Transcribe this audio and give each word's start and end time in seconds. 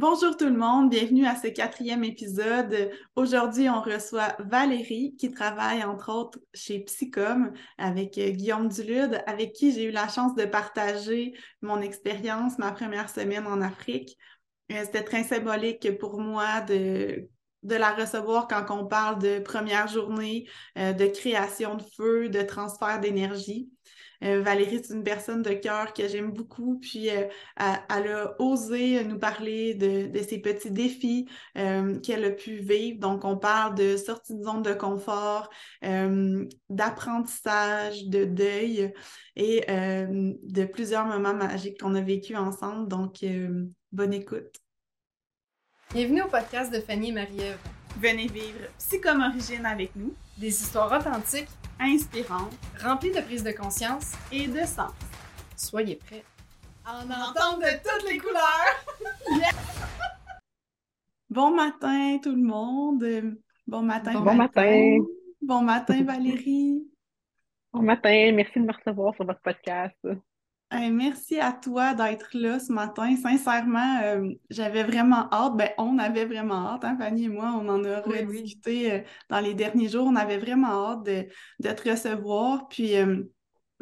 Bonjour 0.00 0.34
tout 0.34 0.46
le 0.46 0.56
monde, 0.56 0.88
bienvenue 0.88 1.26
à 1.26 1.36
ce 1.36 1.48
quatrième 1.48 2.04
épisode. 2.04 2.90
Aujourd'hui, 3.16 3.68
on 3.68 3.82
reçoit 3.82 4.34
Valérie 4.38 5.14
qui 5.18 5.30
travaille 5.30 5.84
entre 5.84 6.10
autres 6.10 6.38
chez 6.54 6.80
Psycom 6.80 7.52
avec 7.76 8.16
euh, 8.16 8.30
Guillaume 8.30 8.68
Dulude, 8.68 9.22
avec 9.26 9.52
qui 9.52 9.72
j'ai 9.72 9.84
eu 9.84 9.90
la 9.90 10.08
chance 10.08 10.34
de 10.34 10.46
partager 10.46 11.34
mon 11.60 11.82
expérience, 11.82 12.56
ma 12.56 12.72
première 12.72 13.10
semaine 13.10 13.46
en 13.46 13.60
Afrique. 13.60 14.16
Euh, 14.72 14.80
c'était 14.86 15.04
très 15.04 15.22
symbolique 15.22 15.98
pour 15.98 16.18
moi 16.18 16.62
de, 16.62 17.28
de 17.62 17.74
la 17.74 17.92
recevoir 17.92 18.48
quand 18.48 18.64
on 18.70 18.86
parle 18.86 19.20
de 19.20 19.38
première 19.40 19.86
journée, 19.86 20.48
euh, 20.78 20.94
de 20.94 21.08
création 21.08 21.74
de 21.74 21.82
feu, 21.94 22.30
de 22.30 22.40
transfert 22.40 23.00
d'énergie. 23.00 23.68
Euh, 24.22 24.42
Valérie, 24.42 24.80
c'est 24.84 24.94
une 24.94 25.02
personne 25.02 25.42
de 25.42 25.52
cœur 25.52 25.94
que 25.94 26.06
j'aime 26.06 26.30
beaucoup, 26.30 26.78
puis 26.80 27.10
euh, 27.10 27.26
elle, 27.56 28.12
a 28.12 28.34
osé 28.38 29.02
nous 29.04 29.18
parler 29.18 29.74
de, 29.74 30.10
ses 30.22 30.38
petits 30.38 30.70
défis 30.70 31.26
euh, 31.56 31.98
qu'elle 32.00 32.24
a 32.24 32.30
pu 32.30 32.56
vivre. 32.56 33.00
Donc, 33.00 33.24
on 33.24 33.36
parle 33.36 33.74
de 33.74 33.96
sortie 33.96 34.36
de 34.36 34.42
zone 34.42 34.62
de 34.62 34.74
confort, 34.74 35.48
d'apprentissage, 35.82 38.04
de 38.06 38.24
deuil 38.24 38.92
et 39.36 39.64
de 39.68 40.64
plusieurs 40.64 41.06
moments 41.06 41.34
magiques 41.34 41.80
qu'on 41.80 41.94
a 41.94 42.00
vécu 42.00 42.36
ensemble. 42.36 42.88
Donc, 42.88 43.24
bonne 43.92 44.12
écoute. 44.12 44.56
Bienvenue 45.94 46.22
au 46.22 46.28
podcast 46.28 46.72
de 46.72 46.80
Fanny 46.80 47.08
et 47.08 47.12
Marie-Ève. 47.12 47.58
Venez 47.98 48.28
vivre 48.28 48.60
Psychom 48.78 49.20
Origine 49.20 49.66
avec 49.66 49.96
nous. 49.96 50.14
Des 50.38 50.48
histoires 50.48 50.92
authentiques 50.92 51.48
inspirante, 51.80 52.52
remplie 52.82 53.10
de 53.10 53.20
prise 53.20 53.42
de 53.42 53.52
conscience 53.52 54.12
et 54.30 54.46
de 54.46 54.60
sens. 54.60 54.92
Soyez 55.56 55.96
prêts 55.96 56.24
à 56.84 56.98
en 56.98 57.10
entendre 57.10 57.60
de 57.60 57.76
toutes 57.82 58.10
les 58.10 58.18
couleurs. 58.18 58.84
bon 61.30 61.50
matin 61.54 62.18
tout 62.22 62.34
le 62.34 62.42
monde. 62.42 63.36
Bon 63.66 63.82
matin. 63.82 64.20
Bon, 64.20 64.34
matin. 64.34 64.98
Bon 65.40 65.62
matin 65.62 66.02
Valérie. 66.02 66.86
Bon 67.72 67.82
matin, 67.82 68.32
merci 68.32 68.58
de 68.58 68.64
me 68.64 68.72
recevoir 68.72 69.14
sur 69.14 69.24
votre 69.24 69.40
podcast 69.40 69.96
merci 70.72 71.40
à 71.40 71.52
toi 71.52 71.94
d'être 71.94 72.28
là 72.34 72.60
ce 72.60 72.72
matin. 72.72 73.16
Sincèrement, 73.16 74.00
euh, 74.02 74.28
j'avais 74.50 74.84
vraiment 74.84 75.28
hâte. 75.32 75.56
Ben, 75.56 75.70
on 75.78 75.98
avait 75.98 76.24
vraiment 76.24 76.68
hâte, 76.68 76.84
hein, 76.84 76.96
Fanny 76.98 77.24
et 77.24 77.28
moi, 77.28 77.52
on 77.60 77.68
en 77.68 77.84
a 77.84 78.00
rediscuté 78.00 78.92
euh, 78.92 79.00
dans 79.28 79.40
les 79.40 79.54
derniers 79.54 79.88
jours. 79.88 80.06
On 80.06 80.16
avait 80.16 80.38
vraiment 80.38 80.90
hâte 80.92 81.02
de, 81.04 81.26
te 81.60 81.90
recevoir. 81.90 82.68
Puis, 82.68 82.96
euh, 82.96 83.22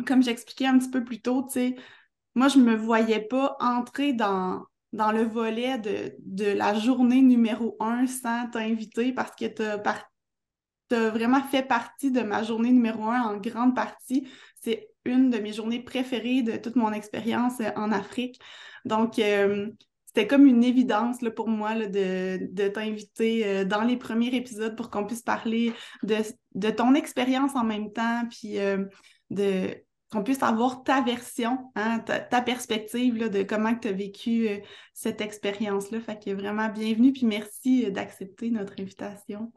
comme 0.06 0.22
j'expliquais 0.22 0.66
un 0.66 0.78
petit 0.78 0.91
peu 0.91 1.05
plus 1.05 1.20
tôt, 1.20 1.47
moi, 2.34 2.48
je 2.48 2.59
ne 2.59 2.64
me 2.64 2.75
voyais 2.77 3.20
pas 3.20 3.56
entrer 3.61 4.12
dans, 4.12 4.64
dans 4.92 5.12
le 5.12 5.22
volet 5.22 5.78
de, 5.78 6.14
de 6.25 6.47
la 6.53 6.75
journée 6.75 7.20
numéro 7.20 7.77
un 7.81 8.06
sans 8.06 8.48
t'inviter 8.48 9.12
parce 9.12 9.34
que 9.36 9.47
tu 9.47 9.62
as, 9.62 11.11
vraiment 11.11 11.42
fait 11.42 11.62
partie 11.62 12.11
de 12.11 12.22
ma 12.22 12.42
journée 12.42 12.72
numéro 12.72 13.05
un 13.05 13.20
en 13.22 13.36
grande 13.36 13.75
partie. 13.75 14.27
C'est 14.61 14.88
une 15.05 15.31
de 15.31 15.39
mes 15.39 15.53
journées 15.53 15.83
préférées 15.83 16.43
de 16.43 16.57
toute 16.57 16.77
mon 16.77 16.93
expérience 16.93 17.61
euh, 17.61 17.71
en 17.77 17.93
Afrique. 17.93 18.41
Donc, 18.85 19.19
euh, 19.19 19.69
c'était 20.07 20.27
comme 20.27 20.47
une 20.47 20.65
évidence 20.65 21.23
là, 21.23 21.31
pour 21.31 21.49
moi 21.49 21.75
de, 21.75 22.69
t'inviter 22.69 23.47
euh, 23.47 23.65
dans 23.65 23.83
les 23.83 23.97
premiers 23.97 24.35
épisodes 24.35 24.77
pour 24.77 24.91
qu'on 24.91 25.07
puisse 25.07 25.23
parler 25.23 25.73
de, 26.03 26.71
ton 26.71 26.95
expérience 26.95 27.55
en 27.55 27.65
même 27.65 27.93
temps, 27.93 28.23
puis 28.31 28.59
qu'on 30.11 30.23
puisse 30.25 30.43
avoir 30.43 30.83
ta 30.83 31.03
version, 31.03 31.59
hein, 31.75 31.99
ta, 31.99 32.41
perspective 32.41 33.29
de 33.29 33.43
comment 33.43 33.75
tu 33.75 33.89
as 33.89 33.93
vécu 33.93 34.49
cette 34.95 35.21
expérience-là. 35.21 36.01
Fait 36.01 36.19
que 36.19 36.31
vraiment 36.31 36.71
bienvenue, 36.71 37.12
puis 37.12 37.27
merci 37.27 37.93
d'accepter 37.93 38.51
notre 38.51 38.81
invitation. 38.81 39.53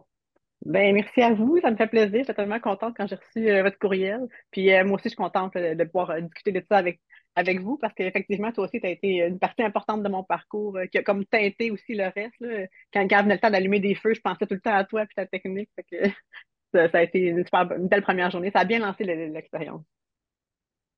Ben, 0.63 0.93
merci 0.93 1.21
à 1.21 1.33
vous, 1.33 1.59
ça 1.59 1.71
me 1.71 1.75
fait 1.75 1.87
plaisir. 1.87 2.19
Je 2.19 2.25
suis 2.25 2.33
tellement 2.35 2.59
contente 2.59 2.95
quand 2.95 3.07
j'ai 3.07 3.15
reçu 3.15 3.49
euh, 3.49 3.63
votre 3.63 3.79
courriel. 3.79 4.27
Puis 4.51 4.71
euh, 4.71 4.85
moi 4.85 4.95
aussi, 4.95 5.05
je 5.05 5.09
suis 5.09 5.15
contente 5.15 5.55
euh, 5.55 5.73
de 5.73 5.83
pouvoir 5.85 6.21
discuter 6.21 6.51
de 6.51 6.63
ça 6.69 6.77
avec, 6.77 7.01
avec 7.35 7.59
vous 7.61 7.77
parce 7.77 7.93
qu'effectivement, 7.95 8.51
toi 8.51 8.65
aussi, 8.65 8.79
tu 8.79 8.85
as 8.85 8.91
été 8.91 9.17
une 9.25 9.39
partie 9.39 9.63
importante 9.63 10.03
de 10.03 10.09
mon 10.09 10.23
parcours 10.23 10.77
qui 10.91 10.99
a 10.99 11.03
comme 11.03 11.25
teinté 11.25 11.71
aussi 11.71 11.95
le 11.95 12.05
reste. 12.13 12.69
Quand, 12.93 13.07
quand 13.07 13.23
venait 13.23 13.35
le 13.35 13.39
temps 13.39 13.49
d'allumer 13.49 13.79
des 13.79 13.95
feux, 13.95 14.13
je 14.13 14.21
pensais 14.21 14.45
tout 14.45 14.53
le 14.53 14.61
temps 14.61 14.75
à 14.75 14.83
toi 14.83 15.03
et 15.03 15.07
ta 15.15 15.25
technique. 15.25 15.69
que, 15.89 15.97
ça, 16.73 16.89
a 16.93 17.03
été 17.03 17.19
une, 17.21 17.43
super, 17.43 17.71
une 17.71 17.87
belle 17.87 18.03
première 18.03 18.29
journée. 18.29 18.51
Ça 18.51 18.59
a 18.59 18.65
bien 18.65 18.79
lancé 18.79 19.03
l'expérience. 19.03 19.83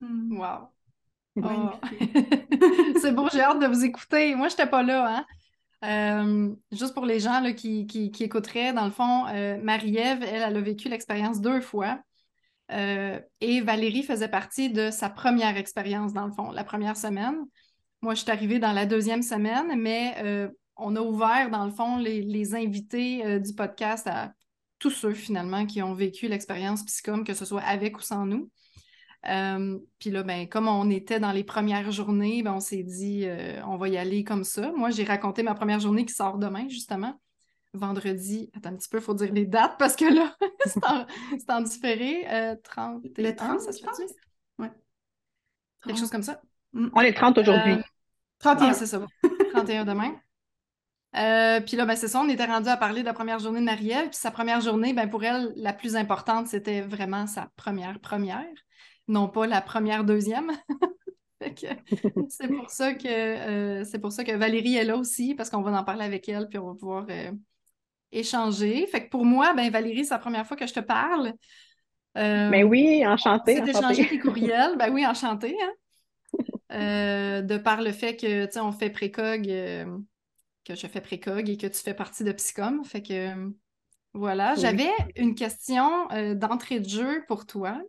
Mmh. 0.02 0.38
Wow. 0.40 0.69
Oh. 1.35 1.72
C'est 3.02 3.12
beau, 3.12 3.28
j'ai 3.34 3.41
hâte 3.41 3.59
de 3.59 3.66
vous 3.66 3.84
écouter. 3.84 4.35
Moi, 4.35 4.50
je 4.50 4.53
n'étais 4.53 4.69
pas 4.69 4.84
là, 4.84 5.18
hein? 5.18 5.25
Euh, 5.83 6.55
juste 6.71 6.94
pour 6.94 7.05
les 7.05 7.19
gens 7.19 7.41
là, 7.41 7.51
qui, 7.53 8.11
écouteraient, 8.19 8.73
dans 8.73 8.85
le 8.85 8.91
fond, 8.91 9.27
euh, 9.27 9.57
Marie-Ève, 9.61 10.23
elle, 10.23 10.41
elle 10.41 10.57
a 10.57 10.61
vécu 10.61 10.88
l'expérience 10.88 11.41
deux 11.41 11.61
fois. 11.61 11.99
Euh, 12.71 13.19
et 13.41 13.61
Valérie 13.61 14.03
faisait 14.03 14.29
partie 14.29 14.72
de 14.72 14.89
sa 14.91 15.09
première 15.09 15.57
expérience, 15.57 16.13
dans 16.13 16.25
le 16.25 16.31
fond, 16.31 16.51
la 16.51 16.63
première 16.63 16.95
semaine. 16.95 17.35
Moi, 18.01 18.16
je 18.16 18.22
suis 18.22 18.31
arrivée 18.31 18.59
dans 18.59 18.72
la 18.72 18.85
deuxième 18.85 19.22
semaine, 19.22 19.79
mais 19.79 20.49
on 20.75 20.95
a 20.95 21.01
ouvert, 21.01 21.49
dans 21.49 21.66
le 21.66 21.72
fond, 21.72 21.97
les, 21.97 22.55
invités 22.55 23.39
du 23.39 23.53
podcast 23.53 24.07
à 24.07 24.33
tous 24.79 24.89
ceux, 24.91 25.13
finalement, 25.13 25.66
qui 25.66 25.81
ont 25.81 25.93
vécu 25.93 26.27
l'expérience 26.27 26.83
psychom, 26.85 27.23
que 27.23 27.33
ce 27.33 27.45
soit 27.45 27.61
avec 27.61 27.97
ou 27.97 28.01
sans 28.01 28.25
nous. 28.25 28.49
Euh, 29.29 29.79
puis 30.00 30.09
là, 30.09 30.23
ben, 30.23 30.47
comme 30.47 30.67
on 30.67 30.89
était 30.89 31.19
dans 31.19 31.31
les 31.31 31.44
premières 31.44 31.91
journées, 31.91 32.44
ben, 32.44 32.53
on 32.53 32.59
s'est 32.59 32.84
dit, 32.84 33.23
euh, 33.25 33.61
on 33.66 33.78
va 33.78 33.88
y 33.88 33.97
aller 33.97 34.23
comme 34.23 34.44
ça. 34.44 34.72
Moi, 34.73 34.89
j'ai 34.89 35.03
raconté 35.03 35.44
ma 35.44 35.53
première 35.53 35.79
journée 35.79 36.06
qui 36.06 36.13
sort 36.13 36.38
demain, 36.38 36.67
justement. 36.67 37.19
Vendredi, 37.73 38.51
attends 38.56 38.69
un 38.69 38.75
petit 38.75 38.89
peu, 38.89 38.97
il 38.97 39.03
faut 39.03 39.16
dire 39.16 39.34
les 39.34 39.45
dates 39.45 39.78
parce 39.79 39.95
que 39.95 40.06
là, 40.06 40.35
c'est 41.38 41.50
en, 41.50 41.61
différé. 41.61 42.25
30, 42.63 43.03
euh, 43.03 43.09
le 43.17 43.35
30, 43.35 43.61
ça 43.61 43.72
se 43.72 43.81
fait 43.81 43.89
Ouais. 44.59 44.72
Quelque 45.84 46.00
chose 46.00 46.11
comme 46.11 46.23
ça. 46.23 46.41
On 46.73 47.01
est 47.01 47.13
30 47.13 47.38
aujourd'hui. 47.40 47.78
31, 48.40 48.73
c'est 48.73 48.85
ça. 48.85 49.03
31 49.53 49.85
demain. 49.85 50.11
puis 51.66 51.78
là, 51.78 51.85
ben, 51.85 51.95
c'est 51.95 52.09
ça, 52.09 52.19
on 52.19 52.29
était 52.29 52.45
rendu 52.45 52.67
à 52.67 52.78
parler 52.78 53.01
de 53.01 53.07
la 53.07 53.13
première 53.13 53.40
journée 53.40 53.61
de 53.61 53.66
Marielle. 53.66 54.09
Puis 54.09 54.17
sa 54.17 54.31
première 54.31 54.59
journée, 54.59 54.94
ben, 54.94 55.09
pour 55.09 55.23
elle, 55.23 55.53
la 55.55 55.73
plus 55.73 55.95
importante, 55.95 56.47
c'était 56.47 56.81
vraiment 56.81 57.25
sa 57.25 57.50
première 57.55 58.00
première 58.00 58.45
non 59.08 59.28
pas 59.28 59.47
la 59.47 59.62
première, 59.62 60.03
deuxième. 60.03 60.52
c'est 62.30 62.47
pour 62.47 62.69
ça 62.69 62.94
que 62.94 63.08
euh, 63.08 63.84
c'est 63.84 64.00
pour 64.00 64.12
ça 64.12 64.24
que 64.24 64.31
Valérie 64.31 64.75
est 64.75 64.84
là 64.84 64.97
aussi, 64.97 65.36
parce 65.36 65.50
qu'on 65.50 65.62
va 65.62 65.78
en 65.78 65.84
parler 65.84 66.06
avec 66.06 66.28
elle, 66.30 66.47
puis 66.47 66.58
on 66.58 66.68
va 66.68 66.75
pouvoir 66.75 67.06
euh, 67.09 67.31
échanger. 68.12 68.86
Fait 68.88 69.06
que 69.06 69.09
pour 69.09 69.25
moi, 69.25 69.53
ben 69.53 69.69
Valérie, 69.69 70.06
c'est 70.06 70.14
la 70.14 70.19
première 70.19 70.46
fois 70.46 70.58
que 70.58 70.68
je 70.68 70.74
te 70.74 70.80
parle. 70.80 71.34
Euh, 72.18 72.50
ben 72.50 72.64
oui, 72.64 73.06
enchantée. 73.06 73.56
C'est 73.56 73.62
d'échanger 73.62 74.08
tes 74.08 74.19
courriels. 74.19 74.78
Ben 74.78 74.91
oui, 74.94 75.06
enchantée. 75.06 75.58
Hein? 75.62 75.72
de 77.44 77.58
par 77.58 77.81
le 77.81 77.91
fait 77.91 78.16
que, 78.16 78.46
tu 78.46 78.53
sais, 78.53 78.59
on 78.59 78.72
fait 78.72 78.90
précog, 78.90 79.44
que 79.44 80.75
je 80.75 80.88
fais 80.88 81.02
précog 81.02 81.50
et 81.50 81.58
que 81.58 81.68
tu 81.68 81.80
fais 81.81 81.94
partie 81.94 82.24
de 82.24 82.31
Psycom. 82.31 82.84
Fait 82.84 83.02
que, 83.02 83.52
voilà. 84.14 84.56
J'avais 84.56 84.91
une 85.16 85.35
question 85.35 86.08
d'entrée 86.35 86.80
de 86.80 86.90
jeu 86.90 87.24
pour 87.28 87.46
toi. 87.46 87.81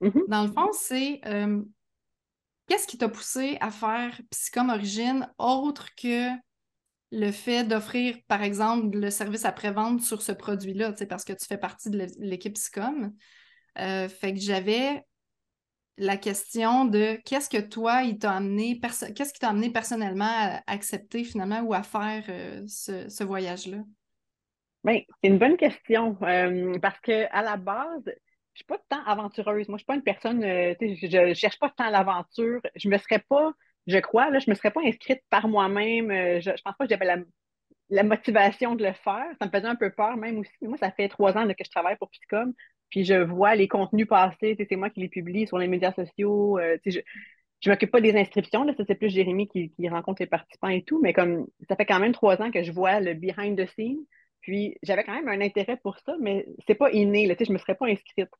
Mm-hmm. 0.00 0.28
Dans 0.28 0.42
le 0.44 0.52
fond, 0.52 0.68
c'est 0.72 1.20
euh, 1.26 1.62
qu'est-ce 2.66 2.86
qui 2.86 2.98
t'a 2.98 3.08
poussé 3.08 3.56
à 3.60 3.70
faire 3.70 4.20
Psycom 4.30 4.70
Origine 4.70 5.28
autre 5.38 5.94
que 5.94 6.28
le 7.12 7.30
fait 7.30 7.64
d'offrir, 7.64 8.16
par 8.26 8.42
exemple, 8.42 8.98
le 8.98 9.10
service 9.10 9.44
après-vente 9.44 10.02
sur 10.02 10.22
ce 10.22 10.32
produit-là, 10.32 10.92
parce 11.08 11.24
que 11.24 11.32
tu 11.32 11.46
fais 11.46 11.58
partie 11.58 11.90
de 11.90 12.06
l'équipe 12.18 12.54
Psycom. 12.54 13.12
Euh, 13.78 14.08
fait 14.08 14.34
que 14.34 14.40
j'avais 14.40 15.04
la 15.98 16.16
question 16.16 16.84
de 16.84 17.18
qu'est-ce 17.24 17.48
que 17.48 17.60
toi, 17.60 18.02
il 18.02 18.18
t'a 18.18 18.32
amené, 18.32 18.80
qu'est-ce 18.80 19.32
qui 19.32 19.38
t'a 19.38 19.50
amené 19.50 19.70
personnellement 19.70 20.28
à 20.28 20.62
accepter 20.66 21.24
finalement 21.24 21.60
ou 21.60 21.72
à 21.72 21.82
faire 21.82 22.24
euh, 22.28 22.64
ce, 22.66 23.24
voyage-là? 23.24 23.78
Bien, 24.84 25.00
c'est 25.22 25.30
une 25.30 25.38
bonne 25.38 25.56
question 25.56 26.14
parce 26.82 27.00
que 27.00 27.26
à 27.32 27.42
la 27.42 27.56
base, 27.56 28.10
je 28.56 28.60
suis 28.60 28.64
pas 28.64 28.78
tant 28.88 29.04
aventureuse. 29.04 29.68
Moi, 29.68 29.76
je 29.76 29.80
suis 29.80 29.86
pas 29.86 29.96
une 29.96 30.02
personne, 30.02 30.42
euh, 30.42 30.74
je, 30.80 31.28
ne 31.28 31.34
cherche 31.34 31.58
pas 31.58 31.68
tant 31.76 31.90
l'aventure. 31.90 32.62
Je 32.74 32.88
me 32.88 32.96
serais 32.96 33.18
pas, 33.28 33.52
je 33.86 33.98
crois, 33.98 34.30
là, 34.30 34.38
je 34.38 34.48
me 34.48 34.54
serais 34.54 34.70
pas 34.70 34.80
inscrite 34.82 35.20
par 35.28 35.46
moi-même. 35.46 36.10
Euh, 36.10 36.40
je, 36.40 36.50
je 36.56 36.62
pense 36.62 36.74
pas 36.78 36.86
que 36.86 36.90
j'avais 36.90 37.22
la, 37.90 38.02
motivation 38.02 38.74
de 38.74 38.84
le 38.86 38.94
faire. 38.94 39.26
Ça 39.38 39.46
me 39.46 39.50
faisait 39.50 39.66
un 39.66 39.76
peu 39.76 39.90
peur 39.90 40.16
même 40.16 40.38
aussi. 40.38 40.50
Moi, 40.62 40.78
ça 40.78 40.90
fait 40.90 41.08
trois 41.08 41.36
ans 41.36 41.46
que 41.46 41.64
je 41.64 41.70
travaille 41.70 41.96
pour 41.96 42.08
Pitcom, 42.08 42.54
puis 42.88 43.04
je 43.04 43.14
vois 43.14 43.54
les 43.56 43.68
contenus 43.68 44.06
passer. 44.08 44.56
C'est 44.56 44.76
moi 44.76 44.88
qui 44.88 45.00
les 45.00 45.08
publie 45.10 45.46
sur 45.46 45.58
les 45.58 45.68
médias 45.68 45.92
sociaux. 45.92 46.58
Euh, 46.58 46.78
je 46.86 47.00
je 47.60 47.70
m'occupe 47.70 47.90
pas 47.90 48.02
des 48.02 48.14
inscriptions, 48.16 48.64
là, 48.64 48.74
c'est 48.86 48.94
plus 48.94 49.08
Jérémy 49.08 49.48
qui, 49.48 49.70
qui, 49.70 49.88
rencontre 49.88 50.20
les 50.20 50.26
participants 50.26 50.68
et 50.68 50.82
tout, 50.82 51.00
mais 51.02 51.14
comme 51.14 51.46
ça 51.68 51.74
fait 51.74 51.86
quand 51.86 51.98
même 51.98 52.12
trois 52.12 52.40
ans 52.42 52.50
que 52.50 52.62
je 52.62 52.70
vois 52.70 53.00
le 53.00 53.14
behind 53.14 53.58
the 53.58 53.66
scenes, 53.66 54.04
puis 54.46 54.78
j'avais 54.84 55.02
quand 55.02 55.12
même 55.12 55.26
un 55.26 55.44
intérêt 55.44 55.76
pour 55.76 55.98
ça, 55.98 56.14
mais 56.20 56.46
c'est 56.68 56.76
pas 56.76 56.88
inné, 56.92 57.26
là, 57.26 57.34
je 57.36 57.52
me 57.52 57.58
serais 57.58 57.74
pas 57.74 57.86
inscrite. 57.86 58.30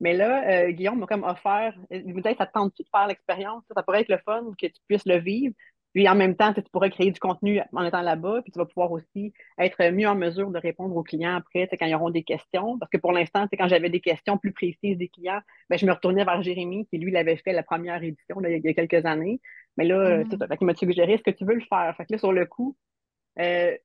Mais 0.00 0.14
là, 0.14 0.42
euh, 0.48 0.70
Guillaume 0.70 0.98
m'a 0.98 1.06
comme 1.06 1.22
offert, 1.22 1.74
il 1.90 2.14
me 2.14 2.22
dit 2.22 2.34
ça 2.38 2.46
te 2.46 2.52
tente-tu 2.52 2.82
de 2.82 2.88
faire 2.88 3.06
l'expérience? 3.06 3.62
Ça 3.76 3.82
pourrait 3.82 4.00
être 4.00 4.08
le 4.08 4.16
fun 4.24 4.42
que 4.58 4.68
tu 4.68 4.80
puisses 4.88 5.04
le 5.04 5.18
vivre. 5.18 5.54
Puis 5.92 6.08
en 6.08 6.14
même 6.14 6.34
temps, 6.34 6.54
tu 6.54 6.62
pourrais 6.72 6.88
créer 6.88 7.10
du 7.10 7.20
contenu 7.20 7.60
en 7.74 7.84
étant 7.84 8.00
là-bas, 8.00 8.40
puis 8.40 8.52
tu 8.52 8.58
vas 8.58 8.64
pouvoir 8.64 8.90
aussi 8.90 9.34
être 9.58 9.90
mieux 9.90 10.08
en 10.08 10.14
mesure 10.14 10.50
de 10.50 10.58
répondre 10.58 10.96
aux 10.96 11.02
clients 11.02 11.34
après, 11.34 11.68
quand 11.78 11.84
ils 11.84 11.94
auront 11.94 12.08
des 12.08 12.22
questions. 12.22 12.78
Parce 12.78 12.90
que 12.90 12.96
pour 12.96 13.12
l'instant, 13.12 13.46
quand 13.52 13.68
j'avais 13.68 13.90
des 13.90 14.00
questions 14.00 14.38
plus 14.38 14.52
précises 14.52 14.96
des 14.96 15.08
clients, 15.08 15.40
ben, 15.68 15.78
je 15.78 15.84
me 15.84 15.92
retournais 15.92 16.24
vers 16.24 16.42
Jérémy, 16.42 16.86
qui 16.86 16.96
lui 16.96 17.10
l'avait 17.10 17.36
fait 17.36 17.52
la 17.52 17.64
première 17.64 18.02
édition 18.02 18.40
il 18.42 18.64
y 18.64 18.68
a 18.68 18.72
quelques 18.72 19.04
années. 19.04 19.42
Mais 19.76 19.84
là, 19.84 20.24
mm. 20.24 20.38
il 20.58 20.66
m'a 20.66 20.74
suggéré 20.74 21.12
est-ce 21.12 21.22
que 21.22 21.36
tu 21.36 21.44
veux 21.44 21.56
le 21.56 21.66
faire? 21.68 21.94
Fait 21.98 22.06
que 22.06 22.12
là, 22.12 22.18
sur 22.18 22.32
le 22.32 22.46
coup, 22.46 22.74
euh, 23.38 23.76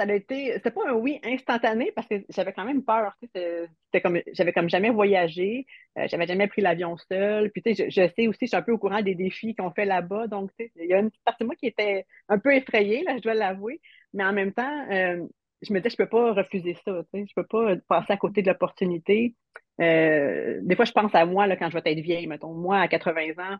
ça 0.00 0.10
a 0.10 0.14
été, 0.14 0.58
pas 0.58 0.88
un 0.88 0.94
oui 0.94 1.20
instantané 1.24 1.92
parce 1.94 2.06
que 2.08 2.24
j'avais 2.30 2.52
quand 2.52 2.64
même 2.64 2.82
peur. 2.82 3.14
C'était 3.20 4.00
comme, 4.02 4.18
j'avais 4.32 4.52
comme 4.52 4.70
jamais 4.70 4.90
voyagé, 4.90 5.66
euh, 5.98 6.06
j'avais 6.08 6.26
jamais 6.26 6.48
pris 6.48 6.62
l'avion 6.62 6.96
seul. 6.96 7.50
Puis 7.50 7.62
tu 7.62 7.74
sais, 7.74 7.90
je, 7.90 8.08
sais 8.16 8.26
aussi, 8.26 8.38
je 8.42 8.46
suis 8.46 8.56
un 8.56 8.62
peu 8.62 8.72
au 8.72 8.78
courant 8.78 9.02
des 9.02 9.14
défis 9.14 9.54
qu'on 9.54 9.70
fait 9.70 9.84
là-bas. 9.84 10.26
Donc, 10.26 10.50
tu 10.58 10.64
sais, 10.64 10.72
il 10.76 10.86
y 10.86 10.94
a 10.94 11.00
une 11.00 11.10
partie 11.24 11.42
de 11.42 11.46
moi 11.46 11.54
qui 11.56 11.66
était 11.66 12.06
un 12.28 12.38
peu 12.38 12.54
effrayée, 12.54 13.02
là, 13.04 13.16
je 13.16 13.22
dois 13.22 13.34
l'avouer. 13.34 13.80
Mais 14.14 14.24
en 14.24 14.32
même 14.32 14.52
temps, 14.52 14.86
euh, 14.90 15.26
je 15.62 15.72
me 15.72 15.80
disais, 15.80 15.90
je 15.90 15.96
peux 15.96 16.08
pas 16.08 16.32
refuser 16.32 16.74
ça. 16.84 17.02
Tu 17.12 17.20
sais, 17.20 17.26
je 17.28 17.34
peux 17.34 17.46
pas 17.46 17.76
passer 17.86 18.12
à 18.14 18.16
côté 18.16 18.40
de 18.42 18.48
l'opportunité. 18.48 19.34
Euh, 19.82 20.60
des 20.62 20.76
fois, 20.76 20.86
je 20.86 20.92
pense 20.92 21.14
à 21.14 21.26
moi 21.26 21.46
là, 21.46 21.56
quand 21.56 21.68
je 21.68 21.78
vais 21.78 21.92
être 21.92 22.00
vieille, 22.00 22.26
mettons, 22.26 22.54
moi 22.54 22.78
à 22.78 22.88
80 22.88 23.32
ans. 23.38 23.58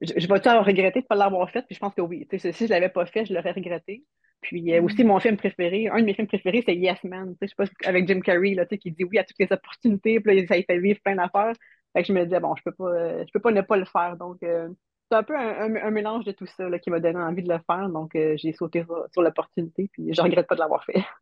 Je, 0.00 0.26
vais-tu 0.26 0.48
regretter 0.48 1.00
de 1.00 1.04
ne 1.04 1.08
pas 1.08 1.14
l'avoir 1.14 1.50
fait? 1.50 1.62
Puis 1.62 1.74
je 1.74 1.80
pense 1.80 1.94
que 1.94 2.00
oui. 2.00 2.26
Tu 2.28 2.38
sais, 2.38 2.52
si 2.52 2.66
je 2.66 2.70
l'avais 2.70 2.88
pas 2.88 3.06
fait, 3.06 3.26
je 3.26 3.34
l'aurais 3.34 3.52
regretté. 3.52 4.04
Puis 4.40 4.72
euh, 4.74 4.82
aussi, 4.82 5.04
mm. 5.04 5.06
mon 5.06 5.20
film 5.20 5.36
préféré, 5.36 5.88
un 5.88 6.00
de 6.00 6.04
mes 6.04 6.14
films 6.14 6.26
préférés, 6.26 6.62
c'est 6.64 6.74
Yes 6.74 7.02
Man. 7.04 7.34
Je 7.40 7.46
sais 7.46 7.54
pas, 7.56 7.64
avec 7.84 8.08
Jim 8.08 8.20
Carrey, 8.20 8.54
là, 8.54 8.64
qui 8.66 8.90
dit 8.90 9.04
oui 9.04 9.18
à 9.18 9.24
toutes 9.24 9.38
les 9.38 9.52
opportunités, 9.52 10.20
puis 10.20 10.34
là, 10.34 10.46
ça 10.46 10.56
lui 10.56 10.64
fait 10.64 10.78
vivre 10.78 11.00
plein 11.04 11.16
d'affaires. 11.16 11.52
Fait 11.92 12.02
que 12.02 12.08
je 12.08 12.12
me 12.12 12.24
disais, 12.24 12.40
bon, 12.40 12.54
je 12.56 12.62
peux 12.62 12.72
pas, 12.72 12.84
euh, 12.84 13.24
je 13.26 13.32
peux 13.32 13.40
pas 13.40 13.50
ne 13.50 13.60
pas 13.60 13.76
le 13.76 13.84
faire. 13.84 14.16
Donc, 14.16 14.42
euh, 14.42 14.68
c'est 15.10 15.18
un 15.18 15.22
peu 15.22 15.36
un, 15.36 15.90
mélange 15.90 16.24
de 16.24 16.32
tout 16.32 16.46
ça 16.46 16.68
là, 16.68 16.78
qui 16.78 16.88
m'a 16.88 17.00
donné 17.00 17.18
envie 17.18 17.42
de 17.42 17.52
le 17.52 17.58
faire. 17.66 17.88
Donc, 17.88 18.12
j'ai 18.14 18.52
sauté 18.52 18.84
sur, 19.12 19.22
l'opportunité, 19.22 19.90
puis 19.92 20.14
je 20.14 20.22
regrette 20.22 20.46
pas 20.46 20.54
de 20.54 20.60
l'avoir 20.60 20.84
fait. 20.84 20.94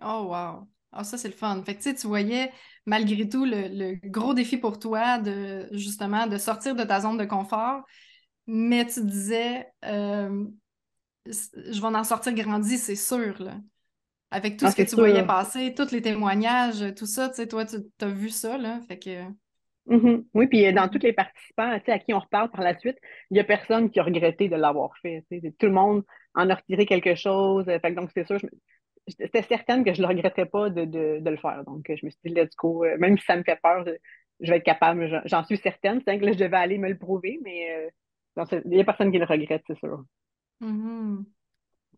Oh, 0.00 0.28
wow! 0.28 0.68
Ah, 0.92 1.02
ça, 1.02 1.18
c'est 1.18 1.26
le 1.26 1.34
fun. 1.34 1.60
Fait 1.64 1.74
que 1.74 2.00
tu 2.00 2.06
voyais, 2.06 2.52
malgré 2.86 3.28
tout, 3.28 3.44
le, 3.44 3.98
gros 4.08 4.32
défi 4.32 4.58
pour 4.58 4.78
toi 4.78 5.18
de 5.18 5.66
justement 5.72 6.28
de 6.28 6.38
sortir 6.38 6.76
de 6.76 6.84
ta 6.84 7.00
zone 7.00 7.16
de 7.16 7.24
confort, 7.24 7.82
mais 8.46 8.86
tu 8.86 9.04
disais 9.04 9.66
je 11.28 11.80
vais 11.80 11.86
en 11.86 12.04
sortir 12.04 12.34
grandi, 12.34 12.78
c'est 12.78 12.96
sûr. 12.96 13.40
Là. 13.42 13.54
Avec 14.30 14.58
tout 14.58 14.66
ah, 14.66 14.70
ce 14.70 14.76
que 14.76 14.88
tu 14.88 14.96
voyais 14.96 15.24
passer, 15.24 15.74
tous 15.74 15.90
les 15.90 16.02
témoignages, 16.02 16.94
tout 16.94 17.06
ça, 17.06 17.28
tu 17.28 17.36
sais, 17.36 17.48
toi, 17.48 17.64
tu 17.64 17.78
as 18.00 18.08
vu 18.08 18.28
ça, 18.28 18.58
là. 18.58 18.80
Fait 18.86 18.98
que. 18.98 19.24
Mm-hmm. 19.86 20.24
Oui, 20.34 20.46
puis 20.48 20.66
euh, 20.66 20.72
dans 20.72 20.88
tous 20.88 20.98
les 20.98 21.14
participants 21.14 21.78
à 21.86 21.98
qui 21.98 22.12
on 22.12 22.18
reparle 22.18 22.50
par 22.50 22.60
la 22.60 22.78
suite, 22.78 22.98
il 23.30 23.34
n'y 23.34 23.40
a 23.40 23.44
personne 23.44 23.90
qui 23.90 24.00
a 24.00 24.02
regretté 24.02 24.48
de 24.48 24.56
l'avoir 24.56 24.90
fait. 25.00 25.24
Tout 25.58 25.66
le 25.66 25.72
monde 25.72 26.04
en 26.34 26.50
a 26.50 26.54
retiré 26.54 26.84
quelque 26.84 27.14
chose. 27.14 27.64
Fait 27.64 27.92
donc, 27.92 28.10
c'est 28.14 28.26
sûr, 28.26 28.38
j'étais 29.06 29.42
certaine 29.42 29.84
que 29.84 29.94
je 29.94 30.02
ne 30.02 30.06
le 30.06 30.14
regrettais 30.14 30.44
pas 30.44 30.68
de, 30.68 31.20
le 31.24 31.36
faire. 31.38 31.64
Donc, 31.64 31.86
je 31.88 32.04
me 32.04 32.10
suis 32.10 32.20
dit, 32.24 32.34
let's 32.34 32.54
go. 32.54 32.84
Euh, 32.84 32.98
même 32.98 33.16
si 33.16 33.24
ça 33.24 33.36
me 33.36 33.42
fait 33.44 33.58
peur, 33.62 33.84
je, 34.40 34.50
vais 34.50 34.58
être 34.58 34.64
capable. 34.64 35.22
J'en 35.24 35.42
suis 35.44 35.56
certaine. 35.56 36.02
C'est 36.06 36.18
que 36.18 36.24
là, 36.26 36.32
je 36.32 36.38
devais 36.38 36.56
aller 36.56 36.76
me 36.76 36.88
le 36.88 36.98
prouver, 36.98 37.40
mais 37.42 37.88
euh, 38.36 38.52
il 38.64 38.70
n'y 38.70 38.80
a 38.80 38.84
personne 38.84 39.10
qui 39.10 39.18
le 39.18 39.24
regrette, 39.24 39.62
c'est 39.66 39.78
sûr. 39.78 40.04
Mm-hmm. 40.60 41.24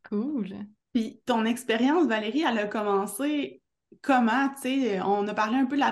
Cool. 0.08 0.48
Puis 0.92 1.20
ton 1.24 1.44
expérience, 1.44 2.06
Valérie, 2.06 2.44
elle 2.46 2.58
a 2.58 2.66
commencé 2.66 3.62
comment, 4.02 4.48
tu 4.60 4.62
sais, 4.62 5.00
on 5.02 5.26
a 5.28 5.34
parlé 5.34 5.56
un 5.56 5.66
peu 5.66 5.76
de 5.76 5.82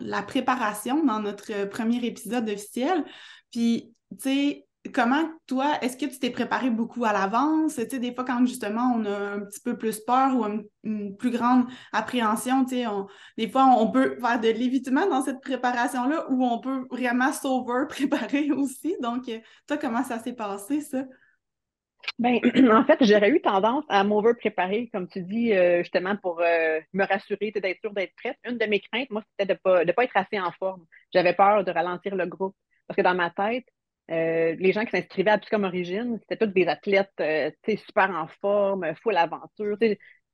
la, 0.00 0.22
préparation 0.22 1.04
dans 1.04 1.20
notre 1.20 1.68
premier 1.68 2.04
épisode 2.04 2.48
officiel. 2.48 3.04
Puis, 3.50 3.94
tu 4.10 4.16
sais, 4.22 4.66
comment 4.92 5.24
toi, 5.46 5.78
est-ce 5.80 5.96
que 5.96 6.06
tu 6.06 6.18
t'es 6.18 6.30
préparé 6.30 6.70
beaucoup 6.70 7.04
à 7.04 7.12
l'avance? 7.12 7.76
Tu 7.76 7.88
sais, 7.88 7.98
des 7.98 8.14
fois, 8.14 8.24
quand 8.24 8.44
justement 8.44 8.94
on 8.96 9.04
a 9.04 9.34
un 9.34 9.40
petit 9.40 9.60
peu 9.60 9.78
plus 9.78 10.00
peur 10.00 10.36
ou 10.36 10.44
une, 10.44 11.16
plus 11.16 11.30
grande 11.30 11.66
appréhension, 11.92 12.64
tu 12.64 12.76
sais, 12.76 12.86
des 13.38 13.48
fois, 13.48 13.66
on 13.78 13.90
peut 13.90 14.18
faire 14.20 14.40
de 14.40 14.48
l'évitement 14.48 15.06
dans 15.06 15.22
cette 15.22 15.40
préparation-là 15.40 16.30
ou 16.30 16.44
on 16.44 16.60
peut 16.60 16.86
vraiment 16.90 17.32
sauver 17.32 17.86
préparer 17.88 18.50
aussi. 18.52 18.96
Donc, 19.00 19.30
toi, 19.66 19.76
comment 19.78 20.04
ça 20.04 20.18
s'est 20.18 20.34
passé, 20.34 20.80
ça? 20.80 21.04
Ben, 22.18 22.38
en 22.72 22.84
fait, 22.84 22.98
j'aurais 23.04 23.30
eu 23.30 23.40
tendance 23.40 23.84
à 23.88 24.04
m'over-préparer, 24.04 24.88
comme 24.92 25.08
tu 25.08 25.22
dis, 25.22 25.52
euh, 25.52 25.78
justement, 25.82 26.16
pour 26.16 26.40
euh, 26.40 26.80
me 26.92 27.04
rassurer, 27.04 27.50
d'être 27.50 27.80
sûre 27.80 27.92
d'être 27.92 28.14
prête. 28.16 28.36
Une 28.44 28.58
de 28.58 28.66
mes 28.66 28.80
craintes, 28.80 29.10
moi, 29.10 29.22
c'était 29.30 29.52
de 29.54 29.58
ne 29.58 29.58
pas, 29.58 29.84
de 29.84 29.92
pas 29.92 30.04
être 30.04 30.16
assez 30.16 30.38
en 30.38 30.52
forme. 30.52 30.84
J'avais 31.12 31.34
peur 31.34 31.64
de 31.64 31.70
ralentir 31.70 32.14
le 32.14 32.26
groupe. 32.26 32.54
Parce 32.86 32.96
que 32.96 33.02
dans 33.02 33.14
ma 33.14 33.30
tête, 33.30 33.64
euh, 34.10 34.54
les 34.58 34.72
gens 34.72 34.84
qui 34.84 34.90
s'inscrivaient 34.90 35.30
à 35.30 35.38
comme 35.38 35.64
Origine, 35.64 36.18
c'était 36.20 36.46
tous 36.46 36.52
des 36.52 36.66
athlètes 36.68 37.22
super 37.86 38.10
en 38.10 38.28
forme, 38.40 38.94
full 39.02 39.16
aventure. 39.16 39.78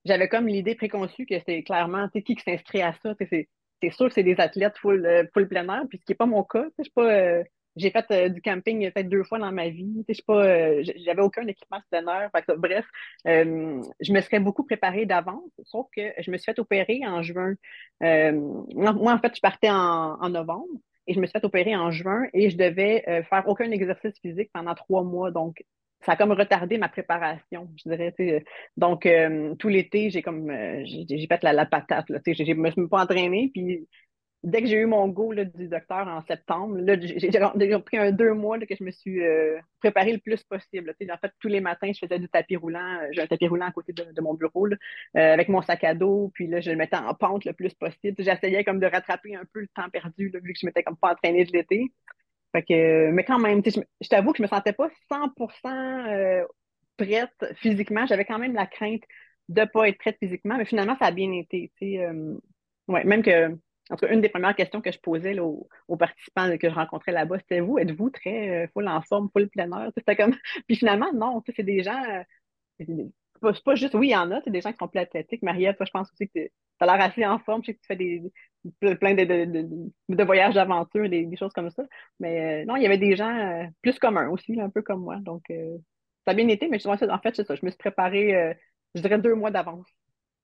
J'avais 0.04 0.28
comme 0.28 0.48
l'idée 0.48 0.74
préconçue 0.74 1.26
que 1.26 1.36
c'est 1.46 1.62
clairement 1.62 2.08
qui 2.08 2.22
qui 2.24 2.42
s'inscrit 2.44 2.82
à 2.82 2.94
ça. 3.02 3.14
C'est 3.30 3.90
sûr 3.92 4.08
que 4.08 4.14
c'est 4.14 4.24
des 4.24 4.40
athlètes 4.40 4.76
full, 4.78 5.28
full 5.32 5.48
plein 5.48 5.68
air, 5.68 5.84
puis 5.88 5.98
ce 5.98 6.04
qui 6.04 6.12
n'est 6.12 6.16
pas 6.16 6.26
mon 6.26 6.42
cas. 6.42 6.66
Je 6.78 6.84
suis 6.84 6.92
pas 6.92 7.42
j'ai 7.76 7.90
fait 7.90 8.04
euh, 8.10 8.28
du 8.28 8.42
camping 8.42 8.90
peut-être 8.90 9.08
deux 9.08 9.24
fois 9.24 9.38
dans 9.38 9.52
ma 9.52 9.68
vie. 9.68 10.04
Je 10.08 10.22
pas, 10.22 10.44
euh, 10.44 10.82
j'avais 10.96 11.22
aucun 11.22 11.46
équipement 11.46 11.80
sonore. 11.92 12.28
bref, 12.58 12.86
euh, 13.26 13.82
je 14.00 14.12
me 14.12 14.20
serais 14.20 14.40
beaucoup 14.40 14.64
préparée 14.64 15.06
d'avance, 15.06 15.50
sauf 15.64 15.86
que 15.96 16.12
je 16.18 16.30
me 16.30 16.36
suis 16.36 16.52
fait 16.52 16.58
opérer 16.58 17.00
en 17.06 17.22
juin. 17.22 17.54
moi, 18.00 19.12
en 19.12 19.18
fait, 19.18 19.34
je 19.36 19.40
partais 19.40 19.70
en, 19.70 20.28
novembre 20.28 20.68
et 21.06 21.14
je 21.14 21.20
me 21.20 21.26
suis 21.26 21.32
fait 21.32 21.44
opérer 21.44 21.76
en 21.76 21.90
juin 21.90 22.26
et 22.32 22.50
je 22.50 22.56
devais 22.56 23.02
faire 23.28 23.44
aucun 23.46 23.70
exercice 23.70 24.18
physique 24.20 24.50
pendant 24.52 24.74
trois 24.74 25.02
mois. 25.02 25.30
Donc, 25.30 25.62
ça 26.02 26.12
a 26.12 26.16
comme 26.16 26.32
retardé 26.32 26.78
ma 26.78 26.88
préparation, 26.88 27.68
je 27.76 27.90
dirais. 27.90 28.44
Donc, 28.76 29.08
tout 29.58 29.68
l'été, 29.68 30.10
j'ai 30.10 30.22
comme 30.22 30.52
j'ai 30.84 31.26
fait 31.26 31.42
la, 31.42 31.52
la 31.52 31.66
patate. 31.66 32.06
Je 32.08 32.52
ne 32.52 32.54
me 32.54 32.70
suis 32.70 32.88
pas 32.88 33.02
entraînée. 33.02 33.50
Puis 33.52 33.86
dès 34.42 34.62
que 34.62 34.68
j'ai 34.68 34.76
eu 34.76 34.86
mon 34.86 35.08
go 35.08 35.34
du 35.34 35.68
docteur 35.68 36.08
en 36.08 36.22
septembre, 36.22 36.78
j'ai 36.86 37.78
pris 37.80 37.98
un 37.98 38.10
deux 38.10 38.32
mois 38.32 38.58
que 38.58 38.74
je 38.74 38.82
me 38.82 38.90
suis 38.90 39.22
euh, 39.22 39.58
préparé 39.80 40.12
le 40.12 40.18
plus 40.18 40.42
possible. 40.44 40.94
En 41.10 41.16
fait, 41.18 41.32
tous 41.40 41.48
les 41.48 41.60
matins, 41.60 41.90
je 41.92 41.98
faisais 41.98 42.18
du 42.18 42.28
tapis 42.28 42.56
roulant. 42.56 43.00
Euh, 43.02 43.08
j'ai 43.12 43.20
un 43.22 43.26
tapis 43.26 43.48
roulant 43.48 43.66
à 43.66 43.72
côté 43.72 43.92
de, 43.92 44.20
mon 44.20 44.34
bureau 44.34 44.66
euh, 44.66 44.74
avec 45.14 45.48
mon 45.48 45.60
sac 45.62 45.84
à 45.84 45.94
dos. 45.94 46.30
Puis 46.34 46.46
là, 46.46 46.60
je 46.60 46.70
le 46.70 46.76
mettais 46.76 46.96
en 46.96 47.14
pente 47.14 47.44
le 47.44 47.52
plus 47.52 47.74
possible. 47.74 48.16
J'essayais 48.18 48.64
comme 48.64 48.80
de 48.80 48.86
rattraper 48.86 49.36
un 49.36 49.44
peu 49.52 49.60
le 49.60 49.68
temps 49.68 49.88
perdu 49.90 50.32
vu 50.42 50.52
que 50.52 50.58
je 50.58 50.66
m'étais 50.66 50.82
comme 50.82 50.96
pas 50.96 51.12
entraînée 51.12 51.44
de 51.44 51.52
l'été. 51.52 51.92
mais 52.54 53.24
quand 53.24 53.38
même, 53.38 53.62
je, 53.64 54.08
t'avoue 54.08 54.32
que 54.32 54.38
je 54.38 54.42
me 54.42 54.48
sentais 54.48 54.72
pas 54.72 54.88
100% 55.10 56.46
prête 56.96 57.54
physiquement. 57.56 58.06
J'avais 58.06 58.24
quand 58.24 58.38
même 58.38 58.54
la 58.54 58.66
crainte 58.66 59.02
de 59.48 59.64
pas 59.64 59.88
être 59.88 59.98
prête 59.98 60.16
physiquement, 60.18 60.56
mais 60.56 60.64
finalement, 60.64 60.96
ça 60.98 61.06
a 61.06 61.10
bien 61.10 61.30
été. 61.32 61.70
ouais, 62.88 63.04
même 63.04 63.22
que 63.22 63.58
en 63.90 63.96
tout 63.96 64.06
cas, 64.06 64.12
une 64.12 64.20
des 64.20 64.28
premières 64.28 64.54
questions 64.54 64.80
que 64.80 64.92
je 64.92 64.98
posais 64.98 65.38
aux, 65.40 65.68
participants 65.98 66.56
que 66.56 66.70
je 66.70 66.74
rencontrais 66.74 67.12
là-bas, 67.12 67.38
c'était 67.40 67.60
vous, 67.60 67.78
êtes-vous 67.78 68.10
très 68.10 68.64
euh, 68.64 68.68
full 68.72 68.88
en 68.88 69.02
forme, 69.02 69.28
full 69.32 69.48
plein 69.48 69.70
air? 69.72 69.90
C'était 69.96 70.16
comme. 70.16 70.34
Puis 70.66 70.76
finalement, 70.76 71.12
non, 71.12 71.42
c'est 71.44 71.62
des 71.62 71.82
gens. 71.82 72.00
Euh, 72.08 72.22
c'est 72.78 73.64
pas, 73.64 73.74
juste, 73.74 73.94
oui, 73.94 74.08
il 74.08 74.12
y 74.12 74.16
en 74.16 74.30
a, 74.30 74.40
c'est 74.42 74.50
des 74.50 74.60
gens 74.60 74.70
qui 74.70 74.78
sont 74.78 74.88
plus 74.88 75.00
athlétiques. 75.00 75.42
Mariette, 75.42 75.76
toi, 75.76 75.86
je 75.86 75.90
pense 75.90 76.12
aussi 76.12 76.28
que 76.28 76.40
tu 76.40 76.50
as 76.80 76.86
l'air 76.86 77.00
assez 77.00 77.26
en 77.26 77.38
forme. 77.38 77.62
Je 77.62 77.66
sais 77.66 77.74
que 77.74 77.80
tu 77.80 77.86
fais 77.86 77.96
des, 77.96 78.22
plein 78.96 79.14
de, 79.14 79.24
de, 80.08 80.24
voyages 80.24 80.54
d'aventure, 80.54 81.08
des, 81.08 81.26
des, 81.26 81.36
choses 81.36 81.52
comme 81.52 81.70
ça. 81.70 81.82
Mais 82.20 82.62
euh, 82.62 82.64
non, 82.66 82.76
il 82.76 82.82
y 82.82 82.86
avait 82.86 82.98
des 82.98 83.16
gens 83.16 83.68
plus 83.82 83.98
communs 83.98 84.28
aussi, 84.28 84.60
un 84.60 84.70
peu 84.70 84.82
comme 84.82 85.02
moi. 85.02 85.16
Donc, 85.16 85.44
ça 85.48 86.32
a 86.32 86.34
bien 86.34 86.48
été, 86.48 86.68
mais 86.68 86.86
en 86.86 86.96
fait, 86.96 87.34
c'est 87.34 87.46
ça. 87.46 87.54
Je 87.54 87.64
me 87.64 87.70
suis 87.70 87.78
préparée, 87.78 88.56
je 88.94 89.00
dirais, 89.00 89.18
deux 89.18 89.34
mois 89.34 89.50
d'avance. 89.50 89.86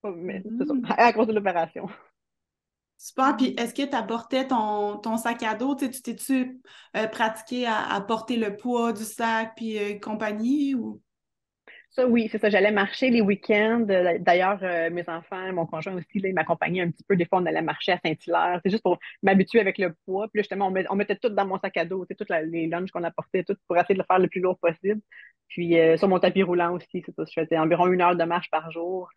Mais 0.05 0.43
c'est 0.59 0.67
ça, 0.67 0.75
mm. 0.75 0.87
à 0.97 1.13
cause 1.13 1.27
de 1.27 1.33
l'opération. 1.33 1.89
Super. 2.99 3.37
Puis 3.37 3.55
est-ce 3.59 3.75
que 3.75 3.89
tu 3.89 3.95
apportais 3.95 4.47
ton, 4.49 4.99
ton, 4.99 5.17
sac 5.17 5.43
à 5.43 5.55
dos? 5.55 5.77
Tu 5.77 5.91
t'es-tu 5.91 6.61
euh, 6.97 7.07
pratiqué 7.09 7.67
à, 7.67 8.01
porter 8.01 8.37
le 8.37 8.57
poids 8.57 8.93
du 8.93 9.05
sac 9.05 9.53
puis 9.57 9.79
euh, 9.79 9.99
compagnie 9.99 10.75
ou? 10.75 11.03
Ça, 11.91 12.07
oui, 12.07 12.29
c'est 12.31 12.39
ça. 12.39 12.51
J'allais 12.51 12.73
marcher 12.73 13.11
les 13.11 13.23
week-ends. 13.23 13.87
Euh, 13.89 14.19
d'ailleurs, 14.21 14.61
mes 14.93 15.09
enfants, 15.09 15.53
mon 15.53 15.67
conjoint 15.67 15.95
aussi, 15.95 16.07
ils 16.15 16.35
m'accompagnaient 16.35 16.83
un 16.83 16.91
petit 16.91 17.05
peu. 17.05 17.17
Des 17.17 17.25
fois, 17.25 17.39
on 17.41 17.47
allait 17.47 17.63
marcher 17.63 17.93
à 17.93 17.99
Saint-Hilaire. 18.05 18.61
C'est 18.63 18.71
juste 18.71 18.83
pour 18.83 18.99
m'habituer 19.23 19.61
avec 19.61 19.79
le 19.79 19.95
poids. 20.05 20.29
Puis 20.29 20.43
justement, 20.43 20.73
on, 20.91 20.97
mettait 20.97 21.17
tout 21.17 21.31
dans 21.31 21.47
mon 21.47 21.59
sac 21.59 21.77
à 21.79 21.85
dos, 21.87 22.07
toutes 22.19 22.31
les 22.31 22.67
lunchs 22.67 22.91
qu'on 22.91 23.05
apportait, 23.05 23.45
tout 23.45 23.57
pour 23.67 23.79
essayer 23.79 23.95
de 23.95 24.01
le 24.01 24.05
faire 24.07 24.19
le 24.19 24.29
plus 24.29 24.41
lourd 24.41 24.59
possible. 24.59 25.01
Puis 25.49 25.77
sur 25.97 26.09
mon 26.09 26.19
tapis 26.19 26.43
roulant 26.43 26.75
aussi, 26.75 27.03
c'est 27.05 27.15
ça. 27.15 27.25
Je 27.25 27.41
faisais 27.41 27.59
environ 27.59 27.87
une 27.87 28.03
heure 28.03 28.17
de 28.17 28.25
marche 28.25 28.51
par 28.51 28.71
jour. 28.71 29.09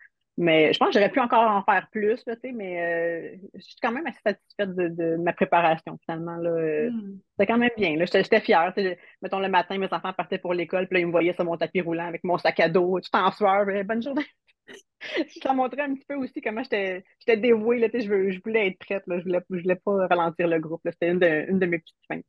Mais 0.42 0.72
je 0.72 0.80
pense 0.80 0.88
que 0.88 0.94
j'aurais 0.94 1.12
pu 1.12 1.20
encore 1.20 1.52
en 1.52 1.62
faire 1.64 1.90
plus, 1.92 2.26
là, 2.26 2.34
mais 2.54 2.82
euh, 2.82 3.38
je 3.56 3.62
suis 3.62 3.76
quand 3.82 3.92
même 3.92 4.08
assez 4.08 4.22
satisfaite 4.26 4.74
de, 4.74 5.18
ma 5.18 5.34
préparation, 5.34 6.00
finalement. 6.06 6.38
Là. 6.38 6.90
Hmm. 6.90 7.20
C'était 7.32 7.52
quand 7.52 7.58
même 7.58 7.70
bien. 7.76 7.98
J'étais 8.06 8.40
fière. 8.40 8.74
Mettons, 9.22 9.40
le 9.40 9.50
matin, 9.50 9.78
mes 9.78 9.92
enfants 9.92 10.14
partaient 10.14 10.38
pour 10.38 10.54
l'école, 10.54 10.88
puis 10.88 10.96
là, 10.96 11.00
ils 11.02 11.08
me 11.08 11.12
voyaient 11.12 11.34
sur 11.34 11.44
mon 11.44 11.58
tapis 11.58 11.82
roulant 11.82 12.08
avec 12.08 12.24
mon 12.24 12.38
sac 12.38 12.58
à 12.62 12.70
dos, 12.70 13.02
tout 13.02 13.10
en 13.18 13.30
sueur. 13.34 13.66
Bonne 13.84 14.02
journée. 14.02 14.26
je 15.02 15.40
leur 15.44 15.56
montrais 15.56 15.82
un 15.82 15.94
petit 15.94 16.06
peu 16.08 16.16
aussi 16.16 16.40
comment 16.40 16.64
j'étais 16.64 17.04
dévouée. 17.36 17.80
Là, 17.80 17.90
je, 17.94 18.00
je 18.00 18.40
voulais 18.42 18.68
être 18.68 18.80
prête. 18.80 19.04
Là. 19.08 19.20
Je 19.20 19.26
ne 19.26 19.32
voulais, 19.34 19.42
je 19.50 19.62
voulais 19.62 19.76
pas 19.76 20.08
ralentir 20.08 20.48
le 20.48 20.60
groupe. 20.60 20.80
C'était 20.86 21.10
une 21.10 21.20
de, 21.20 21.50
une 21.50 21.60
de 21.60 21.66
mes 21.66 21.80
petites 21.80 21.98
fins. 22.08 22.22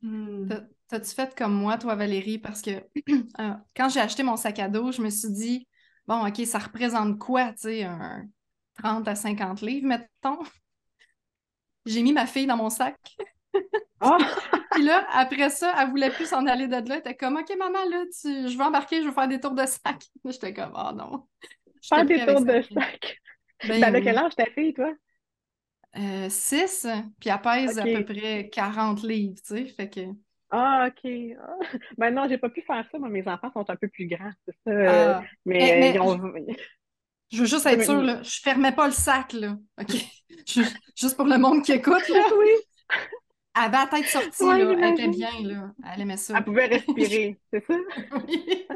Hmm. 0.00 0.48
T'as-tu 0.86 1.12
fait 1.12 1.34
comme 1.36 1.54
moi, 1.54 1.76
toi, 1.76 1.96
Valérie? 1.96 2.38
Parce 2.38 2.62
que 2.62 2.70
euh, 3.40 3.54
quand 3.76 3.88
j'ai 3.88 4.00
acheté 4.00 4.22
mon 4.22 4.36
sac 4.36 4.60
à 4.60 4.68
dos, 4.68 4.92
je 4.92 5.02
me 5.02 5.10
suis 5.10 5.32
dit, 5.32 5.66
bon, 6.06 6.26
OK, 6.26 6.44
ça 6.46 6.58
représente 6.58 7.18
quoi, 7.18 7.52
tu 7.52 7.62
sais, 7.62 7.84
un 7.84 8.26
30 8.74 9.08
à 9.08 9.14
50 9.14 9.60
livres, 9.60 9.86
mettons? 9.86 10.42
J'ai 11.84 12.02
mis 12.02 12.12
ma 12.12 12.26
fille 12.26 12.46
dans 12.46 12.56
mon 12.56 12.70
sac. 12.70 12.98
Oh! 14.00 14.16
Puis 14.72 14.84
là, 14.84 15.06
après 15.12 15.50
ça, 15.50 15.74
elle 15.78 15.90
voulait 15.90 16.10
plus 16.10 16.26
s'en 16.26 16.46
aller 16.46 16.66
de 16.66 16.72
là. 16.72 16.82
Elle 16.88 16.98
était 16.98 17.14
comme, 17.14 17.36
OK, 17.36 17.52
maman, 17.58 17.84
là, 17.90 18.04
je 18.24 18.56
veux 18.56 18.64
embarquer, 18.64 19.02
je 19.02 19.08
veux 19.08 19.12
faire 19.12 19.28
des 19.28 19.38
tours 19.38 19.54
de 19.54 19.66
sac. 19.66 20.02
J'étais 20.24 20.54
comme, 20.54 20.72
oh 20.74 20.92
non. 20.94 21.26
Faire 21.82 22.06
des 22.06 22.24
tours 22.24 22.44
de 22.44 22.62
sac. 22.62 23.20
Ben, 23.68 23.80
ben, 23.80 23.92
de 23.92 23.98
quel 24.00 24.18
âge 24.18 24.34
ta 24.34 24.46
fille, 24.46 24.72
toi? 24.72 24.92
6, 25.94 26.86
euh, 26.86 26.96
puis 27.20 27.28
elle 27.28 27.40
pèse 27.40 27.78
à 27.78 27.84
peu 27.84 28.04
près 28.04 28.48
40 28.48 29.02
livres, 29.02 29.36
tu 29.46 29.56
sais, 29.56 29.66
fait 29.66 29.90
que... 29.90 30.00
Ah, 30.54 30.88
OK. 30.88 31.10
Ah. 31.40 31.76
Ben 31.96 32.14
non, 32.14 32.28
j'ai 32.28 32.36
pas 32.36 32.50
pu 32.50 32.60
faire 32.60 32.84
ça, 32.92 32.98
moi, 32.98 33.08
mes 33.08 33.26
enfants 33.26 33.50
sont 33.52 33.68
un 33.70 33.76
peu 33.76 33.88
plus 33.88 34.06
grands, 34.06 34.32
c'est 34.46 34.54
ça. 34.66 35.18
Ah. 35.18 35.22
mais, 35.46 35.94
Je 37.32 37.38
veux 37.40 37.46
juste 37.46 37.64
être 37.64 37.82
sûre, 37.82 38.02
là, 38.02 38.22
je 38.22 38.38
fermais 38.40 38.72
pas 38.72 38.86
le 38.86 38.92
sac, 38.92 39.32
là, 39.32 39.56
OK? 39.80 39.94
Juste 40.96 41.16
pour 41.16 41.26
le 41.26 41.38
monde 41.38 41.62
qui 41.62 41.72
écoute, 41.72 42.06
là. 42.08 42.22
Oui. 42.38 42.50
Elle 43.54 43.64
avait 43.64 43.76
la 43.76 43.86
tête 43.86 44.06
sortie, 44.06 44.44
là, 44.44 44.58
elle 44.58 44.92
était 44.92 45.08
bien, 45.08 45.30
là, 45.42 45.70
elle 45.92 46.02
aimait 46.02 46.16
ça. 46.18 46.34
Elle 46.36 46.44
pouvait 46.44 46.66
respirer, 46.66 47.38
c'est 47.52 47.64
ça? 47.66 47.74
oui. 48.28 48.66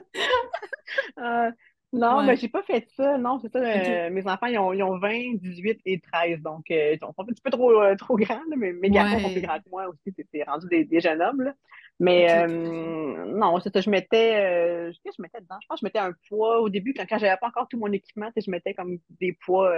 Ah. 1.19 1.51
Non, 1.93 2.23
mais 2.23 2.37
j'ai 2.37 2.49
pas 2.49 2.63
fait 2.63 2.87
ça. 2.97 3.17
Non, 3.17 3.39
c'est 3.41 3.51
ça. 3.51 3.59
Euh, 3.59 4.11
mes 4.11 4.27
enfants, 4.27 4.47
ils 4.47 4.59
ont, 4.59 4.73
ils 4.73 4.83
ont, 4.83 4.99
20, 4.99 5.37
18 5.37 5.81
et 5.85 6.01
13. 6.01 6.41
Donc, 6.43 6.71
euh, 6.71 6.95
ils 6.95 6.99
sont 6.99 7.15
un 7.17 7.25
petit 7.25 7.41
peu 7.41 7.51
trop, 7.51 7.81
euh, 7.81 7.95
trop 7.97 8.17
grands, 8.17 8.41
mais 8.57 8.73
mes 8.73 8.91
garçons 8.91 9.21
sont 9.21 9.33
plus 9.33 9.41
grands 9.41 9.59
que 9.59 9.71
moi 9.71 9.89
aussi. 9.89 10.15
C'est 10.33 10.43
rendu 10.43 10.67
des, 10.69 10.85
des, 10.85 11.01
jeunes 11.01 11.23
hommes. 11.23 11.43
Là. 11.43 11.55
Mais 11.99 12.47
non, 12.47 13.59
c'est 13.61 13.73
ça. 13.73 13.81
Je 13.81 13.91
mettais, 13.91 14.93
je, 14.93 14.99
je 15.05 15.23
mettais 15.23 15.41
dedans. 15.41 15.57
Je 15.63 15.67
pense 15.69 15.81
que 15.81 15.83
je 15.83 15.87
mettais 15.87 15.99
un 15.99 16.13
poids 16.29 16.61
au 16.61 16.69
début, 16.69 16.93
quand, 16.93 17.07
quand 17.09 17.19
j'avais 17.19 17.37
pas 17.39 17.49
encore 17.49 17.69
tout 17.69 17.79
mon 17.79 17.93
équipement, 17.93 18.31
je 18.37 18.51
mettais 18.51 18.75
comme 18.75 18.99
des 19.21 19.33
poids 19.33 19.73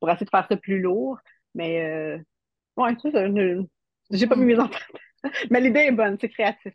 pour 0.00 0.10
essayer 0.10 0.24
de 0.24 0.30
faire 0.30 0.46
ça 0.48 0.56
plus 0.56 0.80
lourd. 0.80 1.18
Mais, 1.54 2.18
ouais, 2.76 2.96
ça, 3.02 3.10
ça 3.12 3.26
j'ai 4.10 4.26
pas 4.26 4.36
mis 4.36 4.46
mes 4.46 4.58
enfants. 4.58 4.78
Mais 5.50 5.60
l'idée 5.60 5.80
est 5.80 5.92
bonne, 5.92 6.16
c'est 6.20 6.28
créatif. 6.28 6.74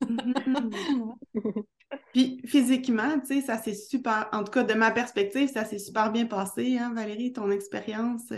Puis 2.12 2.40
physiquement, 2.46 3.18
tu 3.20 3.26
sais, 3.26 3.40
ça 3.40 3.56
s'est 3.56 3.74
super, 3.74 4.28
en 4.32 4.44
tout 4.44 4.52
cas 4.52 4.62
de 4.62 4.74
ma 4.74 4.90
perspective, 4.90 5.48
ça 5.48 5.64
s'est 5.64 5.78
super 5.78 6.12
bien 6.12 6.26
passé, 6.26 6.78
hein, 6.78 6.92
Valérie, 6.94 7.32
ton 7.32 7.50
expérience? 7.50 8.32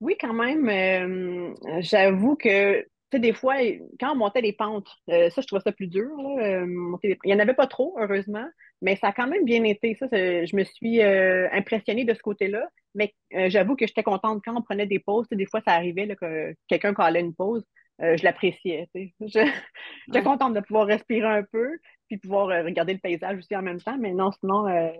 Oui, 0.00 0.16
quand 0.20 0.32
même. 0.32 0.68
Euh, 0.68 1.54
j'avoue 1.80 2.36
que, 2.36 2.80
tu 2.82 2.88
sais, 3.12 3.18
des 3.18 3.32
fois, 3.32 3.56
quand 3.98 4.12
on 4.12 4.16
montait 4.16 4.40
les 4.40 4.52
pentes, 4.52 4.88
euh, 5.10 5.28
ça, 5.30 5.40
je 5.40 5.46
trouvais 5.46 5.62
ça 5.62 5.72
plus 5.72 5.88
dur. 5.88 6.10
Euh, 6.40 6.66
Il 7.02 7.16
n'y 7.24 7.34
en 7.34 7.38
avait 7.38 7.54
pas 7.54 7.66
trop, 7.66 7.96
heureusement, 7.98 8.46
mais 8.80 8.96
ça 8.96 9.08
a 9.08 9.12
quand 9.12 9.26
même 9.26 9.44
bien 9.44 9.64
été. 9.64 9.96
Ça, 9.98 10.06
je 10.12 10.54
me 10.56 10.64
suis 10.64 11.02
impressionnée 11.02 12.04
de 12.04 12.14
ce 12.14 12.22
côté-là, 12.22 12.68
mais 12.94 13.14
j'avoue 13.48 13.76
que 13.76 13.86
j'étais 13.86 14.02
contente 14.02 14.42
quand 14.44 14.56
on 14.56 14.62
prenait 14.62 14.86
des 14.86 14.98
pauses. 14.98 15.26
Des 15.30 15.46
fois, 15.46 15.60
ça 15.66 15.72
arrivait 15.72 16.06
là, 16.06 16.16
que 16.16 16.54
quelqu'un 16.68 16.94
collait 16.94 17.20
une 17.20 17.34
pause. 17.34 17.64
je 18.00 18.22
l'appréciais. 18.24 18.88
J'étais 19.20 20.22
contente 20.22 20.54
de 20.54 20.60
pouvoir 20.60 20.86
respirer 20.86 21.26
un 21.26 21.42
peu 21.42 21.78
puis 22.08 22.18
pouvoir 22.18 22.48
euh, 22.48 22.62
regarder 22.64 22.94
le 22.94 22.98
paysage 22.98 23.38
aussi 23.38 23.54
en 23.54 23.62
même 23.62 23.80
temps. 23.80 23.96
Mais 23.98 24.12
non, 24.12 24.32
sinon, 24.32 24.66
euh, 24.66 24.90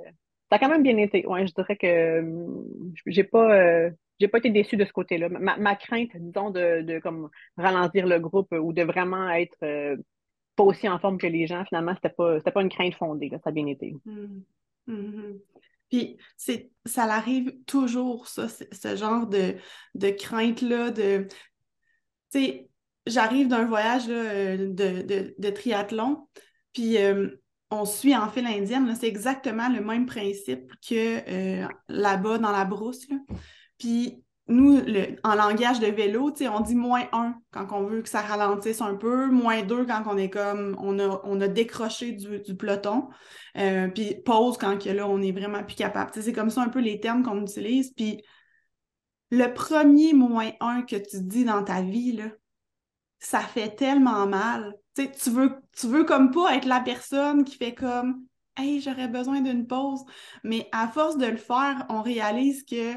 ça 0.50 0.56
a 0.56 0.58
quand 0.58 0.68
même 0.68 0.82
bien 0.82 0.96
été. 0.98 1.26
Ouais, 1.26 1.46
je 1.46 1.52
dirais 1.52 1.76
que 1.76 1.86
euh, 1.86 2.60
j'ai 3.06 3.24
pas, 3.24 3.90
j'ai 4.20 4.28
pas 4.28 4.38
été 4.38 4.50
déçue 4.50 4.76
de 4.76 4.84
ce 4.84 4.92
côté-là. 4.92 5.28
Ma, 5.28 5.76
crainte, 5.76 6.10
disons, 6.14 6.50
de, 6.50 6.82
de, 6.82 6.98
comme 7.00 7.28
ralentir 7.56 8.06
le 8.06 8.20
groupe 8.20 8.52
ou 8.52 8.72
de 8.72 8.82
vraiment 8.82 9.30
être 9.30 9.58
pas 10.56 10.64
aussi 10.64 10.88
en 10.88 10.98
forme 10.98 11.18
que 11.18 11.26
les 11.26 11.46
gens, 11.46 11.64
finalement, 11.64 11.94
c'était 11.94 12.14
pas, 12.14 12.40
pas 12.40 12.62
une 12.62 12.68
crainte 12.68 12.94
fondée. 12.94 13.30
ça 13.30 13.50
a 13.50 13.52
bien 13.52 13.66
été. 13.66 13.94
Mmh. 14.04 14.42
Mmh 14.86 15.38
puis 15.88 16.18
c'est, 16.36 16.70
ça 16.84 17.04
arrive 17.04 17.52
toujours, 17.66 18.28
ça, 18.28 18.48
ce 18.48 18.96
genre 18.96 19.26
de, 19.26 19.54
de 19.94 20.10
crainte-là, 20.10 20.90
de. 20.90 21.26
Tu 22.30 22.40
sais, 22.40 22.70
j'arrive 23.06 23.48
d'un 23.48 23.64
voyage 23.64 24.06
de, 24.06 24.72
de, 24.72 25.34
de, 25.38 25.50
triathlon, 25.50 26.28
puis 26.72 26.98
euh, 26.98 27.28
on 27.70 27.84
suit 27.84 28.16
en 28.16 28.28
file 28.28 28.46
indienne, 28.46 28.94
c'est 28.98 29.08
exactement 29.08 29.68
le 29.68 29.80
même 29.80 30.06
principe 30.06 30.72
que 30.86 31.62
euh, 31.64 31.68
là-bas 31.88 32.38
dans 32.38 32.52
la 32.52 32.64
brousse. 32.64 33.06
Puis 33.78 34.22
nous, 34.48 34.80
en 35.24 35.34
langage 35.34 35.80
de 35.80 35.86
vélo, 35.86 36.32
on 36.50 36.60
dit 36.60 36.74
moins 36.74 37.06
un 37.12 37.34
quand 37.50 37.66
on 37.72 37.84
veut 37.84 38.02
que 38.02 38.08
ça 38.08 38.20
ralentisse 38.20 38.80
un 38.80 38.94
peu, 38.94 39.26
moins 39.26 39.62
deux 39.62 39.84
quand 39.84 40.02
on 40.06 40.16
est 40.16 40.30
comme 40.30 40.76
on 40.80 40.98
a, 40.98 41.20
on 41.24 41.40
a 41.40 41.48
décroché 41.48 42.12
du, 42.12 42.56
peloton, 42.56 43.08
euh, 43.56 43.88
puis 43.88 44.16
pause 44.24 44.56
quand 44.58 44.84
là, 44.86 45.06
on 45.06 45.20
est 45.20 45.32
vraiment 45.32 45.62
plus 45.62 45.76
capable. 45.76 46.10
c'est 46.14 46.32
comme 46.32 46.50
ça 46.50 46.62
un 46.62 46.68
peu 46.68 46.80
les 46.80 47.00
termes 47.00 47.22
qu'on 47.22 47.42
utilise. 47.42 47.92
Puis 47.94 48.22
le 49.30 49.52
premier 49.52 50.14
moins 50.14 50.50
un 50.60 50.82
que 50.82 50.96
tu 50.96 51.22
dis 51.22 51.44
dans 51.44 51.62
ta 51.62 51.82
vie, 51.82 52.12
là, 52.12 52.24
ça 53.18 53.40
fait 53.40 53.76
tellement 53.76 54.26
mal 54.26 54.74
tu 55.06 55.30
veux, 55.30 55.62
tu 55.76 55.86
veux 55.86 56.04
comme 56.04 56.30
pas 56.30 56.56
être 56.56 56.66
la 56.66 56.80
personne 56.80 57.44
qui 57.44 57.56
fait 57.56 57.74
comme 57.74 58.24
Hey, 58.56 58.80
j'aurais 58.80 59.06
besoin 59.06 59.40
d'une 59.40 59.68
pause. 59.68 60.04
Mais 60.42 60.68
à 60.72 60.88
force 60.88 61.16
de 61.16 61.26
le 61.26 61.36
faire, 61.36 61.86
on 61.90 62.02
réalise 62.02 62.64
que 62.64 62.94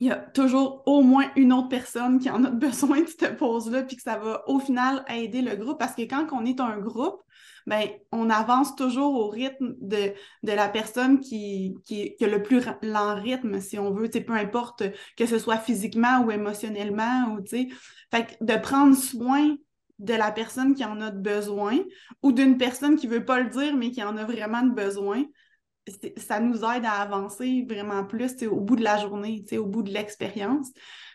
il 0.00 0.08
y 0.08 0.10
a 0.10 0.16
toujours 0.16 0.82
au 0.86 1.02
moins 1.02 1.26
une 1.34 1.52
autre 1.52 1.68
personne 1.68 2.20
qui 2.20 2.30
en 2.30 2.44
a 2.44 2.50
besoin 2.50 3.00
de 3.00 3.06
cette 3.06 3.36
pause-là, 3.36 3.82
puis 3.82 3.96
que 3.96 4.02
ça 4.02 4.18
va 4.18 4.42
au 4.48 4.60
final 4.60 5.04
aider 5.08 5.42
le 5.42 5.56
groupe. 5.56 5.78
Parce 5.78 5.94
que 5.94 6.02
quand 6.02 6.26
on 6.32 6.44
est 6.44 6.60
un 6.60 6.78
groupe, 6.78 7.20
ben, 7.66 7.86
on 8.12 8.30
avance 8.30 8.76
toujours 8.76 9.14
au 9.14 9.28
rythme 9.28 9.74
de, 9.80 10.14
la 10.42 10.68
personne 10.68 11.20
qui, 11.20 11.76
qui, 11.84 12.14
a 12.20 12.26
le 12.26 12.42
plus 12.42 12.62
lent 12.82 13.14
rythme, 13.16 13.60
si 13.60 13.78
on 13.78 13.90
veut, 13.90 14.08
peu 14.08 14.32
importe 14.32 14.84
que 15.16 15.26
ce 15.26 15.38
soit 15.38 15.58
physiquement 15.58 16.22
ou 16.24 16.30
émotionnellement, 16.30 17.34
ou 17.34 17.44
fait 17.46 17.68
que 18.10 18.44
de 18.44 18.56
prendre 18.56 18.96
soin 18.96 19.56
de 19.98 20.14
la 20.14 20.30
personne 20.30 20.74
qui 20.74 20.84
en 20.84 21.00
a 21.00 21.10
besoin 21.10 21.78
ou 22.22 22.32
d'une 22.32 22.56
personne 22.56 22.96
qui 22.96 23.08
ne 23.08 23.12
veut 23.12 23.24
pas 23.24 23.40
le 23.40 23.50
dire, 23.50 23.76
mais 23.76 23.90
qui 23.90 24.02
en 24.02 24.16
a 24.16 24.24
vraiment 24.24 24.62
besoin, 24.62 25.24
ça 26.16 26.40
nous 26.40 26.58
aide 26.64 26.84
à 26.84 27.00
avancer 27.00 27.64
vraiment 27.68 28.04
plus 28.04 28.42
au 28.44 28.60
bout 28.60 28.76
de 28.76 28.84
la 28.84 28.98
journée, 28.98 29.44
au 29.58 29.66
bout 29.66 29.82
de 29.82 29.90
l'expérience. 29.90 30.68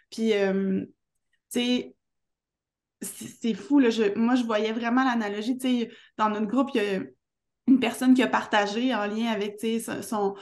Puis, 0.09 0.33
euh, 0.33 0.85
c'est 1.49 1.93
fou. 3.53 3.79
Là, 3.79 3.89
moi, 4.15 4.35
je 4.35 4.43
voyais 4.43 4.71
vraiment 4.71 5.03
l'analogie. 5.03 5.57
Dans 6.17 6.29
notre 6.29 6.47
groupe, 6.47 6.69
il 6.73 6.83
y 6.83 6.85
a 6.85 7.01
une 7.67 7.79
personne 7.79 8.13
qui 8.13 8.23
a 8.23 8.27
partagé 8.27 8.93
en 8.93 9.05
lien 9.05 9.31
avec 9.31 9.59
son. 10.01 10.35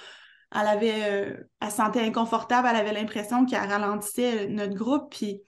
Elle 0.53 0.67
avait. 0.67 1.03
Euh, 1.03 1.37
elle 1.61 1.69
se 1.69 1.77
sentait 1.77 2.01
inconfortable, 2.01 2.67
elle 2.69 2.75
avait 2.75 2.93
l'impression 2.93 3.45
qu'elle 3.45 3.69
ralentissait 3.69 4.47
notre 4.47 4.75
groupe. 4.75 5.11
Puis 5.11 5.41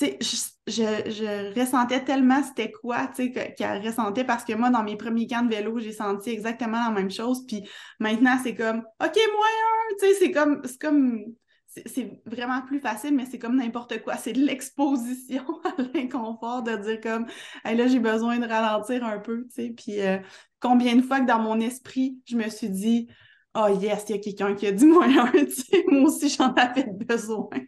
je, 0.00 1.60
ressentais 1.60 2.04
tellement 2.04 2.42
c'était 2.42 2.70
quoi, 2.70 3.08
qu'elle 3.08 3.86
ressentait 3.86 4.24
parce 4.24 4.44
que 4.44 4.54
moi, 4.54 4.70
dans 4.70 4.82
mes 4.82 4.96
premiers 4.96 5.26
camps 5.26 5.42
de 5.42 5.54
vélo, 5.54 5.78
j'ai 5.78 5.92
senti 5.92 6.30
exactement 6.30 6.84
la 6.84 6.90
même 6.90 7.10
chose. 7.10 7.44
Puis 7.46 7.68
maintenant, 7.98 8.38
c'est 8.42 8.54
comme, 8.54 8.78
OK, 8.78 9.16
moyen, 9.16 9.96
tu 9.98 10.06
sais, 10.06 10.14
c'est 10.14 10.30
comme, 10.32 10.62
c'est 10.64 10.80
comme, 10.80 11.24
c'est 11.66 12.20
vraiment 12.26 12.62
plus 12.62 12.80
facile, 12.80 13.14
mais 13.14 13.26
c'est 13.26 13.38
comme 13.38 13.56
n'importe 13.56 14.02
quoi. 14.02 14.16
C'est 14.16 14.32
de 14.32 14.44
l'exposition 14.44 15.44
à 15.64 15.82
l'inconfort 15.94 16.62
de 16.62 16.76
dire 16.76 17.00
comme, 17.00 17.26
là, 17.64 17.86
j'ai 17.86 18.00
besoin 18.00 18.38
de 18.38 18.46
ralentir 18.46 19.04
un 19.04 19.18
peu. 19.18 19.46
Puis 19.54 20.00
euh, 20.00 20.18
combien 20.60 20.96
de 20.96 21.02
fois 21.02 21.20
que 21.20 21.26
dans 21.26 21.40
mon 21.40 21.60
esprit, 21.60 22.18
je 22.26 22.36
me 22.36 22.48
suis 22.48 22.70
dit, 22.70 23.08
oh 23.54 23.68
yes, 23.80 24.04
il 24.08 24.16
y 24.16 24.18
a 24.18 24.22
quelqu'un 24.22 24.54
qui 24.54 24.66
a 24.66 24.72
dit 24.72 24.86
moi 24.86 25.06
moi 25.08 26.02
aussi 26.02 26.28
j'en 26.28 26.52
avais 26.54 26.84
besoin. 26.84 27.48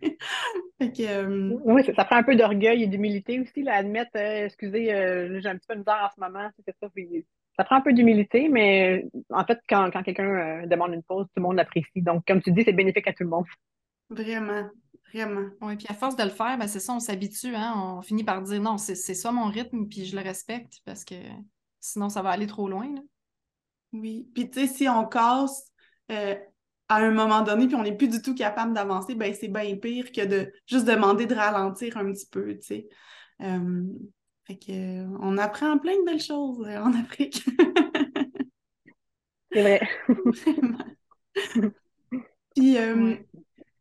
Euh, 1.01 1.59
oui, 1.65 1.85
ça, 1.95 2.05
prend 2.05 2.17
un 2.17 2.23
peu 2.25 2.35
d'orgueil 2.35 2.83
et 2.83 2.87
d'humilité 2.89 3.39
aussi, 3.39 3.63
là, 3.63 3.77
admettre, 3.77 4.11
euh, 4.17 4.47
excusez, 4.47 4.93
euh, 4.93 5.41
j'ai 5.41 5.49
un 5.49 5.57
petit 5.57 5.67
peu 5.69 5.75
de 5.75 5.81
misère 5.81 6.11
en 6.11 6.13
ce 6.13 6.21
moment, 6.21 6.51
c'est 6.57 6.75
ça. 6.81 6.89
ça 7.57 7.65
prend 7.65 7.77
un 7.77 7.81
peu 7.81 7.93
d'humilité, 7.93 8.49
mais 8.49 9.07
en 9.31 9.45
fait, 9.45 9.61
quand, 9.69 9.91
quelqu'un 10.05 10.67
demande 10.67 10.95
une 10.95 11.05
pause, 11.05 11.27
tout 11.27 11.33
le 11.37 11.43
monde 11.43 11.57
l'apprécie. 11.57 12.03
Donc, 12.03 12.27
comme 12.27 12.43
tu 12.43 12.51
dis, 12.51 12.65
c'est 12.65 12.73
bénéfique 12.73 13.07
à 13.07 13.13
tout 13.13 13.23
le 13.23 13.29
monde. 13.29 13.45
Vraiment. 14.11 14.69
Vraiment. 15.13 15.51
Oui, 15.61 15.77
puis 15.77 15.87
à 15.89 15.95
force 15.95 16.17
de 16.17 16.25
le 16.25 16.31
faire, 16.31 16.57
ben 16.59 16.67
c'est 16.67 16.81
ça, 16.81 16.95
on 16.95 17.01
s'habitue, 17.01 17.55
hein? 17.55 17.75
on 17.77 18.03
finit 18.03 18.25
par 18.25 18.41
dire 18.43 18.61
non, 18.61 18.79
c'est 18.79 18.95
ça 18.97 19.31
mon 19.31 19.47
rythme, 19.47 19.87
puis 19.87 20.07
je 20.07 20.17
le 20.17 20.23
respecte 20.23 20.81
parce 20.87 21.05
que 21.05 21.15
sinon 21.81 22.09
ça 22.09 22.23
va 22.23 22.31
aller 22.31 22.47
trop 22.47 22.67
loin. 22.67 22.95
Oui, 23.93 24.27
puis 24.35 24.49
tu 24.49 24.61
sais, 24.61 24.67
si 24.67 24.89
on 24.89 25.07
casse 25.07 25.72
euh, 26.11 26.35
à 26.89 26.97
un 26.97 27.11
moment 27.11 27.43
donné, 27.43 27.67
puis 27.67 27.77
on 27.77 27.83
n'est 27.83 27.97
plus 27.97 28.09
du 28.09 28.21
tout 28.21 28.35
capable 28.35 28.75
d'avancer, 28.75 29.15
ben 29.15 29.33
c'est 29.33 29.49
bien 29.49 29.77
pire 29.77 30.13
que 30.13 30.27
de 30.27 30.53
juste 30.67 30.85
demander 30.85 31.27
de 31.27 31.35
ralentir 31.35 31.97
un 31.97 32.13
petit 32.13 32.27
peu, 32.27 32.55
tu 32.55 32.63
sais. 32.63 32.89
Euh, 33.41 33.85
fait 34.45 34.59
que, 34.59 35.07
on 35.21 35.39
apprend 35.39 35.79
plein 35.79 35.99
de 35.99 36.05
belles 36.05 36.21
choses 36.21 36.61
euh, 36.67 36.79
en 36.79 36.93
Afrique. 36.95 37.45
c'est 39.53 39.63
vrai. 39.63 39.81
puis, 42.55 42.77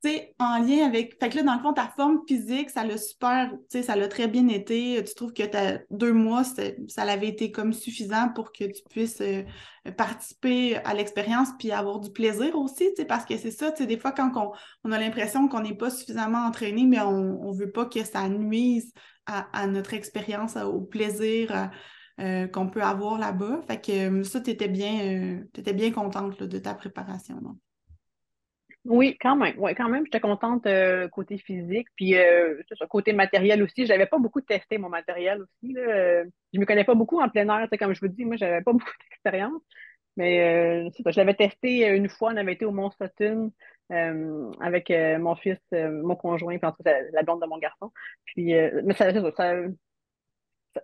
sais, 0.03 0.35
en 0.39 0.59
lien 0.59 0.85
avec. 0.85 1.19
Fait 1.19 1.29
que 1.29 1.37
là, 1.37 1.43
dans 1.43 1.55
le 1.55 1.59
fond, 1.59 1.73
ta 1.73 1.87
forme 1.87 2.21
physique, 2.27 2.69
ça 2.69 2.83
l'a 2.83 2.97
super, 2.97 3.51
tu 3.69 3.83
ça 3.83 3.95
l'a 3.95 4.07
très 4.07 4.27
bien 4.27 4.47
été. 4.47 5.03
Tu 5.03 5.13
trouves 5.13 5.33
que 5.33 5.43
as 5.55 5.79
deux 5.89 6.13
mois, 6.13 6.43
ça 6.43 7.05
l'avait 7.05 7.27
été 7.27 7.51
comme 7.51 7.73
suffisant 7.73 8.29
pour 8.29 8.51
que 8.51 8.65
tu 8.65 8.81
puisses 8.89 9.21
euh, 9.21 9.43
participer 9.97 10.77
à 10.77 10.93
l'expérience 10.93 11.49
puis 11.59 11.71
avoir 11.71 11.99
du 11.99 12.11
plaisir 12.11 12.55
aussi, 12.57 12.89
tu 12.97 13.05
parce 13.05 13.25
que 13.25 13.37
c'est 13.37 13.51
ça, 13.51 13.71
tu 13.71 13.79
sais, 13.79 13.87
des 13.87 13.97
fois, 13.97 14.11
quand 14.11 14.31
on, 14.83 14.91
a 14.91 14.99
l'impression 14.99 15.47
qu'on 15.47 15.61
n'est 15.61 15.75
pas 15.75 15.89
suffisamment 15.89 16.45
entraîné, 16.45 16.85
mais 16.85 16.99
on 17.01 17.51
ne 17.51 17.57
veut 17.57 17.71
pas 17.71 17.85
que 17.85 18.03
ça 18.03 18.27
nuise 18.29 18.93
à, 19.25 19.67
notre 19.67 19.93
expérience, 19.93 20.57
au 20.57 20.81
plaisir. 20.81 21.69
Euh, 22.19 22.47
qu'on 22.47 22.69
peut 22.69 22.83
avoir 22.83 23.17
là-bas. 23.17 23.61
Fait 23.65 23.81
que 23.81 24.21
ça, 24.23 24.41
tu 24.41 24.51
étais 24.51 24.67
bien, 24.67 25.41
bien 25.73 25.91
contente 25.91 26.43
de 26.43 26.59
ta 26.59 26.75
préparation. 26.75 27.41
Oui, 28.85 29.15
quand 29.21 29.35
même. 29.35 29.53
Oui, 29.59 29.75
quand 29.75 29.89
même, 29.89 30.05
j'étais 30.05 30.19
contente 30.19 30.65
euh, 30.65 31.07
côté 31.07 31.37
physique. 31.37 31.87
Puis 31.95 32.17
euh, 32.17 32.59
côté 32.89 33.13
matériel 33.13 33.61
aussi. 33.61 33.85
Je 33.85 33.91
n'avais 33.91 34.07
pas 34.07 34.17
beaucoup 34.17 34.41
testé 34.41 34.77
mon 34.79 34.89
matériel 34.89 35.41
aussi. 35.41 35.73
Là. 35.73 36.23
Je 36.53 36.59
me 36.59 36.65
connais 36.65 36.83
pas 36.83 36.95
beaucoup 36.95 37.21
en 37.21 37.29
plein 37.29 37.47
air. 37.47 37.67
Comme 37.77 37.93
je 37.93 38.01
vous 38.01 38.07
dis, 38.07 38.25
moi, 38.25 38.37
j'avais 38.37 38.61
pas 38.61 38.73
beaucoup 38.73 38.91
d'expérience. 39.09 39.61
Mais 40.17 40.87
euh, 40.87 40.89
je 41.05 41.17
l'avais 41.19 41.35
testé 41.35 41.87
une 41.87 42.09
fois, 42.09 42.33
on 42.33 42.37
avait 42.37 42.53
été 42.53 42.65
au 42.65 42.71
Mont 42.71 42.91
Sutton 42.91 43.51
avec 44.59 44.89
mon 44.89 45.35
fils, 45.35 45.59
mon 45.71 46.15
conjoint, 46.15 46.57
puis 46.57 46.65
en 46.65 46.71
tout 46.71 46.83
cas, 46.83 46.95
la 47.11 47.23
blonde 47.23 47.41
de 47.41 47.47
mon 47.47 47.57
garçon. 47.57 47.91
Puis 48.25 48.53
mais 48.53 48.93
ça, 48.93 49.13
ça, 49.13 49.55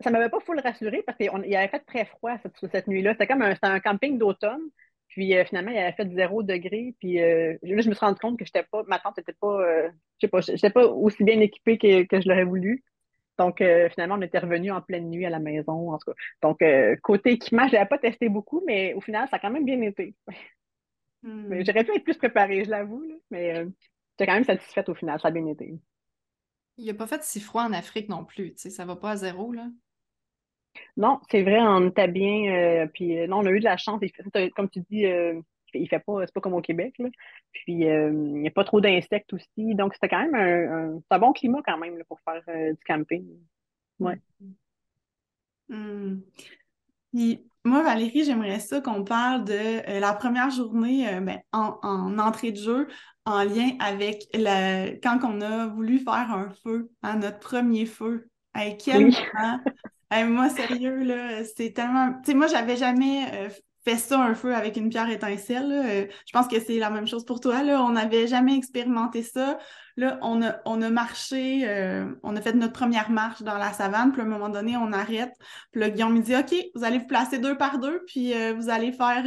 ça, 0.01 0.11
m'avait 0.11 0.29
pas 0.29 0.39
full 0.41 0.59
rassuré 0.59 1.03
parce 1.05 1.17
qu'il 1.17 1.29
avait 1.29 1.67
fait 1.69 1.79
très 1.85 2.05
froid 2.05 2.37
cette, 2.71 2.87
nuit-là. 2.87 3.13
C'était 3.13 3.27
comme 3.27 3.41
un 3.41 3.79
camping 3.79 4.17
d'automne. 4.17 4.69
Puis 5.17 5.35
euh, 5.35 5.43
finalement, 5.45 5.71
il 5.71 5.77
avait 5.79 5.93
fait 5.93 6.07
zéro 6.13 6.43
degré. 6.43 6.93
Puis 6.99 7.19
euh, 7.19 7.57
là, 7.63 7.81
je 7.81 7.89
me 7.89 7.95
suis 7.95 8.05
rendu 8.05 8.19
compte 8.19 8.37
que 8.37 8.45
j'étais 8.45 8.61
pas, 8.61 8.83
ma 8.85 8.99
tante 8.99 9.17
n'était 9.17 9.33
pas, 9.33 9.61
euh, 9.63 9.89
je 10.21 10.27
sais 10.27 10.29
pas, 10.29 10.41
j'étais 10.41 10.69
pas 10.69 10.85
aussi 10.85 11.23
bien 11.23 11.39
équipée 11.39 11.79
que, 11.79 12.03
que 12.03 12.21
je 12.21 12.29
l'aurais 12.29 12.43
voulu. 12.43 12.83
Donc 13.39 13.63
finalement, 13.93 14.15
on 14.15 14.21
était 14.21 14.37
revenu 14.37 14.69
en 14.71 14.81
pleine 14.81 15.09
nuit 15.09 15.25
à 15.25 15.31
la 15.31 15.39
maison. 15.39 15.91
En 15.91 15.97
tout 15.97 16.11
cas. 16.11 16.17
Donc 16.43 16.59
côté 17.01 17.31
équipement, 17.31 17.67
je 17.67 17.73
l'avais 17.73 17.87
pas 17.87 17.97
testé 17.97 18.29
beaucoup, 18.29 18.63
mais 18.67 18.93
au 18.93 19.01
final, 19.01 19.27
ça 19.29 19.37
a 19.37 19.39
quand 19.39 19.49
même 19.49 19.65
bien 19.65 19.81
été. 19.81 20.13
Hmm. 21.23 21.63
J'aurais 21.63 21.83
pu 21.83 21.95
être 21.95 22.03
plus 22.03 22.17
préparée, 22.17 22.63
je 22.63 22.69
l'avoue, 22.69 23.03
mais 23.31 23.65
j'étais 24.11 24.25
quand 24.25 24.33
même 24.33 24.43
satisfaite 24.43 24.87
au 24.89 24.95
final, 24.95 25.19
ça 25.19 25.29
a 25.29 25.31
bien 25.31 25.47
été. 25.47 25.73
Il 26.77 26.89
a 26.89 26.93
pas 26.93 27.07
fait 27.07 27.23
si 27.23 27.39
froid 27.39 27.63
en 27.63 27.73
Afrique 27.73 28.09
non 28.09 28.23
plus, 28.23 28.53
tu 28.53 28.61
sais, 28.61 28.69
ça 28.69 28.85
va 28.85 28.95
pas 28.95 29.11
à 29.11 29.15
zéro, 29.15 29.51
là. 29.51 29.67
Non, 30.97 31.19
c'est 31.29 31.43
vrai, 31.43 31.59
on 31.61 31.89
était 31.89 32.07
bien. 32.07 32.53
Euh, 32.53 32.87
puis 32.87 33.19
euh, 33.19 33.27
non, 33.27 33.39
on 33.39 33.45
a 33.45 33.51
eu 33.51 33.59
de 33.59 33.65
la 33.65 33.77
chance. 33.77 34.01
comme 34.55 34.69
tu 34.69 34.81
dis, 34.89 35.05
euh, 35.05 35.39
il 35.73 35.87
fait 35.87 35.99
pas, 35.99 36.25
c'est 36.25 36.33
pas 36.33 36.41
comme 36.41 36.53
au 36.53 36.61
Québec. 36.61 36.95
Puis 37.51 37.73
il 37.73 38.11
n'y 38.11 38.47
a 38.47 38.51
pas 38.51 38.63
trop 38.63 38.81
d'insectes 38.81 39.33
aussi. 39.33 39.75
Donc 39.75 39.93
c'était 39.93 40.09
quand 40.09 40.27
même 40.27 41.01
un, 41.09 41.19
bon 41.19 41.33
climat 41.33 41.61
quand 41.65 41.77
même 41.77 42.01
pour 42.07 42.19
faire 42.21 42.41
du 42.47 42.83
camping. 42.85 43.27
Ouais. 43.99 44.19
Hmm. 45.69 46.21
Puis 47.13 47.45
moi, 47.65 47.83
Valérie, 47.83 48.23
j'aimerais 48.23 48.59
ça 48.59 48.79
qu'on 48.79 49.03
parle 49.03 49.43
de 49.43 49.99
la 49.99 50.13
première 50.13 50.49
journée 50.49 51.05
ben, 51.21 51.41
en, 51.51 52.17
entrée 52.17 52.51
de 52.51 52.57
jeu 52.57 52.87
en 53.25 53.43
lien 53.43 53.71
avec 53.79 54.23
la, 54.33 54.91
quand 55.03 55.19
on 55.23 55.41
a 55.41 55.67
voulu 55.67 55.99
faire 55.99 56.31
un 56.31 56.49
feu, 56.63 56.89
hein, 57.03 57.17
notre 57.17 57.39
premier 57.39 57.85
feu. 57.85 58.29
Quel 58.79 59.11
moi, 60.11 60.49
sérieux, 60.49 61.03
là, 61.03 61.43
c'est 61.43 61.71
tellement. 61.73 62.13
Tu 62.23 62.31
sais, 62.31 62.33
moi, 62.33 62.47
j'avais 62.47 62.77
jamais 62.77 63.25
euh, 63.33 63.49
fait 63.83 63.97
ça, 63.97 64.19
un 64.19 64.35
feu 64.35 64.55
avec 64.55 64.77
une 64.77 64.89
pierre 64.89 65.09
étincelle. 65.09 65.71
Euh, 65.71 66.05
je 66.25 66.31
pense 66.31 66.47
que 66.47 66.59
c'est 66.59 66.79
la 66.79 66.89
même 66.89 67.07
chose 67.07 67.25
pour 67.25 67.39
toi. 67.39 67.63
Là. 67.63 67.81
On 67.83 67.91
n'avait 67.91 68.27
jamais 68.27 68.55
expérimenté 68.55 69.21
ça. 69.21 69.57
Là, 69.97 70.17
on 70.21 70.41
a, 70.41 70.59
on 70.65 70.81
a 70.81 70.89
marché, 70.89 71.67
euh, 71.67 72.05
on 72.23 72.35
a 72.35 72.41
fait 72.41 72.53
notre 72.53 72.73
première 72.73 73.09
marche 73.09 73.41
dans 73.41 73.57
la 73.57 73.73
savane, 73.73 74.11
puis 74.11 74.21
à 74.21 74.25
un 74.25 74.27
moment 74.27 74.49
donné, 74.49 74.77
on 74.77 74.93
arrête. 74.93 75.33
Puis 75.71 75.81
là, 75.81 75.89
Guillaume 75.89 76.13
me 76.13 76.21
dit 76.21 76.35
OK, 76.35 76.55
vous 76.75 76.83
allez 76.83 76.99
vous 76.99 77.07
placer 77.07 77.39
deux 77.39 77.57
par 77.57 77.79
deux, 77.79 78.03
puis 78.07 78.33
vous 78.53 78.69
allez 78.69 78.91
faire. 78.91 79.25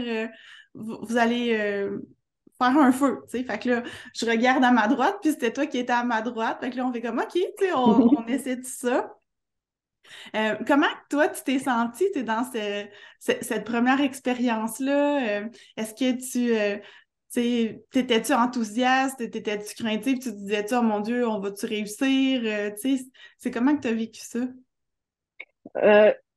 Vous, 0.75 1.17
allez 1.17 1.57
faire 2.59 2.79
un 2.79 2.93
feu, 2.93 3.23
tu 3.29 3.39
sais. 3.39 3.45
Fait 3.45 3.59
que 3.59 3.69
là, 3.69 3.83
je 4.15 4.25
regarde 4.25 4.63
à 4.63 4.71
ma 4.71 4.87
droite, 4.87 5.17
puis 5.21 5.33
c'était 5.33 5.53
toi 5.53 5.67
qui 5.67 5.79
étais 5.79 5.93
à 5.93 6.05
ma 6.05 6.23
droite. 6.23 6.59
Fait 6.61 6.71
que 6.71 6.77
là, 6.77 6.87
on 6.87 6.93
fait 6.93 7.01
comme, 7.01 7.19
OK, 7.19 7.33
tu 7.33 7.43
sais, 7.59 7.73
on, 7.73 8.09
on 8.19 8.27
essaie 8.27 8.57
de 8.57 8.65
ça. 8.65 9.11
Euh, 10.35 10.57
comment 10.67 10.87
toi, 11.09 11.29
tu 11.29 11.43
t'es 11.45 11.59
sentie 11.59 12.11
dans 12.23 12.45
cette 13.21 13.65
première 13.65 14.01
expérience-là? 14.01 15.41
Euh, 15.41 15.49
est-ce 15.77 15.95
que 15.95 16.19
tu 16.21 16.55
euh, 16.55 17.73
t'étais-tu 17.91 18.33
enthousiaste? 18.33 19.19
T'étais-tu 19.31 19.75
craintive? 19.75 20.19
Tu 20.19 20.31
te 20.31 20.37
disais-tu, 20.37 20.75
oh 20.75 20.83
mon 20.83 21.01
Dieu, 21.01 21.27
on 21.27 21.41
va-tu 21.41 21.67
réussir? 21.67 22.43
c'est 23.39 23.51
comment 23.51 23.77
que 23.77 23.83
tu 23.83 23.89
as 23.89 23.93
vécu 23.93 24.21
ça? 24.21 24.41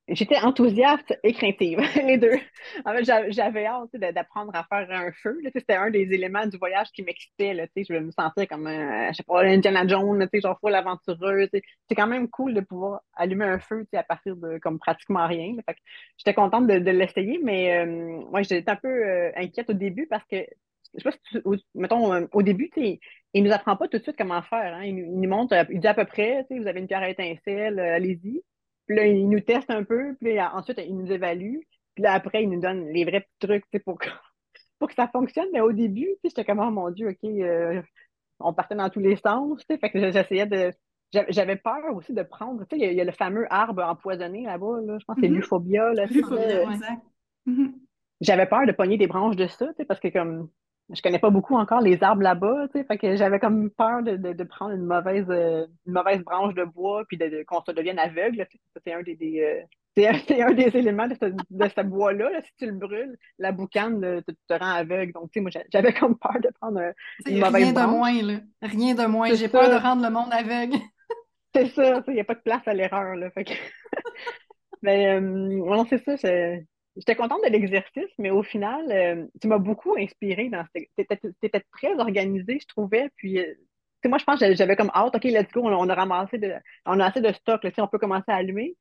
J'étais 0.10 0.38
enthousiaste 0.38 1.18
et 1.24 1.32
craintive, 1.32 1.80
les 2.06 2.18
deux. 2.18 2.38
En 2.84 2.94
fait, 2.94 3.06
j'avais 3.32 3.66
hâte 3.66 3.96
d'apprendre 3.96 4.52
à 4.54 4.66
faire 4.66 4.92
un 4.92 5.14
feu. 5.14 5.40
C'était 5.56 5.76
un 5.76 5.92
des 5.92 6.12
éléments 6.14 6.46
du 6.46 6.58
voyage 6.58 6.92
qui 6.92 7.04
m'excitait. 7.04 7.56
Je 7.78 7.94
me 7.94 8.12
sentais 8.12 8.46
comme, 8.46 8.68
un, 8.68 9.12
je 9.12 9.18
sais 9.18 9.24
pas, 9.24 9.44
Indiana 9.44 9.88
Jones, 9.88 10.28
genre 10.34 10.60
full 10.60 10.76
aventureuse. 10.76 11.48
C'est 11.54 11.96
quand 11.96 12.08
même 12.08 12.28
cool 12.28 12.54
de 12.54 12.60
pouvoir 12.60 13.02
allumer 13.16 13.46
un 13.46 13.60
feu 13.60 13.88
à 13.94 14.04
partir 14.04 14.36
de 14.36 14.58
comme 14.58 14.78
pratiquement 14.78 15.26
rien. 15.26 15.56
J'étais 16.18 16.34
contente 16.34 16.68
de, 16.68 16.74
l'essayer, 16.74 17.40
mais 17.42 17.86
moi, 17.86 18.42
euh, 18.42 18.44
j'étais 18.44 18.70
un 18.70 18.76
peu 18.76 18.90
euh, 18.90 19.32
inquiète 19.38 19.70
au 19.70 19.74
début 19.74 20.08
parce 20.08 20.26
que 20.26 20.46
je 20.96 21.02
sais 21.02 21.10
pas 21.10 21.18
si 21.32 21.66
mettons, 21.76 22.14
euh, 22.14 22.28
au 22.34 22.44
début, 22.44 22.70
il 22.76 23.44
nous 23.44 23.52
apprend 23.52 23.78
pas 23.78 23.88
tout 23.88 23.98
de 23.98 24.04
suite 24.04 24.18
comment 24.18 24.42
faire. 24.42 24.76
Hein. 24.76 24.84
Il, 24.84 24.96
nous 24.96 25.30
montre, 25.30 25.56
il 25.72 25.80
dit 25.80 25.88
à 25.88 25.94
peu 25.94 26.06
près, 26.06 26.46
vous 26.50 26.68
avez 26.68 26.82
une 26.82 26.88
pierre 26.88 27.02
à 27.02 27.10
étincelle, 27.10 27.80
allez-y. 27.80 28.44
Puis 28.86 28.96
là, 28.96 29.08
il 29.08 29.30
nous 29.30 29.40
teste 29.40 29.70
un 29.70 29.84
peu, 29.84 30.16
puis 30.20 30.40
ensuite, 30.42 30.82
il 30.86 30.98
nous 30.98 31.12
évalue. 31.12 31.58
Puis 31.96 32.04
là, 32.04 32.14
après, 32.14 32.44
il 32.44 32.50
nous 32.50 32.60
donne 32.60 32.88
les 32.90 33.06
vrais 33.06 33.28
trucs 33.40 33.66
pour 33.86 33.98
que, 33.98 34.10
pour 34.80 34.90
que 34.90 34.96
ça 34.96 35.08
fonctionne. 35.08 35.48
Mais 35.54 35.62
au 35.62 35.72
début, 35.72 36.10
j'étais 36.24 36.44
comme, 36.44 36.60
oh 36.60 36.72
mon 36.72 36.90
Dieu, 36.90 37.10
OK, 37.10 37.24
euh, 37.24 37.82
on 38.40 38.54
partait 38.54 38.76
dans 38.76 38.90
tous 38.90 39.00
les 39.00 39.16
sens. 39.16 39.64
Fait 39.68 39.90
que 39.90 40.12
j'essayais 40.12 40.46
de. 40.46 40.72
J'avais 41.30 41.58
peur 41.58 41.96
aussi 41.96 42.12
de 42.12 42.24
prendre. 42.24 42.66
Tu 42.66 42.76
sais, 42.76 42.88
il 42.88 42.94
y, 42.94 43.02
a 43.02 43.04
le 43.04 43.12
fameux 43.12 43.46
arbre 43.52 43.84
empoisonné 43.84 44.46
là-bas. 44.46 44.82
Là. 44.84 44.98
Je 45.00 45.06
pense 45.06 45.16
que 45.16 45.22
c'est 45.22 45.28
mm-hmm. 45.28 45.36
l'euphorbia. 45.36 45.94
L'euphorbia, 45.94 46.64
exact. 46.64 47.02
Mm-hmm. 47.48 47.74
J'avais 48.22 48.46
peur 48.48 48.66
de 48.66 48.72
pogner 48.72 48.98
des 48.98 49.06
branches 49.06 49.36
de 49.36 49.46
ça, 49.46 49.68
parce 49.88 50.00
que 50.00 50.08
comme 50.08 50.50
je 50.94 51.02
connais 51.02 51.20
pas 51.20 51.30
beaucoup 51.30 51.56
encore 51.56 51.82
les 51.82 52.04
arbres 52.04 52.22
là-bas, 52.22 52.68
tu 52.72 52.80
sais, 52.80 52.86
fait 52.86 52.98
que 52.98 53.16
j'avais 53.16 53.40
comme 53.40 53.70
peur 53.72 54.04
de, 54.04 54.16
de, 54.16 54.44
prendre 54.44 54.74
une 54.74 54.86
mauvaise, 54.86 55.26
euh, 55.30 55.66
une 55.86 55.94
mauvaise 55.94 56.22
branche 56.24 56.54
de 56.56 56.64
bois 56.64 57.04
puis 57.08 57.18
de, 57.18 57.44
qu'on 57.48 57.62
se 57.62 57.72
devienne 57.72 58.00
aveugle. 58.00 58.46
C'est 58.86 58.94
un 58.94 59.02
des, 59.02 59.16
des 59.16 59.42
euh, 59.42 59.64
c'est 60.28 60.42
un, 60.42 60.54
des 60.54 60.76
éléments 60.76 61.08
de 61.08 61.16
ce, 61.16 61.26
de 61.26 61.70
ce 61.70 61.82
bois-là. 61.82 62.30
Si 62.44 62.52
tu 62.58 62.66
le 62.66 62.74
brûles, 62.74 63.18
la 63.38 63.52
boucane 63.52 64.02
te, 64.02 64.32
te, 64.32 64.54
rend 64.54 64.72
aveugle. 64.72 65.14
Donc, 65.14 65.32
tu 65.32 65.40
sais, 65.40 65.42
moi, 65.42 65.52
j'avais 65.72 65.94
comme 65.94 66.18
peur 66.18 66.40
de 66.42 66.50
prendre 66.60 66.82
une 67.28 67.40
mauvaise 67.40 67.64
rien 67.64 67.74
de 67.74 67.90
moins, 67.90 68.22
là. 68.22 68.40
Rien 68.62 68.96
de 68.96 69.06
moins. 69.06 69.34
J'ai 69.34 69.50
peur 69.50 69.70
de 69.70 69.76
rendre 69.76 70.04
le 70.04 70.10
monde 70.10 70.32
aveugle. 70.32 70.78
c'est 71.56 71.68
ça, 71.68 72.04
il 72.08 72.14
n'y 72.14 72.20
a 72.20 72.26
pas 72.26 72.36
de 72.36 72.42
place 72.42 72.68
à 72.68 72.74
l'erreur, 72.74 73.16
là. 73.16 73.30
Fait 73.32 73.44
que... 73.44 73.54
Mais, 74.82 75.16
euh, 75.16 75.22
non, 75.22 75.86
c'est 75.86 76.04
ça, 76.04 76.18
J'étais 76.96 77.16
contente 77.16 77.44
de 77.44 77.50
l'exercice, 77.50 78.12
mais 78.20 78.30
au 78.30 78.44
final, 78.44 78.92
euh, 78.92 79.26
tu 79.42 79.48
m'as 79.48 79.58
beaucoup 79.58 79.96
inspiré 79.98 80.50
dans 80.50 80.64
Tu 80.74 80.88
étais, 80.98 81.64
très 81.72 82.00
organisé, 82.00 82.60
je 82.62 82.68
trouvais. 82.68 83.10
Puis, 83.16 83.40
euh, 83.40 83.54
moi, 84.06 84.18
je 84.20 84.26
pense 84.26 84.40
que 84.40 84.54
j'avais 84.54 84.76
comme 84.76 84.92
hâte, 84.94 85.16
OK, 85.16 85.24
let's 85.24 85.52
go, 85.52 85.62
on, 85.64 85.90
a 85.90 85.96
ramassé 85.96 86.38
de, 86.38 86.54
on 86.86 87.00
a 87.00 87.06
assez 87.08 87.22
de 87.22 87.32
stock, 87.34 87.64
là, 87.64 87.72
on 87.80 87.88
peut 87.88 87.98
commencer 87.98 88.26
à 88.28 88.36
allumer. 88.36 88.76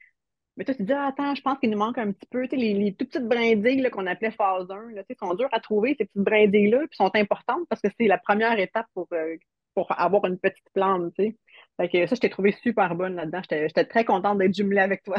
Mais 0.57 0.65
toi, 0.65 0.75
tu 0.75 0.81
te 0.83 0.87
dis, 0.87 0.93
ah, 0.93 1.07
attends, 1.07 1.35
je 1.35 1.41
pense 1.41 1.59
qu'il 1.59 1.71
nous 1.71 1.79
manque 1.79 1.97
un 1.99 2.13
petit 2.13 2.27
peu. 2.31 2.47
Les, 2.53 2.75
les 2.75 2.95
toutes 2.95 3.11
petites 3.11 3.27
brindilles 3.27 3.89
qu'on 3.91 4.07
appelait 4.07 4.31
phase 4.31 4.71
1, 4.71 4.91
là, 4.93 5.03
sont 5.19 5.35
dures 5.35 5.49
à 5.53 5.61
trouver, 5.61 5.97
ces 5.99 6.05
petites 6.05 6.23
brindilles-là, 6.23 6.81
puis 6.81 6.97
sont 6.97 7.15
importantes 7.15 7.67
parce 7.71 7.81
que 7.81 7.89
c'est 7.99 8.07
la 8.07 8.19
première 8.19 8.59
étape 8.59 8.87
pour, 8.95 9.09
euh, 9.13 9.37
pour 9.75 9.91
avoir 9.99 10.27
une 10.27 10.39
petite 10.39 10.69
plante. 10.75 11.15
Fait 11.17 11.89
que 11.89 12.07
ça, 12.07 12.15
je 12.15 12.21
t'ai 12.21 12.31
trouvé 12.31 12.53
super 12.63 12.95
bonne 12.95 13.17
là-dedans. 13.17 13.41
J'étais 13.51 13.85
très 13.87 14.05
contente 14.05 14.39
d'être 14.39 14.55
jumelée 14.55 14.81
avec 14.81 15.03
toi. 15.03 15.17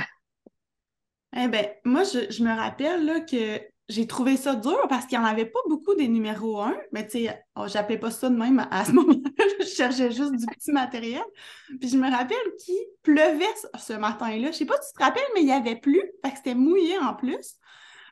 Eh 1.35 1.47
bien, 1.47 1.65
moi, 1.83 2.03
je, 2.03 2.43
me 2.43 2.55
rappelle 2.55 3.05
là, 3.05 3.19
que 3.21 3.61
j'ai 3.89 4.07
trouvé 4.07 4.37
ça 4.37 4.55
dur 4.55 4.77
parce 4.87 5.05
qu'il 5.05 5.17
n'y 5.17 5.25
en 5.25 5.27
avait 5.27 5.45
pas 5.45 5.59
beaucoup 5.67 5.95
des 5.95 6.07
numéros 6.07 6.61
1. 6.61 6.75
Mais 6.91 7.05
tu 7.05 7.25
sais, 7.25 7.43
oh, 7.55 7.65
j'appelais 7.67 7.97
pas 7.97 8.11
ça 8.11 8.29
de 8.29 8.35
même 8.35 8.65
à 8.71 8.85
ce 8.85 8.91
moment-là. 8.93 9.45
je 9.59 9.65
cherchais 9.65 10.11
juste 10.11 10.35
du 10.35 10.45
petit 10.45 10.71
matériel. 10.71 11.23
Puis 11.79 11.89
je 11.89 11.97
me 11.97 12.09
rappelle 12.09 12.37
qu'il 12.63 12.77
pleuvait 13.01 13.45
ce 13.77 13.93
matin-là. 13.93 14.51
Je 14.51 14.57
sais 14.57 14.65
pas 14.65 14.79
si 14.81 14.91
tu 14.91 14.97
te 14.97 15.03
rappelles, 15.03 15.23
mais 15.33 15.41
il 15.41 15.47
y 15.47 15.51
avait 15.51 15.75
plu. 15.75 16.01
Fait 16.23 16.31
que 16.31 16.37
c'était 16.37 16.55
mouillé 16.55 16.97
en 16.99 17.13
plus. 17.13 17.57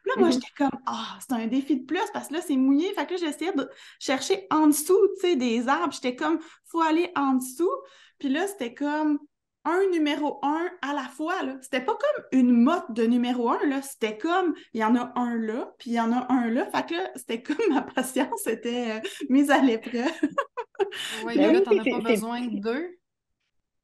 Là, 0.05 0.13
moi, 0.17 0.27
mhm. 0.27 0.33
j'étais 0.33 0.51
comme, 0.57 0.79
ah, 0.87 1.17
c'est 1.19 1.33
un 1.35 1.45
défi 1.45 1.79
de 1.79 1.85
plus 1.85 2.01
parce 2.11 2.29
que 2.29 2.33
là, 2.33 2.41
c'est 2.41 2.57
mouillé. 2.57 2.91
Fait 2.93 3.05
que 3.05 3.13
là, 3.13 3.17
j'essayais 3.17 3.53
de 3.53 3.69
chercher 3.99 4.47
en 4.49 4.67
dessous, 4.67 4.99
tu 5.19 5.27
sais, 5.27 5.35
des 5.35 5.67
arbres. 5.67 5.93
J'étais 5.93 6.15
comme, 6.15 6.39
faut 6.65 6.81
aller 6.81 7.11
en 7.15 7.33
dessous. 7.33 7.71
Puis 8.17 8.29
là, 8.29 8.47
c'était 8.47 8.73
comme, 8.73 9.19
un 9.65 9.89
numéro 9.91 10.39
un 10.43 10.69
à 10.81 10.93
la 10.93 11.03
fois. 11.03 11.35
C'était 11.61 11.81
pas 11.81 11.93
comme 11.93 12.25
une 12.39 12.51
motte 12.51 12.91
de 12.91 13.03
numéro 13.03 13.49
un, 13.49 13.65
là. 13.67 13.81
C'était 13.81 14.17
comme 14.17 14.55
il 14.73 14.81
y 14.81 14.83
en 14.83 14.95
a 14.95 15.11
un 15.15 15.35
là, 15.35 15.73
puis 15.77 15.91
il 15.91 15.93
y 15.93 15.99
en 15.99 16.11
a 16.11 16.31
un 16.31 16.49
là. 16.49 16.65
Fait 16.71 16.87
que 16.87 16.95
c'était 17.15 17.41
comme 17.41 17.57
ma 17.69 17.81
patience 17.81 18.47
était 18.47 18.97
euh, 18.97 18.99
mise 19.29 19.51
à 19.51 19.59
l'épreuve. 19.59 20.11
Oui, 21.23 21.35
mais 21.37 21.53
là, 21.53 21.61
t'en 21.61 21.77
as 21.77 21.83
pas 21.83 21.99
besoin 21.99 22.41
de 22.41 22.59
deux. 22.59 22.97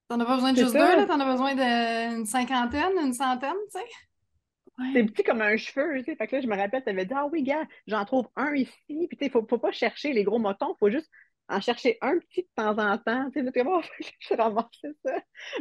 T'en 0.08 0.20
as 0.20 0.26
pas 0.26 0.34
besoin 0.34 0.54
de 0.54 0.58
juste 0.58 0.74
deux, 0.74 0.80
là. 0.80 1.06
T'en 1.06 1.20
as 1.20 1.32
besoin 1.32 1.54
d'une 1.54 2.26
cinquantaine, 2.26 2.98
une 3.00 3.13
centaine, 3.13 3.54
tu 3.72 3.80
sais. 3.80 4.94
C'est 4.94 5.04
petit 5.04 5.24
comme 5.24 5.42
un 5.42 5.58
cheveu, 5.58 6.00
tu 6.00 6.06
sais. 6.06 6.16
Fait 6.16 6.26
que 6.26 6.36
là, 6.36 6.42
je 6.42 6.48
me 6.48 6.56
rappelle, 6.56 6.84
tu 6.84 6.90
avais 6.90 7.06
dit, 7.06 7.13
ah 7.16 7.28
oui, 7.32 7.44
gars, 7.44 7.66
j'en 7.86 8.04
trouve 8.04 8.28
un 8.36 8.54
ici. 8.56 8.74
Puis, 8.88 9.10
tu 9.12 9.26
sais, 9.26 9.30
faut, 9.30 9.46
faut 9.48 9.60
pas 9.60 9.72
chercher 9.72 10.12
les 10.12 10.24
gros 10.24 10.40
motons, 10.40 10.76
faut 10.80 10.90
juste 10.90 11.10
en 11.49 11.62
chercher 11.62 11.97
un 12.01 12.17
petit 12.19 12.41
de 12.41 12.47
temps 12.55 12.77
en 12.77 12.97
temps. 12.97 13.29
Tu 13.31 13.43
sais, 13.43 13.51
comment 13.53 13.81
je 14.19 14.33
ramassais 14.33 14.93
ça? 15.05 15.15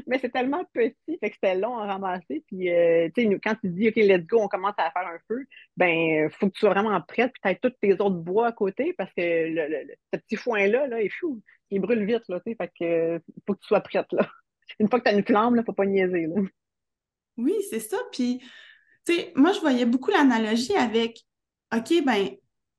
Mais 0.06 0.18
c'est 0.18 0.30
tellement 0.30 0.64
petit, 0.72 1.18
fait 1.18 1.30
que 1.30 1.34
c'était 1.34 1.54
long 1.54 1.78
à 1.78 1.86
ramasser. 1.86 2.44
Puis, 2.46 2.70
euh, 2.70 3.08
tu 3.14 3.22
sais, 3.22 3.40
quand 3.42 3.54
tu 3.56 3.68
dis, 3.68 3.88
OK, 3.88 3.96
let's 3.96 4.26
go, 4.26 4.40
on 4.40 4.48
commence 4.48 4.74
à 4.78 4.90
faire 4.90 5.06
un 5.06 5.18
feu, 5.28 5.46
ben, 5.76 6.28
faut 6.30 6.48
que 6.48 6.52
tu 6.52 6.60
sois 6.60 6.70
vraiment 6.70 7.00
prête, 7.02 7.32
puis 7.32 7.54
tu 7.54 7.60
tous 7.60 7.76
tes 7.80 7.92
autres 7.94 8.16
bois 8.16 8.48
à 8.48 8.52
côté, 8.52 8.94
parce 8.94 9.12
que 9.12 9.20
le, 9.20 9.94
ce 10.12 10.18
petit 10.20 10.36
foin-là, 10.36 10.88
là, 10.88 11.00
il, 11.02 11.10
fou, 11.10 11.40
il 11.70 11.80
brûle 11.80 12.04
vite, 12.04 12.24
là, 12.28 12.40
tu 12.40 12.50
sais. 12.50 12.56
Fait 12.56 12.72
que, 12.78 13.22
faut 13.46 13.54
que 13.54 13.60
tu 13.60 13.68
sois 13.68 13.80
prête, 13.80 14.12
là. 14.12 14.28
Une 14.80 14.88
fois 14.88 14.98
que 14.98 15.08
tu 15.08 15.14
as 15.14 15.16
une 15.16 15.24
flamme, 15.24 15.54
là, 15.54 15.62
faut 15.64 15.72
pas 15.72 15.86
niaiser. 15.86 16.26
Oui, 17.36 17.54
c'est 17.70 17.80
ça. 17.80 17.96
Puis, 18.10 18.40
tu 19.06 19.14
sais, 19.14 19.32
moi, 19.36 19.52
je 19.52 19.60
voyais 19.60 19.84
beaucoup 19.84 20.10
l'analogie 20.10 20.74
avec, 20.74 21.20
OK, 21.72 22.04
ben, 22.04 22.30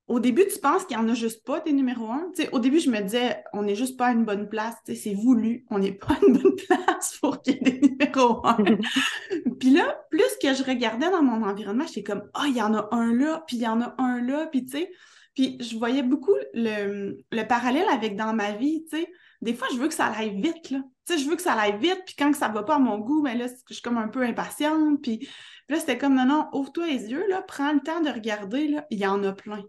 au 0.08 0.20
début, 0.20 0.46
tu 0.52 0.58
penses 0.58 0.86
qu'il 0.86 0.96
n'y 0.96 1.04
en 1.04 1.08
a 1.08 1.14
juste 1.14 1.44
pas 1.44 1.60
des 1.60 1.72
numéros 1.72 2.10
un? 2.10 2.30
sais, 2.34 2.48
au 2.52 2.58
début, 2.58 2.80
je 2.80 2.90
me 2.90 3.00
disais, 3.00 3.44
on 3.52 3.62
n'est 3.62 3.74
juste 3.74 3.98
pas 3.98 4.06
à 4.06 4.12
une 4.12 4.24
bonne 4.24 4.48
place. 4.48 4.74
C'est 4.86 5.14
voulu. 5.14 5.66
On 5.70 5.78
n'est 5.78 5.92
pas 5.92 6.14
à 6.14 6.26
une 6.26 6.38
bonne 6.38 6.56
place 6.56 7.18
pour 7.20 7.42
qu'il 7.42 7.54
y 7.54 7.56
ait 7.56 7.60
des 7.60 7.88
numéros 7.88 8.40
un. 8.44 8.56
puis 9.60 9.70
là, 9.70 10.02
plus 10.10 10.30
que 10.42 10.54
je 10.54 10.64
regardais 10.64 11.10
dans 11.10 11.22
mon 11.22 11.46
environnement, 11.46 11.84
j'étais 11.86 12.02
comme, 12.02 12.22
ah, 12.32 12.44
il 12.46 12.56
y 12.56 12.62
en 12.62 12.74
a 12.74 12.88
un 12.90 13.12
là, 13.14 13.44
puis 13.46 13.58
il 13.58 13.62
y 13.62 13.68
en 13.68 13.82
a 13.82 13.94
un 13.98 14.22
là. 14.22 14.46
Puis, 14.46 14.64
tu 14.64 14.78
sais, 14.78 14.90
puis 15.34 15.58
je 15.60 15.76
voyais 15.76 16.02
beaucoup 16.02 16.34
le, 16.54 17.18
le, 17.30 17.42
parallèle 17.46 17.88
avec 17.92 18.16
dans 18.16 18.32
ma 18.32 18.52
vie. 18.52 18.84
tu 18.90 18.96
sais. 18.96 19.12
Des 19.42 19.54
fois, 19.54 19.68
je 19.72 19.76
veux 19.78 19.88
que 19.88 19.94
ça 19.94 20.06
aille 20.06 20.40
vite. 20.40 20.70
Là. 20.70 20.80
Tu 21.06 21.12
sais, 21.12 21.18
je 21.18 21.28
veux 21.28 21.36
que 21.36 21.42
ça 21.42 21.52
aille 21.52 21.78
vite. 21.78 22.02
Puis 22.06 22.14
quand 22.18 22.34
ça 22.34 22.48
ne 22.48 22.54
va 22.54 22.62
pas 22.62 22.76
à 22.76 22.78
mon 22.78 22.98
goût, 22.98 23.22
mais 23.22 23.36
ben 23.36 23.46
là, 23.46 23.54
je 23.68 23.74
suis 23.74 23.82
comme 23.82 23.98
un 23.98 24.08
peu 24.08 24.22
impatiente. 24.22 25.02
Puis, 25.02 25.28
là, 25.68 25.78
c'était 25.78 25.98
comme, 25.98 26.14
non, 26.14 26.24
non, 26.24 26.48
ouvre-toi 26.54 26.86
les 26.86 27.10
yeux, 27.10 27.24
là, 27.28 27.42
prends 27.42 27.72
le 27.72 27.80
temps 27.80 28.00
de 28.00 28.08
regarder. 28.08 28.68
Là. 28.68 28.86
Il 28.90 28.98
y 28.98 29.06
en 29.06 29.22
a 29.22 29.32
plein 29.32 29.62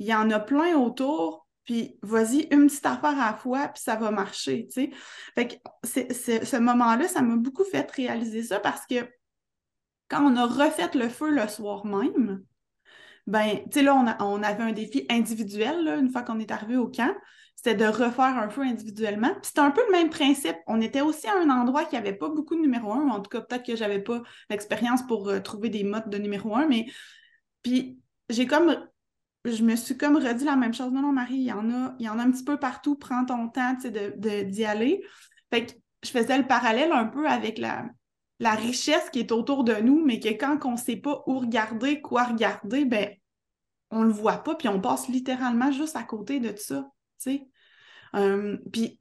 il 0.00 0.06
y 0.06 0.14
en 0.14 0.30
a 0.30 0.40
plein 0.40 0.76
autour, 0.76 1.46
puis 1.64 1.98
vas-y, 2.02 2.48
une 2.50 2.66
petite 2.66 2.86
affaire 2.86 3.20
à 3.20 3.30
la 3.30 3.34
fois, 3.34 3.68
puis 3.68 3.82
ça 3.82 3.94
va 3.96 4.10
marcher, 4.10 4.66
tu 4.66 4.88
sais. 4.88 4.90
Fait 5.34 5.46
que 5.46 5.54
ce 5.84 6.56
moment-là, 6.56 7.06
ça 7.06 7.22
m'a 7.22 7.36
beaucoup 7.36 7.64
fait 7.64 7.88
réaliser 7.92 8.42
ça 8.42 8.58
parce 8.58 8.86
que 8.86 9.08
quand 10.08 10.24
on 10.24 10.36
a 10.36 10.46
refait 10.46 10.90
le 10.94 11.08
feu 11.08 11.30
le 11.30 11.46
soir 11.48 11.86
même, 11.86 12.42
ben, 13.26 13.58
tu 13.70 13.78
sais, 13.78 13.82
là, 13.82 13.94
on, 14.20 14.42
avait 14.42 14.62
un 14.62 14.72
défi 14.72 15.06
individuel, 15.10 15.86
une 15.86 16.10
fois 16.10 16.22
qu'on 16.22 16.40
est 16.40 16.50
arrivé 16.50 16.76
au 16.76 16.88
camp, 16.88 17.14
c'était 17.54 17.74
de 17.74 17.84
refaire 17.84 18.38
un 18.38 18.48
feu 18.48 18.62
individuellement. 18.62 19.28
Puis 19.34 19.42
c'était 19.44 19.60
un 19.60 19.70
peu 19.70 19.82
le 19.86 19.92
même 19.92 20.08
principe. 20.08 20.56
On 20.66 20.80
était 20.80 21.02
aussi 21.02 21.28
à 21.28 21.38
un 21.38 21.50
endroit 21.50 21.84
qui 21.84 21.94
n'avait 21.94 22.14
pas 22.14 22.30
beaucoup 22.30 22.56
de 22.56 22.62
numéro 22.62 22.90
un, 22.92 23.10
en 23.10 23.20
tout 23.20 23.28
cas, 23.28 23.42
peut-être 23.42 23.66
que 23.66 23.76
j'avais 23.76 24.00
pas 24.00 24.22
l'expérience 24.48 25.06
pour 25.06 25.28
euh, 25.28 25.40
trouver 25.40 25.68
des 25.68 25.84
modes 25.84 26.08
de 26.08 26.16
numéro 26.18 26.56
un, 26.56 26.66
mais 26.66 26.86
puis 27.62 28.00
j'ai 28.30 28.46
comme 28.46 28.76
je 29.44 29.62
me 29.62 29.76
suis 29.76 29.96
comme 29.96 30.16
redit 30.16 30.44
la 30.44 30.56
même 30.56 30.74
chose. 30.74 30.92
Non, 30.92 31.02
non, 31.02 31.12
Marie, 31.12 31.36
il 31.36 31.44
y 31.44 31.52
en 31.52 31.70
a, 31.70 31.94
il 31.98 32.06
un 32.06 32.30
petit 32.30 32.44
peu 32.44 32.58
partout, 32.58 32.96
prends 32.96 33.24
ton 33.24 33.48
temps 33.48 33.74
d'y 33.74 33.90
de, 33.90 34.64
aller. 34.64 35.02
Fait 35.50 35.66
que 35.66 35.72
je 36.02 36.10
faisais 36.10 36.38
le 36.38 36.46
parallèle 36.46 36.92
un 36.92 37.06
peu 37.06 37.26
avec 37.26 37.58
la, 37.58 37.86
la 38.38 38.54
richesse 38.54 39.08
qui 39.10 39.20
est 39.20 39.32
autour 39.32 39.64
de 39.64 39.74
nous, 39.74 40.04
mais 40.04 40.20
que 40.20 40.28
quand 40.28 40.58
on 40.64 40.72
ne 40.72 40.76
sait 40.76 40.96
pas 40.96 41.22
où 41.26 41.38
regarder, 41.38 42.00
quoi 42.00 42.24
regarder, 42.24 42.84
ben 42.84 43.14
on 43.90 44.02
le 44.02 44.12
voit 44.12 44.38
pas, 44.38 44.54
puis 44.54 44.68
on 44.68 44.80
passe 44.80 45.08
littéralement 45.08 45.72
juste 45.72 45.96
à 45.96 46.04
côté 46.04 46.38
de 46.38 46.54
ça. 46.56 46.88
Euh, 48.14 48.56
puis 48.72 48.98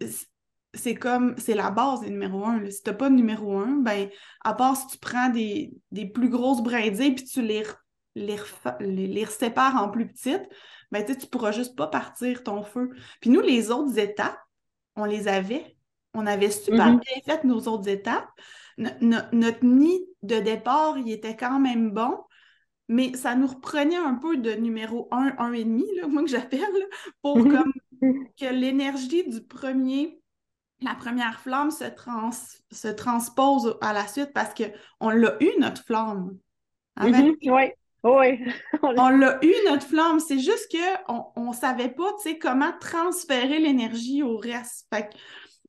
c'est 0.74 0.96
comme, 0.96 1.36
c'est 1.38 1.56
la 1.56 1.72
base 1.72 2.02
des 2.02 2.10
numéros 2.10 2.46
un. 2.46 2.70
Si 2.70 2.84
tu 2.84 2.90
n'as 2.90 2.96
pas 2.96 3.10
numéro 3.10 3.58
un, 3.58 3.78
ben, 3.78 4.10
à 4.44 4.54
part 4.54 4.76
si 4.76 4.88
tu 4.88 4.98
prends 4.98 5.30
des, 5.30 5.74
des 5.92 6.06
plus 6.06 6.30
grosses 6.30 6.62
brindilles 6.62 7.16
puis 7.16 7.26
tu 7.26 7.42
les 7.42 7.64
les, 8.16 8.38
les, 8.80 9.26
séparent 9.26 9.82
en 9.82 9.90
plus 9.90 10.08
petites, 10.08 10.48
ben, 10.92 11.06
tu 11.06 11.14
ne 11.14 11.30
pourras 11.30 11.52
juste 11.52 11.76
pas 11.76 11.88
partir 11.88 12.44
ton 12.44 12.64
feu. 12.64 12.90
Puis 13.22 13.30
nous, 13.30 13.42
les 13.42 13.72
autres 13.72 13.98
étapes, 13.98 14.40
on 14.96 15.06
les 15.06 15.28
avait. 15.28 15.76
On 16.14 16.26
avait 16.26 16.52
super 16.52 16.88
mm-hmm. 16.88 17.00
bien 17.00 17.36
fait 17.36 17.44
nos 17.44 17.62
autres 17.68 17.88
étapes. 17.88 18.30
notre 18.78 19.64
nid 19.64 20.06
de 20.24 20.40
départ, 20.40 20.98
il 20.98 21.12
était 21.12 21.36
quand 21.36 21.60
même 21.60 21.92
bon, 21.92 22.18
mais 22.88 23.14
ça 23.16 23.36
nous 23.36 23.48
reprenait 23.48 23.96
un 23.96 24.16
peu 24.16 24.38
de 24.38 24.52
numéro 24.52 25.08
1, 25.12 25.36
1,5, 25.38 26.08
moi 26.08 26.24
que 26.24 26.30
j'appelle, 26.30 26.60
pour 27.22 27.40
mm-hmm. 27.40 27.58
comme 27.58 27.74
que 28.40 28.54
l'énergie 28.54 29.28
du 29.28 29.42
premier, 29.42 30.22
la 30.82 30.96
première 30.96 31.40
flamme 31.40 31.72
se, 31.72 31.86
se 32.72 32.88
transpose 32.88 33.78
à 33.82 33.94
la 33.94 34.08
suite 34.08 34.32
parce 34.34 34.54
qu'on 34.54 35.10
l'a 35.10 35.36
eu, 35.42 35.50
notre 35.60 35.84
flamme. 35.84 36.38
Oui. 38.04 38.40
on 38.84 39.10
l'a 39.10 39.40
eu, 39.44 39.54
notre 39.68 39.86
flamme. 39.86 40.20
C'est 40.20 40.40
juste 40.40 40.72
qu'on 40.72 41.50
ne 41.50 41.54
savait 41.54 41.90
pas, 41.90 42.12
comment 42.42 42.72
transférer 42.80 43.60
l'énergie 43.60 44.24
au 44.24 44.38
reste. 44.38 44.88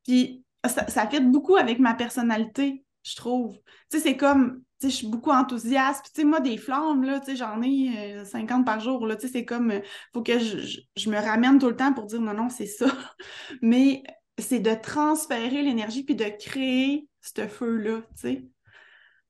puis 0.05 0.45
ça, 0.65 0.87
ça 0.89 1.07
fait 1.07 1.21
beaucoup 1.21 1.57
avec 1.57 1.79
ma 1.79 1.95
personnalité, 1.95 2.85
je 3.03 3.17
trouve. 3.17 3.57
Tu 3.91 3.99
sais, 3.99 4.01
c'est 4.01 4.17
comme, 4.17 4.63
tu 4.79 4.87
sais, 4.87 4.91
je 4.91 4.97
suis 4.97 5.07
beaucoup 5.07 5.31
enthousiaste. 5.31 6.03
Puis, 6.03 6.13
tu 6.15 6.21
sais, 6.21 6.27
moi, 6.27 6.41
des 6.41 6.59
flammes, 6.59 7.03
là, 7.03 7.21
tu 7.21 7.31
sais, 7.31 7.37
j'en 7.37 7.63
ai 7.63 8.25
50 8.25 8.61
euh, 8.61 8.65
par 8.65 8.81
jour, 8.81 9.07
là. 9.07 9.17
Tu 9.17 9.27
sais, 9.27 9.33
c'est 9.33 9.45
comme, 9.45 9.71
il 9.71 9.79
euh, 9.79 9.83
faut 10.13 10.23
que 10.23 10.39
je, 10.39 10.81
je, 10.97 11.11
me 11.11 11.17
ramène 11.17 11.59
tout 11.59 11.69
le 11.69 11.77
temps 11.77 11.93
pour 11.93 12.07
dire 12.07 12.21
non, 12.21 12.35
non, 12.35 12.49
c'est 12.49 12.67
ça. 12.67 12.87
Mais 13.63 14.03
c'est 14.39 14.61
de 14.61 14.75
transférer 14.75 15.63
l'énergie 15.63 16.05
puis 16.05 16.15
de 16.15 16.25
créer 16.25 17.09
ce 17.21 17.47
feu-là, 17.47 18.01
tu 18.01 18.21
sais. 18.21 18.45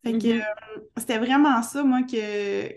Fait 0.05 0.13
que 0.13 0.19
mm-hmm. 0.19 0.41
euh, 0.41 0.81
c'était 0.97 1.19
vraiment 1.19 1.63
ça, 1.63 1.83
moi, 1.85 2.03
que, 2.03 2.69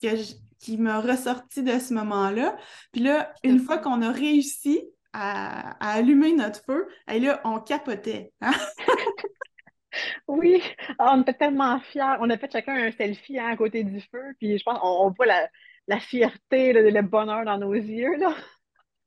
qui 0.00 0.76
m'a 0.78 1.00
ressorti 1.00 1.62
de 1.62 1.78
ce 1.78 1.94
moment-là. 1.94 2.56
Puis 2.92 3.02
là, 3.02 3.32
une 3.44 3.60
fois 3.60 3.78
qu'on 3.78 4.02
a 4.02 4.10
réussi 4.10 4.82
à, 5.12 5.76
allumer 5.94 6.32
notre 6.32 6.62
feu, 6.64 6.88
et 7.10 7.20
là, 7.20 7.40
on 7.44 7.60
capotait. 7.60 8.32
Hein? 8.40 8.52
oui, 10.28 10.62
ah, 10.98 11.14
on 11.16 11.22
était 11.22 11.34
tellement 11.34 11.80
fiers. 11.80 12.16
On 12.20 12.30
a 12.30 12.38
fait 12.38 12.50
chacun 12.50 12.74
un 12.74 12.92
selfie 12.92 13.38
hein, 13.38 13.48
à 13.48 13.56
côté 13.56 13.84
du 13.84 14.00
feu, 14.00 14.34
puis 14.38 14.58
je 14.58 14.64
pense 14.64 14.78
qu'on 14.78 15.10
voit 15.10 15.26
la, 15.26 16.00
fierté, 16.00 16.72
le, 16.72 16.90
le 16.90 17.02
bonheur 17.02 17.44
dans 17.44 17.58
nos 17.58 17.74
yeux, 17.74 18.16
là. 18.16 18.34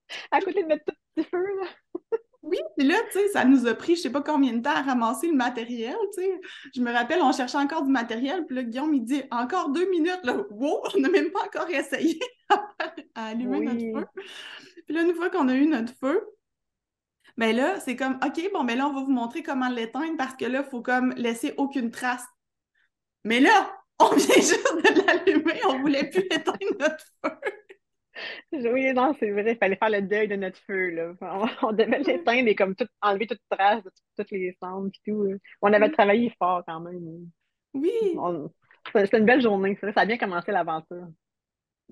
à 0.31 0.41
côté 0.41 0.63
de 0.63 0.69
notre 0.69 0.85
petit 0.85 1.27
feu, 1.29 1.45
là. 1.61 1.67
Oui, 2.51 2.57
puis 2.77 2.85
là, 2.85 2.95
tu 3.11 3.17
sais, 3.17 3.27
ça 3.29 3.45
nous 3.45 3.65
a 3.65 3.73
pris 3.73 3.95
je 3.95 4.01
sais 4.01 4.09
pas 4.09 4.21
combien 4.21 4.51
de 4.51 4.61
temps 4.61 4.75
à 4.75 4.81
ramasser 4.81 5.27
le 5.27 5.35
matériel, 5.35 5.95
tu 6.13 6.21
sais. 6.21 6.41
Je 6.75 6.81
me 6.81 6.91
rappelle, 6.91 7.21
on 7.21 7.31
cherchait 7.31 7.57
encore 7.57 7.83
du 7.83 7.91
matériel, 7.91 8.45
puis 8.45 8.57
là, 8.57 8.63
Guillaume, 8.63 8.93
il 8.93 9.05
dit 9.05 9.23
encore 9.31 9.69
deux 9.69 9.89
minutes, 9.89 10.19
là, 10.23 10.35
wow, 10.49 10.83
on 10.93 10.99
n'a 10.99 11.09
même 11.09 11.31
pas 11.31 11.45
encore 11.45 11.69
essayé 11.69 12.19
à 13.15 13.27
allumer 13.27 13.61
notre 13.61 13.79
feu. 13.79 14.05
Puis 14.85 14.95
là, 14.95 15.03
une 15.03 15.15
fois 15.15 15.29
qu'on 15.29 15.47
a 15.47 15.53
eu 15.53 15.65
notre 15.65 15.93
feu, 15.95 16.27
ben 17.37 17.55
là, 17.55 17.79
c'est 17.79 17.95
comme, 17.95 18.19
OK, 18.21 18.51
bon, 18.53 18.65
ben 18.65 18.77
là, 18.77 18.87
on 18.87 18.93
va 18.93 19.01
vous 19.01 19.11
montrer 19.11 19.43
comment 19.43 19.69
l'éteindre 19.69 20.17
parce 20.17 20.35
que 20.35 20.45
là, 20.45 20.63
il 20.65 20.69
faut 20.69 20.81
comme 20.81 21.13
laisser 21.13 21.53
aucune 21.55 21.89
trace. 21.89 22.25
Mais 23.23 23.39
là, 23.39 23.71
on 23.99 24.09
vient 24.15 24.35
juste 24.35 24.75
de 24.75 25.05
l'allumer, 25.05 25.61
on 25.69 25.79
voulait 25.79 26.09
plus 26.09 26.25
éteindre 26.25 26.57
notre 26.77 27.05
feu. 27.23 27.31
Oui, 28.51 28.93
non, 28.93 29.15
c'est 29.19 29.31
vrai, 29.31 29.53
il 29.53 29.57
fallait 29.57 29.75
faire 29.75 29.89
le 29.89 30.01
deuil 30.01 30.27
de 30.27 30.35
notre 30.35 30.59
feu. 30.59 30.89
Là. 30.89 31.13
On, 31.61 31.71
devait 31.73 31.99
l'éteindre 31.99 32.47
et 32.47 32.55
comme 32.55 32.75
tout, 32.75 32.87
enlever 33.01 33.27
toute 33.27 33.41
trace 33.49 33.83
de 33.83 33.91
toutes 34.17 34.31
les 34.31 34.55
cendres 34.61 34.87
et 34.87 35.11
tout. 35.11 35.27
On 35.61 35.73
avait 35.73 35.89
travaillé 35.89 36.33
fort 36.37 36.63
quand 36.67 36.79
même. 36.81 37.29
Oui. 37.73 37.91
C'était 38.93 39.19
une 39.19 39.25
belle 39.25 39.41
journée, 39.41 39.77
ça 39.81 40.01
a 40.01 40.05
bien 40.05 40.17
commencé 40.17 40.51
l'aventure. 40.51 41.07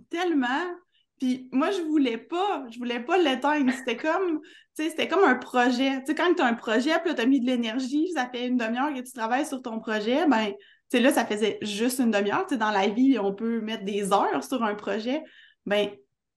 Tellement. 0.09 0.75
Puis 1.19 1.49
moi, 1.51 1.69
je 1.71 1.81
voulais 1.81 2.17
pas, 2.17 2.65
je 2.71 2.77
voulais 2.77 3.01
pas 3.01 3.17
l'éteindre. 3.17 3.71
C'était 3.73 3.97
comme, 3.97 4.39
tu 4.41 4.83
sais, 4.83 4.89
c'était 4.89 5.07
comme 5.07 5.23
un 5.23 5.35
projet. 5.35 5.99
Tu 5.99 6.07
sais, 6.07 6.15
quand 6.15 6.33
tu 6.33 6.41
as 6.41 6.45
un 6.45 6.53
projet, 6.53 6.91
puis 7.03 7.13
tu 7.13 7.21
as 7.21 7.25
mis 7.25 7.41
de 7.41 7.45
l'énergie, 7.45 8.09
ça 8.13 8.29
fait 8.29 8.47
une 8.47 8.57
demi-heure 8.57 8.93
que 8.93 9.01
tu 9.01 9.11
travailles 9.11 9.45
sur 9.45 9.61
ton 9.61 9.79
projet, 9.79 10.25
ben, 10.27 10.47
tu 10.47 10.97
sais, 10.97 10.99
là, 11.01 11.11
ça 11.11 11.25
faisait 11.25 11.59
juste 11.61 11.99
une 11.99 12.11
demi-heure. 12.11 12.45
Tu 12.47 12.55
sais, 12.55 12.57
dans 12.57 12.71
la 12.71 12.87
vie, 12.87 13.19
on 13.19 13.33
peut 13.35 13.59
mettre 13.61 13.83
des 13.83 14.13
heures 14.13 14.43
sur 14.43 14.63
un 14.63 14.75
projet. 14.75 15.21
Ben, 15.65 15.89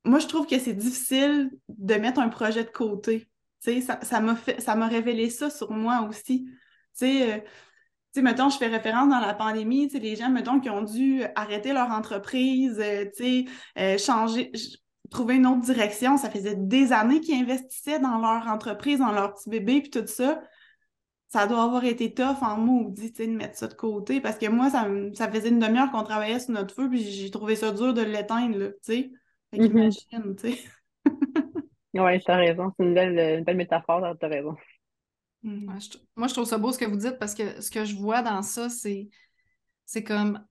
moi, 0.04 0.18
je 0.18 0.26
trouve 0.26 0.46
que 0.46 0.58
c'est 0.58 0.72
difficile 0.72 1.50
de 1.68 1.94
mettre 1.94 2.20
un 2.20 2.28
projet 2.28 2.64
de 2.64 2.70
côté. 2.70 3.28
ça, 3.60 4.20
m'a 4.20 4.36
ça 4.58 4.74
révélé 4.74 5.30
ça 5.30 5.50
sur 5.50 5.70
moi 5.70 6.06
aussi. 6.08 6.48
Tu 6.98 7.22
euh, 7.22 7.38
mettons, 8.16 8.50
je 8.50 8.58
fais 8.58 8.66
référence 8.66 9.08
dans 9.08 9.20
la 9.20 9.34
pandémie, 9.34 9.88
les 9.88 10.16
gens, 10.16 10.28
mettons, 10.28 10.60
qui 10.60 10.70
ont 10.70 10.82
dû 10.82 11.22
arrêter 11.36 11.72
leur 11.72 11.90
entreprise, 11.90 12.78
euh, 12.80 13.04
euh, 13.78 13.96
changer, 13.96 14.50
trouver 15.10 15.36
une 15.36 15.46
autre 15.46 15.60
direction. 15.60 16.16
Ça 16.16 16.30
faisait 16.30 16.56
des 16.56 16.92
années 16.92 17.20
qu'ils 17.20 17.40
investissaient 17.40 18.00
dans 18.00 18.18
leur 18.18 18.48
entreprise, 18.48 18.98
dans 18.98 19.12
leur 19.12 19.34
petit 19.34 19.48
bébé, 19.48 19.82
puis 19.82 19.90
tout 19.90 20.06
ça. 20.06 20.42
Ça 21.28 21.46
doit 21.46 21.62
avoir 21.62 21.84
été 21.84 22.12
tough 22.12 22.42
en 22.42 22.58
maudit, 22.58 23.12
tu 23.12 23.26
de 23.26 23.32
mettre 23.32 23.56
ça 23.56 23.68
de 23.68 23.74
côté. 23.74 24.20
Parce 24.20 24.36
que 24.36 24.46
moi, 24.46 24.68
ça, 24.68 24.86
ça 25.14 25.30
faisait 25.30 25.48
une 25.48 25.60
demi-heure 25.60 25.90
qu'on 25.90 26.02
travaillait 26.02 26.40
sur 26.40 26.50
notre 26.50 26.74
feu, 26.74 26.90
puis 26.90 27.02
j'ai 27.02 27.30
trouvé 27.30 27.56
ça 27.56 27.70
dur 27.70 27.94
de 27.94 28.02
l'éteindre, 28.02 28.58
tu 28.58 28.74
sais. 28.82 29.12
Fait 29.52 29.58
mm-hmm. 29.58 30.36
tu 30.36 30.52
sais. 30.52 30.64
Oui, 31.94 32.20
tu 32.20 32.30
as 32.30 32.36
raison. 32.36 32.72
C'est 32.76 32.86
une 32.86 32.94
belle, 32.94 33.38
une 33.38 33.44
belle 33.44 33.56
métaphore, 33.58 34.00
tu 34.18 34.24
as 34.24 34.28
raison. 34.28 34.56
Mm. 35.42 35.76
moi, 36.16 36.28
je 36.28 36.32
trouve 36.32 36.46
ça 36.46 36.56
beau 36.56 36.72
ce 36.72 36.78
que 36.78 36.86
vous 36.86 36.96
dites 36.96 37.18
parce 37.18 37.34
que 37.34 37.60
ce 37.60 37.70
que 37.70 37.84
je 37.84 37.96
vois 37.96 38.22
dans 38.22 38.42
ça, 38.42 38.70
c'est, 38.70 39.10
c'est 39.84 40.02
comme 40.02 40.42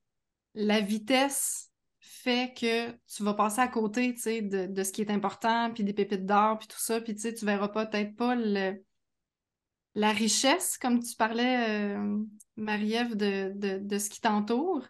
la 0.54 0.82
vitesse 0.82 1.72
fait 2.00 2.54
que 2.56 2.92
tu 3.08 3.24
vas 3.24 3.34
passer 3.34 3.62
à 3.62 3.68
côté 3.68 4.14
de, 4.14 4.68
de 4.68 4.84
ce 4.84 4.92
qui 4.92 5.02
est 5.02 5.10
important, 5.10 5.72
puis 5.74 5.84
des 5.84 5.94
pépites 5.94 6.26
d'or, 6.26 6.60
puis 6.60 6.68
tout 6.68 6.80
ça, 6.80 7.02
puis 7.02 7.16
tu 7.16 7.46
verras 7.46 7.70
peut-être 7.70 8.16
pas 8.16 8.36
le, 8.36 8.84
la 9.96 10.12
richesse, 10.12 10.78
comme 10.78 11.02
tu 11.02 11.16
parlais, 11.16 11.96
euh, 11.96 12.18
Marie-Ève, 12.58 13.16
de, 13.16 13.54
de, 13.56 13.80
de, 13.80 13.98
ce 13.98 14.10
qui 14.10 14.22
t'entoure. 14.22 14.86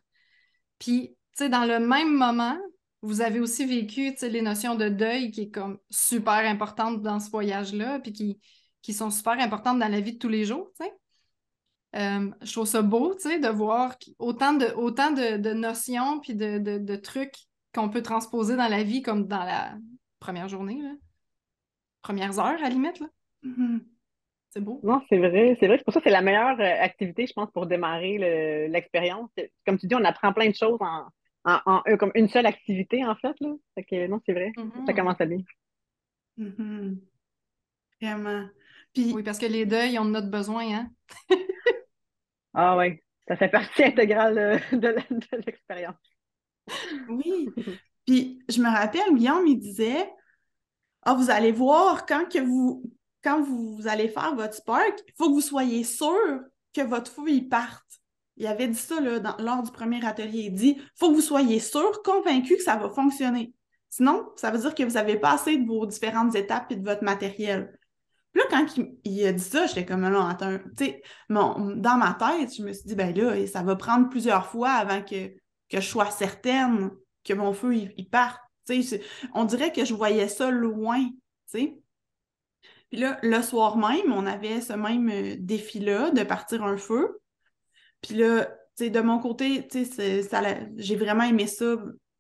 Puis, 0.80 1.16
tu 1.38 1.46
sais, 1.46 1.50
dans 1.50 1.66
le 1.66 1.80
même 1.80 2.14
moment, 2.14 2.60
vous 3.02 3.22
avez 3.22 3.40
aussi 3.40 3.66
vécu 3.66 4.14
les 4.22 4.42
notions 4.42 4.76
de 4.76 4.90
deuil 4.90 5.32
qui 5.32 5.42
est 5.42 5.50
comme 5.50 5.80
super 5.90 6.34
importante 6.34 7.02
dans 7.02 7.20
ce 7.20 7.32
voyage-là, 7.32 8.00
puis 8.00 8.14
qui, 8.14 8.40
qui 8.82 8.94
sont 8.94 9.10
super 9.10 9.34
importantes 9.40 9.80
dans 9.80 9.88
la 9.88 10.02
vie 10.02 10.14
de 10.14 10.20
tous 10.20 10.30
les 10.30 10.46
jours. 10.46 10.72
Euh, 11.96 12.32
je 12.42 12.52
trouve 12.54 12.68
ça 12.68 12.82
beau 12.82 13.16
de 13.16 13.50
voir 13.50 13.96
autant 14.20 14.54
de, 14.54 14.68
autant 14.76 15.12
de, 15.12 15.54
notions 15.54 16.20
puis 16.20 16.36
de, 16.36 16.58
de, 16.58 16.96
trucs 16.96 17.36
qu'on 17.74 17.90
peut 17.90 18.02
transposer 18.02 18.56
dans 18.56 18.70
la 18.70 18.84
vie 18.84 19.02
comme 19.02 19.28
dans 19.28 19.44
la 19.44 19.76
première 20.20 20.48
journée, 20.48 20.82
là. 20.82 20.92
premières 22.02 22.40
heures 22.40 22.46
à 22.46 22.58
la 22.58 22.70
limite. 22.70 23.00
Là. 23.00 23.08
Mm-hmm. 23.44 23.80
C'est 24.52 24.62
beau. 24.62 24.80
Non, 24.84 25.02
c'est 25.10 25.18
vrai. 25.18 25.58
C'est 25.60 25.68
vrai. 25.68 25.78
C'est 25.78 25.84
pour 25.84 25.94
ça 25.94 26.02
que 26.02 26.06
c'est 26.06 26.14
la 26.14 26.22
meilleure 26.22 26.60
euh, 26.60 26.84
activité, 26.84 27.26
je 27.26 27.34
pense, 27.34 27.50
pour 27.52 27.66
démarrer 27.66 28.68
l'expérience. 28.70 29.30
Comme 29.66 29.78
tu 29.78 29.88
dis, 29.88 29.96
on 29.96 30.04
apprend 30.04 30.34
plein 30.34 30.50
de 30.50 30.56
choses 30.56 30.78
en, 30.82 31.08
en, 31.46 31.82
comme 31.98 32.12
une 32.16 32.30
seule 32.30 32.46
activité, 32.46 33.06
en 33.06 33.16
fait. 33.16 33.36
Là. 33.40 33.50
Fait 33.76 33.84
que, 33.84 34.08
non, 34.08 34.22
c'est 34.26 34.34
vrai. 34.34 34.52
Ça 34.56 34.62
mm-hmm. 34.62 34.96
commence 34.96 35.22
à 35.22 35.26
bien. 35.26 35.40
Mm-hmm. 36.38 36.98
Vraiment. 38.02 38.48
Oui, 38.98 39.24
parce 39.24 39.40
que 39.40 39.46
les 39.46 39.66
deuils, 39.66 39.98
ont 40.00 40.06
notre 40.06 40.30
besoin, 40.30 40.66
hein? 40.74 40.90
ah 42.54 42.78
oui, 42.78 43.00
ça 43.28 43.38
fait 43.38 43.50
partie 43.50 43.84
intégrale 43.84 44.38
euh, 44.38 44.78
de 44.78 45.46
l'expérience. 45.46 45.96
oui. 47.10 47.50
Puis 48.06 48.44
je 48.50 48.62
me 48.62 48.70
rappelle, 48.70 49.16
Guillaume, 49.16 49.48
il 49.48 49.60
disait 49.60 50.10
Ah, 51.04 51.14
vous 51.14 51.30
allez 51.30 51.52
voir, 51.52 52.06
quand 52.06 52.28
que 52.28 52.40
vous 52.40 52.84
quand 53.24 53.42
vous 53.42 53.88
allez 53.88 54.10
faire 54.10 54.36
votre 54.36 54.56
spark, 54.56 55.00
il 55.08 55.14
faut 55.18 55.30
que 55.30 55.34
vous 55.34 55.42
soyez 55.42 55.84
sûr 55.84 56.42
que 56.74 56.82
votre 56.82 57.12
feu 57.12 57.30
il 57.30 57.48
parte. 57.48 58.01
Il 58.38 58.48
avait 58.48 58.68
dit 58.68 58.78
ça 58.78 59.00
là, 59.00 59.36
lors 59.40 59.64
du 59.64 59.72
premier 59.72 60.04
atelier. 60.06 60.44
Il 60.46 60.54
dit 60.54 60.82
faut 60.96 61.10
que 61.10 61.16
vous 61.16 61.22
soyez 61.22 61.60
sûr, 61.60 62.02
convaincu 62.04 62.56
que 62.56 62.64
ça 62.64 62.76
va 62.78 62.90
fonctionner. 62.90 63.54
Sinon, 63.90 64.30
ça 64.38 64.52
veut 64.52 64.60
dire 64.60 64.74
que 64.74 64.84
vous 64.84 64.94
n'avez 64.94 65.18
pas 65.18 65.34
assez 65.34 65.58
de 65.58 65.68
vos 65.68 65.86
différentes 65.86 66.36
étapes 66.36 66.72
et 66.72 66.78
de 66.78 66.86
votre 66.88 67.04
matériel. 67.04 67.78
Puis 68.32 68.42
là, 68.42 68.48
quand 68.50 68.84
il, 69.04 69.26
a 69.28 69.34
dit 69.34 69.44
ça, 69.44 69.68
j'étais 69.68 69.86
comme, 69.86 70.08
non, 70.08 70.26
attends, 70.26 70.58
tu 70.78 70.94
dans 71.30 71.98
ma 71.98 72.18
tête, 72.18 72.56
je 72.56 72.64
me 72.64 72.72
suis 72.72 72.86
dit, 72.86 72.96
ben 72.96 73.14
là, 73.14 73.46
ça 73.48 73.62
va 73.62 73.76
prendre 73.76 74.08
plusieurs 74.08 74.48
fois 74.48 74.72
avant 74.72 75.02
que, 75.02 75.28
que 75.70 75.82
je 75.82 75.88
sois 75.88 76.10
certaine 76.10 76.92
que 77.24 77.34
mon 77.34 77.54
feu, 77.54 77.76
il, 77.76 78.10
parte. 78.10 78.40
On 79.34 79.44
dirait 79.44 79.74
que 79.74 79.84
je 79.84 79.94
voyais 79.94 80.30
ça 80.30 80.50
loin, 80.50 81.10
tu. 81.52 81.74
Puis 82.90 83.00
là, 83.00 83.20
le 83.22 83.42
soir 83.42 83.78
même, 83.78 84.12
on 84.12 84.26
avait 84.26 84.62
ce 84.62 84.74
même 84.74 85.10
euh, 85.10 85.36
défi-là 85.40 86.12
de 86.12 86.24
partir 86.24 86.64
un 86.64 86.78
feu. 86.78 87.21
Puis 88.02 88.16
là, 88.16 88.46
tu 88.78 88.86
sais, 88.86 88.90
de 88.90 89.00
mon 89.02 89.20
côté, 89.20 89.68
tu 89.68 89.86
sais, 89.86 90.22
j'ai 90.78 90.96
vraiment 90.96 91.24
aimé 91.24 91.48
ça, 91.48 91.76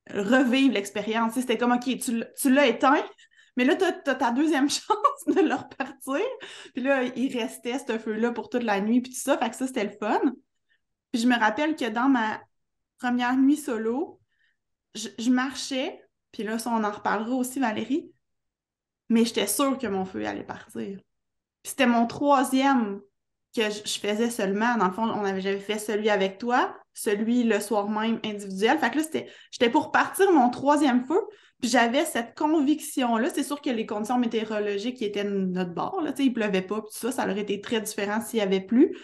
revivre 0.10 0.74
l'expérience. 0.74 1.34
C'était 1.34 1.58
comme, 1.58 1.72
OK, 1.72 1.86
tu, 2.00 2.24
tu 2.40 2.54
l'as 2.54 2.68
éteint, 2.68 3.04
mais 3.58 3.66
là, 3.66 3.76
tu 3.76 3.84
as, 3.84 4.16
ta 4.16 4.32
deuxième 4.32 4.70
chance 4.70 5.26
de 5.28 5.42
le 5.42 5.56
repartir. 5.56 6.26
Puis 6.74 6.84
là, 6.84 7.04
il 7.04 7.38
restait 7.38 7.80
ce 7.80 7.98
feu-là 7.98 8.32
pour 8.32 8.50
toute 8.50 8.64
la 8.64 8.82
nuit, 8.82 9.02
puis 9.02 9.14
tout 9.14 9.20
ça. 9.20 9.38
Fait 9.38 9.50
que 9.50 9.56
ça, 9.56 9.68
c'était 9.68 9.84
le 9.84 9.92
fun. 9.92 10.22
Puis 11.12 11.22
je 11.22 11.28
me 11.28 11.38
rappelle 11.38 11.76
que 11.76 11.90
dans 11.90 12.10
ma 12.10 12.42
première 13.00 13.36
nuit 13.36 13.58
solo, 13.58 14.20
je, 14.94 15.30
marchais, 15.30 16.02
puis 16.32 16.44
là, 16.44 16.60
ça, 16.60 16.70
on 16.72 16.84
en 16.84 16.92
reparlera 16.92 17.36
aussi, 17.36 17.60
Valérie, 17.60 18.12
mais 19.10 19.26
j'étais 19.26 19.48
sûre 19.48 19.78
que 19.78 19.88
mon 19.88 20.06
feu 20.06 20.26
allait 20.26 20.44
partir. 20.44 21.00
Puis 21.64 21.70
c'était 21.70 21.88
mon 21.88 22.08
troisième 22.08 23.02
que 23.56 23.70
je, 23.70 24.00
faisais 24.00 24.30
seulement. 24.30 24.78
Dans 24.78 24.88
le 24.88 24.94
fond, 24.94 25.04
on 25.04 25.26
avait, 25.26 25.42
j'avais 25.42 25.60
fait 25.60 25.80
celui 25.80 26.10
avec 26.10 26.38
toi, 26.38 26.76
celui 26.94 27.44
le 27.44 27.60
soir 27.60 27.90
même 27.90 28.20
individuel. 28.24 28.78
Fait 28.80 28.90
que 28.90 28.98
là, 28.98 29.04
c'était, 29.04 29.30
j'étais 29.52 29.70
pour 29.70 29.92
partir 29.92 30.32
mon 30.32 30.50
troisième 30.50 31.06
feu, 31.06 31.22
puis 31.60 31.70
j'avais 31.70 32.06
cette 32.06 32.36
conviction-là. 32.38 33.30
C'est 33.30 33.44
sûr 33.44 33.62
que 33.62 33.70
les 33.70 33.86
conditions 33.86 34.18
météorologiques 34.18 35.02
étaient 35.02 35.24
de 35.24 35.30
notre 35.30 35.74
bord, 35.74 36.02
là, 36.02 36.14
il 36.18 36.34
pleuvait 36.34 36.62
pas, 36.62 36.82
tout 36.82 36.88
ça, 36.92 37.12
ça 37.12 37.24
aurait 37.24 37.40
été 37.40 37.62
très 37.62 37.82
différent 37.82 38.22
s'il 38.22 38.40
y 38.40 38.42
avait 38.42 38.62
plu. 38.62 38.98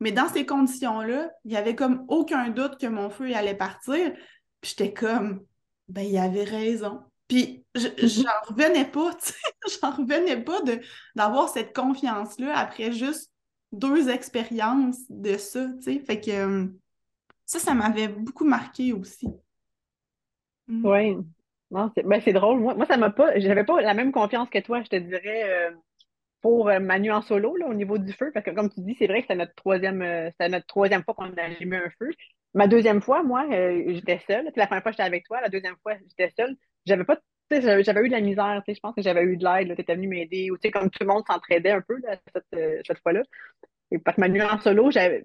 Mais 0.00 0.12
dans 0.12 0.28
ces 0.28 0.46
conditions-là, 0.46 1.30
il 1.44 1.52
y 1.52 1.56
avait 1.56 1.74
comme 1.74 2.04
aucun 2.08 2.48
doute 2.48 2.78
que 2.80 2.86
mon 2.86 3.10
feu 3.10 3.34
allait 3.34 3.54
partir. 3.54 4.12
Puis 4.60 4.74
j'étais 4.76 4.92
comme, 4.94 5.44
ben, 5.88 6.02
il 6.02 6.16
avait 6.16 6.44
raison. 6.44 7.00
Puis 7.28 7.64
mm-hmm. 7.74 8.22
j'en 8.22 8.54
revenais 8.54 8.86
pas, 8.86 9.10
j'en 9.80 9.90
revenais 9.90 10.42
pas 10.42 10.62
de, 10.62 10.80
d'avoir 11.14 11.50
cette 11.50 11.76
confiance-là 11.76 12.56
après 12.56 12.92
juste 12.92 13.30
deux 13.72 14.08
expériences 14.08 15.10
de 15.10 15.36
ça, 15.36 15.66
tu 15.76 15.82
sais. 15.82 15.98
Fait 16.00 16.20
que 16.20 16.30
euh, 16.30 16.66
ça, 17.46 17.58
ça 17.58 17.74
m'avait 17.74 18.08
beaucoup 18.08 18.44
marqué 18.44 18.92
aussi. 18.92 19.28
Mm. 20.68 20.86
Oui, 20.86 21.16
non, 21.70 21.90
c'est 21.94 22.04
ben, 22.04 22.20
drôle. 22.32 22.60
Moi, 22.60 22.74
moi 22.74 22.86
ça 22.86 22.96
m'a 22.96 23.10
pas. 23.10 23.38
J'avais 23.38 23.64
pas 23.64 23.80
la 23.80 23.94
même 23.94 24.12
confiance 24.12 24.48
que 24.50 24.58
toi, 24.60 24.82
je 24.82 24.88
te 24.88 24.96
dirais, 24.96 25.44
euh, 25.44 25.70
pour 26.40 26.68
euh, 26.68 26.80
Manu 26.80 27.12
en 27.12 27.22
solo, 27.22 27.56
là, 27.56 27.66
au 27.66 27.74
niveau 27.74 27.98
du 27.98 28.12
feu. 28.12 28.30
Parce 28.32 28.44
que 28.44 28.50
comme 28.50 28.70
tu 28.70 28.80
dis, 28.80 28.96
c'est 28.98 29.06
vrai 29.06 29.22
que 29.22 29.28
c'est 29.28 29.36
notre 29.36 29.54
troisième 29.54 30.02
euh, 30.02 30.30
notre 30.48 30.66
troisième 30.66 31.04
fois 31.04 31.14
qu'on 31.14 31.32
a 31.36 31.42
allumé 31.42 31.76
un 31.76 31.90
feu. 31.98 32.10
Ma 32.54 32.66
deuxième 32.66 33.00
fois, 33.00 33.22
moi, 33.22 33.46
j'étais 33.48 34.20
seule. 34.26 34.50
La 34.56 34.66
première 34.66 34.82
fois, 34.82 34.92
j'étais 34.92 35.04
avec 35.04 35.24
toi. 35.24 35.40
La 35.40 35.48
deuxième 35.48 35.76
fois, 35.82 35.94
j'étais 36.08 36.32
seule. 36.36 36.56
J'avais 36.86 37.04
pas 37.04 37.18
j'avais 37.50 38.00
eu 38.00 38.08
de 38.08 38.12
la 38.12 38.20
misère, 38.20 38.62
je 38.66 38.80
pense 38.80 38.94
que 38.94 39.02
j'avais 39.02 39.22
eu 39.22 39.36
de 39.36 39.44
l'aide, 39.44 39.74
tu 39.74 39.80
étais 39.80 39.94
venu 39.94 40.08
m'aider, 40.08 40.50
ou 40.50 40.56
comme 40.72 40.90
tout 40.90 41.02
le 41.02 41.06
monde 41.06 41.24
s'entraidait 41.26 41.72
un 41.72 41.80
peu 41.80 42.00
cette, 42.34 42.84
cette 42.86 42.98
fois-là. 43.00 43.22
Et 43.90 43.98
parce 43.98 44.16
que 44.16 44.20
Manu 44.20 44.42
en 44.42 44.60
solo, 44.60 44.90
j'avais 44.90 45.24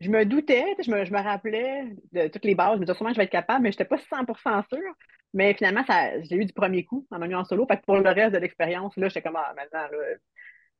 je 0.00 0.10
me 0.10 0.24
doutais, 0.24 0.64
je 0.84 0.90
me, 0.90 1.04
je 1.04 1.12
me, 1.12 1.20
rappelais 1.20 1.84
de 2.12 2.28
toutes 2.28 2.44
les 2.44 2.54
bases, 2.54 2.74
je 2.74 2.80
me 2.80 2.84
disais 2.84 2.96
sûrement 2.96 3.12
je 3.12 3.16
vais 3.18 3.24
être 3.24 3.30
capable, 3.30 3.62
mais 3.62 3.72
je 3.72 3.76
n'étais 3.76 3.84
pas 3.84 3.96
100% 3.96 4.64
sûre. 4.72 4.94
Mais 5.32 5.54
finalement, 5.54 5.84
ça, 5.84 6.20
j'ai 6.22 6.36
eu 6.36 6.44
du 6.44 6.52
premier 6.52 6.84
coup 6.84 7.06
en 7.10 7.18
menu 7.18 7.34
en 7.34 7.44
solo. 7.44 7.66
Que 7.66 7.74
pour 7.84 7.96
le 7.96 8.08
reste 8.08 8.32
de 8.32 8.38
l'expérience, 8.38 8.96
là, 8.96 9.08
j'étais 9.08 9.22
comme, 9.22 9.36
ah, 9.36 9.52
maintenant, 9.56 9.80
là, 9.80 9.88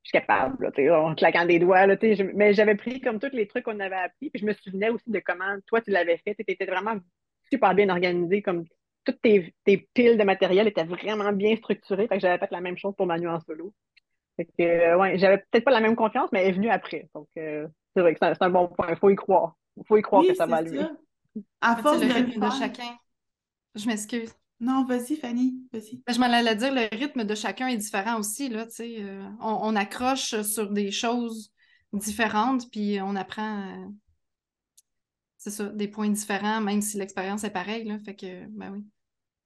je 0.02 0.08
suis 0.08 0.12
capable, 0.12 0.70
là, 0.76 1.00
en 1.00 1.14
claquant 1.14 1.44
des 1.44 1.58
doigts. 1.58 1.86
Là, 1.86 1.96
mais 2.34 2.54
j'avais 2.54 2.76
pris 2.76 3.00
comme 3.00 3.18
tous 3.18 3.34
les 3.34 3.48
trucs 3.48 3.64
qu'on 3.64 3.80
avait 3.80 3.96
appris. 3.96 4.30
Puis 4.30 4.40
je 4.40 4.46
me 4.46 4.52
souvenais 4.52 4.90
aussi 4.90 5.10
de 5.10 5.18
comment 5.18 5.56
toi, 5.66 5.80
tu 5.80 5.90
l'avais 5.90 6.18
fait. 6.18 6.34
Tu 6.34 6.44
étais 6.46 6.66
vraiment 6.66 6.96
super 7.50 7.74
bien 7.74 7.88
organisé. 7.88 8.42
Comme 8.42 8.64
toutes 9.04 9.20
tes, 9.22 9.54
tes, 9.64 9.88
piles 9.94 10.18
de 10.18 10.24
matériel 10.24 10.66
étaient 10.66 10.84
vraiment 10.84 11.32
bien 11.32 11.56
structurées. 11.56 12.08
Fait 12.08 12.16
que 12.16 12.20
j'avais 12.20 12.38
fait 12.38 12.50
la 12.50 12.60
même 12.60 12.76
chose 12.76 12.94
pour 12.96 13.06
Manu 13.06 13.28
en 13.28 13.40
solo. 13.40 13.72
Fait 14.36 14.46
que, 14.46 14.62
euh, 14.62 14.98
ouais, 14.98 15.18
j'avais 15.18 15.38
peut-être 15.38 15.64
pas 15.64 15.70
la 15.70 15.80
même 15.80 15.96
confiance, 15.96 16.30
mais 16.32 16.42
elle 16.42 16.48
est 16.48 16.52
venue 16.52 16.70
après. 16.70 17.08
Donc, 17.14 17.28
euh, 17.38 17.66
c'est 17.94 18.00
vrai 18.00 18.14
que 18.14 18.18
c'est 18.20 18.42
un, 18.42 18.50
bon 18.50 18.68
point. 18.68 18.88
Il 18.90 18.96
faut 18.96 19.10
y 19.10 19.16
croire. 19.16 19.56
Il 19.76 19.84
faut 19.86 19.96
y 19.96 20.02
croire 20.02 20.24
que 20.26 20.34
ça 20.34 20.46
va 20.46 20.56
aller. 20.56 20.80
À 21.60 21.76
force 21.76 22.00
de, 22.00 22.06
de 22.06 22.50
chacun? 22.58 22.96
Je 23.74 23.86
m'excuse. 23.86 24.34
Non, 24.60 24.84
vas-y, 24.84 25.16
Fanny, 25.16 25.56
vas-y. 25.72 26.00
Ben, 26.06 26.14
je 26.14 26.20
m'en 26.20 26.32
allais 26.32 26.54
dire, 26.54 26.72
le 26.72 26.88
rythme 26.96 27.24
de 27.24 27.34
chacun 27.34 27.68
est 27.68 27.76
différent 27.76 28.18
aussi. 28.18 28.48
Là, 28.48 28.66
euh, 28.80 29.28
on, 29.40 29.74
accroche 29.74 30.40
sur 30.42 30.70
des 30.70 30.90
choses 30.90 31.52
différentes, 31.92 32.70
puis 32.70 32.98
on 33.02 33.16
apprend, 33.16 33.60
euh, 33.60 33.86
c'est 35.44 35.50
ça, 35.50 35.64
des 35.68 35.88
points 35.88 36.08
différents, 36.08 36.62
même 36.62 36.80
si 36.80 36.96
l'expérience 36.96 37.44
est 37.44 37.50
pareille. 37.50 37.84
Là, 37.84 37.98
fait 37.98 38.16
que, 38.16 38.46
ben 38.48 38.72
oui. 38.72 38.84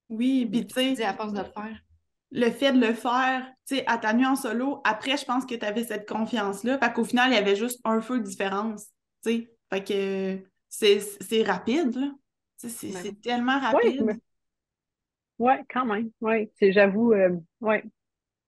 Oui, 0.09 0.47
puis 0.47 0.65
tu 0.65 0.95
sais. 0.95 1.05
à 1.05 1.13
force 1.13 1.33
de 1.33 1.41
le 1.41 1.45
faire. 1.45 1.83
Le 2.31 2.51
fait 2.51 2.73
de 2.73 2.79
le 2.79 2.95
faire, 2.95 3.45
tu 3.67 3.77
sais, 3.77 3.87
à 3.89 3.99
ta 3.99 4.13
nuit 4.13 4.25
en 4.25 4.37
solo, 4.37 4.81
après, 4.85 5.17
je 5.17 5.25
pense 5.25 5.45
que 5.45 5.57
tu 5.57 5.67
avais 5.67 5.83
cette 5.83 6.09
confiance-là. 6.09 6.79
Fait 6.79 6.93
qu'au 6.93 7.03
final, 7.03 7.33
il 7.33 7.35
y 7.35 7.39
avait 7.39 7.57
juste 7.57 7.81
un 7.83 8.01
feu 8.01 8.21
de 8.21 8.25
différence. 8.25 8.87
Tu 9.25 9.31
sais, 9.31 9.53
fait 9.73 9.85
que 9.85 10.41
c'est 10.69 11.43
rapide, 11.43 11.97
là. 11.97 12.13
C'est 12.59 12.93
ben 12.93 13.17
tellement 13.17 13.59
rapide. 13.59 14.21
Oui, 15.41 15.53
quand 15.69 15.85
même. 15.85 16.11
Oui, 16.21 16.49
j'avoue, 16.61 17.13
euh, 17.13 17.37
ouais. 17.61 17.83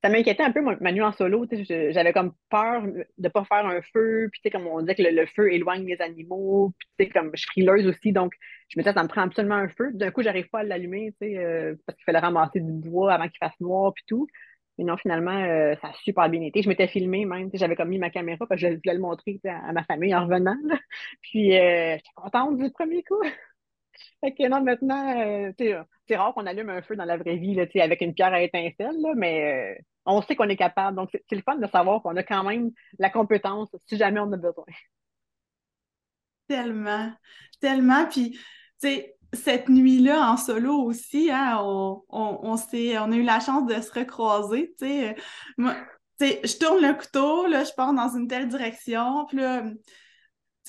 Ça 0.03 0.09
m'inquiétait 0.09 0.43
un 0.43 0.51
peu, 0.51 0.63
ma 0.63 0.93
nuit 0.93 1.03
en 1.03 1.13
solo. 1.13 1.47
J'avais 1.69 2.13
comme 2.15 2.33
peur 2.49 2.83
de 2.83 3.05
ne 3.19 3.29
pas 3.29 3.45
faire 3.45 3.67
un 3.67 3.83
feu. 3.93 4.31
Puis, 4.33 4.51
comme 4.51 4.67
on 4.67 4.81
dit 4.81 4.95
que 4.95 5.03
le, 5.03 5.27
feu 5.27 5.53
éloigne 5.53 5.87
les 5.87 6.01
animaux. 6.01 6.73
Puis, 6.97 7.11
comme 7.11 7.31
je 7.35 7.41
suis 7.41 7.51
frileuse 7.51 7.87
aussi. 7.87 8.13
Donc, 8.13 8.33
je 8.69 8.79
me 8.79 8.83
disais, 8.83 8.95
ça 8.95 9.03
me 9.03 9.09
prend 9.09 9.23
absolument 9.23 9.57
un 9.57 9.69
feu. 9.69 9.91
D'un 9.93 10.11
coup, 10.11 10.23
j'arrive 10.23 10.49
pas 10.49 10.61
à 10.61 10.63
l'allumer, 10.63 11.13
euh, 11.23 11.75
parce 11.87 11.97
qu'il 11.97 12.05
fallait 12.05 12.19
ramasser 12.19 12.61
du 12.61 12.73
bois 12.73 13.13
avant 13.13 13.29
qu'il 13.29 13.39
fasse 13.39 13.59
noir. 13.61 13.93
Puis 13.95 14.05
tout. 14.07 14.27
Mais 14.79 14.85
non, 14.85 14.97
finalement, 14.97 15.39
euh, 15.45 15.75
ça 15.83 15.89
a 15.89 15.93
super 16.03 16.31
bien 16.31 16.41
été. 16.43 16.63
Je 16.63 16.69
m'étais 16.71 16.89
filmée 16.89 17.27
même. 17.27 17.51
J'avais 17.53 17.77
comme 17.77 17.91
mis 17.91 17.99
ma 17.99 18.09
caméra 18.09 18.47
parce 18.47 18.59
que 18.59 18.69
je 18.69 18.75
voulais 18.77 18.95
le 18.95 19.01
montrer 19.01 19.39
à, 19.45 19.73
ma 19.75 19.85
famille 19.85 20.15
en 20.15 20.25
revenant. 20.25 20.57
Puis, 21.23 21.51
j'étais 21.51 22.01
contente 22.17 22.57
du 22.57 22.71
premier 22.71 23.03
coup. 23.03 23.23
Fait 24.21 24.49
non, 24.49 24.63
maintenant, 24.63 25.17
euh, 25.19 25.53
c'est 26.09 26.17
rare 26.17 26.35
qu'on 26.35 26.47
allume 26.47 26.71
un 26.71 26.83
feu 26.83 26.97
dans 26.97 27.05
la 27.05 27.17
vraie 27.17 27.37
vie 27.37 27.55
là, 27.55 27.65
avec 27.83 28.01
une 28.01 28.15
pierre 28.15 28.33
à 28.33 28.43
étincelle, 28.43 29.01
là, 29.01 29.13
mais 29.17 29.77
euh, 29.79 29.83
on 30.07 30.23
sait 30.23 30.37
qu'on 30.37 30.49
est 30.49 30.57
capable. 30.57 30.97
Donc, 30.97 31.11
c'est 31.13 31.37
le 31.37 31.43
fun 31.43 31.57
de 31.57 31.67
savoir 31.67 32.03
qu'on 32.03 32.17
a 32.17 32.23
quand 32.23 32.45
même 32.45 32.71
la 32.99 33.11
compétence 33.11 33.69
si 33.87 33.97
jamais 33.97 34.21
on 34.21 34.33
a 34.33 34.37
besoin. 34.37 34.65
Tellement, 36.49 37.13
tellement. 37.61 38.07
Puis, 38.07 38.33
tu 38.33 38.39
sais, 38.79 39.17
cette 39.33 39.69
nuit-là 39.69 40.33
en 40.33 40.37
solo 40.37 40.75
aussi, 40.83 41.31
hein, 41.31 41.59
on, 41.61 42.03
on, 42.09 42.41
on, 42.43 42.57
a 42.57 43.17
eu 43.17 43.23
la 43.23 43.41
chance 43.41 43.67
de 43.67 43.81
se 43.81 43.93
recroiser. 43.93 44.75
Je 45.59 46.59
tourne 46.59 46.83
le 46.83 46.95
couteau, 46.95 47.47
là, 47.47 47.65
je 47.65 47.73
pars 47.77 47.95
dans 47.95 48.17
une 48.17 48.27
telle 48.27 48.49
direction, 48.49 49.27
puis 49.27 49.39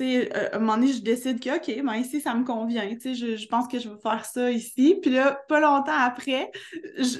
sais, 0.04 0.36
euh, 0.36 0.50
à 0.52 0.56
un 0.56 0.60
moment 0.60 0.76
donné, 0.76 0.94
je 0.94 1.02
décide 1.02 1.40
que, 1.40 1.56
OK, 1.58 1.84
ben 1.84 1.96
ici, 1.96 2.22
ça 2.22 2.34
me 2.34 2.46
convient. 2.46 2.88
Tu 2.90 3.00
sais, 3.00 3.16
je, 3.16 3.36
je, 3.36 3.48
pense 3.48 3.68
que 3.68 3.80
je 3.80 3.90
vais 3.90 4.00
faire 4.02 4.26
ça 4.26 4.52
ici. 4.52 4.98
Puis 5.02 5.12
là, 5.12 5.42
pas 5.48 5.60
longtemps 5.60 5.98
après, 5.98 6.52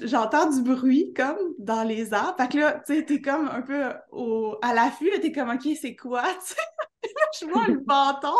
j'entends 0.04 0.50
du 0.50 0.62
bruit 0.62 1.14
comme 1.16 1.38
dans 1.60 1.84
les 1.84 2.14
arbres. 2.14 2.36
Fait 2.38 2.50
que 2.50 2.58
là, 2.58 2.82
tu 2.86 2.96
sais, 2.96 3.06
t'es 3.06 3.22
comme 3.22 3.48
un 3.48 3.62
peu 3.62 3.94
au, 4.12 4.58
à 4.62 4.74
l'affût, 4.74 5.12
t'es 5.22 5.32
comme, 5.32 5.50
OK, 5.50 5.68
c'est 5.80 5.96
quoi? 5.96 6.24
Là, 7.04 7.28
je 7.40 7.46
vois 7.48 7.68
le 7.68 7.80
bâton 7.80 8.36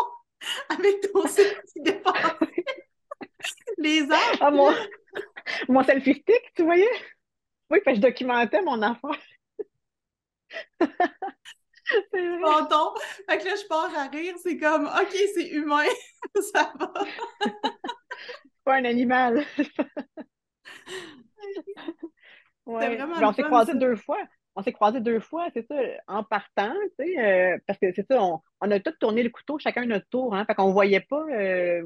avec 0.68 1.00
ton 1.12 1.24
qui 1.24 1.80
dépasse 1.82 2.14
les 3.78 4.02
arbres. 4.02 4.38
Ah, 4.40 4.50
mon, 4.50 4.72
mon 5.68 5.82
selfie 5.82 6.14
stick, 6.14 6.54
tu 6.54 6.62
voyais? 6.62 6.86
Oui, 7.70 7.80
que 7.84 7.94
je 7.94 8.00
documentais 8.00 8.62
mon 8.62 8.80
affaire. 8.82 9.18
Menton. 12.40 12.94
Fait 13.28 13.38
que 13.38 13.44
là, 13.44 13.54
je 13.60 13.66
pars 13.66 13.90
à 13.96 14.08
rire. 14.08 14.34
C'est 14.42 14.58
comme, 14.58 14.86
OK, 14.86 15.14
c'est 15.34 15.48
humain. 15.48 15.84
ça 16.52 16.72
va. 16.78 16.92
pas 18.64 18.74
un 18.76 18.84
animal. 18.84 19.44
ouais. 22.66 22.98
on 23.22 23.32
s'est 23.32 23.42
croisés 23.42 23.74
deux 23.74 23.96
fois. 23.96 24.18
On 24.54 24.62
s'est 24.62 24.72
croisés 24.72 25.00
deux 25.00 25.20
fois, 25.20 25.48
c'est 25.54 25.66
ça, 25.66 25.76
en 26.08 26.24
partant, 26.24 26.74
tu 26.98 27.06
sais, 27.06 27.18
euh, 27.18 27.58
parce 27.66 27.78
que 27.78 27.90
c'est 27.94 28.06
ça, 28.06 28.22
on, 28.22 28.42
on, 28.60 28.70
a 28.70 28.80
tous 28.80 28.92
tourné 29.00 29.22
le 29.22 29.30
couteau, 29.30 29.58
chacun 29.58 29.86
notre 29.86 30.06
tour, 30.10 30.34
hein, 30.34 30.44
fait 30.44 30.54
qu'on 30.54 30.72
voyait 30.72 31.00
pas, 31.00 31.24
euh, 31.30 31.82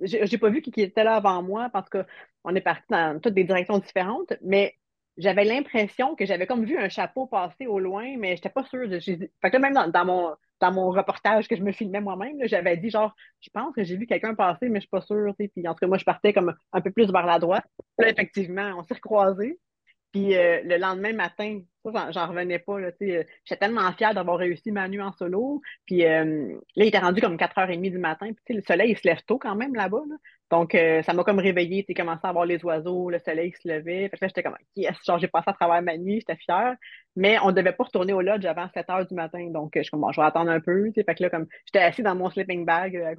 j'ai 0.00 0.36
pas 0.36 0.50
vu 0.50 0.60
qui, 0.60 0.70
qui 0.70 0.82
était 0.82 1.02
là 1.02 1.16
avant 1.16 1.42
moi, 1.42 1.70
parce 1.72 1.88
qu'on 1.88 2.54
est 2.54 2.60
parti 2.60 2.84
dans 2.90 3.18
toutes 3.20 3.32
des 3.32 3.44
directions 3.44 3.78
différentes, 3.78 4.34
mais 4.42 4.76
j'avais 5.16 5.44
l'impression 5.44 6.14
que 6.14 6.26
j'avais 6.26 6.46
comme 6.46 6.64
vu 6.64 6.76
un 6.78 6.88
chapeau 6.88 7.26
passer 7.26 7.66
au 7.66 7.78
loin, 7.78 8.16
mais 8.18 8.36
j'étais 8.36 8.48
pas 8.48 8.64
sûre. 8.64 8.88
De, 8.88 8.98
fait 8.98 9.28
que 9.50 9.56
même 9.56 9.74
dans, 9.74 10.04
mon, 10.04 10.34
dans 10.60 10.72
mon 10.72 10.90
reportage 10.90 11.48
que 11.48 11.56
je 11.56 11.62
me 11.62 11.72
filmais 11.72 12.00
moi-même, 12.00 12.36
j'avais 12.44 12.76
dit 12.76 12.90
genre, 12.90 13.14
je 13.40 13.50
pense 13.50 13.74
que 13.74 13.84
j'ai 13.84 13.96
vu 13.96 14.06
quelqu'un 14.06 14.34
passer, 14.34 14.68
mais 14.68 14.80
je 14.80 14.82
suis 14.82 14.90
pas 14.90 15.00
sûre. 15.00 15.34
Puis 15.36 15.50
en 15.68 15.72
tout 15.72 15.80
cas, 15.80 15.86
moi, 15.86 15.98
je 15.98 16.04
partais 16.04 16.32
comme 16.32 16.54
un 16.72 16.80
peu 16.80 16.90
plus 16.90 17.10
vers 17.12 17.26
la 17.26 17.38
droite. 17.38 17.64
Là, 17.98 18.08
effectivement, 18.08 18.74
on 18.78 18.82
s'est 18.82 18.94
recroisés. 18.94 19.58
Puis 20.14 20.36
euh, 20.36 20.60
le 20.62 20.76
lendemain 20.76 21.12
matin, 21.12 21.60
j'en 21.84 22.28
revenais 22.28 22.60
pas. 22.60 22.78
Euh, 22.78 22.92
j'étais 23.00 23.58
tellement 23.58 23.92
fière 23.94 24.14
d'avoir 24.14 24.38
réussi 24.38 24.70
ma 24.70 24.88
nuit 24.88 25.00
en 25.00 25.12
solo. 25.12 25.60
Puis 25.86 26.04
euh, 26.06 26.54
là, 26.76 26.84
il 26.84 26.86
était 26.86 26.98
rendu 26.98 27.20
comme 27.20 27.36
4h30 27.36 27.90
du 27.90 27.98
matin. 27.98 28.30
Puis 28.44 28.54
le 28.54 28.62
soleil, 28.62 28.92
il 28.92 28.96
se 28.96 29.08
lève 29.08 29.22
tôt 29.26 29.38
quand 29.38 29.56
même 29.56 29.74
là-bas. 29.74 30.02
Donc, 30.54 30.76
ça 31.04 31.12
m'a 31.14 31.24
comme 31.24 31.40
réveillée. 31.40 31.84
Tu 31.84 31.94
commencé 31.94 32.20
à 32.22 32.30
voir 32.30 32.46
les 32.46 32.64
oiseaux, 32.64 33.10
le 33.10 33.18
soleil 33.18 33.52
se 33.60 33.66
levait. 33.66 34.08
Fait 34.08 34.16
que 34.16 34.24
là, 34.24 34.28
j'étais 34.28 34.44
comme, 34.44 34.56
yes, 34.76 34.96
genre, 35.04 35.18
j'ai 35.18 35.26
passé 35.26 35.46
à 35.48 35.52
travers 35.52 35.82
ma 35.82 35.96
nuit, 35.96 36.20
j'étais 36.20 36.36
fière. 36.36 36.76
Mais 37.16 37.38
on 37.42 37.48
ne 37.48 37.52
devait 37.52 37.72
pas 37.72 37.82
retourner 37.82 38.12
au 38.12 38.20
lodge 38.20 38.44
avant 38.44 38.68
7 38.72 38.86
h 38.86 39.08
du 39.08 39.14
matin. 39.16 39.44
Donc, 39.50 39.72
je 39.74 39.82
suis 39.82 39.90
comme, 39.90 40.02
bon, 40.02 40.12
je 40.12 40.20
vais 40.20 40.26
attendre 40.28 40.52
un 40.52 40.60
peu. 40.60 40.92
Fait 40.94 41.12
que 41.12 41.24
là, 41.24 41.28
comme, 41.28 41.48
j'étais 41.66 41.80
assis 41.80 42.04
dans 42.04 42.14
mon 42.14 42.30
sleeping 42.30 42.64
bag. 42.64 43.16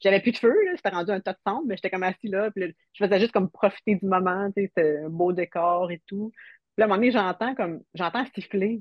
J'avais 0.00 0.20
plus 0.20 0.32
de 0.32 0.38
feu, 0.38 0.54
c'était 0.76 0.88
rendu 0.88 1.10
un 1.10 1.20
tas 1.20 1.34
de 1.34 1.38
cendres, 1.46 1.66
mais 1.66 1.76
j'étais 1.76 1.90
comme 1.90 2.04
assis 2.04 2.28
là. 2.28 2.50
Puis 2.52 2.74
je 2.94 3.04
faisais 3.04 3.20
juste 3.20 3.32
comme 3.32 3.50
profiter 3.50 3.96
du 3.96 4.06
moment. 4.06 4.48
C'était 4.56 5.00
un 5.04 5.10
beau 5.10 5.34
décor 5.34 5.90
et 5.90 6.02
tout. 6.06 6.32
Puis 6.32 6.80
là, 6.80 6.84
à 6.84 6.86
un 6.86 6.88
moment 6.88 7.00
donné, 7.00 7.10
j'entends 7.10 7.54
comme 7.54 7.82
j'entends 7.92 8.24
siffler. 8.34 8.80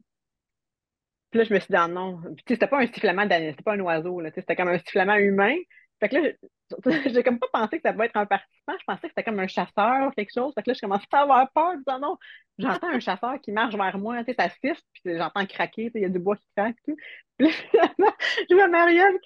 Puis 1.32 1.40
là, 1.40 1.44
je 1.44 1.54
me 1.54 1.60
suis 1.60 1.72
dit, 1.72 1.78
ah 1.78 1.90
non. 1.90 2.22
Puis 2.22 2.56
c'était 2.56 2.68
pas 2.68 2.80
un 2.80 2.88
sifflement 2.88 3.26
d'animal, 3.26 3.52
c'était 3.52 3.64
pas 3.64 3.74
un 3.74 3.82
oiseau, 3.82 4.22
là, 4.22 4.32
c'était 4.34 4.56
comme 4.56 4.70
un 4.70 4.78
sifflement 4.78 5.16
humain. 5.16 5.56
Fait 6.00 6.10
que 6.10 6.16
là, 6.18 6.32
j'ai 7.14 7.24
comme 7.24 7.40
pas 7.40 7.48
pensé 7.52 7.78
que 7.78 7.84
ça 7.84 7.94
pouvait 7.94 8.06
être 8.06 8.18
un 8.18 8.26
participant. 8.26 8.74
Je 8.80 8.84
pensais 8.86 9.02
que 9.02 9.08
c'était 9.10 9.24
comme 9.24 9.40
un 9.40 9.48
chasseur, 9.48 10.14
quelque 10.16 10.34
chose. 10.34 10.54
Fait 10.54 10.64
que 10.64 10.70
là, 10.70 10.74
je 10.74 10.82
commençais 10.82 11.06
à 11.12 11.22
avoir 11.22 11.52
peur, 11.52 11.78
disant 11.78 12.00
non. 12.00 12.18
J'entends 12.58 12.90
un 12.90 13.00
chasseur 13.00 13.40
qui 13.42 13.52
marche 13.52 13.76
vers 13.76 13.98
moi, 13.98 14.24
tu 14.24 14.32
sais, 14.32 14.36
ça 14.38 14.50
siffle, 14.50 14.82
puis 14.94 15.16
j'entends 15.18 15.46
craquer, 15.46 15.92
il 15.94 16.02
y 16.02 16.06
a 16.06 16.10
du 16.10 16.20
bois 16.20 16.36
qui 16.36 16.48
craque, 16.56 16.78
tout. 16.86 16.96
Puis 17.38 17.48
là, 17.74 18.16
je 18.50 18.56
vois 18.56 18.68
Marielle 18.68 19.20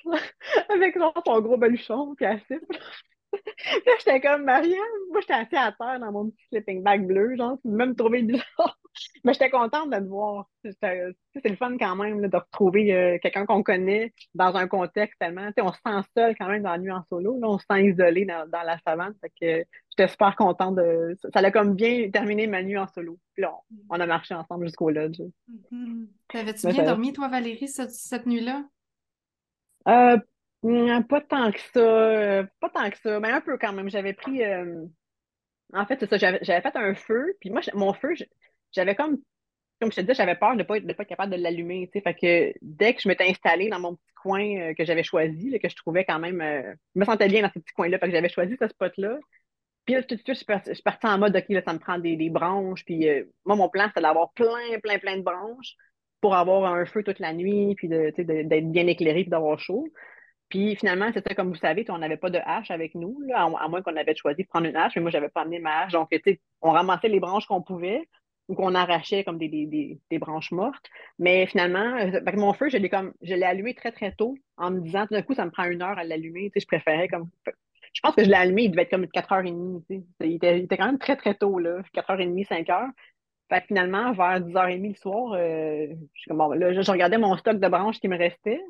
avec 0.68 0.98
genre, 0.98 1.14
son 1.26 1.40
gros 1.40 1.56
baluchon, 1.56 2.14
puis 2.16 2.26
elle 2.26 2.42
siffle. 2.42 2.66
là, 3.32 3.94
j'étais 4.00 4.20
comme 4.20 4.44
Marianne. 4.44 4.78
Moi, 5.12 5.22
j'étais 5.22 5.34
assise 5.34 5.58
à 5.58 5.72
terre 5.72 6.00
dans 6.00 6.12
mon 6.12 6.30
petit 6.30 6.46
sleeping 6.50 6.84
bag 6.84 7.08
bleu, 7.08 7.38
genre, 7.38 7.58
même 7.64 7.96
trouvé 7.96 8.24
bizarre. 8.24 8.81
Mais 9.24 9.34
j'étais 9.34 9.50
contente 9.50 9.90
de 9.90 9.98
te 9.98 10.08
voir. 10.08 10.50
C'est 10.64 11.16
le 11.46 11.56
fun 11.56 11.78
quand 11.78 11.96
même 11.96 12.28
de 12.28 12.38
retrouver 12.38 12.94
euh, 12.94 13.18
quelqu'un 13.22 13.46
qu'on 13.46 13.64
connaît 13.64 14.14
dans 14.34 14.56
un 14.56 14.68
contexte 14.68 15.20
tellement. 15.20 15.50
On 15.60 15.72
se 15.72 15.80
sent 15.86 16.10
seul 16.16 16.36
quand 16.38 16.48
même 16.48 16.64
dans 16.64 16.72
la 16.72 16.78
nuit 16.78 16.92
en 16.92 17.04
solo. 17.10 17.40
Là, 17.40 17.48
on 17.48 17.58
se 17.58 17.66
sent 17.70 17.84
isolé 17.84 18.26
dans, 18.26 18.46
la 18.52 18.78
savane. 18.86 19.14
Fait 19.22 19.30
que 19.30 19.70
j'étais 19.90 20.08
super 20.08 20.36
contente 20.36 20.76
de. 20.76 21.18
Ça 21.34 21.40
a 21.40 21.52
comme 21.52 21.76
bien 21.76 22.10
terminé 22.10 22.48
ma 22.48 22.64
nuit 22.64 22.78
en 22.78 22.88
solo. 22.88 23.18
Puis 23.34 23.44
là, 23.44 23.54
on, 23.90 24.00
a 24.00 24.06
marché 24.06 24.34
ensemble 24.34 24.66
jusqu'au 24.66 24.90
lodge. 24.90 25.22
Mm-hmm. 25.50 26.08
T'avais-tu 26.30 26.68
bien 26.68 26.84
dormi, 26.84 27.14
toi, 27.14 27.28
Valérie, 27.28 27.68
cette, 27.68 27.92
cette 27.92 28.26
nuit-là? 28.26 28.64
Euh, 29.88 30.18
Mm, 30.64 31.04
pas 31.04 31.22
tant 31.22 31.52
que 31.52 31.60
ça. 31.74 31.80
Euh, 31.80 32.44
pas 32.60 32.70
tant 32.70 32.90
que 32.90 32.98
ça, 33.00 33.20
mais 33.20 33.32
un 33.32 33.42
peu 33.42 33.58
quand 33.58 33.74
même. 33.74 33.90
J'avais 33.90 34.14
pris. 34.14 34.44
Euh, 34.44 34.86
en 35.74 35.86
fait, 35.86 35.98
c'est 36.00 36.10
ça. 36.10 36.18
J'avais 36.18 36.62
fait 36.62 36.76
un 36.76 36.94
feu. 36.96 37.36
Puis 37.40 37.50
moi, 37.50 37.62
mon 37.74 37.94
feu, 37.94 38.14
j'avais 38.74 38.96
comme. 38.96 39.18
Comme 39.80 39.92
je 39.92 39.96
te 39.96 40.02
disais, 40.02 40.14
j'avais 40.14 40.36
peur 40.36 40.52
de 40.52 40.60
ne 40.60 40.64
pas, 40.64 40.80
pas 40.80 41.04
être 41.04 41.10
capable 41.10 41.32
de 41.32 41.42
l'allumer. 41.42 41.90
Dès 41.92 42.94
que 42.94 43.02
je 43.02 43.08
m'étais 43.08 43.28
installée 43.28 43.70
dans 43.70 43.80
mon 43.80 43.96
petit 43.96 44.14
coin 44.22 44.44
euh, 44.60 44.74
que 44.76 44.86
j'avais 44.86 45.02
choisi, 45.02 45.58
que 45.60 45.70
je 45.70 45.76
trouvais 45.76 46.06
quand 46.06 46.20
même. 46.20 46.40
je 46.94 47.00
me 47.00 47.04
sentais 47.04 47.28
bien 47.28 47.42
dans 47.42 47.50
ce 47.52 47.58
petit 47.58 47.74
coin-là. 47.74 47.98
Fait 47.98 48.06
que 48.06 48.12
j'avais 48.12 48.30
choisi 48.30 48.56
ce 48.60 48.68
spot-là. 48.68 49.18
Puis 49.86 49.96
là, 49.96 50.04
tout 50.04 50.14
de 50.14 50.20
suite, 50.22 50.28
je 50.28 50.74
suis 50.74 50.84
partie, 50.84 51.08
en 51.08 51.18
mode, 51.18 51.36
OK, 51.36 51.46
là, 51.50 51.64
ça 51.66 51.74
me 51.74 51.80
prend 51.80 51.98
des, 51.98 52.16
des 52.16 52.30
branches. 52.30 52.86
Puis 52.86 53.08
moi, 53.44 53.56
mon 53.56 53.70
plan, 53.70 53.88
c'était 53.88 54.02
d'avoir 54.02 54.32
plein, 54.34 54.80
plein, 54.84 55.00
plein 55.00 55.18
de 55.18 55.24
branches 55.24 55.76
pour 56.22 56.36
avoir 56.36 56.72
un 56.72 56.86
feu 56.86 57.04
toute 57.04 57.20
la 57.20 57.34
nuit, 57.34 57.76
puis 57.76 57.90
d'être 57.90 58.72
bien 58.72 58.88
éclairé, 58.88 59.24
puis 59.24 59.32
d'avoir 59.32 59.60
chaud. 59.60 59.88
Puis 60.50 60.76
finalement, 60.76 61.10
c'était 61.14 61.34
comme 61.34 61.50
vous 61.50 61.56
savez, 61.56 61.86
on 61.90 61.98
n'avait 61.98 62.18
pas 62.18 62.30
de 62.30 62.40
hache 62.46 62.72
avec 62.72 62.94
nous, 62.94 63.20
là, 63.22 63.44
à, 63.44 63.68
moins 63.68 63.82
qu'on 63.82 63.96
avait 63.96 64.16
choisi 64.16 64.44
de 64.44 64.48
prendre 64.48 64.68
une 64.68 64.76
hache, 64.76 64.94
mais 64.96 65.02
moi, 65.02 65.10
j'avais 65.10 65.30
pas 65.30 65.42
amené 65.42 65.60
ma 65.60 65.84
hache. 65.84 65.94
Donc, 65.94 66.10
on 66.62 66.72
ramassait 66.72 67.08
les 67.08 67.20
branches 67.20 67.48
qu'on 67.48 67.62
pouvait 67.62 68.08
ou 68.52 68.56
qu'on 68.56 68.76
arrachait 68.76 69.24
comme 69.24 69.38
des, 69.38 69.48
des, 69.48 69.98
des, 70.10 70.20
branches 70.20 70.52
mortes. 70.52 70.90
Mais 71.18 71.46
finalement, 71.46 71.96
euh, 71.98 72.20
mon 72.34 72.52
feu, 72.52 72.68
je 72.68 72.76
l'ai 72.76 72.90
comme 72.90 73.14
je 73.22 73.34
l'ai 73.34 73.46
allumé 73.46 73.74
très, 73.74 73.94
très 73.94 74.12
tôt 74.12 74.36
en 74.58 74.72
me 74.72 74.82
disant 74.82 75.08
tout 75.08 75.14
d'un 75.14 75.22
coup, 75.22 75.34
ça 75.34 75.46
me 75.46 75.52
prend 75.52 75.64
une 75.64 75.82
heure 75.82 75.98
à 75.98 76.04
l'allumer. 76.04 76.52
Je 76.54 76.66
préférais 76.66 77.08
comme. 77.08 77.30
Je 77.94 78.02
pense 78.02 78.14
que 78.14 78.26
je 78.26 78.30
l'ai 78.30 78.36
allumé, 78.36 78.64
il 78.64 78.72
devait 78.72 78.84
être 78.84 78.92
comme 78.92 79.06
4h30. 79.06 79.84
Il 79.90 80.34
était, 80.34 80.60
il 80.60 80.66
était 80.66 80.78
quand 80.78 80.86
même 80.86 81.00
très, 81.00 81.16
très 81.16 81.34
tôt, 81.34 81.60
là, 81.60 81.82
4h30, 81.96 82.46
5h. 82.46 82.90
Fait 83.50 83.62
que 83.62 83.68
finalement, 83.68 84.12
vers 84.12 84.42
10h30 84.42 84.90
le 84.90 84.96
soir, 84.96 85.34
euh, 85.34 85.88
je, 86.14 86.34
bon, 86.34 86.52
là, 86.52 86.74
je 86.74 86.92
regardais 86.92 87.18
mon 87.18 87.38
stock 87.38 87.58
de 87.58 87.68
branches 87.70 88.00
qui 88.00 88.10
me 88.10 88.18
restait. 88.18 88.62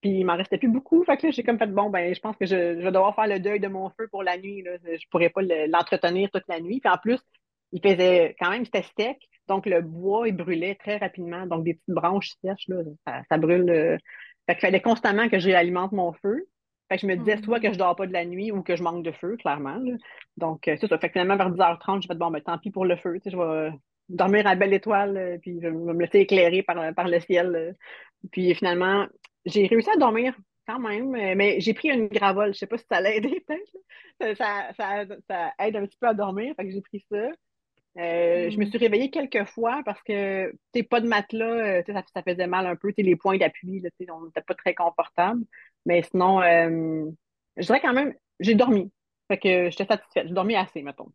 Puis 0.00 0.10
il 0.10 0.24
m'en 0.24 0.36
restait 0.36 0.58
plus 0.58 0.68
beaucoup. 0.68 1.02
Fait 1.04 1.16
que 1.16 1.26
là, 1.26 1.32
j'ai 1.32 1.42
comme 1.42 1.58
fait 1.58 1.66
bon, 1.66 1.90
ben, 1.90 2.14
je 2.14 2.20
pense 2.20 2.36
que 2.36 2.46
je, 2.46 2.54
vais 2.54 2.92
devoir 2.92 3.14
faire 3.16 3.26
le 3.26 3.40
deuil 3.40 3.58
de 3.58 3.68
mon 3.68 3.90
feu 3.90 4.06
pour 4.10 4.22
la 4.22 4.36
nuit. 4.36 4.62
Là. 4.62 4.72
Je 4.84 5.08
pourrais 5.10 5.30
pas 5.30 5.42
l'entretenir 5.42 6.30
toute 6.30 6.46
la 6.48 6.60
nuit. 6.60 6.78
Puis 6.80 6.92
en 6.92 6.98
plus, 6.98 7.20
il 7.74 7.82
faisait 7.82 8.34
quand 8.38 8.50
même, 8.50 8.64
c'était 8.64 8.84
sec. 8.96 9.18
Donc 9.48 9.66
le 9.66 9.82
bois, 9.82 10.26
il 10.28 10.34
brûlait 10.34 10.76
très 10.76 10.96
rapidement. 10.96 11.46
Donc 11.46 11.64
des 11.64 11.74
petites 11.74 11.94
branches 11.94 12.30
sèches, 12.42 12.68
là, 12.68 12.76
ça, 13.28 13.36
brûle. 13.36 13.68
Euh. 13.68 13.98
Fait 14.46 14.54
qu'il 14.54 14.62
fallait 14.62 14.80
constamment 14.80 15.28
que 15.28 15.38
j'alimente 15.38 15.92
mon 15.92 16.12
feu. 16.12 16.46
Fait 16.88 16.96
que 16.96 17.02
je 17.02 17.06
me 17.06 17.16
disais 17.16 17.38
soit 17.42 17.60
que 17.60 17.72
je 17.72 17.78
dors 17.78 17.96
pas 17.96 18.06
de 18.06 18.12
la 18.12 18.24
nuit 18.24 18.52
ou 18.52 18.62
que 18.62 18.76
je 18.76 18.82
manque 18.82 19.02
de 19.02 19.10
feu, 19.10 19.36
clairement. 19.38 19.80
Donc, 20.36 20.68
euh, 20.68 20.76
c'est 20.78 20.86
ça. 20.86 20.98
Fait 20.98 21.08
que 21.08 21.12
finalement, 21.12 21.36
vers 21.36 21.50
10h30, 21.50 22.02
je 22.02 22.06
fait 22.06 22.14
bon, 22.14 22.30
ben, 22.30 22.40
tant 22.40 22.58
pis 22.58 22.70
pour 22.70 22.84
le 22.84 22.96
feu. 22.96 23.18
je 23.24 23.36
vais 23.36 23.70
dormir 24.10 24.46
à 24.46 24.54
belle 24.54 24.74
étoile, 24.74 25.16
euh, 25.16 25.38
puis 25.38 25.58
je 25.62 25.66
vais 25.66 25.72
me 25.72 25.98
laisser 25.98 26.20
éclairer 26.20 26.62
par, 26.62 26.94
par 26.94 27.08
le 27.08 27.20
ciel. 27.20 27.74
Puis 28.30 28.54
finalement, 28.54 29.06
j'ai 29.46 29.66
réussi 29.66 29.88
à 29.90 29.96
dormir 29.96 30.34
quand 30.66 30.78
même, 30.78 31.14
euh, 31.14 31.34
mais 31.36 31.60
j'ai 31.60 31.74
pris 31.74 31.88
une 31.88 32.08
gravole. 32.08 32.54
Je 32.54 32.58
sais 32.58 32.66
pas 32.66 32.78
si 32.78 32.86
ça 32.90 33.00
l'a 33.00 33.14
aidé 33.14 33.42
peut-être. 33.48 34.36
Ça, 34.36 34.72
ça, 34.74 35.04
ça, 35.28 35.52
aide 35.58 35.76
un 35.76 35.86
petit 35.86 35.98
peu 35.98 36.08
à 36.08 36.14
dormir, 36.14 36.54
fait 36.56 36.66
que 36.66 36.70
j'ai 36.70 36.80
pris 36.80 37.04
ça. 37.10 37.28
Euh, 37.96 38.50
je 38.50 38.58
me 38.58 38.64
mm. 38.64 38.68
suis 38.70 38.78
réveillée 38.78 39.10
quelques 39.10 39.44
fois 39.44 39.82
parce 39.84 40.02
que 40.02 40.52
t'es 40.72 40.82
pas 40.82 41.00
de 41.00 41.06
matelas, 41.06 41.46
euh, 41.46 41.82
ça, 41.86 42.02
ça 42.12 42.22
faisait 42.22 42.46
mal 42.46 42.66
un 42.66 42.76
peu, 42.76 42.92
les 42.96 43.16
points 43.16 43.38
d'appui, 43.38 43.82
on 44.10 44.26
n'était 44.26 44.42
pas 44.42 44.54
très 44.54 44.74
confortable. 44.74 45.44
Mais 45.86 46.02
sinon, 46.02 46.40
je 46.40 47.62
dirais 47.62 47.80
quand 47.80 47.92
même, 47.92 48.14
j'ai 48.40 48.54
dormi. 48.54 48.90
Fait 49.28 49.38
que 49.38 49.70
j'étais 49.70 49.86
satisfaite. 49.86 50.28
J'ai 50.28 50.34
dormi 50.34 50.56
assez, 50.56 50.82
mettons. 50.82 51.12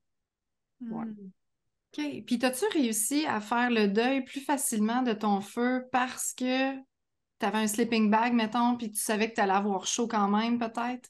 Mm. 0.82 1.04
OK. 1.04 2.24
Puis, 2.26 2.40
as-tu 2.44 2.66
réussi 2.74 3.26
à 3.26 3.40
faire 3.42 3.70
le 3.70 3.88
deuil 3.88 4.24
plus 4.24 4.42
facilement 4.42 5.02
de 5.02 5.14
ton 5.14 5.42
feu 5.42 5.88
parce 5.92 6.34
que 6.34 6.76
tu 6.76 7.46
avais 7.46 7.58
un 7.58 7.68
sleeping 7.68 8.10
bag, 8.10 8.34
mettons, 8.34 8.78
puis 8.78 8.92
tu 8.92 9.00
savais 9.00 9.30
que 9.30 9.36
tu 9.36 9.42
allais 9.42 9.54
avoir 9.54 9.86
chaud 9.86 10.08
quand 10.08 10.28
même, 10.28 10.60
peut-être? 10.60 11.10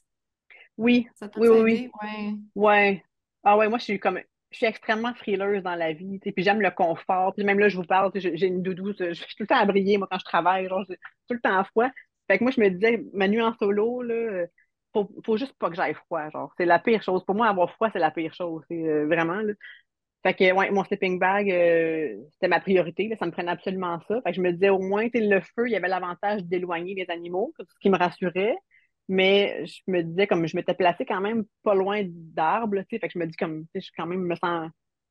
Oui. 0.76 1.06
Ça 1.14 1.28
t'a 1.28 1.40
oui, 1.40 1.48
aidé? 1.48 1.62
oui. 1.62 1.90
Ouais. 2.02 2.34
Ouais. 2.54 3.04
Ah 3.42 3.56
ouais, 3.56 3.68
moi, 3.68 3.78
je 3.78 3.84
suis 3.84 4.00
comme. 4.00 4.20
Je 4.50 4.56
suis 4.56 4.66
extrêmement 4.66 5.14
frileuse 5.14 5.62
dans 5.62 5.76
la 5.76 5.92
vie, 5.92 6.18
puis 6.18 6.42
j'aime 6.42 6.60
le 6.60 6.70
confort. 6.70 7.34
Puis 7.34 7.44
même 7.44 7.58
là, 7.60 7.68
je 7.68 7.76
vous 7.76 7.84
parle, 7.84 8.10
j'ai 8.14 8.46
une 8.46 8.62
doudou, 8.62 8.92
je 8.98 9.12
suis 9.12 9.36
tout 9.36 9.44
le 9.44 9.46
temps 9.46 9.58
à 9.60 9.64
briller, 9.64 9.96
moi, 9.98 10.08
quand 10.10 10.18
je 10.18 10.24
travaille, 10.24 10.68
genre, 10.68 10.84
tout 10.86 11.34
le 11.34 11.40
temps 11.40 11.56
à 11.56 11.64
froid. 11.64 11.88
Fait 12.28 12.38
que 12.38 12.44
moi, 12.44 12.52
je 12.52 12.60
me 12.60 12.68
disais, 12.70 13.02
ma 13.12 13.28
nuit 13.28 13.40
en 13.42 13.54
solo, 13.58 14.02
là, 14.02 14.46
faut, 14.92 15.10
faut 15.24 15.36
juste 15.36 15.54
pas 15.58 15.70
que 15.70 15.76
j'aille 15.76 15.94
froid, 15.94 16.28
genre. 16.30 16.52
C'est 16.56 16.64
la 16.66 16.78
pire 16.78 17.02
chose. 17.02 17.24
Pour 17.24 17.34
moi, 17.34 17.48
avoir 17.48 17.72
froid, 17.72 17.90
c'est 17.92 17.98
la 17.98 18.10
pire 18.10 18.34
chose. 18.34 18.62
C'est 18.68 18.88
euh, 18.88 19.06
vraiment, 19.06 19.40
là. 19.40 19.52
Fait 20.22 20.34
que, 20.34 20.52
ouais, 20.52 20.70
mon 20.70 20.84
sleeping 20.84 21.18
bag, 21.18 21.50
euh, 21.50 22.16
c'était 22.32 22.48
ma 22.48 22.60
priorité. 22.60 23.08
Là, 23.08 23.16
ça 23.16 23.26
me 23.26 23.30
prenait 23.32 23.50
absolument 23.52 24.00
ça. 24.06 24.20
Fait 24.22 24.30
que 24.32 24.36
je 24.36 24.42
me 24.42 24.52
disais, 24.52 24.68
au 24.68 24.78
moins, 24.78 25.08
le 25.14 25.40
feu, 25.40 25.66
il 25.66 25.72
y 25.72 25.76
avait 25.76 25.88
l'avantage 25.88 26.44
d'éloigner 26.44 26.94
les 26.94 27.10
animaux, 27.10 27.54
ce 27.58 27.64
qui 27.80 27.88
me 27.88 27.96
rassurait. 27.96 28.56
Mais 29.08 29.66
je 29.66 29.80
me 29.88 30.02
disais, 30.02 30.26
comme 30.26 30.46
je 30.46 30.56
m'étais 30.56 30.74
placée 30.74 31.04
quand 31.04 31.20
même 31.20 31.44
pas 31.62 31.74
loin 31.74 32.02
d'arbres, 32.06 32.78
tu 32.82 32.86
sais, 32.90 32.98
fait 32.98 33.08
que 33.08 33.14
je 33.14 33.18
me 33.18 33.26
dis, 33.26 33.36
comme, 33.36 33.64
tu 33.74 33.80
sais, 33.80 33.80
je 33.80 33.90
quand 33.96 34.06
même 34.06 34.22
me 34.22 34.36
sens, 34.36 34.70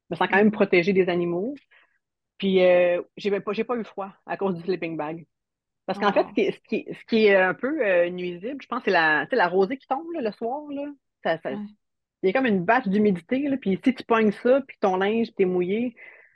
me 0.10 0.16
sens 0.16 0.28
quand 0.30 0.38
même 0.38 0.52
protégée 0.52 0.94
des 0.94 1.10
animaux. 1.10 1.56
Puis, 2.38 2.64
euh, 2.64 3.02
j'ai 3.18 3.38
pas, 3.42 3.52
j'ai 3.52 3.66
pas 3.66 3.76
eu 3.76 3.84
froid 3.84 4.14
à 4.26 4.38
cause 4.38 4.56
du 4.56 4.64
sleeping 4.64 4.96
bag. 4.96 5.26
Parce 5.86 6.00
qu'en 6.00 6.14
fait, 6.14 6.26
ce 6.28 6.34
qui, 6.34 6.42
est, 6.42 6.94
ce, 6.94 7.06
qui 7.06 7.26
est, 7.26 7.36
un 7.36 7.56
peu 7.56 7.86
euh, 7.86 8.10
nuisible, 8.10 8.62
je 8.62 8.68
pense, 8.68 8.84
c'est 8.86 8.92
la, 8.92 9.26
la 9.32 9.48
rosée 9.48 9.78
qui 9.78 9.88
tombe 9.88 10.12
là, 10.14 10.22
le 10.22 10.32
soir. 10.32 10.62
Là. 10.70 10.86
Ça, 11.24 11.40
ça, 11.40 11.52
il 12.22 12.28
y 12.28 12.30
a 12.30 12.34
comme 12.34 12.46
une 12.46 12.66
bâche 12.66 12.88
d'humidité, 12.88 13.50
puis 13.58 13.80
si 13.84 13.94
tu 13.94 14.04
pognes 14.04 14.32
ça, 14.32 14.62
puis 14.68 14.78
ton 14.82 14.98
linge, 14.98 15.34
t'es 15.36 15.46
mouillé, 15.46 15.96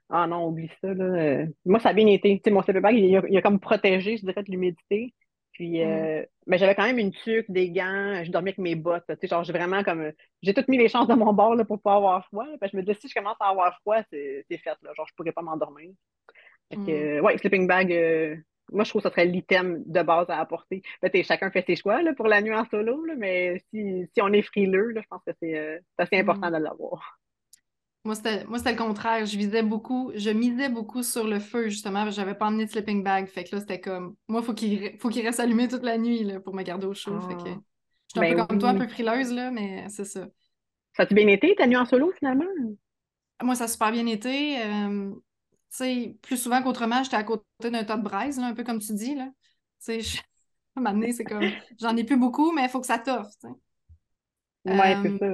ah 0.10 0.28
non, 0.28 0.48
oublie 0.48 0.72
ça, 0.82 0.94
là. 0.94 1.04
Euh, 1.04 1.48
moi, 1.66 1.80
ça 1.80 1.90
a 1.90 1.94
bien 1.94 2.08
été. 2.08 2.38
Tu 2.38 2.44
sais, 2.46 2.52
mon 2.52 2.62
bag, 2.62 2.96
il, 2.96 3.38
a, 3.38 3.42
comme 3.42 3.60
protégé, 3.60 4.18
je 4.18 4.26
dirais, 4.26 4.44
de 4.44 4.52
l'humidité. 4.52 5.14
Puis, 5.54 5.84
euh, 5.84 6.22
mm. 6.22 6.26
mais 6.48 6.58
j'avais 6.58 6.76
quand 6.76 6.86
même 6.86 6.98
une 6.98 7.12
tuque, 7.12 7.50
des 7.50 7.70
gants, 7.70 8.24
je 8.24 8.32
dormais 8.32 8.50
avec 8.50 8.58
mes 8.58 8.76
bottes. 8.76 9.06
Tu 9.08 9.16
sais, 9.22 9.28
genre, 9.28 9.44
j'ai 9.44 9.54
vraiment 9.54 9.84
comme. 9.84 10.12
J'ai 10.42 10.54
toutes 10.54 10.68
mis 10.68 10.78
les 10.78 10.90
chances 10.90 11.08
de 11.08 11.14
mon 11.14 11.32
bord 11.34 11.56
là, 11.56 11.64
pour 11.64 11.82
pas 11.82 11.96
avoir 11.96 12.26
froid. 12.26 12.46
Là, 12.46 12.68
je 12.72 12.76
me 12.76 12.82
disais, 12.82 12.98
si 13.00 13.08
je 13.08 13.14
commence 13.14 13.38
à 13.40 13.50
avoir 13.50 13.78
froid, 13.80 14.02
c'est 14.12 14.46
fait. 14.50 14.78
Là, 14.82 14.94
genre, 14.96 15.08
je 15.08 15.14
pourrais 15.16 15.32
pas 15.32 15.42
m'endormir. 15.42 15.92
Fait 16.70 16.78
que, 16.78 17.20
mm. 17.20 17.24
ouais, 17.24 17.38
sleeping 17.38 17.68
bag, 17.68 17.94
euh, 17.94 18.36
moi, 18.72 18.84
je 18.84 18.90
trouve 18.90 19.02
que 19.02 19.10
ce 19.10 19.14
serait 19.14 19.26
l'item 19.26 19.84
de 19.86 20.02
base 20.02 20.30
à 20.30 20.40
apporter. 20.40 20.82
Ben, 21.02 21.24
chacun 21.24 21.52
fait 21.52 21.66
ses 21.66 21.76
choix 21.76 22.02
là, 22.02 22.14
pour 22.14 22.28
la 22.28 22.42
nuit 22.42 22.56
en 22.56 22.66
solo, 22.66 23.06
là, 23.06 23.14
mais 23.16 23.62
si, 23.70 24.08
si, 24.14 24.22
on 24.22 24.34
est 24.34 24.42
frileux, 24.42 24.90
là, 24.90 25.02
je 25.02 25.08
pense 25.08 25.24
que 25.26 25.34
c'est 25.40 25.58
euh, 25.58 25.80
assez 25.98 26.18
important 26.18 26.50
mm. 26.50 26.54
de 26.54 26.64
l'avoir. 26.64 27.20
Moi, 28.04 28.16
c'était 28.16 28.44
le 28.44 28.76
contraire. 28.76 29.26
Je 29.26 29.38
visais 29.38 29.64
beaucoup, 29.64 30.12
je 30.16 30.30
misais 30.30 30.70
beaucoup 30.70 31.04
sur 31.04 31.26
le 31.26 31.40
feu, 31.40 31.70
justement, 31.70 32.10
j'avais 32.12 32.36
pas 32.36 32.48
emmené 32.48 32.66
de 32.66 32.70
sleeping 32.70 33.04
bag. 33.04 33.28
Fait 33.28 33.46
que 33.46 33.56
là, 33.56 33.62
c'était 33.62 33.80
comme, 33.80 34.16
moi, 34.28 34.42
faut 34.42 34.54
il 34.56 34.98
faut 35.00 35.10
qu'il 35.10 35.26
reste 35.26 35.40
allumé 35.40 35.68
toute 35.68 35.84
la 35.84 35.98
nuit 35.98 36.24
là, 36.24 36.40
pour 36.40 36.54
me 36.54 36.64
garder 36.64 36.86
au 36.86 36.94
chaud. 36.94 37.20
Fait 37.22 37.36
que, 37.36 37.50
ah. 37.50 37.60
je 38.08 38.20
suis 38.20 38.20
un 38.20 38.30
peu 38.30 38.36
ben 38.36 38.48
comme 38.48 38.60
toi, 38.60 38.70
un 38.70 38.78
peu 38.78 38.88
frileuse, 38.88 39.32
là, 39.32 39.52
mais 39.52 39.88
c'est 39.90 40.06
ça. 40.06 40.28
Ça 40.96 41.04
a-tu 41.04 41.16
bien 41.16 41.28
été, 41.28 41.56
ta 41.56 41.66
nuit 41.66 41.78
en 41.78 41.86
solo, 41.86 42.12
finalement? 42.12 42.46
Moi, 43.42 43.56
ça 43.56 43.64
a 43.64 43.68
super 43.68 43.92
bien 43.92 44.06
été. 44.06 44.62
Euh, 44.64 45.12
sais, 45.74 46.18
plus 46.22 46.38
souvent 46.38 46.62
qu'autrement, 46.62 47.04
j'étais 47.04 47.16
à 47.16 47.24
côté 47.24 47.44
d'un 47.62 47.84
tas 47.84 47.98
de 47.98 48.04
braise, 48.04 48.40
un 48.40 48.54
peu 48.54 48.64
comme 48.64 48.80
tu 48.80 48.94
dis. 48.94 49.16
Là. 49.16 49.26
Tu 49.26 49.32
sais, 49.80 50.00
je... 50.02 50.22
à 50.76 50.90
un 50.90 51.12
c'est 51.12 51.24
comme, 51.24 51.50
j'en 51.80 51.96
ai 51.98 52.04
plus 52.04 52.18
beaucoup, 52.18 52.52
mais 52.52 52.64
il 52.64 52.70
faut 52.70 52.80
que 52.80 52.88
ça 52.88 53.00
t'offre. 53.00 53.32
Ouais, 54.66 54.98
c'est 55.04 55.18
ça. 55.18 55.28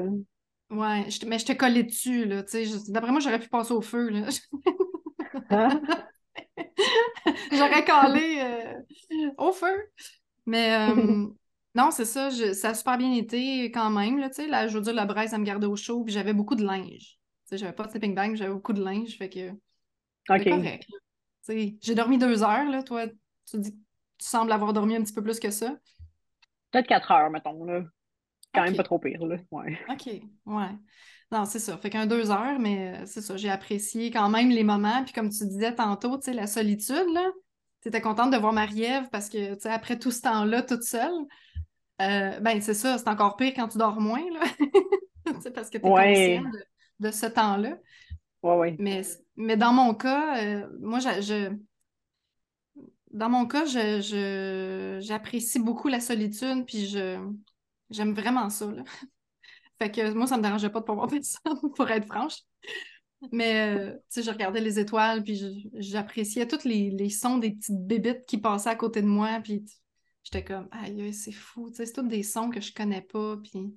Ouais, 0.70 1.08
mais 1.26 1.40
je 1.40 1.46
te 1.46 1.54
collais 1.54 1.84
dessus, 1.84 2.26
là, 2.26 2.44
tu 2.44 2.66
sais. 2.66 2.92
D'après 2.92 3.12
moi, 3.12 3.20
j'aurais 3.20 3.40
pu 3.40 3.50
passer 3.50 3.74
au 3.74 3.82
feu, 3.82 4.10
là. 4.10 4.28
Hein? 5.50 5.82
j'aurais 7.52 7.84
collé 7.84 8.40
euh, 8.40 9.32
au 9.38 9.52
feu. 9.52 9.90
Mais 10.46 10.76
euh, 10.96 11.28
non, 11.74 11.90
c'est 11.92 12.06
ça, 12.06 12.30
ça 12.54 12.70
a 12.70 12.74
super 12.76 12.98
bien 12.98 13.14
été 13.14 13.72
quand 13.72 13.90
même, 13.90 14.20
là, 14.20 14.30
tu 14.30 14.36
sais. 14.36 14.48
Là, 14.48 14.68
je 14.68 14.78
veux 14.78 14.84
dire, 14.84 14.94
la 14.94 15.06
braise, 15.06 15.32
ça 15.32 15.40
me 15.40 15.46
gardait 15.46 15.68
au 15.68 15.76
chaud, 15.76 16.04
puis 16.04 16.14
j'avais 16.14 16.34
beaucoup 16.34 16.56
de 16.56 16.64
linge. 16.64 17.18
Tu 17.18 17.18
sais, 17.46 17.58
j'avais 17.58 17.74
pas 17.74 17.86
de 17.86 17.92
sleeping 17.92 18.14
bag, 18.14 18.36
j'avais 18.36 18.54
beaucoup 18.54 18.74
de 18.74 18.84
linge, 18.84 19.18
fait 19.18 19.30
que 19.30 19.52
correct. 20.28 20.86
J'ai 21.48 21.96
dormi 21.96 22.20
deux 22.20 22.44
heures, 22.44 22.70
là. 22.70 22.84
Toi, 22.84 23.08
tu 23.50 23.58
dis 23.58 23.72
tu 24.20 24.28
sembles 24.28 24.52
avoir 24.52 24.74
dormi 24.74 24.96
un 24.96 25.02
petit 25.02 25.14
peu 25.14 25.24
plus 25.24 25.40
que 25.40 25.50
ça. 25.50 25.78
Peut-être 26.72 26.88
quatre 26.88 27.12
heures, 27.12 27.32
mettons, 27.32 27.64
là. 27.64 27.84
Quand 28.54 28.64
même 28.64 28.76
pas 28.76 28.84
trop 28.84 29.00
pire, 29.00 29.26
là. 29.26 29.38
Ouais. 29.52 29.78
OK, 29.90 30.08
ouais. 30.46 30.76
Non, 31.32 31.46
c'est 31.46 31.60
ça. 31.60 31.78
Fait 31.78 31.90
qu'un 31.90 32.08
deux 32.08 32.32
heures, 32.32 32.60
mais 32.60 32.96
euh, 32.96 33.06
c'est 33.06 33.22
ça, 33.22 33.38
j'ai 33.38 33.50
apprécié 33.50 34.10
quand 34.10 34.30
même 34.30 34.50
les 34.50 34.64
moments. 34.64 35.04
Puis 35.04 35.14
comme 35.14 35.30
tu 35.30 35.46
disais 35.46 35.76
tantôt, 35.76 36.18
tu 36.18 36.26
sais, 36.26 36.34
la 36.34 36.48
solitude, 36.48 37.08
là. 37.14 37.30
Tu 37.82 37.88
étais 37.88 38.02
contente 38.02 38.32
de 38.32 38.38
voir 38.38 38.52
Marie-Ève 38.52 39.10
parce 39.12 39.30
que, 39.30 39.54
tu 39.54 39.62
sais, 39.62 39.70
après 39.70 39.98
tout 39.98 40.12
ce 40.12 40.22
temps-là, 40.22 40.64
toute 40.64 40.84
seule, 40.84 41.14
euh, 42.02 42.40
ben 42.40 42.60
c'est 42.62 42.74
ça, 42.74 42.98
c'est 42.98 43.08
encore 43.08 43.38
pire 43.38 43.54
quand 43.56 43.68
tu 43.68 43.78
dors 43.78 44.02
moins, 44.02 44.24
là. 44.34 44.42
parce 45.54 45.70
que 45.70 45.78
tu 45.78 45.86
es 45.86 46.42
consciente 46.42 46.54
de, 47.00 47.12
ce 47.12 47.26
temps-là. 47.28 47.78
Ouais, 48.42 48.56
ouais. 48.56 48.76
Mais, 48.80 49.02
mais 49.38 49.56
dans 49.56 49.72
mon 49.72 49.94
cas, 49.94 50.44
euh, 50.44 50.68
moi, 50.82 51.00
je, 51.00 51.54
dans 53.12 53.30
mon 53.30 53.46
cas, 53.46 53.66
je, 53.66 54.98
j'apprécie 55.02 55.60
beaucoup 55.60 55.88
la 55.88 56.00
solitude, 56.00 56.66
puis 56.66 56.88
je, 56.88 57.18
j'aime 57.90 58.14
vraiment 58.14 58.50
ça. 58.50 58.72
Là. 58.72 58.84
fait 59.80 59.92
que 59.92 60.14
moi, 60.14 60.28
ça 60.28 60.38
me 60.38 60.44
dérangeait 60.44 60.70
pas 60.70 60.80
de 60.80 60.86
pas 60.86 60.94
voir 60.94 61.08
personne, 61.10 61.72
pour 61.76 61.90
être 61.90 62.08
franche. 62.08 62.42
Mais, 63.32 63.78
euh, 63.78 63.94
tu 63.94 64.22
sais, 64.22 64.24
je 64.24 64.32
regardais 64.32 64.62
les 64.62 64.80
étoiles, 64.80 65.24
puis 65.24 65.70
j'appréciais 65.74 66.48
tous 66.48 66.64
les, 66.64 67.10
sons 67.10 67.38
des 67.38 67.52
petites 67.52 67.86
bébites 67.86 68.26
qui 68.26 68.38
passaient 68.38 68.70
à 68.70 68.76
côté 68.76 69.02
de 69.02 69.08
moi, 69.08 69.42
puis 69.44 69.66
j'étais 70.24 70.44
comme, 70.44 70.70
aïe, 70.72 71.14
c'est 71.14 71.34
fou, 71.34 71.70
tu 71.70 71.76
sais, 71.76 71.86
c'est 71.86 71.94
tous 71.94 72.08
des 72.08 72.24
sons 72.24 72.50
que 72.50 72.62
je 72.62 72.74
connais 72.74 73.02
pas, 73.02 73.36
puis 73.44 73.76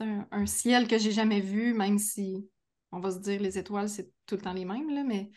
un, 0.00 0.26
un 0.30 0.46
ciel 0.46 0.88
que 0.88 0.96
j'ai 0.96 1.12
jamais 1.12 1.40
vu, 1.40 1.74
même 1.74 1.98
si 1.98 2.48
on 2.92 3.00
va 3.00 3.10
se 3.10 3.18
dire 3.18 3.40
les 3.40 3.58
étoiles, 3.58 3.88
c'est 3.88 4.10
tout 4.26 4.36
le 4.36 4.40
temps 4.40 4.52
les 4.54 4.64
mêmes, 4.64 4.88
là, 4.88 5.04
mais 5.04 5.30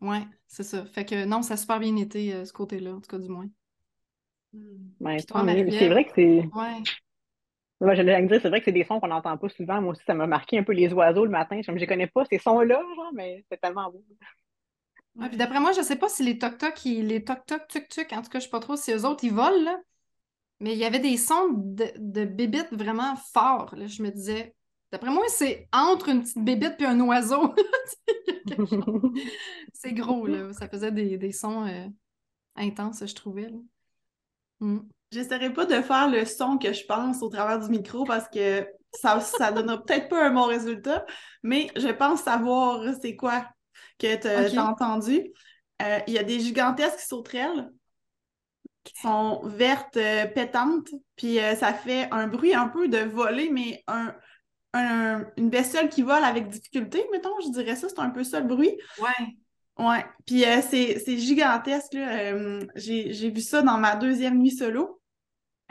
ouais, 0.00 0.26
c'est 0.46 0.64
ça. 0.64 0.84
Fait 0.86 1.04
que 1.04 1.24
non, 1.24 1.42
ça 1.42 1.54
a 1.54 1.56
super 1.56 1.78
bien 1.78 1.96
été 1.96 2.34
euh, 2.34 2.44
ce 2.44 2.52
côté-là, 2.52 2.94
en 2.94 3.00
tout 3.00 3.08
cas 3.08 3.18
du 3.18 3.28
moins. 3.28 3.48
Hmm. 4.56 5.18
c'est 5.70 5.88
vrai 5.88 6.04
que 6.04 6.10
c'est. 6.14 6.38
Ouais. 6.54 6.82
Moi, 7.80 7.94
j'allais 7.94 8.22
dire, 8.26 8.40
c'est 8.40 8.48
vrai 8.48 8.60
que 8.60 8.64
c'est 8.64 8.72
des 8.72 8.84
sons 8.84 9.00
qu'on 9.00 9.08
n'entend 9.08 9.36
pas 9.36 9.48
souvent. 9.50 9.82
Moi 9.82 9.92
aussi, 9.92 10.02
ça 10.06 10.14
m'a 10.14 10.26
marqué 10.26 10.58
un 10.58 10.62
peu 10.62 10.72
les 10.72 10.92
oiseaux 10.92 11.24
le 11.24 11.30
matin. 11.30 11.60
Je 11.62 11.70
ne 11.70 11.84
connais 11.84 12.06
pas 12.06 12.24
ces 12.24 12.38
sons-là, 12.38 12.80
genre, 12.96 13.12
mais 13.14 13.44
c'est 13.50 13.60
tellement 13.60 13.90
beau. 13.90 14.02
Ouais, 15.16 15.28
puis 15.28 15.36
d'après 15.36 15.60
moi, 15.60 15.72
je 15.72 15.80
ne 15.80 15.84
sais 15.84 15.96
pas 15.96 16.08
si 16.08 16.22
les 16.22 16.38
toc-toc, 16.38 16.82
les 16.84 17.24
toc-toc, 17.24 17.68
tuk-tuk, 17.68 18.12
en 18.12 18.22
tout 18.22 18.30
cas, 18.30 18.32
je 18.32 18.36
ne 18.36 18.40
sais 18.40 18.50
pas 18.50 18.60
trop 18.60 18.76
si 18.76 18.92
eux 18.92 19.04
autres, 19.04 19.24
ils 19.24 19.32
volent, 19.32 19.62
là. 19.62 19.78
Mais 20.60 20.72
il 20.72 20.78
y 20.78 20.84
avait 20.84 21.00
des 21.00 21.18
sons 21.18 21.50
de, 21.52 21.86
de 21.98 22.24
bébites 22.24 22.72
vraiment 22.72 23.14
forts. 23.16 23.74
Là. 23.76 23.86
Je 23.86 24.02
me 24.02 24.10
disais, 24.10 24.54
D'après 24.92 25.10
moi, 25.10 25.24
c'est 25.28 25.68
entre 25.72 26.08
une 26.08 26.22
petite 26.22 26.44
bébête 26.44 26.76
puis 26.76 26.86
un 26.86 27.00
oiseau. 27.00 27.54
c'est 29.72 29.92
gros, 29.92 30.26
là. 30.26 30.52
Ça 30.52 30.68
faisait 30.68 30.92
des, 30.92 31.32
sons 31.32 31.66
euh, 31.66 31.86
intenses, 32.54 33.04
je 33.04 33.14
trouvais. 33.14 33.48
Mm. 34.60 34.78
J'essaierai 35.12 35.52
pas 35.52 35.66
de 35.66 35.80
faire 35.82 36.08
le 36.08 36.24
son 36.24 36.58
que 36.58 36.72
je 36.72 36.84
pense 36.84 37.22
au 37.22 37.28
travers 37.28 37.60
du 37.60 37.70
micro 37.70 38.04
parce 38.04 38.28
que 38.28 38.66
ça, 38.92 39.20
ça 39.20 39.52
donnera 39.52 39.82
peut-être 39.84 40.08
pas 40.08 40.26
un 40.26 40.30
bon 40.30 40.44
résultat, 40.46 41.04
mais 41.42 41.68
je 41.76 41.88
pense 41.88 42.22
savoir 42.22 42.82
c'est 43.00 43.16
quoi 43.16 43.46
que 43.98 44.16
tu 44.16 44.58
as 44.58 44.64
entendu. 44.64 45.22
Euh, 45.82 45.98
il 46.06 46.14
y 46.14 46.18
a 46.18 46.22
des 46.22 46.40
gigantesques 46.40 47.00
sauterelles 47.00 47.70
qui 48.84 48.94
sont 49.00 49.40
vertes, 49.44 49.96
euh, 49.96 50.26
pétantes, 50.26 50.88
puis 51.16 51.38
ça 51.58 51.72
fait 51.74 52.08
un 52.12 52.28
bruit 52.28 52.54
un 52.54 52.68
peu 52.68 52.88
de 52.88 52.98
voler, 52.98 53.50
mais 53.50 53.82
un, 53.88 54.14
une 55.36 55.50
bestiole 55.50 55.88
qui 55.88 56.02
vole 56.02 56.24
avec 56.24 56.48
difficulté, 56.48 57.04
mettons, 57.12 57.38
je 57.40 57.50
dirais 57.50 57.76
ça, 57.76 57.88
c'est 57.88 57.98
un 57.98 58.10
peu 58.10 58.24
ça 58.24 58.40
le 58.40 58.46
bruit. 58.46 58.76
Ouais. 59.00 59.36
Ouais. 59.78 60.04
Puis 60.26 60.44
euh, 60.44 60.60
c'est 60.68 61.18
gigantesque, 61.18 61.94
euh, 61.94 62.60
J'ai 62.76 63.30
vu 63.30 63.40
ça 63.40 63.62
dans 63.62 63.78
ma 63.78 63.96
deuxième 63.96 64.38
nuit 64.38 64.50
solo. 64.50 65.00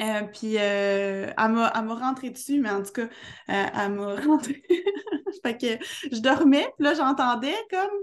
Euh, 0.02 0.24
puis 0.24 0.56
elle 0.56 1.34
m'a 1.38 1.96
rentré 1.96 2.30
dessus, 2.30 2.60
mais 2.60 2.70
en 2.70 2.84
tout 2.84 2.92
cas, 2.92 3.08
elle 3.48 3.94
m'a 3.94 4.16
rentré. 4.22 4.62
fait 5.44 5.58
que 5.58 5.86
je 6.12 6.20
dormais, 6.20 6.68
puis 6.78 6.86
là, 6.86 6.94
j'entendais 6.94 7.56
comme 7.70 7.98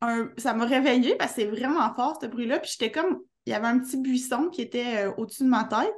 un. 0.00 0.30
Ça 0.38 0.54
m'a 0.54 0.64
réveillée 0.64 1.14
parce 1.16 1.34
que 1.34 1.42
c'est 1.42 1.48
vraiment 1.48 1.94
fort, 1.94 2.18
ce 2.20 2.26
bruit-là. 2.26 2.60
Puis 2.60 2.70
j'étais 2.72 2.90
comme. 2.90 3.20
Il 3.44 3.50
y 3.50 3.54
avait 3.54 3.66
un 3.66 3.80
petit 3.80 3.96
buisson 3.96 4.50
qui 4.50 4.62
était 4.62 5.06
au-dessus 5.16 5.42
de 5.42 5.48
ma 5.48 5.64
tête. 5.64 5.92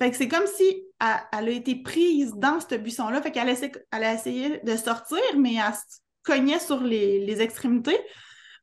Fait 0.00 0.10
que 0.10 0.16
c'est 0.16 0.26
comme 0.26 0.48
si 0.48 0.84
elle, 0.98 1.48
a 1.48 1.50
été 1.50 1.76
prise 1.76 2.32
dans 2.34 2.58
ce 2.58 2.74
buisson-là. 2.74 3.22
Fait 3.22 3.30
qu'elle 3.30 3.48
elle 3.48 4.04
a 4.04 4.14
essayé 4.14 4.60
de 4.64 4.76
sortir, 4.76 5.20
mais 5.36 5.54
elle 5.54 5.74
se 5.74 5.98
cognait 6.24 6.58
sur 6.58 6.82
les, 6.82 7.40
extrémités. 7.40 7.98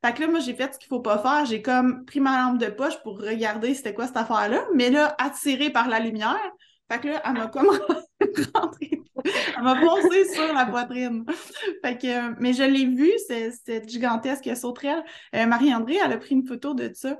Fait 0.04 0.14
que 0.14 0.22
là, 0.22 0.28
moi, 0.28 0.40
j'ai 0.40 0.54
fait 0.54 0.72
ce 0.72 0.78
qu'il 0.78 0.88
faut 0.88 1.00
pas 1.00 1.18
faire. 1.18 1.44
J'ai 1.44 1.60
comme 1.60 2.04
pris 2.04 2.20
ma 2.20 2.42
lampe 2.42 2.58
de 2.58 2.66
poche 2.66 3.00
pour 3.02 3.20
regarder 3.20 3.74
c'était 3.74 3.92
quoi 3.92 4.06
cette 4.06 4.16
affaire-là. 4.16 4.64
Mais 4.74 4.90
là, 4.90 5.14
attirée 5.18 5.70
par 5.70 5.88
la 5.88 6.00
lumière, 6.00 6.40
fait 6.90 7.00
que 7.00 7.08
là, 7.08 7.22
elle 7.24 7.32
m'a 7.34 7.46
comme 7.48 7.68
rentrée. 8.54 9.02
Elle 9.56 9.62
m'a 9.62 9.78
foncé 9.78 10.24
sur 10.32 10.52
la 10.52 10.66
poitrine. 10.66 11.24
Fait 11.84 11.98
que, 11.98 12.40
mais 12.40 12.52
je 12.52 12.62
l'ai 12.62 12.86
vue, 12.86 13.12
cette 13.64 13.88
gigantesque 13.88 14.56
sauterelle. 14.56 15.04
Euh, 15.34 15.46
Marie-André, 15.46 15.98
elle 16.02 16.12
a 16.12 16.18
pris 16.18 16.34
une 16.34 16.46
photo 16.46 16.74
de 16.74 16.90
ça. 16.94 17.18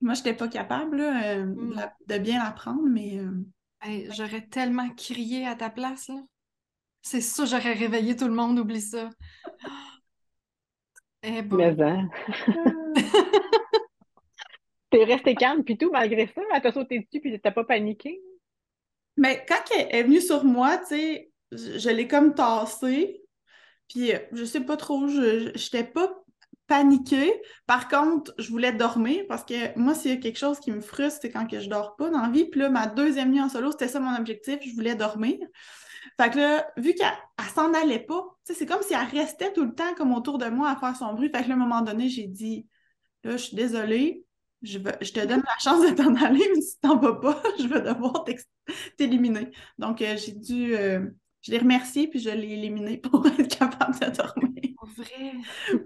Moi, 0.00 0.14
je 0.14 0.20
n'étais 0.20 0.34
pas 0.34 0.48
capable 0.48 1.00
euh, 1.00 1.44
mm. 1.44 1.90
de 2.06 2.18
bien 2.18 2.42
la 2.42 2.52
prendre, 2.52 2.86
mais. 2.86 3.18
Euh, 3.18 4.08
j'aurais 4.10 4.46
tellement 4.46 4.88
crié 4.90 5.46
à 5.46 5.56
ta 5.56 5.70
place, 5.70 6.08
là. 6.08 6.22
C'est 7.02 7.22
ça, 7.22 7.46
j'aurais 7.46 7.72
réveillé 7.72 8.14
tout 8.14 8.26
le 8.26 8.34
monde, 8.34 8.58
oublie 8.58 8.82
ça. 8.82 9.08
Eh 11.22 11.42
bon. 11.42 11.56
Mais 11.56 11.82
hein? 11.82 12.08
T'es 14.90 15.04
resté 15.04 15.34
calme, 15.34 15.62
puis 15.62 15.78
tout, 15.78 15.90
malgré 15.90 16.26
ça, 16.26 16.42
elle 16.52 16.62
t'a 16.62 16.72
sauté 16.72 16.98
dessus, 16.98 17.20
puis 17.20 17.40
t'as 17.40 17.52
pas 17.52 17.64
paniqué? 17.64 18.20
Mais 19.16 19.44
quand 19.46 19.60
elle 19.76 19.94
est 19.94 20.02
venue 20.02 20.20
sur 20.20 20.44
moi, 20.44 20.78
tu 20.78 20.86
sais, 20.86 21.32
je, 21.52 21.90
l'ai 21.90 22.08
comme 22.08 22.34
tassée, 22.34 23.22
puis 23.88 24.12
euh, 24.12 24.18
je 24.32 24.44
sais 24.44 24.60
pas 24.62 24.76
trop, 24.76 25.06
je 25.06 25.52
j'étais 25.54 25.84
pas 25.84 26.12
paniquée. 26.66 27.32
Par 27.66 27.88
contre, 27.88 28.32
je 28.38 28.50
voulais 28.50 28.72
dormir 28.72 29.24
parce 29.28 29.44
que 29.44 29.76
moi, 29.78 29.94
s'il 29.94 30.12
y 30.12 30.14
a 30.14 30.16
quelque 30.16 30.38
chose 30.38 30.60
qui 30.60 30.72
me 30.72 30.80
frustre, 30.80 31.20
c'est 31.22 31.30
quand 31.30 31.46
que 31.46 31.60
je 31.60 31.68
dors 31.68 31.96
pas 31.96 32.10
dans 32.10 32.22
la 32.22 32.30
vie. 32.30 32.44
Puis 32.44 32.60
là, 32.60 32.70
ma 32.70 32.86
deuxième 32.86 33.30
nuit 33.30 33.40
en 33.40 33.48
solo, 33.48 33.72
c'était 33.72 33.88
ça 33.88 34.00
mon 34.00 34.16
objectif, 34.16 34.58
je 34.64 34.74
voulais 34.74 34.94
dormir. 34.94 35.36
Fait 36.20 36.30
que 36.30 36.38
là, 36.38 36.70
vu 36.76 36.94
qu'elle 36.94 37.12
s'en 37.54 37.72
allait 37.74 38.00
pas, 38.00 38.24
c'est 38.44 38.66
comme 38.66 38.82
si 38.82 38.94
elle 38.94 39.18
restait 39.18 39.52
tout 39.52 39.64
le 39.64 39.74
temps 39.74 39.94
comme 39.96 40.12
autour 40.14 40.38
de 40.38 40.46
moi 40.46 40.70
à 40.70 40.76
faire 40.76 40.96
son 40.96 41.14
bruit. 41.14 41.30
Fait 41.34 41.42
que 41.42 41.48
là, 41.48 41.54
à 41.54 41.56
un 41.56 41.60
moment 41.60 41.82
donné, 41.82 42.08
j'ai 42.08 42.26
dit 42.26 42.66
Là, 43.24 43.32
je 43.32 43.44
suis 43.44 43.56
désolée, 43.56 44.24
je, 44.62 44.78
te 44.78 45.26
donne 45.26 45.42
la 45.44 45.58
chance 45.58 45.82
de 45.82 45.94
t'en 45.94 46.14
aller, 46.24 46.46
mais 46.54 46.60
si 46.60 46.78
t'en 46.80 46.96
vas 46.96 47.14
pas, 47.14 47.42
je 47.58 47.66
vais 47.66 47.82
devoir 47.82 48.24
t'éliminer. 48.96 49.50
Donc, 49.78 50.02
euh, 50.02 50.16
j'ai 50.16 50.32
dû. 50.32 50.74
Euh, 50.74 51.06
je 51.42 51.52
l'ai 51.52 51.58
remercié, 51.58 52.06
puis 52.08 52.18
je 52.18 52.30
l'ai 52.30 52.52
éliminé 52.52 52.98
pour 52.98 53.26
être 53.26 53.58
capable 53.58 53.98
de 53.98 54.16
dormir. 54.16 54.60
Vrai? 54.96 55.32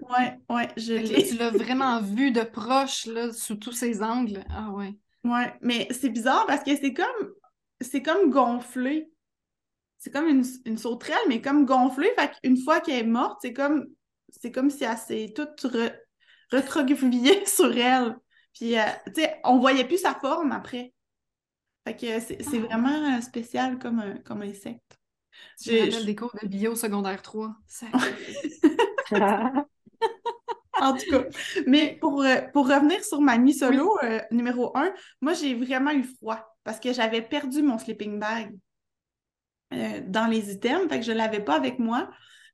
Ouais, 0.01 0.39
ouais, 0.49 0.67
je 0.77 0.93
l'ai. 0.93 1.27
Tu 1.27 1.37
l'as 1.37 1.51
vraiment 1.51 2.01
vu 2.01 2.31
de 2.31 2.41
proche, 2.41 3.05
là, 3.05 3.31
sous 3.31 3.55
tous 3.55 3.71
ses 3.71 4.01
angles. 4.01 4.43
Ah 4.49 4.71
ouais. 4.71 4.93
Ouais, 5.23 5.53
mais 5.61 5.87
c'est 5.91 6.09
bizarre 6.09 6.45
parce 6.47 6.63
que 6.63 6.75
c'est 6.75 6.93
comme. 6.93 7.33
C'est 7.81 8.01
comme 8.01 8.29
gonflé. 8.29 9.09
C'est 10.05 10.11
comme 10.11 10.27
une, 10.27 10.45
une 10.65 10.77
sauterelle, 10.77 11.17
mais 11.27 11.41
comme 11.41 11.65
gonflée. 11.65 12.11
Fait 12.15 12.29
qu'une 12.39 12.57
fois 12.57 12.79
qu'elle 12.79 12.99
est 12.99 13.07
morte, 13.07 13.39
c'est 13.41 13.53
comme. 13.53 13.87
C'est 14.29 14.51
comme 14.51 14.69
si 14.69 14.83
elle 14.83 14.97
s'est 14.99 15.33
toute 15.35 15.59
re, 15.63 15.89
sur 17.47 17.75
elle. 17.75 18.15
Puis, 18.53 18.77
euh, 18.77 18.83
tu 19.07 19.23
sais, 19.23 19.39
on 19.43 19.57
voyait 19.57 19.83
plus 19.83 19.97
sa 19.97 20.13
forme 20.13 20.51
après. 20.51 20.93
Fait 21.87 21.95
que 21.95 22.19
c'est 22.19 22.37
ah. 22.39 22.59
vraiment 22.59 23.17
euh, 23.17 23.21
spécial 23.21 23.79
comme, 23.79 23.99
euh, 23.99 24.13
comme 24.23 24.43
insecte. 24.43 24.99
J'ai 25.59 25.89
des 25.89 26.15
cours 26.15 26.35
de 26.39 26.47
bio 26.47 26.75
secondaire 26.75 27.23
3. 27.23 27.55
en 30.81 30.93
tout 30.93 31.09
cas. 31.09 31.23
Mais 31.65 31.97
pour, 31.99 32.23
pour 32.53 32.67
revenir 32.67 33.03
sur 33.03 33.21
ma 33.21 33.39
nuit 33.39 33.55
solo, 33.55 33.97
numéro 34.29 34.71
1, 34.77 34.93
moi, 35.21 35.33
j'ai 35.33 35.55
vraiment 35.55 35.93
eu 35.93 36.03
froid 36.03 36.45
parce 36.63 36.79
que 36.79 36.93
j'avais 36.93 37.23
perdu 37.23 37.63
mon 37.63 37.79
sleeping 37.79 38.19
bag 38.19 38.55
dans 40.07 40.27
les 40.27 40.51
items, 40.51 40.89
fait 40.89 40.99
que 40.99 41.05
je 41.05 41.11
ne 41.11 41.17
l'avais 41.17 41.39
pas 41.39 41.55
avec 41.55 41.79
moi. 41.79 42.09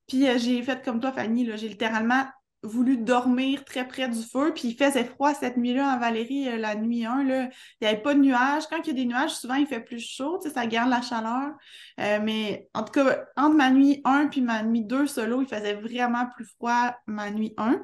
Puis 0.07 0.25
j'ai 0.39 0.61
fait 0.63 0.83
comme 0.83 0.99
toi, 0.99 1.11
Fanny, 1.11 1.49
j'ai 1.57 1.69
littéralement 1.69 2.25
voulu 2.63 2.97
dormir 2.97 3.65
très 3.65 3.87
près 3.87 4.07
du 4.07 4.21
feu, 4.21 4.51
puis 4.53 4.69
il 4.69 4.75
faisait 4.75 5.03
froid 5.03 5.33
cette 5.33 5.57
nuit-là 5.57 5.95
en 5.95 5.99
Valérie, 5.99 6.47
euh, 6.47 6.57
la 6.57 6.75
nuit 6.75 7.05
1, 7.05 7.23
là, 7.23 7.43
il 7.43 7.49
n'y 7.81 7.87
avait 7.87 8.01
pas 8.01 8.13
de 8.13 8.19
nuages. 8.19 8.67
Quand 8.69 8.77
il 8.83 8.87
y 8.87 8.91
a 8.91 8.93
des 8.93 9.05
nuages, 9.05 9.31
souvent 9.31 9.55
il 9.55 9.65
fait 9.65 9.79
plus 9.79 9.99
chaud, 9.99 10.39
ça 10.41 10.65
garde 10.67 10.89
la 10.89 11.01
chaleur. 11.01 11.53
Euh, 11.99 12.19
mais 12.21 12.69
en 12.73 12.83
tout 12.83 12.91
cas, 12.91 13.25
entre 13.35 13.55
ma 13.55 13.71
nuit 13.71 14.01
1 14.05 14.27
puis 14.27 14.41
ma 14.41 14.61
nuit 14.63 14.83
2 14.83 15.07
solo, 15.07 15.41
il 15.41 15.47
faisait 15.47 15.73
vraiment 15.73 16.27
plus 16.35 16.45
froid 16.45 16.95
ma 17.07 17.31
nuit 17.31 17.53
1. 17.57 17.81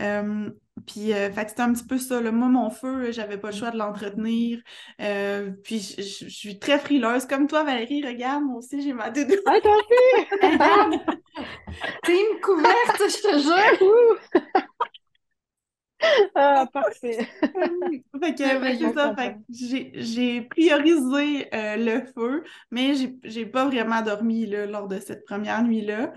Euh, 0.00 0.50
puis, 0.86 1.12
c'était 1.36 1.60
un 1.60 1.72
petit 1.72 1.84
peu 1.84 1.98
ça. 1.98 2.20
Moi, 2.20 2.48
mon 2.48 2.70
feu, 2.70 3.12
j'avais 3.12 3.38
pas 3.38 3.50
le 3.50 3.56
choix 3.56 3.70
de 3.70 3.78
l'entretenir. 3.78 4.60
puis, 5.62 5.94
je 5.98 6.28
suis 6.28 6.58
très 6.58 6.78
frileuse. 6.78 7.26
Comme 7.26 7.46
toi, 7.46 7.64
Valérie, 7.64 8.06
regarde, 8.06 8.44
moi 8.44 8.58
aussi, 8.58 8.82
j'ai 8.82 8.92
ma 8.92 9.10
doudou. 9.10 9.34
Ah, 9.46 9.60
toi 9.60 9.76
aussi! 9.76 10.32
Team 12.04 12.40
couverte, 12.42 12.98
je 12.98 13.22
te 13.22 13.38
jure! 13.38 14.18
ah, 16.34 16.66
parfait! 16.72 17.28
fait 18.22 18.34
que, 18.34 18.94
ça. 18.94 19.14
j'ai 19.48 20.42
priorisé 20.42 21.48
le 21.52 22.04
feu, 22.06 22.44
mais 22.70 22.94
j'ai 23.24 23.46
pas 23.46 23.66
vraiment 23.66 24.02
dormi 24.02 24.46
là, 24.46 24.66
lors 24.66 24.88
de 24.88 24.98
cette 24.98 25.24
première 25.24 25.62
nuit-là. 25.62 26.12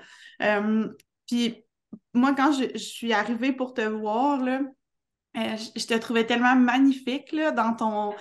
puis, 1.28 1.64
moi, 2.14 2.34
quand 2.36 2.52
je, 2.54 2.78
suis 2.78 3.14
arrivée 3.14 3.54
pour 3.54 3.74
te 3.74 3.82
voir, 3.82 4.41
là, 4.41 4.62
euh, 5.38 5.58
je, 5.76 5.86
te 5.86 5.93
trouvais 5.96 6.26
tellement 6.26 6.56
magnifique 6.56 7.32
là, 7.32 7.52
dans 7.52 7.74
ton. 7.74 8.14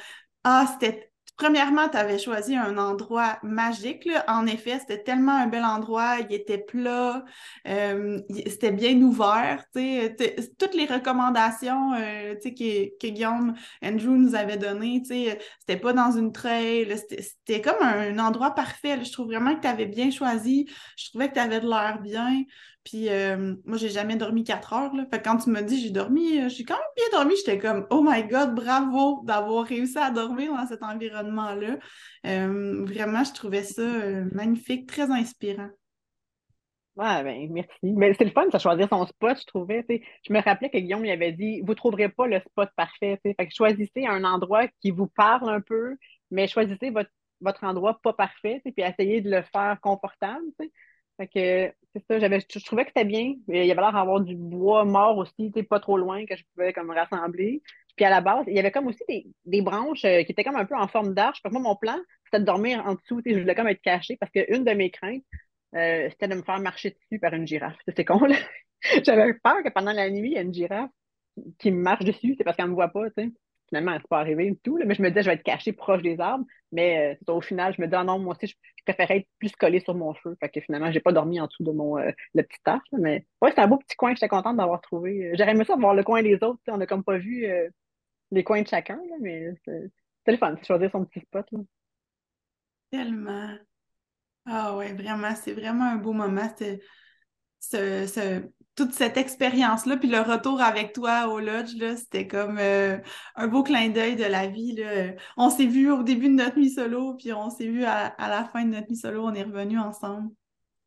Ah, 0.44 0.66
c'était. 0.72 1.10
Premièrement, 1.36 1.88
tu 1.88 1.96
avais 1.96 2.18
choisi 2.20 2.54
un 2.54 2.78
endroit 2.78 3.40
magique. 3.42 4.04
Là. 4.04 4.24
En 4.28 4.46
effet, 4.46 4.78
c'était 4.78 5.02
tellement 5.02 5.32
un 5.32 5.48
bel 5.48 5.64
endroit. 5.64 6.18
Il 6.20 6.32
était 6.32 6.58
plat, 6.58 7.24
euh, 7.66 8.20
c'était 8.46 8.70
bien 8.70 8.94
ouvert. 9.02 9.64
Toutes 9.74 10.74
les 10.74 10.86
recommandations 10.86 11.92
euh, 11.94 12.36
que, 12.36 12.96
que 12.98 13.08
Guillaume 13.08 13.54
Andrew 13.82 14.16
nous 14.16 14.36
avait 14.36 14.58
données, 14.58 15.02
c'était 15.04 15.76
pas 15.76 15.92
dans 15.92 16.12
une 16.12 16.30
trail. 16.30 16.96
C'était 16.96 17.60
comme 17.60 17.82
un, 17.82 18.16
endroit 18.20 18.52
parfait. 18.52 19.04
Je 19.04 19.10
trouve 19.10 19.26
vraiment 19.26 19.56
que 19.56 19.62
tu 19.62 19.66
avais 19.68 19.86
bien 19.86 20.12
choisi. 20.12 20.68
Je 20.96 21.08
trouvais 21.08 21.28
que 21.30 21.34
tu 21.34 21.40
avais 21.40 21.58
de 21.58 21.68
l'air 21.68 22.00
bien. 22.00 22.44
Puis 22.84 23.08
euh, 23.08 23.56
moi, 23.64 23.78
j'ai 23.78 23.88
jamais 23.88 24.16
dormi 24.16 24.44
quatre 24.44 24.74
heures. 24.74 24.94
Là. 24.94 25.06
Fait 25.10 25.22
quand 25.22 25.38
tu 25.38 25.50
m'as 25.50 25.62
dit 25.62 25.80
j'ai 25.80 25.90
dormi, 25.90 26.38
euh, 26.38 26.48
j'ai 26.50 26.64
quand 26.64 26.74
même 26.74 26.82
bien 26.96 27.18
dormi, 27.18 27.34
j'étais 27.36 27.58
comme 27.58 27.86
Oh 27.90 28.02
my 28.06 28.24
God, 28.24 28.54
bravo 28.54 29.22
d'avoir 29.24 29.64
réussi 29.64 29.96
à 29.98 30.10
dormir 30.10 30.52
dans 30.52 30.66
cet 30.66 30.82
environnement-là. 30.82 31.78
Euh, 32.26 32.84
vraiment, 32.84 33.24
je 33.24 33.32
trouvais 33.32 33.62
ça 33.62 33.82
magnifique, 34.32 34.86
très 34.86 35.10
inspirant. 35.10 35.70
Ouais, 36.96 37.24
ben 37.24 37.50
merci. 37.50 37.70
Mais 37.82 38.14
c'est 38.14 38.24
le 38.24 38.30
fun 38.30 38.46
de 38.46 38.58
choisir 38.58 38.88
son 38.88 39.04
spot, 39.06 39.36
je 39.40 39.46
trouvais. 39.46 39.84
Je 39.88 40.32
me 40.32 40.40
rappelais 40.40 40.70
que 40.70 40.78
Guillaume 40.78 41.02
lui 41.02 41.10
avait 41.10 41.32
dit 41.32 41.60
Vous 41.62 41.70
ne 41.70 41.74
trouverez 41.74 42.08
pas 42.10 42.26
le 42.26 42.38
spot 42.40 42.68
parfait. 42.76 43.18
Fait 43.24 43.34
que 43.34 43.52
choisissez 43.52 44.06
un 44.06 44.22
endroit 44.24 44.68
qui 44.80 44.90
vous 44.90 45.08
parle 45.08 45.48
un 45.48 45.60
peu, 45.60 45.96
mais 46.30 46.46
choisissez 46.46 46.90
votre, 46.90 47.10
votre 47.40 47.64
endroit 47.64 47.98
pas 48.02 48.12
parfait, 48.12 48.60
puis 48.64 48.84
essayez 48.84 49.22
de 49.22 49.30
le 49.30 49.42
faire 49.42 49.78
confortable. 49.80 50.44
Fait 51.16 51.28
que 51.28 51.74
c'est 51.94 52.04
ça, 52.06 52.18
j'avais, 52.18 52.40
je, 52.40 52.64
trouvais 52.64 52.84
que 52.84 52.90
c'était 52.90 53.04
bien. 53.04 53.34
Il 53.48 53.54
y 53.66 53.70
avait 53.70 53.80
l'air 53.80 53.92
d'avoir 53.92 54.20
du 54.20 54.36
bois 54.36 54.84
mort 54.84 55.16
aussi, 55.18 55.52
pas 55.68 55.80
trop 55.80 55.96
loin 55.96 56.26
que 56.26 56.36
je 56.36 56.42
pouvais 56.54 56.72
comme 56.72 56.90
rassembler. 56.90 57.62
Puis 57.96 58.04
à 58.04 58.10
la 58.10 58.20
base, 58.20 58.44
il 58.48 58.54
y 58.54 58.58
avait 58.58 58.72
comme 58.72 58.88
aussi 58.88 59.32
des, 59.44 59.62
branches 59.62 60.04
euh, 60.04 60.24
qui 60.24 60.32
étaient 60.32 60.42
comme 60.42 60.56
un 60.56 60.64
peu 60.64 60.74
en 60.74 60.88
forme 60.88 61.14
d'arche. 61.14 61.40
Moi, 61.48 61.60
mon 61.60 61.76
plan, 61.76 61.96
c'était 62.24 62.40
de 62.40 62.44
dormir 62.44 62.84
en 62.84 62.94
dessous. 62.94 63.22
Je 63.24 63.38
voulais 63.38 63.54
comme 63.54 63.68
être 63.68 63.82
caché 63.82 64.16
parce 64.16 64.32
qu'une 64.32 64.64
de 64.64 64.72
mes 64.72 64.90
craintes, 64.90 65.22
euh, 65.76 66.08
c'était 66.10 66.28
de 66.28 66.34
me 66.34 66.42
faire 66.42 66.58
marcher 66.58 66.90
dessus 66.90 67.20
par 67.20 67.32
une 67.34 67.46
girafe. 67.46 67.76
C'est 67.94 68.04
con, 68.04 68.24
là. 68.24 68.36
J'avais 69.04 69.34
peur 69.34 69.62
que 69.64 69.70
pendant 69.70 69.92
la 69.92 70.10
nuit, 70.10 70.30
il 70.30 70.32
y 70.32 70.36
ait 70.36 70.42
une 70.42 70.52
girafe 70.52 70.90
qui 71.58 71.70
me 71.70 71.80
marche 71.80 72.04
dessus. 72.04 72.34
C'est 72.36 72.44
parce 72.44 72.56
qu'elle 72.56 72.66
ne 72.66 72.70
me 72.70 72.74
voit 72.74 72.88
pas, 72.88 73.08
tu 73.10 73.24
sais 73.24 73.32
finalement, 73.68 73.96
c'est 74.00 74.08
pas 74.08 74.20
arrivé 74.20 74.50
du 74.50 74.56
tout. 74.58 74.78
mais 74.84 74.94
je 74.94 75.02
me 75.02 75.08
disais, 75.08 75.22
je 75.22 75.28
vais 75.28 75.34
être 75.34 75.42
caché 75.42 75.72
proche 75.72 76.02
des 76.02 76.20
arbres. 76.20 76.44
Mais 76.72 77.16
euh, 77.28 77.32
au 77.32 77.40
final, 77.40 77.74
je 77.76 77.82
me 77.82 77.86
dis, 77.86 77.94
ah 77.94 78.04
non, 78.04 78.18
moi 78.18 78.34
aussi, 78.34 78.46
je, 78.46 78.54
préférais 78.84 79.18
être 79.18 79.28
plus 79.38 79.54
collé 79.56 79.80
sur 79.80 79.94
mon 79.94 80.14
feu. 80.14 80.36
Fait 80.40 80.48
que 80.48 80.60
finalement, 80.60 80.90
j'ai 80.90 81.00
pas 81.00 81.12
dormi 81.12 81.40
en 81.40 81.46
dessous 81.46 81.64
de 81.64 81.72
mon 81.72 81.98
euh, 81.98 82.10
petit 82.34 82.60
arbre. 82.66 82.82
Mais 82.92 83.26
ouais, 83.40 83.52
c'est 83.54 83.60
un 83.60 83.68
beau 83.68 83.78
petit 83.78 83.96
coin. 83.96 84.14
J'étais 84.14 84.28
contente 84.28 84.56
d'avoir 84.56 84.80
trouvé. 84.80 85.32
J'aurais 85.36 85.52
aimé 85.52 85.64
ça 85.64 85.76
voir 85.76 85.94
le 85.94 86.02
coin 86.02 86.22
des 86.22 86.34
autres. 86.42 86.60
On 86.68 86.76
n'a 86.76 86.86
comme 86.86 87.04
pas 87.04 87.18
vu 87.18 87.46
euh, 87.46 87.68
les 88.30 88.44
coins 88.44 88.62
de 88.62 88.68
chacun. 88.68 89.00
mais 89.20 89.54
c'est 89.64 90.32
le 90.32 90.36
fun 90.36 90.52
de 90.52 90.64
choisir 90.64 90.90
son 90.90 91.04
petit 91.04 91.20
spot. 91.20 91.46
Tellement. 92.90 93.56
Ah 94.46 94.76
ouais, 94.76 94.92
vraiment, 94.92 95.34
c'est 95.34 95.52
vraiment 95.52 95.84
un 95.84 95.96
beau 95.96 96.12
moment. 96.12 96.48
ce, 97.60 98.42
toute 98.76 98.92
cette 98.92 99.16
expérience-là, 99.16 99.96
puis 99.96 100.08
le 100.08 100.20
retour 100.20 100.60
avec 100.60 100.92
toi 100.92 101.28
au 101.28 101.38
lodge, 101.38 101.74
là, 101.76 101.96
c'était 101.96 102.26
comme 102.26 102.58
euh, 102.58 102.98
un 103.36 103.46
beau 103.46 103.62
clin 103.62 103.88
d'œil 103.90 104.16
de 104.16 104.24
la 104.24 104.46
vie. 104.46 104.74
Là. 104.74 105.12
On 105.36 105.50
s'est 105.50 105.66
vu 105.66 105.90
au 105.90 106.02
début 106.02 106.28
de 106.28 106.34
notre 106.34 106.58
nuit 106.58 106.70
solo, 106.70 107.14
puis 107.14 107.32
on 107.32 107.50
s'est 107.50 107.68
vu 107.68 107.84
à, 107.84 108.14
la 108.18 108.44
fin 108.44 108.64
de 108.64 108.70
notre 108.70 108.88
nuit 108.88 108.96
solo, 108.96 109.24
on 109.24 109.34
est 109.34 109.44
revenus 109.44 109.78
ensemble. 109.78 110.30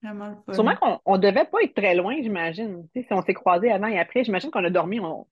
Vraiment 0.04 0.28
le 0.28 0.36
fun. 0.46 0.54
Sûrement 0.54 0.76
qu'on 0.76 1.18
ne 1.18 1.22
devait 1.22 1.46
pas 1.46 1.62
être 1.64 1.76
très 1.76 1.96
loin, 1.96 2.16
j'imagine. 2.22 2.88
si 2.94 3.06
on 3.12 3.22
s'est 3.22 3.34
croisés 3.34 3.72
avant 3.72 3.88
et 3.88 4.00
après, 4.00 4.24
j'imagine 4.24 4.52
qu'on 4.52 4.66
a 4.66 4.70
dormi, 4.70 5.00
on 5.00 5.26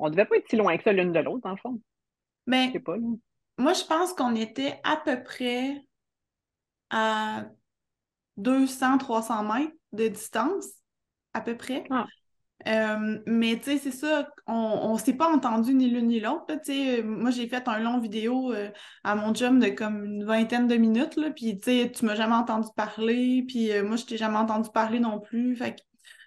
ne 0.00 0.10
devait 0.10 0.24
pas 0.24 0.36
être 0.36 0.48
si 0.48 0.56
loin 0.56 0.76
que 0.76 0.82
ça 0.82 0.92
l'une 0.92 1.12
de 1.12 1.20
l'autre, 1.20 1.42
dans 1.42 1.50
le 1.50 1.56
fond. 1.56 1.80
Mais 2.46 2.70
ben, 2.72 2.82
pas, 2.82 2.96
moi, 3.58 3.74
je 3.74 3.84
pense 3.84 4.12
qu'on 4.12 4.34
était 4.34 4.80
à 4.82 4.96
peu 4.96 5.22
près 5.22 5.86
à 6.90 7.44
200-300 8.38 9.60
mètres 9.60 9.76
de 9.92 10.08
distance 10.08 10.81
à 11.34 11.40
peu 11.40 11.56
près. 11.56 11.84
Ah. 11.90 12.06
Euh, 12.68 13.18
mais 13.26 13.58
tu 13.58 13.64
sais, 13.64 13.78
c'est 13.78 13.90
ça, 13.90 14.28
on 14.46 14.94
ne 14.94 14.98
s'est 14.98 15.14
pas 15.14 15.28
entendu 15.32 15.74
ni 15.74 15.88
l'une 15.88 16.08
ni 16.08 16.20
l'autre. 16.20 16.46
Moi, 17.02 17.30
j'ai 17.30 17.48
fait 17.48 17.66
un 17.66 17.80
long 17.80 17.98
vidéo 17.98 18.52
euh, 18.52 18.70
à 19.04 19.14
mon 19.14 19.34
job 19.34 19.58
de 19.58 19.68
comme 19.68 20.04
une 20.04 20.24
vingtaine 20.24 20.68
de 20.68 20.76
minutes, 20.76 21.16
là, 21.16 21.30
puis 21.30 21.58
tu 21.58 21.70
sais, 21.70 21.92
tu 21.92 22.04
m'as 22.04 22.14
jamais 22.14 22.34
entendu 22.34 22.68
parler, 22.76 23.44
puis 23.46 23.72
euh, 23.72 23.84
moi, 23.84 23.96
je 23.96 24.04
t'ai 24.04 24.16
jamais 24.16 24.36
entendu 24.36 24.70
parler 24.72 25.00
non 25.00 25.18
plus. 25.20 25.56
Fait 25.56 25.76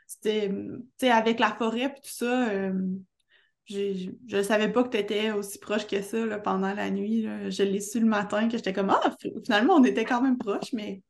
c'était, 0.08 0.50
tu 0.50 0.82
sais, 1.00 1.12
avec 1.12 1.40
la 1.40 1.52
forêt 1.52 1.90
puis 1.90 2.02
tout 2.02 2.26
ça, 2.26 2.48
je 3.68 4.12
ne 4.38 4.44
savais 4.44 4.72
pas 4.72 4.84
que 4.84 4.90
tu 4.90 4.98
étais 4.98 5.32
aussi 5.32 5.58
proche 5.58 5.88
que 5.88 6.02
ça 6.02 6.38
pendant 6.40 6.74
la 6.74 6.92
nuit. 6.92 7.28
Je 7.50 7.64
l'ai 7.64 7.80
su 7.80 8.00
le 8.00 8.06
matin 8.06 8.48
que 8.48 8.58
j'étais 8.58 8.74
comme 8.74 8.92
Ah, 8.92 9.16
finalement, 9.44 9.76
on 9.76 9.84
était 9.84 10.06
quand 10.06 10.22
même 10.22 10.38
proches, 10.38 10.74
mais 10.74 11.02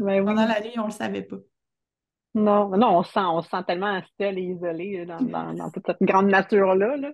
ben 0.00 0.24
pendant 0.24 0.46
la 0.46 0.60
nuit, 0.60 0.72
on 0.78 0.82
ne 0.82 0.86
le 0.88 0.92
savait 0.92 1.22
pas. 1.22 1.36
Non, 2.34 2.76
non, 2.76 2.98
on 2.98 3.02
se 3.04 3.12
sent, 3.12 3.20
on 3.20 3.42
sent 3.42 3.64
tellement 3.66 4.00
seul 4.18 4.38
et 4.38 4.42
isolé 4.42 5.06
dans, 5.06 5.70
toute 5.70 5.86
cette 5.86 6.02
grande 6.02 6.26
nature-là. 6.26 6.96
Là. 6.96 7.12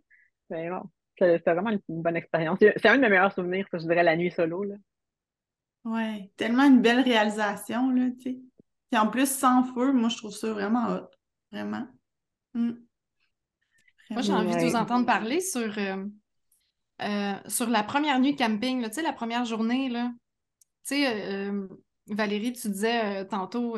Mais 0.48 0.70
bon, 0.70 0.82
c'est 1.18 1.42
vraiment 1.44 1.70
une 1.70 2.02
bonne 2.02 2.16
expérience. 2.16 2.58
C'est 2.60 2.88
un 2.88 2.96
de 2.96 3.02
mes 3.02 3.10
meilleurs 3.10 3.32
souvenirs, 3.32 3.66
je 3.72 3.78
dirais, 3.78 4.02
la 4.02 4.16
nuit 4.16 4.30
solo. 4.30 4.64
Là. 4.64 4.76
Ouais, 5.84 6.30
tellement 6.36 6.64
une 6.64 6.80
belle 6.80 7.00
réalisation, 7.00 7.90
là, 7.90 8.10
tu 8.18 8.32
sais. 8.32 8.38
Et 8.92 8.98
en 8.98 9.08
plus, 9.08 9.30
sans 9.30 9.64
feu, 9.64 9.92
moi, 9.92 10.08
je 10.08 10.16
trouve 10.16 10.32
ça 10.32 10.52
vraiment 10.52 10.88
hot. 10.88 11.08
Vraiment. 11.52 11.86
Mm. 12.54 12.72
Moi, 14.10 14.22
j'ai 14.22 14.32
envie 14.32 14.56
de 14.56 14.68
vous 14.68 14.76
entendre 14.76 15.06
parler 15.06 15.40
sur, 15.40 15.78
euh, 15.78 16.04
euh, 17.02 17.34
sur 17.46 17.68
la 17.70 17.82
première 17.82 18.18
nuit 18.18 18.34
camping, 18.34 18.84
tu 18.86 18.92
sais, 18.94 19.02
la 19.02 19.12
première 19.12 19.44
journée, 19.44 19.88
là. 19.88 20.10
Tu 20.86 20.96
sais, 20.96 21.32
euh, 21.32 21.68
Valérie, 22.08 22.52
tu 22.52 22.68
disais 22.68 23.24
tantôt, 23.26 23.76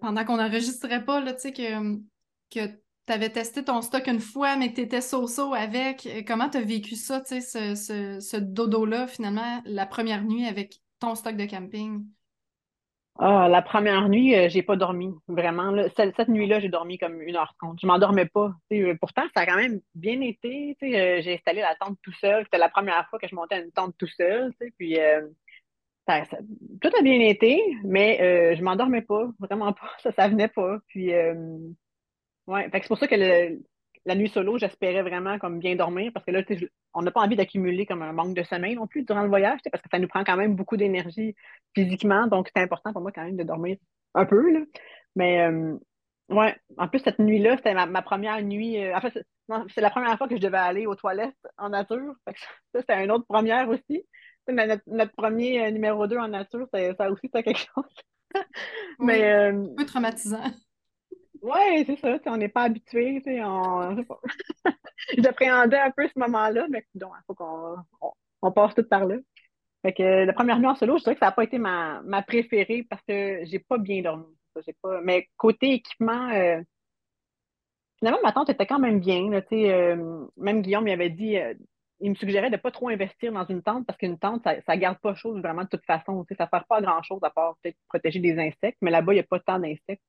pendant 0.00 0.24
qu'on 0.24 0.36
n'enregistrait 0.36 1.04
pas, 1.04 1.20
là, 1.20 1.34
tu 1.34 1.40
sais, 1.40 1.52
que, 1.52 1.96
que 2.50 2.66
tu 3.06 3.12
avais 3.12 3.30
testé 3.30 3.64
ton 3.64 3.82
stock 3.82 4.06
une 4.06 4.20
fois, 4.20 4.56
mais 4.56 4.70
que 4.70 4.76
tu 4.76 4.82
étais 4.82 5.00
so-so 5.00 5.54
avec. 5.54 6.08
Comment 6.26 6.48
tu 6.48 6.58
as 6.58 6.62
vécu 6.62 6.96
ça, 6.96 7.20
tu 7.20 7.40
sais, 7.40 7.40
ce, 7.40 7.74
ce, 7.74 8.20
ce 8.20 8.36
dodo-là, 8.36 9.06
finalement, 9.06 9.62
la 9.64 9.86
première 9.86 10.24
nuit 10.24 10.46
avec 10.46 10.80
ton 11.00 11.14
stock 11.14 11.36
de 11.36 11.46
camping? 11.46 12.04
Ah, 13.22 13.48
la 13.50 13.60
première 13.60 14.08
nuit, 14.08 14.34
euh, 14.34 14.48
j'ai 14.48 14.62
pas 14.62 14.76
dormi, 14.76 15.10
vraiment. 15.28 15.76
Cette, 15.94 16.28
nuit-là, 16.28 16.58
j'ai 16.58 16.70
dormi 16.70 16.96
comme 16.96 17.20
une 17.20 17.36
heure 17.36 17.54
trente. 17.60 17.78
Je 17.82 17.86
m'endormais 17.86 18.24
pas. 18.24 18.54
Euh, 18.72 18.94
pourtant, 18.98 19.24
ça 19.36 19.42
a 19.42 19.46
quand 19.46 19.56
même 19.56 19.80
bien 19.94 20.22
été. 20.22 20.74
Euh, 20.82 21.20
j'ai 21.20 21.34
installé 21.34 21.60
la 21.60 21.74
tente 21.74 21.98
tout 22.02 22.14
seul. 22.14 22.44
C'était 22.44 22.56
la 22.56 22.70
première 22.70 23.06
fois 23.10 23.18
que 23.18 23.28
je 23.28 23.34
montais 23.34 23.62
une 23.62 23.72
tente 23.72 23.94
tout 23.98 24.06
seul. 24.06 24.54
Puis 24.78 24.96
tout 26.80 26.90
a 26.98 27.02
bien 27.02 27.20
été, 27.20 27.60
mais 27.84 28.54
je 28.56 28.62
m'endormais 28.62 29.02
pas, 29.02 29.28
vraiment 29.38 29.72
pas. 29.72 29.90
Ça, 30.02 30.12
ça 30.12 30.28
venait 30.28 30.48
pas. 30.48 30.78
Puis 30.88 31.12
ouais, 32.46 32.68
c'est 32.72 32.88
pour 32.88 32.98
ça 32.98 33.06
que 33.06 33.58
la 34.06 34.14
nuit 34.14 34.28
solo, 34.28 34.58
j'espérais 34.58 35.02
vraiment 35.02 35.38
comme 35.38 35.58
bien 35.58 35.76
dormir 35.76 36.10
parce 36.12 36.24
que 36.24 36.30
là, 36.30 36.42
on 36.94 37.02
n'a 37.02 37.10
pas 37.10 37.20
envie 37.20 37.36
d'accumuler 37.36 37.86
comme 37.86 38.02
un 38.02 38.12
manque 38.12 38.34
de 38.34 38.42
sommeil 38.42 38.74
non 38.74 38.86
plus 38.86 39.04
durant 39.04 39.22
le 39.22 39.28
voyage, 39.28 39.60
parce 39.70 39.82
que 39.82 39.88
ça 39.90 39.98
nous 39.98 40.08
prend 40.08 40.24
quand 40.24 40.36
même 40.36 40.54
beaucoup 40.54 40.76
d'énergie 40.76 41.34
physiquement. 41.74 42.26
Donc, 42.26 42.48
c'est 42.54 42.62
important 42.62 42.92
pour 42.92 43.02
moi 43.02 43.12
quand 43.12 43.24
même 43.24 43.36
de 43.36 43.42
dormir 43.42 43.76
un 44.14 44.24
peu. 44.24 44.50
Là. 44.52 44.60
Mais 45.16 45.42
euh, 45.42 45.76
ouais, 46.30 46.56
en 46.78 46.88
plus, 46.88 47.00
cette 47.00 47.18
nuit-là, 47.18 47.56
c'était 47.56 47.74
ma, 47.74 48.02
première 48.02 48.42
nuit. 48.42 48.82
Euh, 48.82 48.96
en 48.96 49.00
fait, 49.00 49.22
c'est 49.74 49.80
la 49.80 49.90
première 49.90 50.16
fois 50.16 50.28
que 50.28 50.36
je 50.36 50.40
devais 50.40 50.58
aller 50.58 50.86
aux 50.86 50.94
toilettes 50.94 51.34
en 51.58 51.68
nature. 51.68 52.14
ça, 52.26 52.80
c'était 52.80 53.04
une 53.04 53.10
autre 53.10 53.26
première 53.26 53.68
aussi. 53.68 54.06
Notre, 54.48 55.12
premier 55.12 55.64
euh, 55.64 55.70
numéro 55.70 56.06
2 56.06 56.16
en 56.18 56.28
nature, 56.28 56.66
ça 56.72 57.10
aussi, 57.10 57.22
c'était 57.24 57.42
quelque 57.42 57.58
chose. 57.74 57.84
Mais, 58.98 59.24
un 59.24 59.74
peu 59.76 59.86
traumatisant. 59.86 60.50
Oui, 61.42 61.84
c'est 61.86 61.96
ça. 61.96 62.18
On 62.26 62.36
n'est 62.36 62.48
pas 62.48 62.64
habitué. 62.64 63.22
On... 63.42 64.04
J'appréhendais 65.18 65.78
un 65.78 65.90
peu 65.90 66.06
ce 66.08 66.18
moment-là, 66.18 66.66
mais 66.68 66.84
il 66.94 67.00
faut 67.26 67.34
qu'on 67.34 67.76
on, 68.42 68.52
passe 68.52 68.74
tout 68.74 68.84
par 68.84 69.06
là. 69.06 69.16
Fait 69.82 69.92
que 69.94 70.24
la 70.24 70.32
première 70.32 70.58
nuit 70.58 70.66
en 70.66 70.74
solo, 70.74 70.98
je 70.98 71.04
dirais 71.04 71.14
que 71.14 71.20
ça 71.20 71.26
n'a 71.26 71.32
pas 71.32 71.44
été 71.44 71.58
ma, 71.58 72.02
ma 72.02 72.22
préférée 72.22 72.86
parce 72.88 73.02
que 73.02 73.40
j'ai 73.44 73.58
pas 73.58 73.78
bien 73.78 74.02
dormi. 74.02 74.26
Pas... 74.82 75.00
Mais 75.02 75.28
côté 75.36 75.72
équipement, 75.74 76.28
euh, 76.30 76.60
finalement, 77.98 78.20
ma 78.22 78.32
tante 78.32 78.50
était 78.50 78.66
quand 78.66 78.78
même 78.78 79.00
bien. 79.00 79.30
Là, 79.30 79.40
euh, 79.52 80.26
même 80.36 80.60
Guillaume 80.60 80.84
m'avait 80.84 81.10
dit, 81.10 81.38
euh, 81.38 81.54
il 82.00 82.10
me 82.10 82.14
suggérait 82.14 82.50
de 82.50 82.56
ne 82.56 82.60
pas 82.60 82.70
trop 82.70 82.88
investir 82.88 83.32
dans 83.32 83.44
une 83.44 83.62
tente 83.62 83.86
parce 83.86 83.98
qu'une 83.98 84.18
tente, 84.18 84.42
ça 84.44 84.74
ne 84.74 84.80
garde 84.80 84.98
pas 84.98 85.14
chaud 85.14 85.38
vraiment 85.40 85.64
de 85.64 85.68
toute 85.68 85.84
façon. 85.84 86.24
Ça 86.28 86.44
ne 86.44 86.48
sert 86.48 86.64
pas 86.66 86.76
à 86.76 86.80
grand-chose 86.80 87.20
à 87.22 87.30
part 87.30 87.56
peut-être 87.62 87.76
protéger 87.88 88.20
des 88.20 88.38
insectes, 88.38 88.78
mais 88.80 88.90
là-bas, 88.90 89.12
il 89.12 89.16
n'y 89.16 89.20
a 89.20 89.24
pas 89.24 89.40
tant 89.40 89.58
d'insectes. 89.58 90.02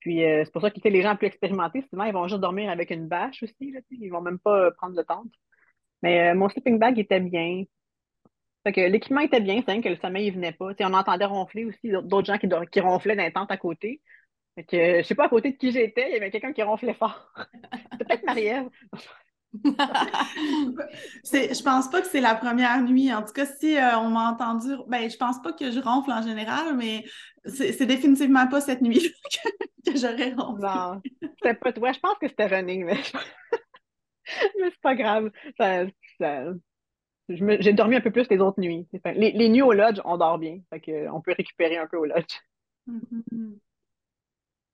Puis 0.00 0.24
euh, 0.24 0.44
c'est 0.44 0.52
pour 0.52 0.62
ça 0.62 0.70
que 0.70 0.88
les 0.88 1.02
gens 1.02 1.16
plus 1.16 1.26
expérimentés, 1.26 1.84
souvent, 1.90 2.04
ils 2.04 2.12
vont 2.12 2.28
juste 2.28 2.40
dormir 2.40 2.70
avec 2.70 2.90
une 2.90 3.08
bâche 3.08 3.42
aussi. 3.42 3.72
Là, 3.72 3.80
ils 3.90 4.10
vont 4.10 4.20
même 4.20 4.38
pas 4.38 4.70
prendre 4.72 4.96
de 4.96 5.02
tente. 5.02 5.32
Mais 6.02 6.30
euh, 6.30 6.34
mon 6.34 6.48
sleeping 6.48 6.78
bag 6.78 6.98
était 6.98 7.20
bien. 7.20 7.64
Fait 8.64 8.72
que 8.72 8.80
l'équipement 8.80 9.20
était 9.20 9.40
bien, 9.40 9.62
c'est 9.66 9.80
que 9.80 9.88
le 9.88 9.96
sommeil 9.96 10.30
ne 10.30 10.34
venait 10.34 10.52
pas. 10.52 10.72
on 10.80 10.94
entendait 10.94 11.24
ronfler 11.24 11.64
aussi 11.64 11.90
d'autres 11.90 12.26
gens 12.26 12.38
qui, 12.38 12.48
qui 12.72 12.80
ronflaient 12.80 13.16
dans 13.16 13.22
les 13.22 13.32
tentes 13.32 13.50
à 13.50 13.56
côté. 13.56 14.02
Fait 14.56 14.64
que 14.64 15.02
je 15.02 15.02
sais 15.02 15.14
pas 15.14 15.26
à 15.26 15.28
côté 15.28 15.52
de 15.52 15.56
qui 15.56 15.70
j'étais, 15.70 16.08
il 16.08 16.14
y 16.14 16.16
avait 16.16 16.30
quelqu'un 16.30 16.52
qui 16.52 16.62
ronflait 16.62 16.94
fort. 16.94 17.32
C'était 17.92 18.04
peut-être 18.04 18.24
Marie-Ève. 18.24 18.68
je 21.24 21.62
pense 21.62 21.90
pas 21.90 22.00
que 22.00 22.06
c'est 22.06 22.20
la 22.20 22.34
première 22.34 22.82
nuit. 22.82 23.12
En 23.12 23.22
tout 23.22 23.32
cas, 23.32 23.46
si 23.46 23.76
euh, 23.76 23.98
on 23.98 24.10
m'a 24.10 24.30
entendu, 24.30 24.74
ben, 24.88 25.10
je 25.10 25.16
pense 25.16 25.40
pas 25.42 25.52
que 25.52 25.70
je 25.70 25.80
ronfle 25.80 26.12
en 26.12 26.22
général, 26.22 26.76
mais 26.76 27.04
c'est 27.44 27.86
définitivement 27.86 28.46
pas 28.48 28.60
cette 28.60 28.82
nuit 28.82 29.14
que, 29.86 29.96
j'aurais 29.96 30.32
ronflé. 30.32 30.66
Non, 30.66 31.00
c'était 31.22 31.54
pas 31.54 31.72
toi. 31.72 31.92
Je 31.92 32.00
pense 32.00 32.18
que 32.20 32.28
c'était 32.28 32.46
René, 32.46 32.84
mais, 32.84 32.96
mais 34.60 34.70
c'est 34.70 34.80
pas 34.82 34.94
grave. 34.94 35.30
J'ai 37.28 37.72
dormi 37.72 37.96
un 37.96 38.00
peu 38.00 38.10
plus 38.10 38.28
les 38.30 38.38
autres 38.38 38.60
nuits. 38.60 38.86
Les, 39.14 39.48
nuits 39.48 39.62
au 39.62 39.72
lodge, 39.72 40.00
on 40.04 40.16
dort 40.16 40.38
bien. 40.38 40.58
Fait 40.70 41.08
on 41.08 41.20
peut 41.20 41.34
récupérer 41.36 41.76
un 41.76 41.86
peu 41.86 41.96
au 41.96 42.04
lodge. 42.04 42.40
Mm-hmm. 42.88 43.58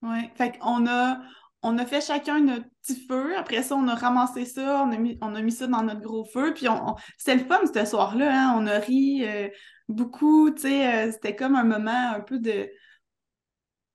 Oui, 0.03 0.30
fait 0.35 0.59
qu'on 0.59 0.87
a, 0.89 1.20
on 1.63 1.79
a 1.79 1.87
fait 1.87 2.01
chacun 2.01 2.41
notre 2.41 2.67
petit 2.83 3.07
feu. 3.07 3.37
Après 3.37 3.63
ça, 3.63 3.77
on 3.77 3.87
a 3.87 3.95
ramassé 3.95 4.45
ça, 4.45 4.85
on 4.85 4.93
a 4.93 4.99
mis, 4.99 5.17
on 5.21 5.35
a 5.35 5.43
mis 5.43 5.53
ça 5.53 5.67
dans 5.67 5.83
notre 5.83 6.01
gros 6.01 6.25
feu. 6.25 6.53
Puis 6.55 6.69
on, 6.69 6.97
c'était 7.17 7.37
le 7.37 7.45
fun 7.45 7.61
ce 7.73 7.85
soir-là. 7.85 8.51
Hein. 8.51 8.55
On 8.59 8.67
a 8.67 8.79
ri 8.79 9.25
euh, 9.25 9.49
beaucoup. 9.89 10.49
Euh, 10.49 11.13
c'était 11.13 11.37
comme 11.37 11.55
un 11.55 11.65
moment 11.65 12.13
un 12.15 12.21
peu 12.21 12.39
de. 12.39 12.69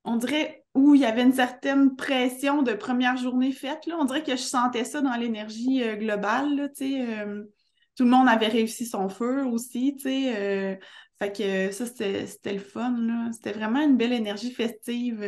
On 0.04 0.16
dirait 0.16 0.64
où 0.74 0.94
il 0.94 1.02
y 1.02 1.04
avait 1.04 1.22
une 1.22 1.34
certaine 1.34 1.94
pression 1.94 2.62
de 2.62 2.72
première 2.72 3.18
journée 3.18 3.52
faite. 3.52 3.84
Là. 3.86 3.96
On 3.98 4.04
dirait 4.06 4.22
que 4.22 4.36
je 4.36 4.42
sentais 4.42 4.84
ça 4.84 5.02
dans 5.02 5.14
l'énergie 5.14 5.82
euh, 5.82 5.96
globale. 5.96 6.56
Là, 6.56 6.68
tout 6.68 8.04
le 8.04 8.10
monde 8.10 8.28
avait 8.28 8.48
réussi 8.48 8.86
son 8.86 9.10
feu 9.10 9.44
aussi. 9.44 9.98
Fait 9.98 11.32
que 11.36 11.72
ça, 11.72 11.84
c'était, 11.84 12.52
le 12.52 12.60
fun. 12.60 13.30
C'était 13.32 13.52
vraiment 13.52 13.80
une 13.80 13.96
belle 13.98 14.12
énergie 14.12 14.52
festive. 14.52 15.20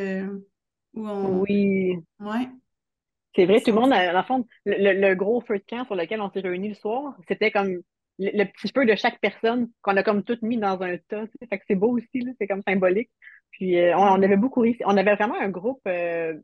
Oui. 0.94 1.96
Ouais. 2.18 2.48
C'est 3.34 3.46
vrai, 3.46 3.60
tout 3.60 3.70
le 3.70 3.80
monde, 3.80 3.90
la 3.90 4.22
fond, 4.24 4.44
le, 4.64 5.14
gros 5.14 5.40
feu 5.40 5.58
de 5.58 5.64
camp 5.68 5.84
sur 5.84 5.94
lequel 5.94 6.20
on 6.20 6.30
s'est 6.30 6.40
réunis 6.40 6.70
le 6.70 6.74
soir, 6.74 7.16
c'était 7.28 7.52
comme 7.52 7.80
le, 8.18 8.44
petit 8.44 8.72
feu 8.74 8.84
de 8.84 8.94
chaque 8.96 9.20
personne 9.20 9.70
qu'on 9.82 9.96
a 9.96 10.02
comme 10.02 10.24
tout 10.24 10.36
mis 10.42 10.58
dans 10.58 10.80
un 10.82 10.96
tas. 11.08 11.26
Fait 11.48 11.58
que 11.58 11.64
c'est 11.68 11.76
beau 11.76 11.96
aussi, 11.96 12.26
c'est 12.38 12.46
comme 12.48 12.62
symbolique. 12.62 13.10
Puis 13.52 13.78
euh, 13.78 13.96
on, 13.96 14.22
avait 14.22 14.36
beaucoup 14.36 14.60
réussi. 14.60 14.82
On 14.84 14.96
avait 14.96 15.14
vraiment 15.14 15.40
un 15.40 15.48
groupe. 15.48 15.80
Euh, 15.86 16.34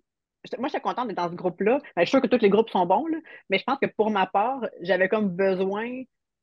moi, 0.58 0.68
j'étais 0.68 0.80
contente 0.80 1.08
d'être 1.08 1.16
dans 1.16 1.30
ce 1.30 1.34
groupe-là. 1.34 1.78
Ben, 1.96 2.02
je 2.02 2.04
suis 2.04 2.10
sûre 2.10 2.22
que 2.22 2.28
tous 2.28 2.40
les 2.40 2.50
groupes 2.50 2.70
sont 2.70 2.86
bons, 2.86 3.06
là, 3.06 3.18
mais 3.50 3.58
je 3.58 3.64
pense 3.64 3.78
que 3.80 3.86
pour 3.86 4.10
ma 4.10 4.26
part, 4.26 4.64
j'avais 4.80 5.08
comme 5.08 5.28
besoin 5.28 6.02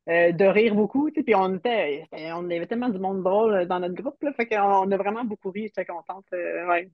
euh, 0.09 0.33
de 0.33 0.45
rire 0.45 0.75
beaucoup. 0.75 1.09
Puis 1.09 1.35
on 1.35 1.55
était, 1.55 2.05
on 2.11 2.49
avait 2.49 2.67
tellement 2.67 2.89
du 2.89 2.99
monde 2.99 3.23
drôle 3.23 3.65
dans 3.67 3.79
notre 3.79 3.95
groupe. 3.95 4.21
Là, 4.21 4.33
fait 4.33 4.47
qu'on 4.47 4.91
a 4.91 4.97
vraiment 4.97 5.23
beaucoup 5.23 5.51
ri. 5.51 5.63
J'étais 5.63 5.85
contente. 5.85 6.25
ouais, 6.33 6.89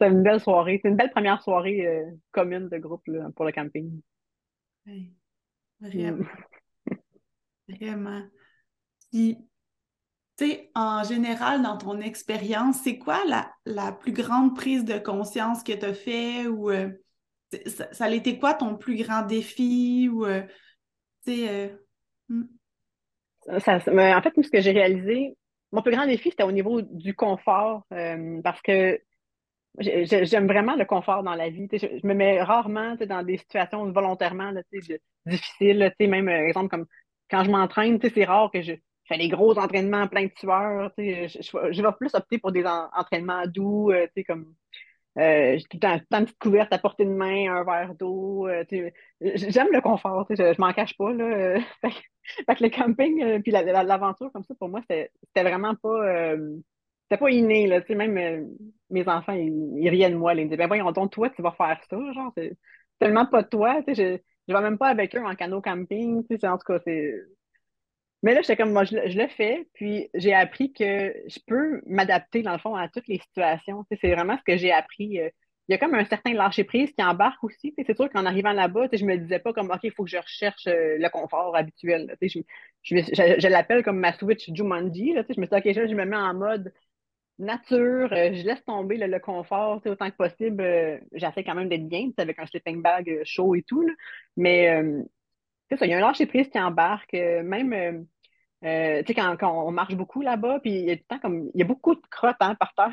c'était 0.00 0.12
une 0.12 0.22
belle 0.22 0.40
soirée. 0.40 0.80
C'est 0.82 0.88
une 0.88 0.96
belle 0.96 1.10
première 1.10 1.42
soirée 1.42 1.86
euh, 1.86 2.10
commune 2.32 2.68
de 2.68 2.78
groupe 2.78 3.04
pour 3.36 3.44
le 3.44 3.52
camping. 3.52 4.00
Oui, 4.86 5.12
vraiment. 5.80 6.24
Mm. 6.88 6.94
Vraiment. 7.68 8.22
tu 9.12 9.36
sais, 10.36 10.70
en 10.74 11.04
général, 11.04 11.62
dans 11.62 11.76
ton 11.76 12.00
expérience, 12.00 12.80
c'est 12.82 12.98
quoi 12.98 13.20
la, 13.64 13.92
plus 13.92 14.12
grande 14.12 14.56
prise 14.56 14.84
de 14.84 14.98
conscience 14.98 15.62
que 15.62 15.72
tu 15.72 15.84
as 15.84 15.94
fait 15.94 16.46
ou 16.46 16.70
euh, 16.70 16.90
ça, 17.66 17.92
ça, 17.92 18.04
a 18.06 18.10
été 18.10 18.38
quoi 18.38 18.54
ton 18.54 18.76
plus 18.76 18.96
grand 18.96 19.22
défi 19.22 20.08
ou 20.12 20.24
euh, 20.24 20.42
tu 21.24 21.32
sais. 21.34 21.78
Hmm? 22.28 22.44
en 23.48 23.60
fait, 23.60 24.32
ce 24.42 24.50
que 24.50 24.60
j'ai 24.60 24.72
réalisé, 24.72 25.36
mon 25.72 25.82
plus 25.82 25.92
grand 25.92 26.06
défi, 26.06 26.30
c'était 26.30 26.42
au 26.42 26.52
niveau 26.52 26.82
du 26.82 27.14
confort 27.14 27.84
parce 28.42 28.60
que 28.62 29.00
J'aime 29.78 30.46
vraiment 30.46 30.76
le 30.76 30.84
confort 30.84 31.22
dans 31.22 31.34
la 31.34 31.48
vie. 31.48 31.68
Je, 31.72 32.06
me 32.06 32.14
mets 32.14 32.42
rarement 32.42 32.96
dans 32.96 33.22
des 33.22 33.38
situations 33.38 33.90
volontairement 33.90 34.50
là, 34.50 34.62
difficiles. 35.26 35.92
Même, 36.00 36.28
euh, 36.28 36.46
exemple, 36.46 36.68
comme 36.68 36.86
quand 37.30 37.44
je 37.44 37.50
m'entraîne, 37.50 37.98
c'est 38.02 38.24
rare 38.24 38.50
que 38.50 38.62
je, 38.62 38.72
fais 39.06 39.18
des 39.18 39.28
gros 39.28 39.58
entraînements 39.58 40.06
plein 40.08 40.24
de 40.24 40.32
sueur. 40.36 40.92
Je, 40.98 41.28
je, 41.72 41.82
vais 41.82 41.92
plus 41.98 42.14
opter 42.14 42.38
pour 42.38 42.52
des 42.52 42.64
entraînements 42.66 43.46
doux, 43.46 43.90
euh, 43.90 44.06
comme 44.26 44.54
euh, 45.18 45.58
tout 45.70 45.78
une 45.84 46.26
petite 46.26 46.72
à 46.72 46.78
portée 46.78 47.04
de 47.04 47.10
main, 47.10 47.52
un 47.52 47.64
verre 47.64 47.94
d'eau. 47.94 48.48
J'aime 49.20 49.68
le 49.72 49.80
confort, 49.80 50.26
je, 50.30 50.36
je 50.36 50.60
m'en 50.60 50.72
cache 50.72 50.96
pas. 50.96 51.12
Là, 51.12 51.60
fait, 51.80 52.54
que 52.54 52.62
le 52.62 52.70
camping, 52.70 53.42
puis 53.42 53.52
l'aventure 53.52 54.30
comme 54.32 54.44
ça, 54.44 54.54
pour 54.54 54.68
moi, 54.68 54.80
c'était 54.88 55.42
vraiment 55.42 55.74
pas 55.74 56.36
c'était 57.10 57.18
pas 57.20 57.30
inné, 57.30 57.66
là, 57.66 57.80
même 57.88 58.16
euh, 58.18 58.44
mes 58.90 59.08
enfants, 59.08 59.32
ils, 59.32 59.52
ils, 59.76 60.10
de 60.10 60.16
moi, 60.16 60.34
ils 60.34 60.38
me 60.38 60.44
disaient, 60.44 60.56
ben 60.56 60.66
voyons 60.66 60.90
donc, 60.92 61.12
toi, 61.12 61.30
tu 61.30 61.42
vas 61.42 61.52
faire 61.52 61.80
ça, 61.88 61.96
genre, 62.12 62.32
tellement 62.98 63.26
pas 63.26 63.42
toi, 63.42 63.80
je, 63.88 64.18
je 64.48 64.54
vais 64.54 64.60
même 64.60 64.78
pas 64.78 64.88
avec 64.88 65.14
eux 65.16 65.24
en 65.24 65.34
canot 65.34 65.60
camping, 65.60 66.24
en 66.42 66.58
tout 66.58 66.64
cas, 66.66 66.78
c'est... 66.84 67.14
Mais 68.22 68.34
là, 68.34 68.42
j'étais 68.42 68.56
comme, 68.56 68.72
moi, 68.72 68.84
je, 68.84 68.96
le 68.96 69.28
fais, 69.28 69.66
puis 69.72 70.10
j'ai 70.14 70.34
appris 70.34 70.72
que 70.72 71.14
je 71.26 71.38
peux 71.46 71.80
m'adapter, 71.86 72.42
dans 72.42 72.52
le 72.52 72.58
fond, 72.58 72.74
à 72.74 72.88
toutes 72.88 73.08
les 73.08 73.18
situations. 73.18 73.86
C'est 73.90 74.14
vraiment 74.14 74.36
ce 74.36 74.42
que 74.42 74.58
j'ai 74.58 74.72
appris. 74.72 75.20
Euh, 75.20 75.30
il 75.68 75.72
y 75.72 75.74
a 75.74 75.78
comme 75.78 75.94
un 75.94 76.04
certain 76.04 76.34
lâcher-prise 76.34 76.92
qui 76.92 77.02
embarque 77.02 77.42
aussi. 77.44 77.72
C'est 77.78 77.96
sûr 77.96 78.10
qu'en 78.10 78.26
arrivant 78.26 78.52
là-bas, 78.52 78.88
je 78.92 79.04
me 79.06 79.16
disais 79.16 79.38
pas 79.38 79.54
comme, 79.54 79.70
OK, 79.70 79.80
il 79.84 79.92
faut 79.92 80.04
que 80.04 80.10
je 80.10 80.18
recherche 80.18 80.66
euh, 80.66 80.98
le 80.98 81.08
confort 81.08 81.56
habituel. 81.56 82.14
Je, 82.20 82.40
je, 82.82 83.48
l'appelle 83.48 83.82
comme 83.82 83.98
ma 84.00 84.12
switch 84.12 84.50
Jumanji. 84.52 85.14
Là, 85.14 85.22
je 85.26 85.40
me 85.40 85.46
suis 85.46 85.60
dit, 85.62 85.70
OK, 85.70 85.88
je 85.88 85.94
me 85.94 86.04
mets 86.04 86.16
en 86.16 86.34
mode 86.34 86.74
nature, 87.40 88.12
euh, 88.12 88.32
je 88.34 88.44
laisse 88.44 88.64
tomber 88.64 88.96
le, 88.96 89.18
confort 89.18 89.80
autant 89.84 90.10
que 90.10 90.16
possible. 90.16 90.62
Euh, 90.62 90.98
j'essaie 91.12 91.44
quand 91.44 91.54
même 91.54 91.68
d'être 91.68 91.88
bien 91.88 92.10
avec 92.18 92.38
un 92.38 92.46
sleeping 92.46 92.82
bag 92.82 93.22
chaud 93.24 93.54
et 93.54 93.62
tout. 93.62 93.86
Mais 94.36 94.82
c'est 95.70 95.76
ça, 95.76 95.86
il 95.86 95.90
y 95.90 95.94
a 95.94 95.98
un 95.98 96.00
lâcher-prise 96.00 96.48
qui 96.48 96.58
embarque. 96.58 97.12
même 97.12 98.06
euh, 98.64 99.02
sais, 99.06 99.14
quand, 99.14 99.36
on 99.42 99.70
marche 99.70 99.94
beaucoup 99.94 100.20
là-bas, 100.20 100.60
puis 100.60 100.70
il 100.70 100.84
y 100.84 100.90
a 100.90 100.96
tout 100.96 101.04
temps 101.08 101.18
comme. 101.18 101.50
Il 101.54 101.60
y 101.60 101.62
a 101.62 101.66
beaucoup 101.66 101.94
de 101.94 102.00
crottes 102.10 102.36
hein, 102.40 102.54
par 102.56 102.74
terre. 102.74 102.92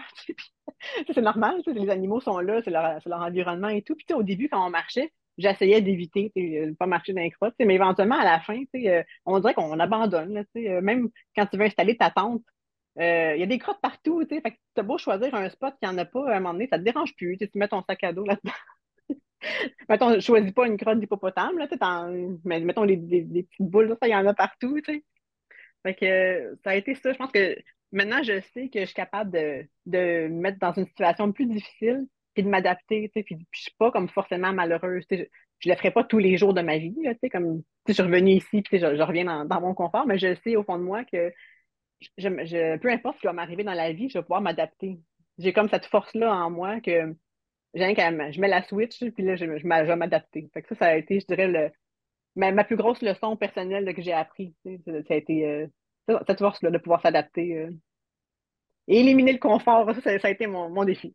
c'est 1.13 1.21
normal, 1.21 1.61
les 1.65 1.89
animaux 1.89 2.21
sont 2.21 2.39
là, 2.39 2.61
c'est 2.63 2.71
leur, 2.71 2.99
leur, 3.05 3.21
environnement 3.21 3.67
et 3.67 3.81
tout. 3.81 3.95
Puis 3.95 4.15
au 4.15 4.23
début, 4.23 4.47
quand 4.49 4.65
on 4.65 4.69
marchait, 4.69 5.11
j'essayais 5.37 5.81
d'éviter 5.81 6.31
de 6.35 6.65
ne 6.67 6.73
pas 6.73 6.85
marcher 6.85 7.13
dans 7.13 7.21
les 7.21 7.31
crottes. 7.31 7.55
Mais 7.59 7.75
éventuellement, 7.75 8.17
à 8.17 8.23
la 8.23 8.39
fin, 8.39 8.61
euh, 8.75 9.03
on 9.25 9.39
dirait 9.39 9.53
qu'on 9.53 9.79
abandonne. 9.79 10.33
Là, 10.33 10.43
euh, 10.55 10.81
même 10.81 11.09
quand 11.35 11.45
tu 11.47 11.57
veux 11.57 11.65
installer 11.65 11.97
ta 11.97 12.11
tente, 12.11 12.43
il 12.99 13.39
y 13.39 13.43
a 13.43 13.45
des 13.45 13.59
crottes 13.59 13.81
partout. 13.81 14.23
Tu 14.25 14.41
as 14.77 14.83
beau 14.83 14.97
choisir 14.97 15.33
un 15.35 15.49
spot 15.49 15.75
qui 15.81 15.87
en 15.87 15.97
a 15.97 16.05
pas, 16.05 16.31
à 16.31 16.37
un 16.37 16.39
moment 16.39 16.53
donné, 16.53 16.67
ça 16.67 16.77
te 16.77 16.83
dérange 16.83 17.15
plus. 17.15 17.37
Tu 17.37 17.49
mets 17.55 17.67
ton 17.67 17.83
sac 17.83 18.03
à 18.03 18.13
dos 18.13 18.25
là-dedans. 18.25 18.53
mettons, 19.89 20.13
je 20.13 20.19
choisis 20.19 20.51
pas 20.51 20.67
une 20.67 20.77
crotte 20.77 20.99
d'hippopotame, 20.99 21.57
là, 21.57 21.67
mais 22.43 22.59
mettons 22.59 22.85
des, 22.85 22.97
petites 22.97 23.47
boules, 23.59 23.95
ça, 24.01 24.07
il 24.07 24.11
y 24.11 24.15
en 24.15 24.25
a 24.25 24.33
partout, 24.33 24.79
tu 24.81 24.93
sais. 24.93 25.03
Fait 25.83 25.93
que 25.93 26.57
ça 26.63 26.71
a 26.71 26.75
été 26.75 26.95
ça. 26.95 27.13
Je 27.13 27.17
pense 27.17 27.31
que 27.31 27.55
maintenant, 27.91 28.23
je 28.23 28.41
sais 28.53 28.69
que 28.69 28.79
je 28.81 28.85
suis 28.85 28.95
capable 28.95 29.31
de, 29.31 29.65
de 29.85 30.27
me 30.27 30.41
mettre 30.41 30.59
dans 30.59 30.73
une 30.73 30.87
situation 30.87 31.31
plus 31.31 31.45
difficile 31.45 32.07
et 32.35 32.43
de 32.43 32.49
m'adapter. 32.49 33.09
Puis, 33.13 33.23
puis 33.23 33.47
je 33.51 33.61
suis 33.61 33.75
pas 33.77 33.91
comme 33.91 34.09
forcément 34.09 34.53
malheureuse. 34.53 35.05
Je, 35.09 35.23
je 35.59 35.69
le 35.69 35.75
ferai 35.75 35.91
pas 35.91 36.03
tous 36.03 36.17
les 36.19 36.37
jours 36.37 36.53
de 36.53 36.61
ma 36.61 36.77
vie. 36.77 36.95
Là, 37.03 37.13
comme 37.31 37.63
je 37.87 37.93
suis 37.93 38.03
revenue 38.03 38.33
ici, 38.33 38.61
puis 38.61 38.79
je, 38.79 38.95
je 38.95 39.01
reviens 39.01 39.45
dans, 39.45 39.61
mon 39.61 39.73
confort, 39.73 40.05
mais 40.05 40.17
je 40.17 40.35
sais 40.43 40.55
au 40.55 40.63
fond 40.63 40.77
de 40.77 40.83
moi 40.83 41.03
que 41.05 41.31
je, 42.17 42.77
peu 42.77 42.89
importe 42.89 43.15
ce 43.15 43.21
qui 43.21 43.27
va 43.27 43.33
m'arriver 43.33 43.63
dans 43.63 43.73
la 43.73 43.91
vie, 43.91 44.09
je 44.09 44.17
vais 44.17 44.23
pouvoir 44.23 44.41
m'adapter. 44.41 44.99
J'ai 45.37 45.53
comme 45.53 45.69
cette 45.69 45.85
force-là 45.85 46.33
en 46.33 46.49
moi 46.49 46.79
que 46.81 47.15
je 47.73 48.39
mets 48.39 48.47
la 48.47 48.63
switch, 48.63 49.03
puis 49.11 49.23
là, 49.23 49.35
je, 49.35 49.45
je, 49.45 49.67
vais 49.67 49.95
m'adapter. 49.95 50.49
Ça, 50.53 50.75
ça 50.75 50.85
a 50.87 50.95
été, 50.95 51.19
je 51.19 51.25
dirais, 51.27 51.47
le, 51.47 51.71
ma, 52.35 52.63
plus 52.63 52.75
grosse 52.75 53.01
leçon 53.01 53.35
personnelle 53.35 53.93
que 53.93 54.01
j'ai 54.01 54.13
appris, 54.13 54.55
ça 54.63 55.13
a 55.13 55.15
été 55.15 55.45
euh, 55.45 55.67
cette 56.27 56.39
force-là 56.39 56.71
de 56.71 56.77
pouvoir 56.77 57.01
s'adapter. 57.01 57.57
Euh, 57.57 57.71
et 58.87 59.01
éliminer 59.01 59.33
le 59.33 59.39
confort, 59.39 59.93
ça, 59.95 60.19
ça, 60.19 60.27
a 60.27 60.31
été 60.31 60.47
mon, 60.47 60.85
défi. 60.85 61.13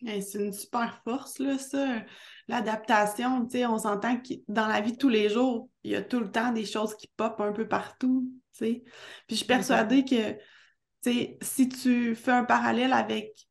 C'est 0.00 0.38
une 0.38 0.52
super 0.52 1.00
force, 1.02 1.38
là, 1.38 1.58
ça. 1.58 2.02
L'adaptation, 2.46 3.44
tu 3.46 3.58
sais, 3.58 3.66
on 3.66 3.78
s'entend 3.78 4.16
que 4.18 4.34
dans 4.46 4.66
la 4.66 4.80
vie 4.80 4.92
de 4.92 4.96
tous 4.96 5.08
les 5.08 5.28
jours, 5.28 5.68
il 5.82 5.90
y 5.92 5.96
a 5.96 6.02
tout 6.02 6.20
le 6.20 6.30
temps 6.30 6.52
des 6.52 6.64
choses 6.64 6.94
qui 6.94 7.08
popent 7.16 7.40
un 7.40 7.52
peu 7.52 7.66
partout, 7.66 8.30
tu 8.52 8.58
sais. 8.58 8.82
Puis 9.26 9.30
je 9.30 9.34
suis 9.36 9.46
persuadée 9.46 10.04
que, 10.04 10.32
tu 10.32 11.12
sais, 11.12 11.38
si 11.42 11.68
tu 11.68 12.14
fais 12.14 12.30
un 12.30 12.44
parallèle 12.44 12.92
avec 12.92 13.48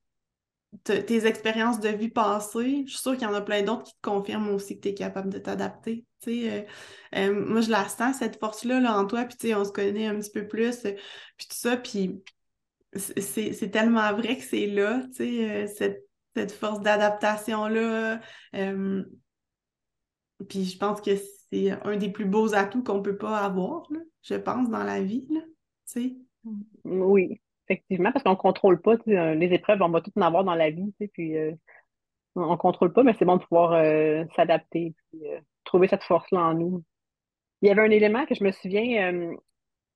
tes 0.84 1.26
expériences 1.26 1.80
de 1.80 1.90
vie 1.90 2.10
passées, 2.10 2.84
je 2.86 2.92
suis 2.92 3.00
sûre 3.00 3.14
qu'il 3.14 3.24
y 3.24 3.32
en 3.32 3.34
a 3.34 3.42
plein 3.42 3.64
d'autres 3.64 3.84
qui 3.84 3.94
te 3.94 4.02
confirment 4.02 4.50
aussi 4.50 4.76
que 4.78 4.82
tu 4.82 4.90
es 4.90 4.94
capable 4.94 5.30
de 5.30 5.40
t'adapter. 5.40 6.06
Euh, 6.28 6.64
euh, 7.16 7.46
moi, 7.46 7.62
je 7.62 7.70
la 7.70 7.88
sens, 7.88 8.18
cette 8.18 8.40
force-là 8.40 8.80
là, 8.80 8.98
en 8.98 9.06
toi, 9.06 9.26
puis 9.26 9.54
on 9.56 9.64
se 9.64 9.72
connaît 9.72 10.08
un 10.08 10.20
petit 10.20 10.32
peu 10.32 10.48
plus, 10.48 10.86
euh, 10.86 10.94
puis 11.38 11.48
tout 11.48 11.58
ça, 11.58 11.78
puis 11.78 12.22
c'est 12.96 13.72
tellement 13.72 14.14
vrai 14.14 14.38
que 14.38 14.44
c'est 14.44 14.68
là, 14.68 15.04
cette, 15.14 16.07
cette, 16.38 16.52
force 16.52 16.82
d'adaptation-là. 16.82 18.20
puis 20.48 20.66
je 20.66 20.78
pense 20.78 21.02
que 21.02 21.12
c'est 21.50 21.72
un 21.84 21.98
des 21.98 22.10
plus 22.10 22.26
beaux 22.26 22.54
atouts 22.54 22.84
qu'on 22.84 23.02
peut 23.02 23.18
pas 23.18 23.40
avoir, 23.40 23.88
je 24.22 24.36
pense, 24.36 24.70
dans 24.70 24.84
la 24.84 25.02
vie. 25.02 25.28
Là, 25.30 25.42
oui, 26.84 27.42
effectivement, 27.68 28.12
parce 28.12 28.24
qu'on 28.24 28.32
ne 28.32 28.36
contrôle 28.36 28.82
pas 28.82 28.96
euh, 29.08 29.36
les 29.36 29.54
épreuves, 29.54 29.82
on 29.82 29.90
va 29.90 30.02
tout 30.02 30.12
en 30.16 30.22
avoir 30.22 30.44
dans 30.44 30.56
la 30.56 30.70
vie, 30.70 30.94
puis 31.14 31.38
euh, 31.38 31.54
on 32.36 32.52
ne 32.52 32.56
contrôle 32.56 32.94
pas, 32.94 33.04
mais 33.04 33.14
c'est 33.18 33.26
bon 33.26 33.38
de 33.38 33.44
pouvoir 33.44 33.74
euh, 33.74 34.24
s'adapter, 34.36 34.94
puis 35.12 35.22
trouver 35.64 35.88
cette 35.88 36.04
force-là 36.04 36.40
en 36.40 36.54
nous. 36.54 36.84
Il 37.62 37.68
y 37.68 37.72
avait 37.72 37.82
un 37.82 37.92
élément 37.92 38.26
que 38.26 38.36
je 38.36 38.44
me 38.44 38.52
souviens, 38.52 39.36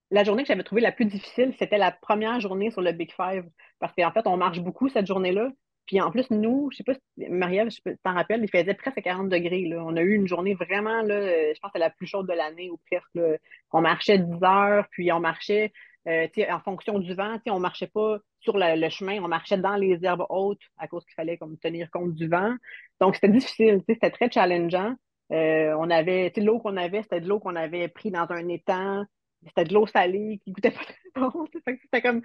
la 0.10 0.24
journée 0.24 0.44
que 0.44 0.48
j'avais 0.48 0.64
trouvé 0.64 0.82
la 0.82 0.92
plus 0.92 1.06
difficile, 1.06 1.54
c'était 1.60 1.78
la 1.78 1.92
première 1.92 2.39
journée 2.39 2.72
sur 2.72 2.82
le 2.82 2.92
Big 2.92 3.12
Five, 3.14 3.46
parce 3.80 3.94
qu'en 3.94 4.12
fait, 4.12 4.26
on 4.28 4.36
marche 4.36 4.60
beaucoup 4.60 4.89
cette 4.89 5.06
journée-là. 5.06 5.50
Puis 5.86 5.99
en 5.99 6.11
plus, 6.11 6.29
nous, 6.29 6.69
je 6.71 6.77
sais 6.77 6.84
pas 6.84 6.93
si 6.93 7.29
Marie-Ève, 7.29 7.69
je 7.69 7.91
t'en 8.03 8.13
rappelle, 8.13 8.43
il 8.43 8.49
faisait 8.49 8.73
presque 8.73 9.01
40 9.01 9.29
degrés. 9.29 9.65
Là. 9.65 9.84
On 9.86 9.95
a 9.95 10.01
eu 10.01 10.13
une 10.13 10.27
journée 10.27 10.53
vraiment, 10.53 11.01
là, 11.01 11.53
je 11.53 11.59
pense 11.59 11.71
que 11.71 11.79
la 11.79 11.89
plus 11.89 12.07
chaude 12.07 12.27
de 12.27 12.34
l'année 12.34 12.69
ou 12.69 12.79
presque. 12.89 13.39
On 13.71 13.82
marchait 13.82 14.19
10 14.19 14.43
heures, 14.43 14.86
puis 14.91 15.11
on 15.11 15.19
marchait 15.19 15.71
euh, 16.07 16.27
en 16.49 16.59
fonction 16.59 16.97
du 16.97 17.13
vent, 17.13 17.38
on 17.47 17.59
marchait 17.59 17.88
pas 17.88 18.17
sur 18.39 18.57
le, 18.57 18.89
chemin, 18.89 19.23
on 19.23 19.27
marchait 19.27 19.57
dans 19.57 19.75
les 19.75 20.03
herbes 20.03 20.25
hautes 20.29 20.61
à 20.77 20.88
cause 20.88 21.05
qu'il 21.05 21.13
fallait 21.13 21.38
comme, 21.38 21.57
tenir 21.59 21.91
compte 21.91 22.15
du 22.15 22.27
vent. 22.27 22.55
Donc, 22.99 23.15
c'était 23.15 23.29
difficile, 23.29 23.82
c'était 23.88 24.09
très 24.09 24.32
challengeant. 24.32 24.95
Euh, 25.32 25.75
on 25.77 25.89
avait, 25.89 26.34
l'eau 26.38 26.59
qu'on 26.59 26.75
avait, 26.75 27.03
c'était 27.03 27.21
de 27.21 27.27
l'eau 27.27 27.39
qu'on 27.39 27.55
avait 27.55 27.88
pris 27.88 28.09
dans 28.09 28.25
un 28.32 28.47
étang. 28.47 29.05
C'était 29.45 29.63
de 29.63 29.73
l'eau 29.73 29.88
salée 29.88 30.39
qui 30.43 30.51
goûtait 30.51 30.71
pas 30.71 30.84
très 30.84 30.95
bon. 31.15 31.45
C'était 31.53 32.01
comme 32.01 32.21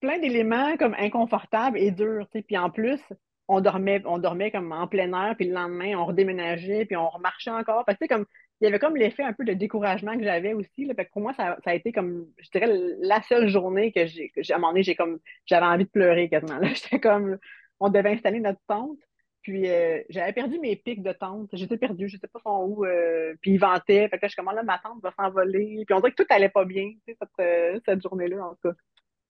plein 0.00 0.18
d'éléments 0.18 0.76
comme 0.76 0.94
inconfortables 0.98 1.78
et 1.78 1.90
durs. 1.90 2.26
Puis 2.46 2.58
en 2.58 2.70
plus, 2.70 3.00
on 3.48 3.60
dormait, 3.60 4.02
on 4.06 4.18
dormait 4.18 4.50
comme 4.50 4.72
en 4.72 4.86
plein 4.86 5.12
air, 5.12 5.36
puis 5.36 5.46
le 5.46 5.54
lendemain, 5.54 5.96
on 5.96 6.06
redéménageait, 6.06 6.86
puis 6.86 6.96
on 6.96 7.08
remarchait 7.08 7.50
encore. 7.50 7.84
Que, 7.84 8.06
comme 8.06 8.26
il 8.60 8.64
y 8.64 8.66
avait 8.68 8.78
comme 8.78 8.96
l'effet 8.96 9.22
un 9.22 9.32
peu 9.32 9.44
de 9.44 9.52
découragement 9.52 10.16
que 10.16 10.24
j'avais 10.24 10.54
aussi. 10.54 10.86
Là, 10.86 10.94
pour 11.12 11.22
moi, 11.22 11.34
ça, 11.34 11.58
a 11.64 11.74
été 11.74 11.92
comme, 11.92 12.26
je 12.38 12.50
dirais, 12.50 12.72
la 13.00 13.20
seule 13.22 13.48
journée 13.48 13.92
que 13.92 14.06
j'ai, 14.06 14.32
à 14.50 14.54
un 14.54 14.58
moment 14.58 14.68
donné, 14.68 14.82
j'ai 14.82 14.94
comme, 14.94 15.18
j'avais 15.46 15.66
envie 15.66 15.84
de 15.84 15.90
pleurer 15.90 16.28
quasiment. 16.28 16.60
J'étais 16.62 17.00
comme, 17.00 17.38
on 17.80 17.90
devait 17.90 18.12
installer 18.12 18.40
notre 18.40 18.60
tente. 18.66 18.98
Puis 19.42 19.68
euh, 19.68 20.00
j'avais 20.08 20.32
perdu 20.32 20.58
mes 20.58 20.76
pics 20.76 21.02
de 21.02 21.12
tente. 21.12 21.50
J'étais 21.52 21.76
perdue, 21.76 22.08
je 22.08 22.16
sais 22.16 22.28
pas 22.28 22.40
où. 22.44 22.86
Euh, 22.86 23.34
puis 23.42 23.52
ils 23.52 23.58
vantaient. 23.58 24.08
Fait 24.08 24.16
que 24.16 24.24
là, 24.24 24.28
je 24.28 24.36
comme, 24.36 24.46
là, 24.46 24.62
ma 24.62 24.78
tente 24.78 25.02
va 25.02 25.12
s'envoler. 25.18 25.84
Puis 25.86 25.94
on 25.94 26.00
dirait 26.00 26.12
que 26.12 26.22
tout 26.22 26.28
allait 26.30 26.48
pas 26.48 26.64
bien, 26.64 26.92
cette, 27.06 27.18
euh, 27.40 27.78
cette 27.84 28.02
journée-là, 28.02 28.46
en 28.46 28.54
tout 28.54 28.70
cas. 28.70 28.74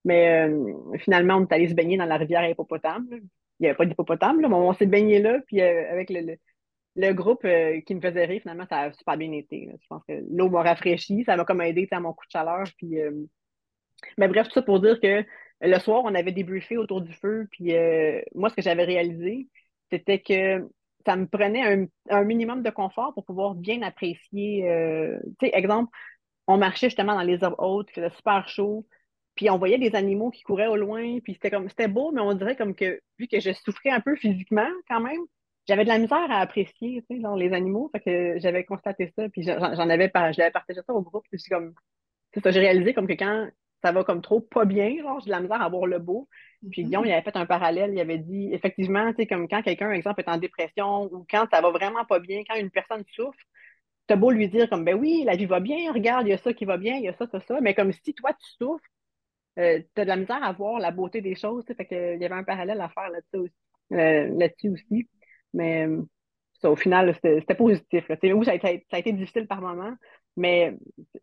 Mais 0.05 0.47
finalement, 0.99 1.35
on 1.35 1.45
est 1.45 1.53
allé 1.53 1.67
se 1.67 1.73
baigner 1.73 1.97
dans 1.97 2.05
la 2.05 2.17
rivière 2.17 2.47
Hippopotame. 2.47 3.07
Il 3.11 3.19
n'y 3.61 3.67
avait 3.67 3.75
pas 3.75 3.85
d'hippopotame, 3.85 4.39
mais 4.39 4.47
on 4.47 4.73
s'est 4.73 4.85
baigné 4.85 5.19
là. 5.19 5.39
Puis 5.47 5.61
avec 5.61 6.09
le 6.09 6.37
le 6.95 7.13
groupe 7.13 7.45
euh, 7.45 7.81
qui 7.81 7.95
me 7.95 8.01
faisait 8.01 8.25
rire, 8.25 8.41
finalement, 8.41 8.65
ça 8.69 8.81
a 8.81 8.93
super 8.93 9.17
bien 9.17 9.31
été. 9.33 9.69
Je 9.71 9.87
pense 9.87 10.03
que 10.07 10.13
l'eau 10.31 10.49
m'a 10.49 10.63
rafraîchi, 10.63 11.23
ça 11.25 11.35
m'a 11.35 11.45
comme 11.45 11.61
aidé 11.61 11.87
à 11.91 11.99
mon 11.99 12.13
coup 12.13 12.25
de 12.25 12.31
chaleur. 12.31 12.65
Puis, 12.77 13.01
euh, 13.01 13.11
Mais 14.17 14.27
bref, 14.27 14.47
tout 14.47 14.53
ça 14.53 14.61
pour 14.61 14.79
dire 14.81 14.99
que 15.01 15.23
le 15.61 15.79
soir, 15.79 16.03
on 16.05 16.15
avait 16.15 16.31
débriefé 16.31 16.77
autour 16.77 17.01
du 17.01 17.13
feu. 17.13 17.47
Puis 17.51 17.75
euh, 17.75 18.21
moi, 18.33 18.49
ce 18.49 18.55
que 18.55 18.61
j'avais 18.61 18.85
réalisé, 18.85 19.47
c'était 19.91 20.19
que 20.19 20.69
ça 21.05 21.15
me 21.15 21.27
prenait 21.27 21.87
un, 22.09 22.23
minimum 22.23 22.63
de 22.63 22.69
confort 22.69 23.13
pour 23.13 23.25
pouvoir 23.25 23.55
bien 23.55 23.81
apprécier. 23.83 24.63
tu 25.39 25.47
sais, 25.47 25.51
exemple, 25.53 25.91
on 26.47 26.57
marchait 26.57 26.87
justement 26.87 27.15
dans 27.15 27.21
les 27.21 27.43
herbes 27.43 27.55
hautes, 27.59 27.89
il 27.91 27.95
faisait 27.95 28.15
super 28.15 28.47
chaud. 28.47 28.87
Puis 29.35 29.49
on 29.49 29.57
voyait 29.57 29.77
des 29.77 29.95
animaux 29.95 30.31
qui 30.31 30.43
couraient 30.43 30.67
au 30.67 30.77
loin, 30.77 31.19
puis 31.19 31.33
c'était 31.33 31.51
comme 31.51 31.69
c'était 31.69 31.87
beau, 31.87 32.11
mais 32.11 32.21
on 32.21 32.33
dirait 32.33 32.55
comme 32.55 32.75
que 32.75 33.01
vu 33.19 33.27
que 33.27 33.39
je 33.39 33.51
souffrais 33.51 33.89
un 33.89 33.99
peu 33.99 34.15
physiquement 34.15 34.67
quand 34.89 35.01
même, 35.01 35.19
j'avais 35.67 35.83
de 35.83 35.89
la 35.89 35.97
misère 35.97 36.31
à 36.31 36.39
apprécier, 36.39 37.03
tu 37.09 37.15
sais, 37.15 37.21
genre, 37.21 37.35
les 37.35 37.53
animaux. 37.53 37.89
Fait 37.91 37.99
que 37.99 38.39
j'avais 38.39 38.63
constaté 38.63 39.11
ça, 39.15 39.27
puis 39.29 39.43
j'en 39.43 39.89
avais, 39.89 40.11
je 40.13 40.39
l'avais 40.39 40.51
partagé 40.51 40.81
ça 40.85 40.93
au 40.93 41.01
groupe. 41.01 41.25
Puis 41.31 41.41
comme, 41.49 41.73
c'est 42.33 42.41
ça, 42.43 42.51
j'ai 42.51 42.59
réalisé 42.59 42.93
comme 42.93 43.07
que 43.07 43.13
quand 43.13 43.49
ça 43.83 43.91
va 43.91 44.03
comme 44.03 44.21
trop 44.21 44.41
pas 44.41 44.65
bien, 44.65 44.95
genre, 45.01 45.19
j'ai 45.19 45.27
de 45.27 45.31
la 45.31 45.41
misère 45.41 45.61
à 45.61 45.69
voir 45.69 45.85
le 45.85 45.99
beau. 45.99 46.27
Puis 46.71 46.81
mm-hmm. 46.81 46.85
Guillaume, 46.85 47.05
il 47.05 47.11
avait 47.11 47.21
fait 47.21 47.35
un 47.35 47.45
parallèle, 47.45 47.93
il 47.93 47.99
avait 47.99 48.17
dit, 48.17 48.49
effectivement, 48.53 49.09
tu 49.11 49.17
sais, 49.17 49.27
comme 49.27 49.47
quand 49.47 49.61
quelqu'un, 49.61 49.87
par 49.87 49.93
exemple, 49.93 50.21
est 50.21 50.29
en 50.29 50.37
dépression 50.37 51.03
ou 51.11 51.25
quand 51.29 51.45
ça 51.51 51.61
va 51.61 51.71
vraiment 51.71 52.05
pas 52.05 52.19
bien, 52.19 52.43
quand 52.47 52.55
une 52.55 52.71
personne 52.71 53.03
souffre, 53.11 53.39
t'as 54.07 54.15
beau 54.15 54.31
lui 54.31 54.47
dire 54.49 54.69
comme, 54.69 54.85
ben 54.85 54.95
oui, 54.95 55.23
la 55.25 55.35
vie 55.35 55.45
va 55.45 55.59
bien, 55.59 55.91
regarde, 55.91 56.27
il 56.27 56.31
y 56.31 56.33
a 56.33 56.37
ça 56.37 56.53
qui 56.53 56.65
va 56.65 56.77
bien, 56.77 56.95
il 56.95 57.03
y 57.03 57.07
a 57.07 57.13
ça, 57.13 57.27
ça, 57.27 57.39
ça, 57.41 57.59
mais 57.61 57.73
comme 57.73 57.91
si 57.91 58.13
toi, 58.13 58.31
tu 58.33 58.47
souffres, 58.57 58.85
euh, 59.57 59.81
t'as 59.93 60.03
de 60.03 60.09
la 60.09 60.17
misère 60.17 60.43
à 60.43 60.51
voir 60.51 60.79
la 60.79 60.91
beauté 60.91 61.21
des 61.21 61.35
choses, 61.35 61.63
fait 61.65 61.85
que, 61.85 62.15
il 62.15 62.21
y 62.21 62.25
avait 62.25 62.35
un 62.35 62.43
parallèle 62.43 62.81
à 62.81 62.89
faire 62.89 63.09
là-dessus 63.09 63.37
aussi. 63.37 63.53
Euh, 63.93 64.37
là-dessus 64.37 64.69
aussi. 64.69 65.07
Mais 65.53 65.87
ça, 66.61 66.71
au 66.71 66.75
final, 66.75 67.15
c'était 67.15 67.55
positif. 67.55 68.05
Oui, 68.23 68.45
ça 68.45 68.51
a, 68.51 68.55
été, 68.55 68.85
ça 68.89 68.97
a, 68.97 68.99
été, 68.99 69.13
difficile 69.13 69.47
par 69.47 69.61
moment, 69.61 69.93
mais 70.35 70.75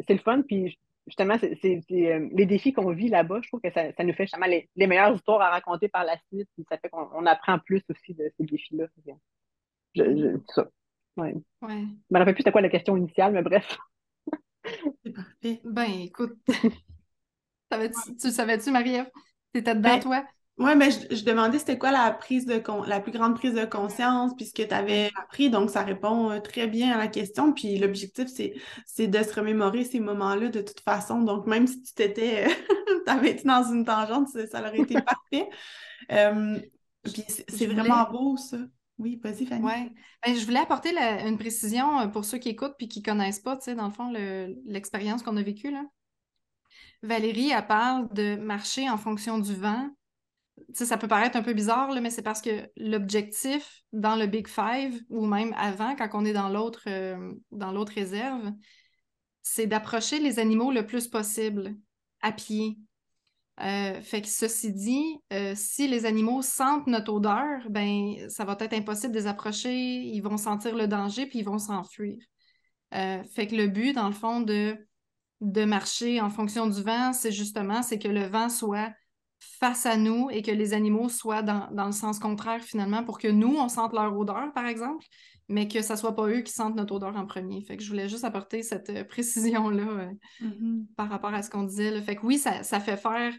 c'est 0.07 0.15
le 0.15 0.21
fun. 0.21 0.43
Puis 0.43 0.79
justement, 1.07 1.37
c'est 1.39 1.81
euh, 1.91 2.29
les 2.33 2.47
défis 2.47 2.73
qu'on 2.73 2.93
vit 2.93 3.09
là-bas, 3.09 3.41
je 3.43 3.49
trouve 3.49 3.61
que 3.61 3.73
ça, 3.73 3.93
ça 3.93 4.05
nous 4.05 4.13
fait 4.15 4.25
justement 4.25 4.47
les, 4.47 4.69
les, 4.77 4.87
meilleures 4.87 5.15
histoires 5.15 5.41
à 5.41 5.51
raconter 5.51 5.89
par 5.89 6.05
la 6.05 6.17
suite. 6.33 6.49
ça 6.69 6.79
fait 6.79 6.89
qu'on 6.89 7.27
apprend 7.27 7.59
plus 7.59 7.83
aussi 7.89 8.15
de 8.15 8.31
ces 8.37 8.45
défis-là. 8.45 8.87
Je, 9.95 10.05
je, 10.05 10.53
ça. 10.55 10.69
Ouais. 11.17 11.35
ouais. 11.63 11.69
Je 11.69 12.15
me 12.15 12.19
rappelle 12.19 12.35
plus 12.35 12.43
c'était 12.43 12.53
quoi 12.53 12.63
la 12.63 12.71
question 12.71 12.97
initiale, 12.97 13.33
mais 13.33 13.43
bref. 13.43 13.79
C'est 15.05 15.13
parfait. 15.13 15.61
Ben, 15.65 15.91
écoute. 16.03 16.39
tu 18.21 18.31
savais-tu, 18.31 18.71
Marie-Ève? 18.71 19.11
T'étais 19.53 19.75
dedans, 19.75 19.91
ben, 19.91 20.01
toi? 20.01 20.25
Oui, 20.59 20.77
mais 20.77 20.91
je, 20.91 21.25
demandais 21.25 21.59
c'était 21.59 21.79
quoi 21.79 21.91
la 21.91 22.11
prise 22.13 22.45
de 22.45 22.63
la 22.87 23.01
plus 23.01 23.11
grande 23.11 23.35
prise 23.35 23.55
de 23.55 23.65
conscience, 23.65 24.33
puis 24.37 24.47
ce 24.47 24.53
que 24.53 24.63
tu 24.63 24.75
avais 24.75 25.11
appris. 25.21 25.49
Donc, 25.49 25.71
ça 25.71 25.83
répond 25.83 26.31
euh, 26.31 26.41
très 26.41 26.67
bien 26.67 26.93
à 26.93 26.99
la 26.99 27.09
question. 27.09 27.53
Puis 27.53 27.79
l'objectif, 27.79 28.29
c'est 28.29 29.07
de 29.09 29.23
se 29.23 29.35
remémorer 29.35 29.85
ces 29.85 29.99
moments-là 29.99 30.49
de 30.49 30.61
toute 30.61 30.81
façon. 30.81 31.23
Donc, 31.23 31.47
même 31.47 31.67
si 31.67 31.83
tu 31.83 31.95
t'étais 31.95 32.47
avais 33.07 33.31
été 33.31 33.45
dans 33.45 33.65
une 33.65 33.85
tangente, 33.85 34.29
ça, 34.29 34.61
aurait 34.61 34.81
été 34.81 34.95
parfait. 35.01 35.49
Euh, 36.11 36.59
puis 37.05 37.25
c'est 37.29 37.67
vraiment 37.67 38.11
beau, 38.11 38.37
ça. 38.37 38.57
Oui, 38.99 39.21
vas-y, 39.23 39.47
Fanny. 39.47 39.65
Oui. 39.65 39.93
Ben, 40.27 40.35
je 40.37 40.45
voulais 40.45 40.59
apporter 40.59 40.91
une 41.25 41.39
précision 41.39 42.01
euh, 42.01 42.07
pour 42.09 42.25
ceux 42.25 42.39
qui 42.39 42.49
écoutent 42.49 42.75
puis 42.77 42.89
qui 42.89 42.99
ne 42.99 43.05
connaissent 43.05 43.39
pas, 43.39 43.57
tu 43.57 43.63
sais, 43.63 43.77
dans 43.77 43.87
le 43.87 43.93
fond, 43.93 44.13
l'expérience 44.67 45.23
qu'on 45.23 45.37
a 45.37 45.43
vécue. 45.43 45.71
Là. 45.71 45.85
Valérie, 47.03 47.51
elle 47.51 47.67
parle 47.67 48.13
de 48.13 48.37
marcher 48.37 48.89
en 48.89 48.97
fonction 48.97 49.39
du 49.39 49.55
vent 49.55 49.91
ça 50.75 50.97
peut 50.97 51.09
paraître 51.09 51.37
un 51.37 51.43
peu 51.43 51.53
bizarre, 51.53 51.91
mais 52.01 52.11
c'est 52.11 52.23
parce 52.23 52.41
que 52.41 52.71
l'objectif 52.77 53.83
dans 53.93 54.17
le 54.17 54.27
Big 54.27 54.49
Five, 54.49 55.01
ou 55.11 55.27
même 55.27 55.55
avant, 55.57 55.95
quand 55.97 56.09
on 56.15 56.25
est 56.25 56.33
dans 56.33 56.49
l'autre 56.49 56.83
euh, 56.89 57.35
réserve, 57.95 58.53
c'est 59.43 59.67
d'approcher 59.67 60.19
les 60.21 60.39
animaux 60.39 60.71
le 60.71 60.87
plus 60.87 61.09
possible 61.09 61.77
à 62.21 62.33
pied. 62.33 62.79
Euh, 63.61 64.01
fait 64.01 64.23
que 64.23 64.29
ceci 64.29 64.73
dit, 64.73 65.19
euh, 65.33 65.53
si 65.55 65.87
les 65.89 66.07
animaux 66.07 66.43
sentent 66.43 66.87
notre 66.87 67.13
odeur, 67.13 67.69
ben 67.69 68.29
ça 68.29 68.45
va 68.45 68.57
être 68.61 68.73
impossible 68.73 69.13
de 69.13 69.19
les 69.19 69.27
approcher, 69.27 69.75
ils 69.75 70.21
vont 70.21 70.39
sentir 70.39 70.75
le 70.75 70.89
danger 70.89 71.27
puis 71.27 71.41
ils 71.41 71.45
vont 71.45 71.59
s'enfuir. 71.59 72.17
fait 72.91 73.47
que 73.47 73.57
le 73.57 73.67
but, 73.67 73.93
dans 73.93 74.09
le 74.09 74.15
fond, 74.15 74.41
de, 74.41 74.77
de 75.43 75.65
marcher 75.65 76.21
en 76.21 76.31
fonction 76.31 76.69
du 76.69 76.83
vent, 76.83 77.13
c'est 77.13 77.33
justement 77.33 77.83
c'est 77.83 77.99
que 77.99 78.09
le 78.09 78.27
vent 78.27 78.49
soit 78.49 78.93
face 79.41 79.87
à 79.87 79.97
nous 79.97 80.31
et 80.31 80.41
que 80.41 80.53
les 80.53 80.73
animaux 80.73 81.09
soient 81.09 81.43
dans, 81.43 81.69
le 81.73 81.93
sens 81.93 82.21
contraire 82.21 82.63
finalement 82.63 83.03
pour 83.03 83.19
que 83.19 83.27
nous, 83.27 83.57
on 83.57 83.69
sente 83.69 83.93
leur 83.93 84.17
odeur, 84.17 84.53
par 84.55 84.67
exemple, 84.67 85.05
mais 85.49 85.67
que 85.67 85.83
ce 85.83 85.95
ne 85.95 85.99
soit 85.99 86.15
pas 86.15 86.29
eux 86.29 86.43
qui 86.43 86.53
sentent 86.53 86.77
notre 86.77 86.95
odeur 86.95 87.17
en 87.17 87.27
premier. 87.27 87.61
Fait 87.63 87.77
que 87.77 87.83
je 87.83 87.89
voulais 87.89 88.09
juste 88.09 88.23
apporter 88.23 88.63
cette 88.63 88.91
euh, 88.91 89.03
précision-là 89.03 89.83
euh, 89.83 90.13
mm-hmm. 90.43 90.87
par 90.97 91.09
rapport 91.11 91.35
à 91.35 91.43
ce 91.43 91.51
qu'on 91.51 91.65
disait. 91.65 92.01
Fait 92.03 92.15
que 92.15 92.25
oui, 92.25 92.39
ça, 92.39 92.63
fait 92.63 92.97
faire 92.97 93.35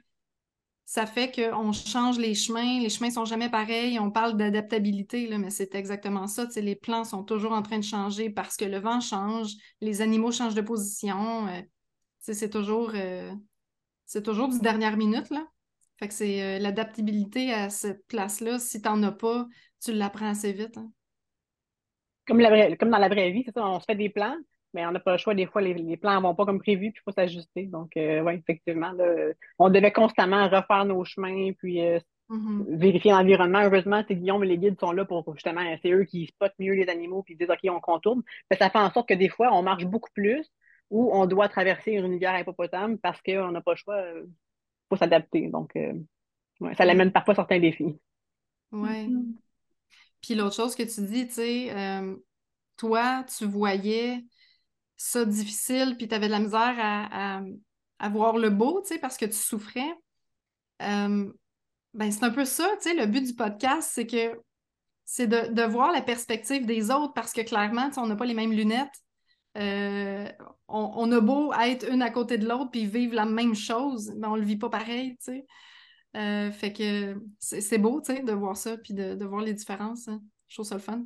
ça 0.86 1.06
fait 1.06 1.32
qu'on 1.32 1.72
change 1.72 2.20
les 2.20 2.36
chemins, 2.36 2.82
les 2.82 2.90
chemins 2.90 3.10
sont 3.10 3.24
jamais 3.24 3.50
pareils, 3.50 3.98
on 3.98 4.12
parle 4.12 4.36
d'adaptabilité, 4.36 5.30
mais 5.38 5.50
c'est 5.50 5.74
exactement 5.74 6.28
ça. 6.28 6.46
Les 6.58 6.76
plans 6.76 7.06
sont 7.06 7.24
toujours 7.24 7.54
en 7.54 7.62
train 7.62 7.80
de 7.80 7.84
changer 7.86 8.30
parce 8.30 8.58
que 8.58 8.66
le 8.66 8.80
vent 8.80 9.00
change, 9.00 9.54
les 9.80 10.02
animaux 10.02 10.34
changent 10.34 10.56
de 10.56 10.62
position. 10.62 11.48
Euh, 11.48 11.62
c'est 12.32 12.50
toujours, 12.50 12.94
c'est 14.06 14.24
toujours 14.24 14.50
du 14.50 14.60
dernière 14.60 14.98
minute, 14.98 15.30
là. 15.30 15.46
Fait 16.00 16.08
que 16.08 16.14
c'est 16.14 16.42
euh, 16.42 16.60
l'adaptabilité 16.60 17.54
à 17.54 17.70
cette 17.70 18.06
place-là. 18.08 18.60
Si 18.60 18.82
tu 18.82 18.90
n'en 18.90 19.02
as 19.04 19.12
pas, 19.12 19.48
tu 19.84 19.94
l'apprends 19.94 20.30
assez 20.30 20.52
vite. 20.52 20.78
Hein. 20.78 20.92
Comme, 22.28 22.40
la 22.40 22.76
comme 22.76 22.90
dans 22.90 22.98
la 22.98 23.10
vraie 23.10 23.32
vie, 23.32 23.44
c'est 23.46 23.54
ça, 23.54 23.66
on 23.66 23.80
se 23.80 23.86
fait 23.86 23.96
des 23.96 24.10
plans, 24.10 24.36
mais 24.74 24.86
on 24.86 24.92
n'a 24.92 25.00
pas 25.00 25.12
le 25.12 25.18
choix. 25.18 25.36
Des 25.36 25.46
fois, 25.46 25.62
les, 25.62 25.98
plans 25.98 26.18
ne 26.18 26.22
vont 26.22 26.36
pas 26.36 26.46
comme 26.46 26.60
prévu, 26.60 26.92
puis 26.92 27.02
il 27.02 27.04
faut 27.04 27.16
s'ajuster. 27.16 27.66
Donc, 27.66 27.96
euh, 27.98 28.22
oui, 28.22 28.34
effectivement, 28.36 28.92
on 29.60 29.70
devait 29.70 29.92
constamment 29.92 30.48
refaire 30.50 30.86
nos 30.86 31.04
chemins, 31.04 31.52
puis 31.54 31.86
euh, 31.86 32.00
mm-hmm. 32.30 32.78
vérifier 32.78 33.12
l'environnement. 33.12 33.62
Heureusement, 33.62 34.04
c'est 34.08 34.16
Guillaume 34.16 34.44
et 34.44 34.48
les 34.48 34.58
guides 34.58 34.80
sont 34.80 34.94
là 34.94 35.06
pour 35.06 35.24
justement, 35.34 35.62
c'est 35.82 35.92
eux 35.92 36.06
qui 36.06 36.28
spotent 36.28 36.56
mieux 36.60 36.74
les 36.74 36.90
animaux, 36.90 37.24
puis 37.24 37.36
ils 37.36 37.38
disent, 37.38 37.52
OK, 37.52 37.70
on 37.70 37.82
contourne. 37.82 38.24
ça 38.58 38.70
fait 38.70 38.80
en 38.80 38.92
sorte 38.92 39.10
que 39.10 39.14
des 39.14 39.30
fois, 39.30 39.50
on 39.54 39.64
marche 39.64 39.86
beaucoup 39.86 40.12
plus 40.14 40.50
ou 40.94 41.10
on 41.12 41.26
doit 41.26 41.50
traverser 41.50 41.92
une 41.92 42.06
rivière 42.06 42.38
hippopotame 42.40 42.98
parce 43.00 43.22
qu'on 43.22 43.52
n'a 43.52 43.62
pas 43.62 43.72
le 43.72 43.78
choix 43.78 44.04
s'adapter. 44.96 45.48
Donc, 45.50 45.76
euh, 45.76 45.94
ça 46.78 46.86
l'amène 46.86 47.12
parfois 47.12 47.36
certains 47.36 47.60
défis. 47.60 48.00
Oui. 48.72 49.10
Puis 50.22 50.36
l'autre 50.36 50.56
chose 50.56 50.76
que 50.76 50.84
tu 50.84 51.02
dis, 51.02 51.28
tu 51.28 51.34
sais, 51.34 51.72
euh, 51.76 52.16
toi, 52.78 53.26
tu 53.38 53.46
voyais 53.46 54.24
ça 54.96 55.26
difficile, 55.26 55.96
puis 55.98 56.08
tu 56.08 56.16
avais 56.16 56.28
de 56.28 56.32
la 56.32 56.40
misère 56.40 56.76
à, 56.78 57.42
à, 58.00 58.10
voir 58.10 58.38
le 58.38 58.50
beau, 58.50 58.82
tu 58.82 58.94
sais, 58.94 59.00
parce 59.00 59.18
que 59.18 59.26
tu 59.26 59.34
souffrais. 59.34 59.94
Euh, 60.82 61.32
ben, 61.94 62.12
c'est 62.12 62.24
un 62.24 62.32
peu 62.32 62.46
ça, 62.46 62.70
tu 62.82 62.90
sais, 62.90 62.96
le 62.96 63.06
but 63.06 63.26
du 63.26 63.36
podcast, 63.36 63.92
c'est 63.94 64.08
que 64.08 64.40
c'est 65.06 65.28
de, 65.28 65.54
de, 65.54 65.64
voir 65.64 65.92
la 65.92 66.02
perspective 66.02 66.66
des 66.66 66.90
autres 66.90 67.14
parce 67.14 67.34
que 67.34 67.42
clairement, 67.42 67.90
on 67.98 68.08
n'a 68.08 68.16
pas 68.16 68.26
les 68.26 68.34
mêmes 68.34 68.54
lunettes. 68.54 69.03
Euh, 69.58 70.28
on, 70.68 71.12
a 71.12 71.20
beau 71.20 71.54
être 71.54 71.88
une 71.92 72.02
à 72.02 72.10
côté 72.10 72.38
de 72.38 72.48
l'autre 72.48 72.72
puis 72.72 72.86
vivre 72.86 73.14
la 73.14 73.26
même 73.26 73.54
chose, 73.54 74.12
mais 74.18 74.28
on 74.28 74.36
le 74.36 74.44
vit 74.44 74.58
pas 74.58 74.70
pareil, 74.70 75.16
tu 75.18 75.26
sais. 75.26 75.46
Euh, 76.16 76.52
fait 76.52 76.74
que 76.74 77.22
c'est 77.40 77.78
beau, 77.78 78.02
tu 78.02 78.14
sais, 78.14 78.22
de 78.22 78.32
voir 78.34 78.56
ça 78.56 78.78
puis 78.78 78.94
de, 78.94 79.24
voir 79.26 79.42
les 79.42 79.54
différences. 79.54 80.08
Hein. 80.08 80.22
Je 80.48 80.56
trouve 80.56 80.66
ça 80.66 80.76
le 80.76 80.82
fun. 80.82 81.06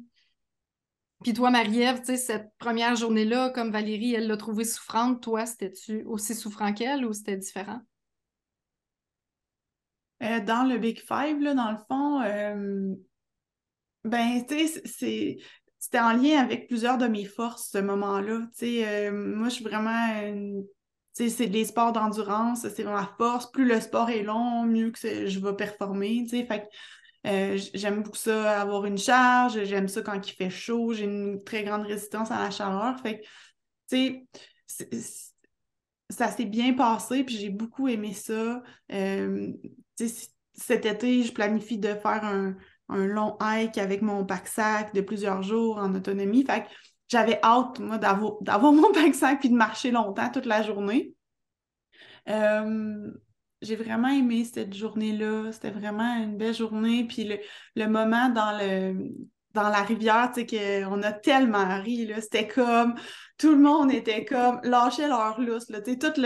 Puis 1.24 1.34
toi, 1.34 1.50
Marie-Ève, 1.50 2.00
tu 2.00 2.06
sais, 2.08 2.18
cette 2.18 2.52
première 2.58 2.96
journée-là, 2.96 3.50
comme 3.50 3.72
Valérie, 3.72 4.14
elle 4.14 4.28
l'a 4.28 4.38
trouvée 4.38 4.66
souffrante, 4.66 5.22
toi, 5.22 5.46
c'était-tu 5.46 6.04
aussi 6.04 6.36
souffrant 6.36 6.74
qu'elle 6.74 7.06
ou 7.06 7.14
c'était 7.14 7.38
différent? 7.38 7.82
Euh, 10.24 10.40
dans 10.42 10.68
le 10.68 10.78
Big 10.78 11.00
Five, 11.00 11.40
là, 11.40 11.54
dans 11.54 11.72
le 11.72 11.78
fond, 11.88 12.98
ben, 14.04 14.46
tu 14.46 14.68
sais, 14.68 14.82
c'est 14.86 15.38
c'était 15.80 16.00
en 16.00 16.14
lien 16.14 16.40
avec 16.40 16.68
plusieurs 16.68 16.98
de 16.98 17.08
mes 17.08 17.26
forces, 17.26 17.70
ce 17.72 17.78
moment-là. 17.78 18.48
Euh, 18.64 19.12
moi, 19.12 19.50
je 19.50 19.56
suis 19.56 19.64
vraiment. 19.64 20.08
c'est 21.14 21.48
des 21.48 21.66
sports 21.66 21.94
d'endurance, 21.94 22.68
c'est 22.68 22.84
ma 22.84 23.14
force. 23.18 23.52
Plus 23.52 23.66
le 23.66 23.80
sport 23.80 24.10
est 24.10 24.24
long, 24.24 24.64
mieux 24.64 24.92
que 24.92 25.28
je 25.28 25.40
vais 25.40 25.54
performer. 25.56 26.26
Fait 26.28 26.68
euh, 27.26 27.60
j'aime 27.74 28.04
beaucoup 28.04 28.18
ça, 28.18 28.62
avoir 28.62 28.86
une 28.86 28.98
charge. 28.98 29.64
J'aime 29.66 29.88
ça 29.88 30.02
quand 30.02 30.28
il 30.28 30.34
fait 30.34 30.50
chaud. 30.50 30.94
J'ai 30.94 31.06
une 31.06 31.44
très 31.44 31.64
grande 31.64 31.84
résistance 31.84 32.32
à 32.32 32.40
la 32.40 32.52
chaleur. 32.52 33.00
Fait 33.02 33.24
ça 36.10 36.32
s'est 36.32 36.46
bien 36.46 36.74
passé, 36.74 37.24
puis 37.24 37.38
j'ai 37.38 37.50
beaucoup 37.50 37.88
aimé 37.88 38.14
ça. 38.14 38.64
Euh, 38.92 39.52
cet 40.54 40.86
été, 40.86 41.24
je 41.24 41.34
planifie 41.34 41.78
de 41.78 41.94
faire 41.94 42.24
un, 42.24 42.56
un 42.90 43.06
long 43.06 43.38
hike 43.42 43.78
avec 43.78 44.02
mon 44.02 44.26
pack-sac 44.26 44.94
de 44.94 45.02
plusieurs 45.02 45.44
jours 45.44 45.78
en 45.78 45.94
autonomie. 45.94 46.46
Fait 46.46 46.64
que 46.64 46.68
j'avais 47.10 47.40
hâte, 47.44 47.80
moi, 47.80 47.98
d'avoir 47.98 48.42
mon 48.74 48.92
pack-sac 48.92 49.40
puis 49.40 49.50
de 49.50 49.56
marcher 49.56 49.92
longtemps 49.92 50.30
toute 50.32 50.46
la 50.46 50.62
journée. 50.62 51.14
Euh, 52.30 53.12
j'ai 53.62 53.76
vraiment 53.76 54.10
aimé 54.10 54.44
cette 54.46 54.74
journée-là. 54.74 55.52
C'était 55.52 55.72
vraiment 55.72 56.18
une 56.18 56.38
belle 56.38 56.54
journée. 56.54 57.06
Puis 57.06 57.30
le, 57.76 57.88
moment 57.88 58.30
dans 58.30 58.58
le 58.58 59.12
la 59.64 59.82
rivière, 59.82 60.32
tu 60.34 60.46
sais, 60.48 60.84
qu'on 60.86 61.02
a 61.02 61.12
tellement 61.12 61.82
ri. 61.82 62.12
C'était 62.22 62.48
comme, 62.48 62.96
tout 63.38 63.52
le 63.52 63.58
monde 63.58 63.92
était 63.92 64.26
comme, 64.26 64.60
lâchait 64.64 65.08
leur 65.08 65.40
lousse, 65.40 65.70
là. 65.70 65.82
Toute 65.82 66.20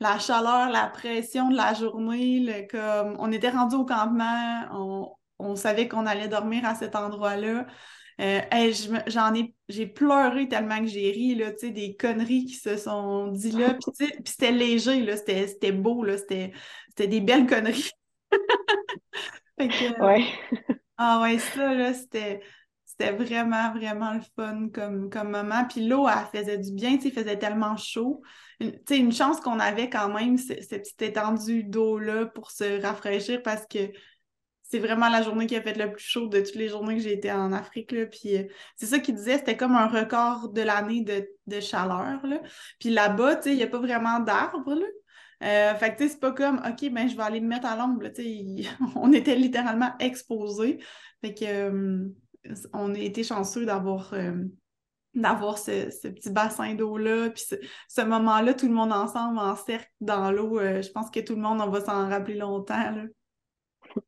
la 0.00 0.18
chaleur, 0.18 0.70
la 0.70 0.86
pression 0.86 1.50
de 1.50 1.56
la 1.56 1.74
journée, 1.74 2.66
comme, 2.70 3.16
on 3.18 3.30
était 3.32 3.50
rendu 3.50 3.76
au 3.76 3.84
campement, 3.84 5.16
on 5.38 5.56
savait 5.56 5.88
qu'on 5.88 6.06
allait 6.06 6.28
dormir 6.28 6.64
à 6.64 6.74
cet 6.74 6.96
endroit-là. 6.96 7.66
Euh, 8.20 8.40
j'en 9.06 9.32
ai, 9.34 9.54
j'ai 9.68 9.86
pleuré 9.86 10.48
tellement 10.48 10.80
que 10.80 10.86
j'ai 10.86 11.10
ri, 11.10 11.36
là, 11.36 11.52
tu 11.52 11.58
sais, 11.58 11.70
des 11.70 11.94
conneries 11.94 12.46
qui 12.46 12.54
se 12.54 12.76
sont 12.76 13.28
dit 13.28 13.52
là. 13.52 13.74
Puis, 13.74 14.08
c'était 14.24 14.50
léger, 14.50 15.02
là, 15.02 15.16
c'était, 15.16 15.72
beau, 15.72 16.02
là, 16.02 16.16
c'était, 16.18 16.52
des 16.96 17.20
belles 17.20 17.46
conneries. 17.46 17.92
ouais. 19.58 20.24
ah 20.96 21.20
ouais, 21.22 21.38
ça, 21.38 21.74
là, 21.74 21.94
c'était, 21.94 22.40
c'était 22.84 23.12
vraiment, 23.12 23.72
vraiment 23.72 24.14
le 24.14 24.20
fun 24.34 24.68
comme, 24.74 25.10
comme 25.10 25.30
moment. 25.30 25.64
Puis 25.68 25.86
l'eau, 25.86 26.08
elle 26.08 26.40
faisait 26.40 26.58
du 26.58 26.72
bien, 26.72 26.96
tu 26.96 27.02
sais, 27.02 27.08
il 27.10 27.14
faisait 27.14 27.38
tellement 27.38 27.76
chaud. 27.76 28.22
Tu 28.58 28.72
sais, 28.88 28.98
une 28.98 29.12
chance 29.12 29.38
qu'on 29.38 29.60
avait 29.60 29.88
quand 29.88 30.12
même, 30.12 30.36
cette 30.38 30.68
petite 30.68 31.02
étendue 31.02 31.62
d'eau-là 31.62 32.26
pour 32.26 32.50
se 32.50 32.82
rafraîchir 32.82 33.44
parce 33.44 33.64
que 33.66 33.92
c'est 34.68 34.78
vraiment 34.78 35.08
la 35.08 35.22
journée 35.22 35.46
qui 35.46 35.56
a 35.56 35.62
fait 35.62 35.76
le 35.78 35.90
plus 35.90 36.04
chaud 36.04 36.28
de 36.28 36.40
toutes 36.40 36.54
les 36.54 36.68
journées 36.68 36.96
que 36.96 37.02
j'ai 37.02 37.14
été 37.14 37.32
en 37.32 37.52
Afrique. 37.52 37.90
Là. 37.90 38.04
Puis 38.04 38.36
euh, 38.36 38.42
c'est 38.76 38.86
ça 38.86 38.98
qu'il 38.98 39.14
disait, 39.14 39.38
c'était 39.38 39.56
comme 39.56 39.74
un 39.74 39.88
record 39.88 40.50
de 40.50 40.60
l'année 40.60 41.02
de, 41.02 41.60
chaleur. 41.60 42.24
Là. 42.26 42.42
Puis 42.78 42.90
là-bas, 42.90 43.36
tu 43.36 43.44
sais, 43.44 43.52
il 43.52 43.56
n'y 43.56 43.62
a 43.62 43.66
pas 43.66 43.78
vraiment 43.78 44.20
d'arbres. 44.20 44.78
Euh, 45.42 45.74
fait 45.74 45.94
que 45.94 46.06
c'est 46.06 46.20
pas 46.20 46.32
comme 46.32 46.58
OK, 46.58 46.90
ben 46.90 47.08
je 47.08 47.16
vais 47.16 47.22
aller 47.22 47.40
me 47.40 47.48
mettre 47.48 47.66
à 47.66 47.76
l'ombre. 47.76 48.08
on 48.96 49.12
était 49.12 49.36
littéralement 49.36 49.92
exposés. 50.00 50.78
Fait 51.22 51.32
que 51.32 51.44
euh, 51.44 52.08
on 52.74 52.94
a 52.94 52.98
été 52.98 53.24
chanceux 53.24 53.64
d'avoir 53.64 54.12
d'avoir 55.14 55.58
ce, 55.58 55.88
petit 56.10 56.30
bassin 56.30 56.74
d'eau-là, 56.74 57.30
puis 57.30 57.42
ce, 57.88 58.02
moment-là, 58.02 58.54
tout 58.54 58.68
le 58.68 58.74
monde 58.74 58.92
ensemble 58.92 59.38
en 59.38 59.56
cercle 59.56 59.90
dans 60.00 60.30
l'eau, 60.30 60.60
je 60.60 60.90
pense 60.92 61.10
que 61.10 61.20
tout 61.20 61.34
le 61.34 61.40
monde, 61.40 61.60
on 61.60 61.70
va 61.70 61.80
s'en 61.80 62.08
rappeler 62.08 62.36
longtemps. 62.36 62.94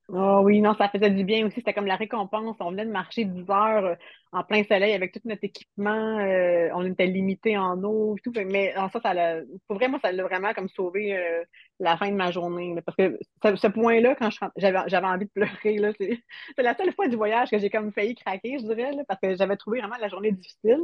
Oh 0.09 0.41
oui, 0.45 0.61
non, 0.61 0.75
ça 0.75 0.89
faisait 0.89 1.11
du 1.11 1.25
bien 1.25 1.47
aussi. 1.47 1.57
C'était 1.57 1.73
comme 1.73 1.87
la 1.87 1.97
récompense. 1.97 2.57
On 2.61 2.71
venait 2.71 2.85
de 2.85 2.91
marcher 2.91 3.25
10 3.25 3.51
heures 3.51 3.85
euh, 3.85 3.95
en 4.33 4.43
plein 4.45 4.63
soleil 4.65 4.93
avec 4.93 5.13
tout 5.13 5.21
notre 5.25 5.45
équipement. 5.45 6.19
Euh, 6.19 6.69
on 6.75 6.85
était 6.85 7.07
limité 7.07 7.57
en 7.57 7.83
eau 7.85 8.17
et 8.17 8.21
tout. 8.23 8.33
Mais 8.47 8.73
ça, 8.75 9.01
ça 9.03 9.15
l'a, 9.15 9.41
pour 9.69 9.77
vrai, 9.77 9.89
moi, 9.89 10.01
ça 10.03 10.13
l'a 10.13 10.23
vraiment 10.25 10.53
comme 10.55 10.69
sauvé 10.69 11.17
euh, 11.17 11.45
la 11.79 11.97
fin 11.97 12.11
de 12.11 12.17
ma 12.17 12.31
journée. 12.31 12.75
parce 12.85 12.97
que 12.97 13.17
ce, 13.57 13.67
point-là, 13.69 14.15
quand 14.17 14.31
j'avais, 14.57 15.07
envie 15.07 15.27
de 15.27 15.31
pleurer, 15.33 15.79
là, 15.79 15.93
c'est, 15.99 16.19
la 16.59 16.77
seule 16.77 16.93
fois 16.95 17.09
du 17.09 17.17
voyage 17.17 17.51
que 17.51 17.59
j'ai 17.59 17.71
comme 17.71 17.93
failli 17.93 18.15
craquer, 18.15 18.59
je 18.59 18.65
dirais, 18.65 18.91
parce 19.09 19.21
que 19.21 19.37
j'avais 19.37 19.57
trouvé 19.57 19.81
vraiment 19.81 19.99
la 20.01 20.09
journée 20.09 20.33
difficile. 20.33 20.81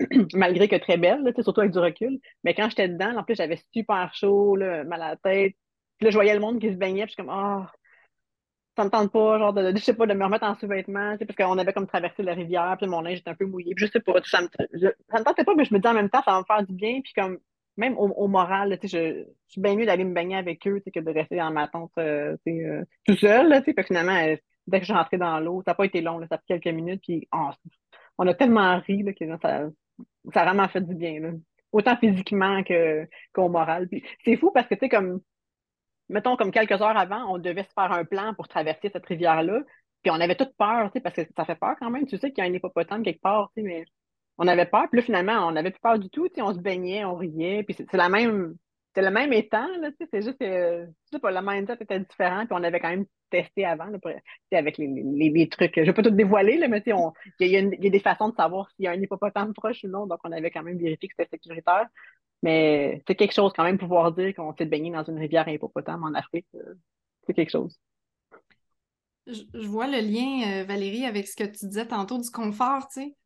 malgré 0.34 0.68
que 0.68 0.76
très 0.76 0.96
belle, 0.96 1.34
surtout 1.42 1.60
avec 1.60 1.72
du 1.72 1.80
recul. 1.80 2.20
Mais 2.44 2.54
quand 2.54 2.68
j'étais 2.70 2.88
dedans, 2.88 3.16
en 3.16 3.24
plus, 3.24 3.34
j'avais 3.34 3.58
super 3.72 4.14
chaud, 4.14 4.56
mal 4.56 5.02
à 5.02 5.10
la 5.10 5.16
tête. 5.16 5.56
Puis 5.96 6.04
là, 6.04 6.10
je 6.10 6.16
voyais 6.16 6.34
le 6.34 6.40
monde 6.40 6.60
qui 6.60 6.70
se 6.70 6.76
baignait, 6.76 7.02
puis 7.02 7.10
je 7.10 7.14
suis 7.14 7.22
comme, 7.22 7.34
ah, 7.34 7.72
ça 8.78 8.84
me 8.84 8.90
tente 8.90 9.10
pas, 9.10 9.38
genre, 9.38 9.52
de, 9.52 9.72
je 9.74 9.82
sais 9.82 9.92
pas, 9.92 10.06
de 10.06 10.14
me 10.14 10.24
remettre 10.24 10.44
en 10.44 10.54
sous-vêtements, 10.54 11.16
parce 11.18 11.36
qu'on 11.36 11.58
avait 11.58 11.72
comme 11.72 11.88
traversé 11.88 12.22
la 12.22 12.34
rivière, 12.34 12.76
puis 12.78 12.86
mon 12.86 13.00
linge 13.00 13.18
était 13.18 13.30
un 13.30 13.34
peu 13.34 13.44
mouillé, 13.44 13.74
puis 13.74 13.86
je 13.86 13.90
sais 13.90 14.00
pas, 14.00 14.12
ça 14.24 14.40
me, 14.40 14.46
me 14.46 15.24
tentait 15.24 15.42
pas, 15.42 15.54
mais 15.56 15.64
je 15.64 15.74
me 15.74 15.80
dis 15.80 15.88
en 15.88 15.94
même 15.94 16.08
temps, 16.08 16.22
ça 16.24 16.30
va 16.30 16.38
me 16.38 16.44
faire 16.44 16.64
du 16.64 16.72
bien, 16.72 17.00
puis 17.02 17.12
comme, 17.12 17.38
même 17.76 17.98
au, 17.98 18.28
moral, 18.28 18.78
je, 18.80 18.88
je, 18.88 19.24
suis 19.48 19.60
bien 19.60 19.74
mieux 19.74 19.84
d'aller 19.84 20.04
me 20.04 20.14
baigner 20.14 20.36
avec 20.36 20.64
eux, 20.68 20.80
que 20.94 21.00
de 21.00 21.10
rester 21.10 21.36
dans 21.36 21.50
ma 21.50 21.66
tente, 21.66 21.90
euh, 21.98 22.36
euh, 22.46 22.84
tout 23.04 23.16
seul, 23.16 23.52
sais, 23.64 23.72
puis 23.74 23.84
finalement, 23.84 24.16
euh, 24.16 24.36
dès 24.68 24.78
que 24.78 24.86
je 24.86 24.92
suis 24.92 24.98
rentrée 24.98 25.18
dans 25.18 25.40
l'eau, 25.40 25.62
ça 25.64 25.72
n'a 25.72 25.74
pas 25.74 25.86
été 25.86 26.00
long, 26.00 26.18
là, 26.18 26.26
ça 26.28 26.36
a 26.36 26.38
pris 26.38 26.60
quelques 26.60 26.74
minutes, 26.74 27.02
puis 27.02 27.26
oh, 27.32 27.50
on 28.18 28.26
a 28.28 28.34
tellement 28.34 28.78
ri, 28.80 29.02
là, 29.02 29.12
que 29.12 29.26
ça, 29.26 29.68
ça 30.32 30.42
a 30.42 30.44
vraiment 30.44 30.68
fait 30.68 30.80
du 30.80 30.94
bien, 30.94 31.18
là. 31.20 31.30
Autant 31.70 31.96
physiquement 31.98 32.62
que, 32.62 33.06
qu'au 33.34 33.50
moral. 33.50 33.88
C'est 34.24 34.36
fou 34.36 34.50
parce 34.50 34.66
que, 34.68 34.74
tu 34.74 34.80
sais, 34.80 34.88
comme, 34.88 35.20
mettons, 36.08 36.36
comme 36.36 36.50
quelques 36.50 36.72
heures 36.72 36.96
avant, 36.96 37.32
on 37.32 37.38
devait 37.38 37.64
se 37.64 37.72
faire 37.74 37.92
un 37.92 38.04
plan 38.04 38.34
pour 38.34 38.48
traverser 38.48 38.90
cette 38.90 39.06
rivière-là. 39.06 39.60
Puis 40.02 40.10
on 40.10 40.20
avait 40.20 40.36
toute 40.36 40.56
peur, 40.56 40.90
parce 41.02 41.14
que 41.14 41.22
ça 41.36 41.44
fait 41.44 41.56
peur 41.56 41.74
quand 41.78 41.90
même. 41.90 42.06
Tu 42.06 42.18
sais 42.18 42.30
qu'il 42.30 42.44
y 42.44 42.46
a 42.46 42.50
un 42.50 42.54
hippopotame 42.54 43.02
quelque 43.02 43.20
part, 43.20 43.50
mais 43.56 43.84
on 44.38 44.46
avait 44.46 44.66
peur. 44.66 44.88
Puis 44.90 45.00
là, 45.00 45.04
finalement, 45.04 45.48
on 45.48 45.52
n'avait 45.52 45.70
plus 45.70 45.80
peur 45.80 45.98
du 45.98 46.08
tout. 46.10 46.28
On 46.38 46.54
se 46.54 46.58
baignait, 46.60 47.04
on 47.04 47.16
riait. 47.16 47.64
Puis 47.64 47.74
c'est 47.74 47.96
la 47.96 48.08
même, 48.08 48.56
c'est 48.94 49.02
le 49.02 49.10
même 49.10 49.32
sais, 49.32 50.08
c'est 50.10 50.22
juste 50.22 50.38
que, 50.38 50.86
pas, 51.20 51.30
le 51.30 51.40
mindset 51.42 51.78
était 51.80 52.00
différent. 52.00 52.46
Puis 52.46 52.56
on 52.58 52.62
avait 52.62 52.80
quand 52.80 52.90
même 52.90 53.06
testé 53.30 53.64
avant, 53.64 53.90
avec 54.52 54.78
les, 54.78 54.86
les, 54.86 55.48
trucs. 55.48 55.74
Je 55.76 55.82
vais 55.82 55.92
pas 55.92 56.02
tout 56.02 56.10
dévoiler, 56.10 56.56
là, 56.56 56.68
mais 56.68 56.82
il 56.86 57.46
y, 57.46 57.50
y, 57.50 57.86
a 57.86 57.90
des 57.90 58.00
façons 58.00 58.30
de 58.30 58.34
savoir 58.34 58.70
s'il 58.70 58.84
y 58.84 58.88
a 58.88 58.92
un 58.92 59.02
hippopotame 59.02 59.52
proche 59.52 59.84
ou 59.84 59.88
non. 59.88 60.06
Donc, 60.06 60.20
on 60.24 60.32
avait 60.32 60.50
quand 60.50 60.62
même 60.62 60.78
vérifié 60.78 61.08
que 61.08 61.14
c'était 61.18 61.36
sécuritaire. 61.36 61.86
Mais 62.42 63.02
c'est 63.06 63.14
quelque 63.14 63.34
chose 63.34 63.52
quand 63.54 63.64
même 63.64 63.78
pouvoir 63.78 64.12
dire 64.12 64.34
qu'on 64.34 64.54
s'est 64.54 64.66
baigné 64.66 64.90
dans 64.90 65.04
une 65.04 65.18
rivière 65.18 65.48
hippopotame 65.48 66.04
en 66.04 66.14
Afrique. 66.14 66.46
Euh, 66.54 66.74
c'est 67.26 67.34
quelque 67.34 67.50
chose. 67.50 67.78
Je, 69.26 69.66
vois 69.66 69.86
le 69.86 70.00
lien, 70.00 70.60
euh, 70.60 70.64
Valérie, 70.64 71.04
avec 71.04 71.28
ce 71.28 71.36
que 71.36 71.44
tu 71.44 71.66
disais 71.66 71.86
tantôt 71.86 72.18
du 72.18 72.30
confort, 72.30 72.88
tu 72.88 73.02
sais. 73.02 73.16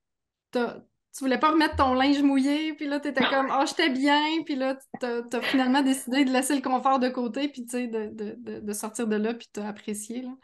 Tu 1.15 1.25
voulais 1.25 1.39
pas 1.39 1.51
remettre 1.51 1.77
ton 1.77 1.93
linge 1.93 2.23
mouillé, 2.23 2.73
puis 2.73 2.87
là, 2.87 2.99
tu 2.99 3.09
étais 3.09 3.25
comme 3.25 3.47
«Ah, 3.51 3.65
j'étais 3.67 3.91
bien», 3.91 4.43
puis 4.47 4.57
là, 4.57 4.77
tu 4.99 5.07
as, 5.07 5.43
finalement 5.43 5.83
décidé 5.83 6.25
de 6.25 6.31
laisser 6.31 6.57
le 6.57 6.63
confort 6.63 6.99
de 6.99 7.09
côté, 7.09 7.49
puis 7.49 7.65
tu 7.65 7.71
sais, 7.71 7.87
de, 7.87 8.09
de, 8.13 8.61
de, 8.61 8.73
sortir 8.73 9.07
de 9.07 9.17
là, 9.17 9.35
puis 9.35 9.47
t'as 9.53 9.69
apprécié, 9.69 10.23
là. 10.23 10.35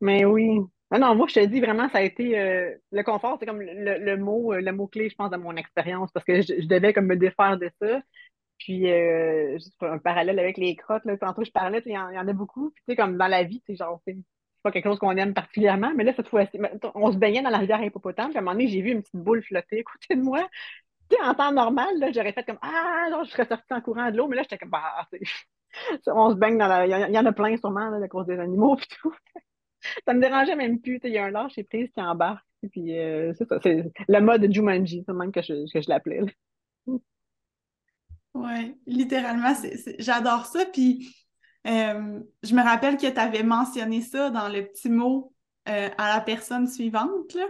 Mais 0.00 0.24
oui, 0.24 0.60
ah 0.94 0.98
non, 1.00 1.16
moi, 1.16 1.26
je 1.28 1.34
te 1.34 1.44
dis 1.46 1.60
vraiment, 1.60 1.88
ça 1.88 1.98
a 1.98 2.02
été 2.02 2.38
euh, 2.38 2.72
le 2.92 3.02
confort, 3.02 3.36
c'est 3.40 3.46
comme 3.46 3.60
le, 3.60 4.16
mot, 4.16 4.52
euh, 4.52 4.60
le 4.60 4.70
mot-clé, 4.70 5.08
je 5.08 5.16
pense, 5.16 5.28
de 5.28 5.36
mon 5.36 5.56
expérience, 5.56 6.12
parce 6.12 6.24
que 6.24 6.40
je, 6.40 6.68
devais 6.68 6.92
comme 6.92 7.06
me 7.06 7.16
défaire 7.16 7.58
de 7.58 7.68
ça. 7.80 8.00
Puis, 8.58 8.88
euh, 8.92 9.54
juste 9.54 9.74
un 9.82 9.98
parallèle 9.98 10.38
avec 10.38 10.56
les 10.56 10.76
crottes, 10.76 11.04
là, 11.04 11.16
tantôt 11.18 11.44
je 11.44 11.50
parlais, 11.50 11.82
il 11.84 11.92
y, 11.92 11.98
en 11.98 12.28
a 12.28 12.32
beaucoup. 12.32 12.70
Puis, 12.70 12.84
tu 12.86 12.92
sais, 12.92 12.96
comme 12.96 13.18
dans 13.18 13.26
la 13.26 13.42
vie, 13.42 13.60
c'est 13.66 13.74
genre, 13.74 14.00
c'est 14.06 14.16
pas 14.62 14.70
quelque 14.70 14.84
chose 14.88 15.00
qu'on 15.00 15.16
aime 15.16 15.34
particulièrement, 15.34 15.92
mais 15.96 16.04
là, 16.04 16.12
cette 16.14 16.28
fois-ci, 16.28 16.60
on 16.94 17.10
se 17.10 17.16
baignait 17.16 17.42
dans 17.42 17.50
la 17.50 17.58
rivière 17.58 17.82
hippopotame, 17.82 18.28
puis 18.28 18.36
à 18.38 18.40
un 18.40 18.44
moment 18.44 18.54
donné, 18.54 18.68
j'ai 18.68 18.80
vu 18.80 18.92
une 18.92 19.02
petite 19.02 19.16
boule 19.16 19.42
flotter 19.42 19.80
à 19.80 19.82
côté 19.82 20.14
de 20.14 20.22
moi. 20.22 20.48
Tu 21.10 21.16
sais, 21.16 21.22
en 21.24 21.34
temps 21.34 21.52
normal, 21.52 21.98
là, 21.98 22.12
j'aurais 22.12 22.32
fait 22.32 22.44
comme 22.44 22.58
Ah, 22.62 23.08
genre, 23.10 23.24
je 23.24 23.30
serais 23.30 23.46
sortie 23.46 23.74
en 23.74 23.80
courant 23.80 24.12
de 24.12 24.16
l'eau, 24.16 24.28
mais 24.28 24.36
là, 24.36 24.42
j'étais 24.42 24.58
comme 24.58 24.70
Bah, 24.70 25.08
on 26.06 26.30
se 26.30 26.36
baigne 26.36 26.56
dans 26.56 26.68
la. 26.68 26.86
Il 26.86 27.14
y, 27.14 27.18
en 27.18 27.26
a 27.26 27.32
plein 27.32 27.56
sûrement, 27.56 27.90
là, 27.90 28.04
à 28.04 28.08
cause 28.08 28.26
des 28.26 28.38
animaux, 28.38 28.76
puis 28.76 28.86
tout 29.02 29.12
ça 30.06 30.14
me 30.14 30.20
dérangeait 30.20 30.56
même 30.56 30.80
plus. 30.80 31.00
Il 31.04 31.10
y 31.12 31.18
a 31.18 31.24
un 31.24 31.30
lâcher 31.30 31.64
prise 31.64 31.90
qui 31.90 32.00
embarque. 32.00 32.44
Puis 32.70 32.98
euh, 32.98 33.32
c'est 33.36 33.46
ça, 33.46 33.58
c'est 33.62 33.92
le 34.08 34.20
mode 34.20 34.50
Jumanji, 34.50 35.04
c'est 35.06 35.12
même 35.12 35.32
que 35.32 35.42
je, 35.42 35.70
que 35.72 35.80
je 35.80 35.88
l'appelais. 35.88 36.22
Oui, 38.34 38.76
littéralement, 38.86 39.52
j'adore 39.98 40.46
ça. 40.46 40.64
Puis 40.66 41.14
euh, 41.66 42.20
je 42.42 42.54
me 42.54 42.62
rappelle 42.62 42.96
que 42.96 43.06
tu 43.06 43.18
avais 43.18 43.42
mentionné 43.42 44.00
ça 44.00 44.30
dans 44.30 44.48
le 44.48 44.66
petit 44.66 44.90
mot 44.90 45.32
euh, 45.68 45.88
à 45.96 46.14
la 46.14 46.20
personne 46.20 46.66
suivante. 46.66 47.32
Là. 47.34 47.46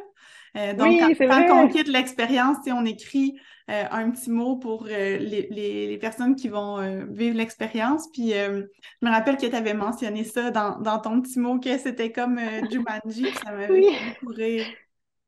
Donc, 0.54 1.18
quand, 1.18 1.64
on 1.64 1.68
quitte 1.68 1.88
l'expérience, 1.88 2.58
on 2.66 2.84
écrit 2.84 3.36
euh, 3.70 3.84
un 3.90 4.10
petit 4.10 4.30
mot 4.30 4.56
pour 4.56 4.86
euh, 4.90 5.16
les, 5.16 5.98
personnes 5.98 6.36
qui 6.36 6.48
vont 6.48 6.78
euh, 6.78 7.04
vivre 7.08 7.36
l'expérience. 7.36 8.08
Puis 8.12 8.30
je 8.32 8.66
me 9.02 9.10
rappelle 9.10 9.36
que 9.36 9.46
tu 9.46 9.56
avais 9.56 9.74
mentionné 9.74 10.22
ça 10.22 10.50
dans, 10.50 10.98
ton 11.00 11.22
petit 11.22 11.40
mot, 11.40 11.58
que 11.58 11.78
c'était 11.78 12.12
comme 12.12 12.38
Jumanji, 12.70 13.30
ça 13.32 13.52
m'avait 13.52 13.70
oui. 13.70 14.62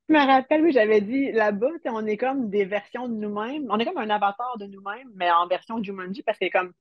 Je 0.09 0.15
me 0.15 0.25
rappelle, 0.25 0.63
oui, 0.63 0.71
j'avais 0.71 1.01
dit 1.01 1.33
là-bas, 1.33 1.71
on 1.87 2.07
est 2.07 2.17
comme 2.17 2.49
des 2.49 2.65
versions 2.65 3.09
de 3.09 3.15
nous-mêmes. 3.15 3.67
On 3.71 3.79
est 3.79 3.85
comme 3.85 3.99
un 3.99 4.11
avatar 4.11 4.57
de 4.59 4.67
nous-mêmes, 4.67 5.11
mais 5.17 5.31
en 5.33 5.49
version 5.49 5.83
Jumanji, 5.83 6.23
parce 6.23 6.39
que 6.39 6.49
comme, 6.53 6.73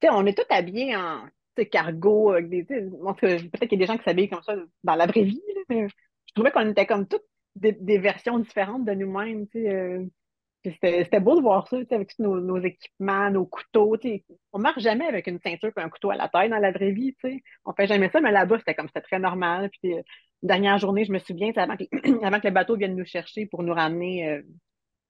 tu 0.00 0.08
sais, 0.08 0.10
on 0.10 0.26
est 0.26 0.36
tous 0.36 0.54
habillés 0.54 0.94
en 0.94 1.22
cargo, 1.64 2.32
avec 2.32 2.50
des. 2.50 2.64
Peut-être 2.64 3.60
qu'il 3.60 3.72
y 3.72 3.74
a 3.76 3.78
des 3.78 3.86
gens 3.86 3.96
qui 3.96 4.04
s'habillent 4.04 4.28
comme 4.28 4.42
ça 4.42 4.56
dans 4.84 4.94
la 4.94 5.06
vraie 5.06 5.22
vie, 5.22 5.40
mais 5.70 5.88
je 5.88 6.34
trouvais 6.34 6.50
qu'on 6.50 6.68
était 6.68 6.84
comme 6.84 7.06
toutes 7.06 7.24
des, 7.56 7.98
versions 7.98 8.38
différentes 8.38 8.84
de 8.84 8.92
nous-mêmes. 8.92 9.46
sais 9.52 10.08
c'était 10.70 11.20
beau 11.20 11.36
de 11.36 11.42
voir 11.42 11.68
ça, 11.68 11.76
avec 11.90 12.14
tous 12.16 12.22
nos, 12.22 12.58
équipements, 12.58 13.30
nos 13.30 13.46
couteaux. 13.46 13.96
On 14.52 14.58
marche 14.58 14.82
jamais 14.82 15.06
avec 15.06 15.26
une 15.26 15.38
ceinture 15.40 15.70
et 15.76 15.80
un 15.80 15.88
couteau 15.88 16.10
à 16.10 16.16
la 16.16 16.28
taille 16.28 16.50
dans 16.50 16.58
la 16.58 16.72
vraie 16.72 16.92
vie. 16.92 17.16
sais. 17.20 17.42
On 17.64 17.72
fait 17.72 17.86
jamais 17.86 18.10
ça, 18.10 18.20
mais 18.20 18.32
là-bas, 18.32 18.58
c'était 18.58 18.74
comme 18.74 18.88
c'était 18.88 19.02
très 19.02 19.18
normal. 19.18 19.70
Puis, 19.70 19.94
euh, 19.94 20.02
dernière 20.42 20.78
journée, 20.78 21.04
je 21.04 21.12
me 21.12 21.18
souviens, 21.18 21.52
avant 21.56 21.76
que, 21.76 21.84
avant 22.24 22.40
que 22.40 22.48
le 22.48 22.52
bateau 22.54 22.76
vienne 22.76 22.96
nous 22.96 23.04
chercher 23.04 23.46
pour 23.46 23.62
nous 23.62 23.74
ramener 23.74 24.28
euh, 24.28 24.42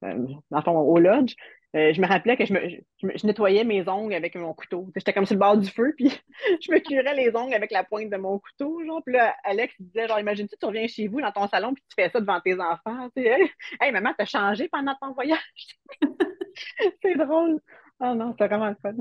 euh, 0.05 0.71
au 0.71 0.99
lodge, 0.99 1.35
euh, 1.77 1.93
je 1.93 2.01
me 2.01 2.07
rappelais 2.07 2.39
que 2.39 2.47
je, 2.47 2.55
me, 2.55 2.61
je, 3.03 3.27
nettoyais 3.27 3.62
mes 3.62 3.87
ongles 3.87 4.14
avec 4.14 4.35
mon 4.35 4.55
couteau. 4.55 4.91
J'étais 4.97 5.12
comme 5.12 5.27
sur 5.27 5.35
le 5.35 5.41
bord 5.41 5.59
du 5.59 5.68
feu, 5.68 5.93
puis 5.97 6.11
je 6.62 6.72
me 6.72 6.79
curais 6.79 7.14
les 7.14 7.37
ongles 7.37 7.55
avec 7.55 7.70
la 7.70 7.85
pointe 7.85 8.09
de 8.09 8.16
mon 8.16 8.39
couteau. 8.39 8.83
Genre. 8.85 9.03
Puis 9.05 9.14
là, 9.14 9.37
Alex 9.45 9.74
disait, 9.79 10.09
genre, 10.09 10.18
imagine-tu, 10.18 10.57
tu 10.59 10.66
reviens 10.66 10.87
chez 10.87 11.07
vous 11.07 11.20
dans 11.20 11.33
ton 11.33 11.47
salon, 11.49 11.74
puis 11.74 11.85
tu 11.89 12.03
fais 12.03 12.09
ça 12.11 12.20
devant 12.20 12.41
tes 12.41 12.59
enfants. 12.59 13.11
Tu 13.14 13.24
sais, 13.24 13.53
hey, 13.81 13.93
maman, 13.93 14.14
t'as 14.16 14.24
changé 14.24 14.68
pendant 14.68 14.95
ton 15.01 15.12
voyage? 15.12 15.39
c'est 17.03 17.14
drôle. 17.16 17.61
Oh 18.01 18.14
non, 18.14 18.35
c'est 18.39 18.47
vraiment 18.47 18.70
le 18.70 18.77
fun. 18.81 18.95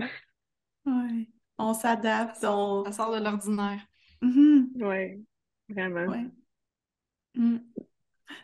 Oui, 0.86 1.30
on 1.57 1.73
s'adapte. 1.73 2.43
On... 2.43 2.84
Ça 2.86 2.91
sort 2.91 3.15
de 3.15 3.23
l'ordinaire. 3.23 3.80
Mm-hmm. 4.21 4.67
Oui, 4.76 5.26
vraiment. 5.69 6.11
Ouais. 6.11 6.26
Mm. 7.36 7.59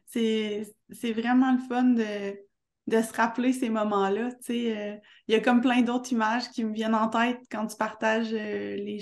C'est 0.05 1.13
vraiment 1.13 1.53
le 1.53 1.59
fun 1.59 1.83
de 1.83 2.50
de 2.87 3.01
se 3.01 3.13
rappeler 3.13 3.53
ces 3.53 3.69
moments-là. 3.69 4.29
Euh, 4.49 4.95
il 5.27 5.33
y 5.33 5.35
a 5.35 5.39
comme 5.39 5.61
plein 5.61 5.81
d'autres 5.81 6.11
images 6.11 6.49
qui 6.49 6.63
me 6.63 6.73
viennent 6.73 6.95
en 6.95 7.09
tête 7.09 7.39
quand 7.51 7.67
tu 7.67 7.77
partages 7.77 8.33
euh, 8.33 8.75
les, 8.75 8.99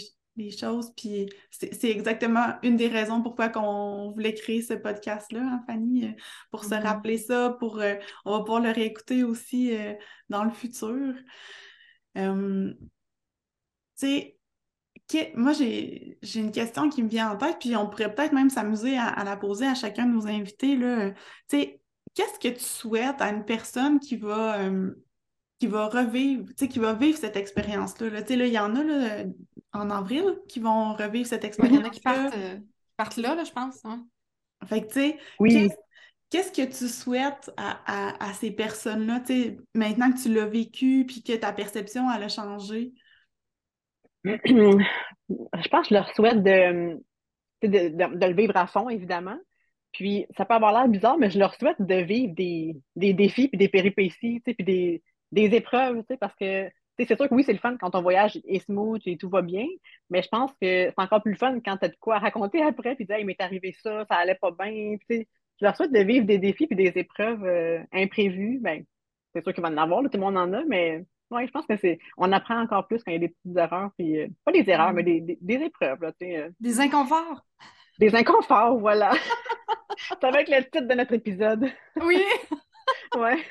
choses. 0.57 0.93
Puis 0.95 1.27
c'est 1.51 1.89
exactement 1.89 2.53
une 2.63 2.77
des 2.77 2.87
raisons 2.87 3.21
pourquoi 3.21 3.51
on 3.57 4.11
voulait 4.11 4.33
créer 4.33 4.61
ce 4.61 4.73
podcast-là, 4.73 5.41
hein, 5.41 5.61
Fanny, 5.67 6.05
euh, 6.05 6.11
pour 6.49 6.63
se 6.63 6.69
mm-hmm. 6.69 6.81
rappeler 6.81 7.17
ça, 7.17 7.57
pour 7.59 7.81
on 8.23 8.31
va 8.31 8.39
pouvoir 8.39 8.61
le 8.61 8.71
réécouter 8.71 9.25
aussi 9.25 9.73
dans 10.29 10.45
le 10.45 10.51
futur. 10.51 11.13
moi, 15.35 15.51
j'ai 15.51 16.17
une 16.35 16.51
question 16.53 16.89
qui 16.89 17.03
me 17.03 17.09
vient 17.09 17.31
en 17.31 17.35
tête, 17.35 17.57
puis 17.59 17.75
on 17.75 17.89
pourrait 17.89 18.15
peut-être 18.15 18.31
même 18.31 18.49
s'amuser 18.49 18.97
à, 18.97 19.07
à, 19.07 19.25
la 19.25 19.35
poser 19.35 19.65
à 19.65 19.75
chacun 19.75 20.05
de 20.05 20.13
nos 20.13 20.25
invités. 20.25 20.77
Là. 20.77 21.11
sais 21.47 21.78
qu'est-ce 22.19 22.39
que 22.39 22.53
tu 22.53 22.63
souhaites 22.63 23.21
à 23.21 23.29
une 23.29 23.45
personne 23.45 23.99
qui 23.99 24.17
va, 24.17 24.59
euh, 24.59 24.91
qui 25.57 25.67
va 25.67 25.87
revivre, 25.87 26.53
qui 26.53 26.79
va 26.79 26.93
vivre 26.93 27.17
cette 27.17 27.37
expérience-là? 27.37 28.09
Là, 28.09 28.21
il 28.29 28.53
y 28.53 28.59
en 28.59 28.75
a 28.75 28.83
là, 28.83 29.23
en 29.71 29.89
avril 29.89 30.37
qui 30.49 30.59
vont 30.59 30.95
revivre 30.95 31.27
cette 31.27 31.45
expérience. 31.45 31.77
Il 31.77 31.81
y 31.81 31.85
en 31.85 31.87
a 31.87 31.91
qui 31.91 32.01
euh, 32.37 32.57
partent, 32.97 33.15
là, 33.17 33.35
là, 33.35 33.45
je 33.45 33.51
pense. 33.51 33.81
Fait 34.65 34.81
que, 34.81 34.87
tu 34.87 34.93
sais, 34.99 35.17
oui. 35.39 35.69
qu'est-ce 36.29 36.51
que 36.51 36.67
tu 36.67 36.89
souhaites 36.89 37.51
à, 37.55 38.27
à, 38.27 38.33
ces 38.33 38.51
personnes-là, 38.51 39.21
maintenant 39.73 40.11
que 40.11 40.21
tu 40.21 40.33
l'as 40.33 40.45
vécu 40.45 41.05
puis 41.07 41.23
que 41.23 41.37
ta 41.37 41.53
perception, 41.53 42.11
elle 42.11 42.23
a 42.23 42.29
changé? 42.29 42.91
Je 44.25 45.69
pense 45.69 45.87
que 45.87 45.89
je 45.89 45.93
leur 45.93 46.13
souhaite 46.15 46.43
de, 46.43 46.99
de 47.61 48.25
le 48.25 48.33
vivre 48.33 48.57
à 48.57 48.67
fond, 48.67 48.89
évidemment. 48.89 49.37
Puis, 49.91 50.25
ça 50.37 50.45
peut 50.45 50.53
avoir 50.53 50.73
l'air 50.73 50.87
bizarre, 50.87 51.17
mais 51.17 51.29
je 51.29 51.39
leur 51.39 51.55
souhaite 51.55 51.81
de 51.81 51.95
vivre 51.95 52.33
des, 52.35 52.75
des 52.95 53.13
défis, 53.13 53.47
puis 53.47 53.57
des 53.57 53.69
péripéties, 53.69 54.39
puis 54.39 54.55
des, 54.59 55.03
des 55.31 55.55
épreuves, 55.55 56.03
parce 56.19 56.35
que 56.35 56.69
c'est 57.05 57.15
sûr 57.15 57.29
que 57.29 57.33
oui, 57.33 57.43
c'est 57.43 57.53
le 57.53 57.59
fun 57.59 57.77
quand 57.77 57.91
ton 57.91 58.01
voyage 58.01 58.39
est 58.45 58.59
smooth 58.59 59.01
et 59.05 59.17
tout 59.17 59.29
va 59.29 59.41
bien, 59.41 59.65
mais 60.09 60.21
je 60.21 60.27
pense 60.27 60.51
que 60.53 60.89
c'est 60.89 60.93
encore 60.97 61.23
plus 61.23 61.35
fun 61.35 61.59
quand 61.61 61.77
tu 61.77 61.85
as 61.85 61.89
de 61.89 61.95
quoi 61.99 62.19
raconter 62.19 62.61
après, 62.61 62.95
puis 62.95 63.05
dire, 63.05 63.17
il 63.19 63.25
m'est 63.25 63.39
arrivé 63.39 63.73
ça, 63.81 64.05
ça 64.09 64.15
allait 64.15 64.35
pas 64.35 64.51
bien. 64.51 64.97
Je 65.09 65.25
leur 65.61 65.75
souhaite 65.75 65.91
de 65.91 65.99
vivre 65.99 66.25
des 66.25 66.39
défis 66.39 66.67
et 66.69 66.75
des 66.75 66.93
épreuves 66.95 67.43
euh, 67.45 67.79
imprévues. 67.93 68.59
Ben, 68.61 68.83
c'est 69.33 69.43
sûr 69.43 69.53
qu'il 69.53 69.63
va 69.63 69.69
en 69.69 69.77
avoir, 69.77 70.01
tout 70.03 70.09
le 70.13 70.19
monde 70.19 70.37
en 70.37 70.51
a, 70.53 70.63
mais 70.65 71.05
ouais, 71.31 71.47
je 71.47 71.51
pense 71.51 71.65
que 71.65 71.77
c'est. 71.77 71.99
On 72.17 72.31
apprend 72.31 72.59
encore 72.61 72.87
plus 72.87 73.03
quand 73.03 73.11
il 73.11 73.15
y 73.15 73.17
a 73.17 73.27
des 73.27 73.29
petites 73.29 73.57
erreurs, 73.57 73.91
puis 73.97 74.19
euh, 74.19 74.27
pas 74.45 74.51
des 74.51 74.69
erreurs, 74.69 74.93
mais 74.93 75.03
des, 75.03 75.37
des, 75.39 75.55
épreuves. 75.55 76.01
Là, 76.01 76.11
euh. 76.21 76.49
Des 76.59 76.79
inconforts. 76.79 77.45
Des 77.99 78.15
inconforts, 78.15 78.79
voilà. 78.79 79.11
ça 80.21 80.31
va 80.31 80.41
être 80.41 80.49
le 80.49 80.63
titre 80.63 80.87
de 80.87 80.93
notre 80.93 81.13
épisode. 81.13 81.69
Oui. 82.01 82.23
ouais. 83.17 83.43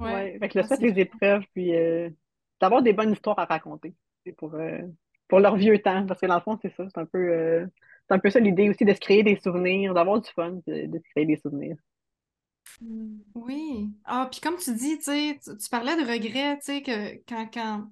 Ouais. 0.00 0.36
Fait 0.40 0.48
que 0.48 0.58
le 0.58 0.64
fait 0.64 0.78
des 0.78 1.00
épreuves, 1.00 1.44
puis 1.54 1.74
euh, 1.74 2.10
d'avoir 2.60 2.82
des 2.82 2.92
bonnes 2.92 3.12
histoires 3.12 3.38
à 3.38 3.44
raconter 3.44 3.94
pour, 4.36 4.54
euh, 4.54 4.80
pour 5.28 5.40
leur 5.40 5.56
vieux 5.56 5.78
temps. 5.80 6.06
Parce 6.06 6.20
que 6.20 6.26
dans 6.26 6.36
le 6.36 6.40
fond, 6.40 6.58
c'est 6.60 6.74
ça. 6.74 6.84
C'est 6.92 7.00
un 7.00 7.06
peu, 7.06 7.18
euh, 7.18 7.66
c'est 8.08 8.14
un 8.14 8.18
peu 8.18 8.30
ça 8.30 8.40
l'idée 8.40 8.68
aussi 8.68 8.84
de 8.84 8.94
se 8.94 9.00
créer 9.00 9.22
des 9.22 9.36
souvenirs, 9.36 9.94
d'avoir 9.94 10.20
du 10.20 10.30
fun, 10.30 10.58
de, 10.66 10.86
de, 10.86 10.98
se 10.98 11.10
créer 11.10 11.26
des 11.26 11.36
souvenirs. 11.36 11.76
Oui. 13.34 13.90
Ah, 14.04 14.28
puis 14.30 14.40
comme 14.40 14.56
tu 14.56 14.74
dis, 14.74 14.98
tu 14.98 15.70
parlais 15.70 15.96
de 15.96 16.10
regrets, 16.10 16.58
tu 16.58 16.64
sais, 16.64 16.82
que 16.82 17.16
quand, 17.28 17.48
quand, 17.52 17.88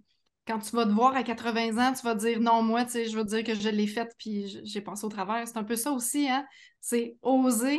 quand 0.47 0.59
tu 0.61 0.74
vas 0.76 0.84
te 0.84 0.90
voir 0.90 1.14
à 1.16 1.22
80 1.22 1.78
ans, 1.78 1.92
tu 1.92 2.03
vas 2.05 2.14
dire 2.14 2.40
non, 2.40 2.62
moi, 2.62 2.84
tu 2.84 2.92
sais, 2.92 3.05
je 3.07 3.16
veux 3.16 3.24
dire 3.24 3.44
que 3.44 3.55
je 3.55 3.68
l'ai 3.68 3.86
faite 3.86 4.14
puis 4.18 4.61
j'ai 4.64 4.80
passé 4.80 5.05
au 5.05 5.09
travers. 5.09 5.47
C'est 5.47 5.59
un 5.59 5.64
peu 5.64 5.76
ça 5.76 5.92
aussi, 5.92 6.28
hein? 6.28 6.47
C'est 6.80 7.16
oser 7.22 7.78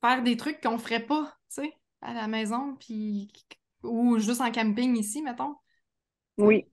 faire 0.00 0.22
des 0.22 0.36
trucs 0.36 0.60
qu'on 0.60 0.78
ferait 0.78 1.04
pas, 1.04 1.32
tu 1.52 1.62
sais 1.62 1.72
à 2.00 2.14
la 2.14 2.28
maison, 2.28 2.76
puis 2.78 3.30
ou 3.82 4.18
juste 4.18 4.40
en 4.40 4.52
camping 4.52 4.96
ici, 4.96 5.22
mettons. 5.22 5.56
Oui. 6.36 6.66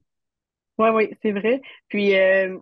Oui, 0.78 0.90
oui, 0.90 1.10
c'est 1.22 1.32
vrai. 1.32 1.62
Puis 1.88 2.16
euh, 2.16 2.58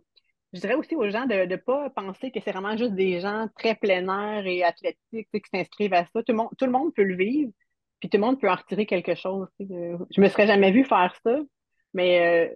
je 0.53 0.59
dirais 0.59 0.75
aussi 0.75 0.95
aux 0.95 1.09
gens 1.09 1.25
de 1.25 1.45
ne 1.45 1.55
pas 1.55 1.89
penser 1.89 2.31
que 2.31 2.39
c'est 2.39 2.51
vraiment 2.51 2.77
juste 2.77 2.93
des 2.93 3.19
gens 3.19 3.47
très 3.57 3.75
plein 3.75 4.07
air 4.07 4.45
et 4.45 4.63
athlétiques 4.63 5.29
qui 5.31 5.41
s'inscrivent 5.51 5.93
à 5.93 6.05
ça. 6.05 6.23
Tout 6.23 6.31
le, 6.31 6.35
monde, 6.35 6.49
tout 6.57 6.65
le 6.65 6.71
monde 6.71 6.93
peut 6.93 7.03
le 7.03 7.15
vivre, 7.15 7.51
puis 7.99 8.09
tout 8.09 8.17
le 8.17 8.21
monde 8.21 8.39
peut 8.39 8.49
en 8.49 8.55
retirer 8.55 8.85
quelque 8.85 9.15
chose. 9.15 9.47
Je 9.59 10.21
me 10.21 10.29
serais 10.29 10.47
jamais 10.47 10.71
vu 10.71 10.85
faire 10.85 11.15
ça, 11.23 11.39
mais 11.93 12.51
euh, 12.51 12.55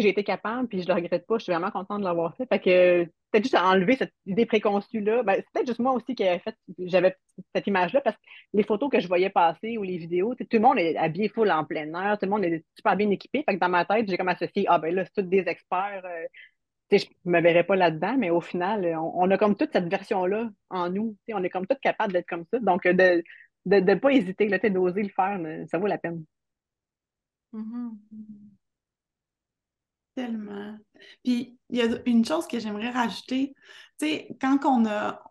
j'ai 0.00 0.08
été 0.08 0.24
capable, 0.24 0.68
puis 0.68 0.82
je 0.82 0.88
le 0.88 0.94
regrette 0.94 1.26
pas. 1.26 1.38
Je 1.38 1.44
suis 1.44 1.52
vraiment 1.52 1.70
contente 1.70 2.00
de 2.00 2.04
l'avoir 2.04 2.34
fait. 2.36 2.46
Fait 2.46 2.60
que 2.60 3.04
peut-être 3.04 3.44
juste 3.44 3.54
à 3.54 3.66
enlever 3.66 3.96
cette 3.96 4.12
idée 4.26 4.46
préconçue-là. 4.46 5.22
Ben, 5.22 5.36
c'est 5.36 5.46
peut-être 5.52 5.66
juste 5.66 5.78
moi 5.80 5.92
aussi 5.92 6.14
qui 6.14 6.26
avais 6.26 6.38
fait, 6.38 6.56
j'avais 6.78 7.16
cette 7.54 7.66
image-là, 7.66 8.00
parce 8.00 8.16
que 8.16 8.22
les 8.54 8.62
photos 8.62 8.90
que 8.90 9.00
je 9.00 9.08
voyais 9.08 9.30
passer 9.30 9.78
ou 9.78 9.82
les 9.82 9.98
vidéos, 9.98 10.34
tout 10.34 10.46
le 10.52 10.60
monde 10.60 10.78
est 10.78 10.96
habillé 10.96 11.28
full 11.28 11.50
en 11.50 11.64
plein 11.64 11.92
air, 11.94 12.18
tout 12.18 12.26
le 12.26 12.30
monde 12.30 12.44
est 12.44 12.64
super 12.76 12.96
bien 12.96 13.10
équipé. 13.10 13.42
Fait 13.48 13.54
que 13.54 13.60
dans 13.60 13.68
ma 13.68 13.84
tête, 13.84 14.08
j'ai 14.08 14.16
comme 14.16 14.28
associé, 14.28 14.66
ah 14.68 14.78
ben 14.78 14.94
là, 14.94 15.04
c'est 15.04 15.22
tous 15.22 15.28
des 15.28 15.44
experts. 15.48 16.02
Euh, 16.04 16.26
je 16.90 17.06
ne 17.24 17.32
me 17.32 17.40
verrais 17.40 17.64
pas 17.64 17.76
là-dedans, 17.76 18.16
mais 18.18 18.30
au 18.30 18.42
final, 18.42 18.84
on, 18.98 19.30
a 19.30 19.38
comme 19.38 19.56
toute 19.56 19.72
cette 19.72 19.88
version-là 19.88 20.50
en 20.68 20.90
nous. 20.90 21.16
On 21.32 21.42
est 21.42 21.48
comme 21.48 21.66
tous 21.66 21.78
capables 21.80 22.12
d'être 22.12 22.28
comme 22.28 22.44
ça. 22.52 22.58
Donc, 22.60 22.84
de 22.86 23.22
ne 23.64 23.80
de, 23.80 23.94
pas 23.94 24.10
hésiter, 24.10 24.46
d'oser 24.70 25.02
le 25.02 25.08
faire, 25.08 25.40
ça 25.68 25.78
vaut 25.78 25.86
la 25.86 25.96
peine. 25.96 26.24
Mm-hmm. 27.52 27.90
Tellement. 30.14 30.78
Puis, 31.24 31.58
il 31.70 31.78
y 31.78 31.82
a 31.82 31.86
une 32.06 32.24
chose 32.24 32.46
que 32.46 32.58
j'aimerais 32.58 32.90
rajouter. 32.90 33.54
Tu 33.98 34.06
sais, 34.06 34.28
quand 34.40 34.58
on 34.64 34.86
a, 34.86 35.22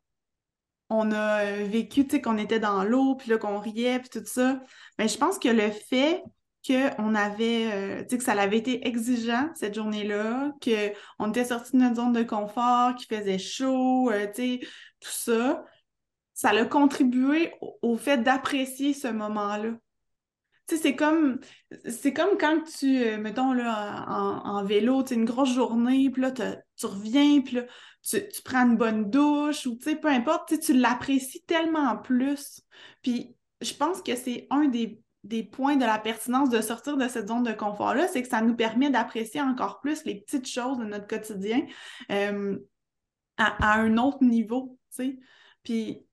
on 0.89 1.11
a 1.11 1.45
vécu, 1.63 2.05
tu 2.05 2.15
sais, 2.15 2.21
qu'on 2.21 2.37
était 2.37 2.59
dans 2.59 2.83
l'eau, 2.83 3.15
puis 3.15 3.29
là, 3.29 3.37
qu'on 3.37 3.59
riait, 3.59 3.99
puis 3.99 4.09
tout 4.09 4.25
ça, 4.25 4.53
mais 4.97 5.05
ben, 5.05 5.09
je 5.09 5.17
pense 5.17 5.39
que 5.39 5.49
le 5.49 5.69
fait 5.71 6.23
qu'on 6.67 7.15
avait, 7.15 7.71
euh, 7.71 8.03
tu 8.03 8.09
sais, 8.09 8.17
que 8.17 8.23
ça 8.23 8.33
avait 8.33 8.57
été 8.57 8.87
exigeant 8.87 9.49
cette 9.55 9.75
journée-là, 9.75 10.51
qu'on 10.63 11.29
était 11.29 11.45
sorti 11.45 11.73
de 11.73 11.77
notre 11.77 11.95
zone 11.95 12.13
de 12.13 12.23
confort, 12.23 12.95
qu'il 12.95 13.15
faisait 13.15 13.39
chaud, 13.39 14.11
euh, 14.11 14.27
tu 14.27 14.59
sais, 14.59 14.59
tout 14.99 15.09
ça, 15.11 15.63
ça 16.33 16.49
a 16.49 16.65
contribué 16.65 17.53
au 17.81 17.97
fait 17.97 18.17
d'apprécier 18.17 18.93
ce 18.93 19.07
moment-là 19.07 19.73
c'est 20.77 20.95
comme, 20.95 21.39
c'est 21.85 22.13
comme 22.13 22.37
quand 22.37 22.61
tu, 22.63 23.03
euh, 23.03 23.17
mettons, 23.17 23.53
là, 23.53 24.05
en, 24.07 24.63
vélo, 24.63 25.03
tu 25.03 25.13
une 25.13 25.25
grosse 25.25 25.53
journée, 25.53 26.09
puis 26.09 26.21
là, 26.21 26.31
tu 26.31 26.85
reviens, 26.85 27.41
puis 27.41 27.55
là, 27.55 27.63
tu, 28.03 28.41
prends 28.43 28.67
une 28.67 28.77
bonne 28.77 29.09
douche, 29.09 29.65
ou 29.65 29.75
tu 29.75 29.83
sais, 29.83 29.95
peu 29.95 30.07
importe, 30.07 30.59
tu 30.59 30.73
l'apprécies 30.73 31.43
tellement 31.43 31.97
plus. 31.97 32.61
Puis 33.01 33.35
je 33.61 33.73
pense 33.73 34.01
que 34.01 34.15
c'est 34.15 34.47
un 34.49 34.67
des, 34.67 34.99
points 35.51 35.75
de 35.75 35.85
la 35.85 35.99
pertinence 35.99 36.49
de 36.49 36.61
sortir 36.61 36.97
de 36.97 37.07
cette 37.07 37.27
zone 37.27 37.43
de 37.43 37.53
confort-là, 37.53 38.07
c'est 38.07 38.21
que 38.21 38.27
ça 38.27 38.41
nous 38.41 38.55
permet 38.55 38.89
d'apprécier 38.89 39.41
encore 39.41 39.79
plus 39.81 40.03
les 40.05 40.21
petites 40.21 40.47
choses 40.47 40.79
de 40.79 40.85
notre 40.85 41.07
quotidien 41.07 41.65
euh, 42.11 42.57
à, 43.37 43.73
à, 43.73 43.79
un 43.79 43.97
autre 43.97 44.23
niveau, 44.23 44.79
tu 44.95 45.03
sais. 45.03 45.19
Puis 45.63 46.05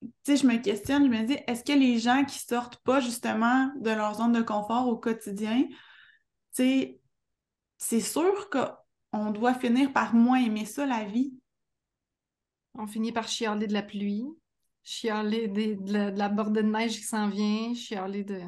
tu 0.00 0.08
sais, 0.24 0.36
je 0.36 0.46
me 0.46 0.56
questionne, 0.56 1.04
je 1.04 1.10
me 1.10 1.26
dis, 1.26 1.38
est-ce 1.46 1.64
que 1.64 1.78
les 1.78 1.98
gens 1.98 2.24
qui 2.24 2.38
sortent 2.38 2.78
pas 2.78 3.00
justement 3.00 3.70
de 3.80 3.90
leur 3.90 4.14
zone 4.14 4.32
de 4.32 4.42
confort 4.42 4.88
au 4.88 4.96
quotidien, 4.96 5.64
tu 5.68 5.76
sais, 6.52 7.00
c'est 7.78 8.00
sûr 8.00 8.50
qu'on 8.50 9.30
doit 9.30 9.54
finir 9.54 9.92
par 9.92 10.14
moins 10.14 10.42
aimer 10.42 10.64
ça, 10.64 10.86
la 10.86 11.04
vie? 11.04 11.34
On 12.74 12.86
finit 12.86 13.12
par 13.12 13.28
chialer 13.28 13.66
de 13.66 13.72
la 13.72 13.82
pluie, 13.82 14.24
chialer 14.82 15.48
de, 15.48 16.16
la, 16.16 16.28
bordée 16.28 16.62
de 16.62 16.68
neige 16.68 16.96
qui 16.96 17.02
s'en 17.02 17.28
vient, 17.28 17.74
chialer 17.74 18.24
de... 18.24 18.40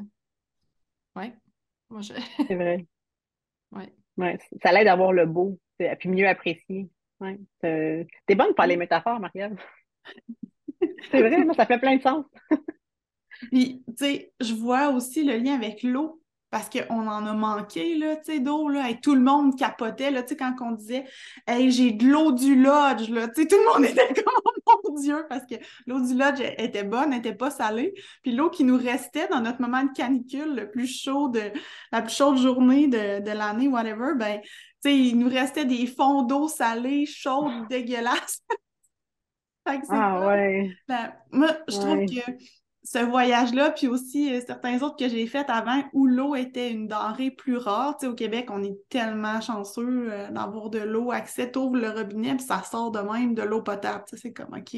Ouais. 1.16 1.34
Moi, 1.90 2.00
je... 2.00 2.14
C'est 2.48 2.54
vrai. 2.54 2.86
Ouais. 3.72 3.92
ouais. 4.16 4.38
Ça 4.62 4.72
l'aide 4.72 4.88
à 4.88 4.96
voir 4.96 5.12
le 5.12 5.26
beau, 5.26 5.58
puis 5.78 6.08
mieux 6.08 6.28
apprécier. 6.28 6.88
Ouais. 7.20 7.38
T'es 7.60 8.34
bonne 8.34 8.54
pour 8.54 8.64
les 8.64 8.76
métaphores, 8.76 9.20
Marielle. 9.20 9.56
C'est 11.10 11.20
vrai, 11.20 11.46
ça 11.56 11.66
fait 11.66 11.78
plein 11.78 11.96
de 11.96 12.02
sens. 12.02 12.24
Puis, 13.50 13.82
tu 13.88 13.94
sais, 13.96 14.32
je 14.40 14.54
vois 14.54 14.90
aussi 14.90 15.24
le 15.24 15.36
lien 15.36 15.54
avec 15.54 15.82
l'eau 15.82 16.22
parce 16.52 16.68
qu'on 16.68 17.08
en 17.08 17.26
a 17.26 17.32
manqué, 17.32 17.96
là, 17.96 18.16
tu 18.16 18.24
sais, 18.24 18.38
d'eau, 18.38 18.68
là, 18.68 18.90
et 18.90 19.00
tout 19.00 19.14
le 19.14 19.22
monde 19.22 19.58
capotait, 19.58 20.10
là, 20.10 20.22
tu 20.22 20.30
sais, 20.30 20.36
quand 20.36 20.54
on 20.60 20.72
disait 20.72 21.06
«Hey, 21.46 21.70
j'ai 21.70 21.92
de 21.92 22.06
l'eau 22.06 22.30
du 22.30 22.54
lodge», 22.54 23.08
là, 23.10 23.26
tu 23.28 23.40
sais, 23.40 23.48
tout 23.48 23.56
le 23.56 23.72
monde 23.72 23.84
était 23.90 24.12
comme 24.12 24.34
«Oh 24.66 24.80
mon 24.84 25.00
Dieu», 25.00 25.24
parce 25.30 25.46
que 25.46 25.54
l'eau 25.86 25.98
du 26.00 26.14
lodge 26.14 26.42
était 26.58 26.84
bonne, 26.84 27.08
n'était 27.08 27.34
pas 27.34 27.50
salée, 27.50 27.94
puis 28.22 28.32
l'eau 28.32 28.50
qui 28.50 28.64
nous 28.64 28.76
restait 28.76 29.28
dans 29.28 29.40
notre 29.40 29.62
moment 29.62 29.82
de 29.82 29.92
canicule, 29.96 30.54
le 30.54 30.70
plus 30.70 30.86
chaud 30.86 31.28
de, 31.28 31.40
la 31.90 32.02
plus 32.02 32.14
chaude 32.14 32.36
journée 32.36 32.86
de, 32.86 33.20
de 33.20 33.30
l'année, 33.30 33.68
whatever, 33.68 34.12
ben, 34.14 34.38
tu 34.42 34.48
sais, 34.82 34.94
il 34.94 35.18
nous 35.18 35.30
restait 35.30 35.64
des 35.64 35.86
fonds 35.86 36.20
d'eau 36.20 36.48
salés, 36.48 37.06
chaudes, 37.06 37.66
dégueulasses. 37.70 38.42
Ah 39.64 40.26
ouais. 40.26 40.70
Ben, 40.88 41.12
moi, 41.30 41.48
je 41.68 41.76
trouve 41.76 42.06
que 42.06 42.32
ce 42.84 42.98
voyage-là, 42.98 43.70
puis 43.70 43.86
aussi 43.86 44.34
euh, 44.34 44.40
certains 44.44 44.82
autres 44.82 44.96
que 44.96 45.08
j'ai 45.08 45.26
faits 45.26 45.48
avant 45.48 45.84
où 45.92 46.06
l'eau 46.06 46.34
était 46.34 46.70
une 46.70 46.88
denrée 46.88 47.30
plus 47.30 47.56
rare. 47.56 47.96
Tu 47.96 48.06
sais, 48.06 48.12
au 48.12 48.14
Québec, 48.14 48.48
on 48.50 48.62
est 48.62 48.76
tellement 48.88 49.40
chanceux 49.40 50.10
euh, 50.10 50.30
d'avoir 50.30 50.68
de 50.68 50.80
l'eau, 50.80 51.12
accès, 51.12 51.50
t'ouvres 51.50 51.76
le 51.76 51.90
robinet, 51.90 52.34
puis 52.36 52.44
ça 52.44 52.62
sort 52.62 52.90
de 52.90 53.00
même 53.00 53.34
de 53.34 53.42
l'eau 53.42 53.62
potable. 53.62 54.04
Tu 54.08 54.16
sais, 54.16 54.22
c'est 54.22 54.32
comme, 54.32 54.54
OK, 54.54 54.76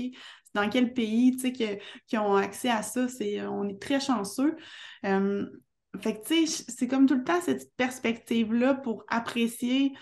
dans 0.53 0.69
quel 0.69 0.93
pays, 0.93 1.35
tu 1.37 1.55
sais, 1.55 1.81
qui 2.07 2.19
ont 2.19 2.37
accès 2.37 2.71
à 2.71 2.83
ça? 2.83 3.09
C'est, 3.09 3.45
on 3.47 3.67
est 3.69 3.81
très 3.81 4.01
chanceux. 4.01 4.55
fait 5.03 6.21
que, 6.21 6.27
tu 6.27 6.47
sais, 6.47 6.65
c'est 6.69 6.89
comme 6.89 7.07
tout 7.07 7.17
le 7.17 7.25
temps 7.25 7.41
cette 7.41 7.75
perspective-là 7.77 8.75
pour 8.75 9.05
apprécier 9.09 9.95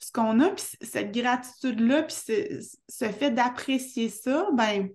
ce 0.00 0.10
qu'on 0.12 0.40
a, 0.40 0.48
puis 0.48 0.64
cette 0.80 1.12
gratitude-là, 1.12 2.02
puis 2.04 2.16
ce, 2.88 3.04
fait 3.12 3.30
d'apprécier 3.30 4.08
ça, 4.08 4.48
ben, 4.54 4.88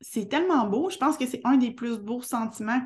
c'est 0.00 0.28
tellement 0.28 0.66
beau. 0.66 0.90
Je 0.90 0.98
pense 0.98 1.16
que 1.16 1.26
c'est 1.26 1.40
un 1.44 1.56
des 1.56 1.70
plus 1.70 1.98
beaux 1.98 2.22
sentiments, 2.22 2.82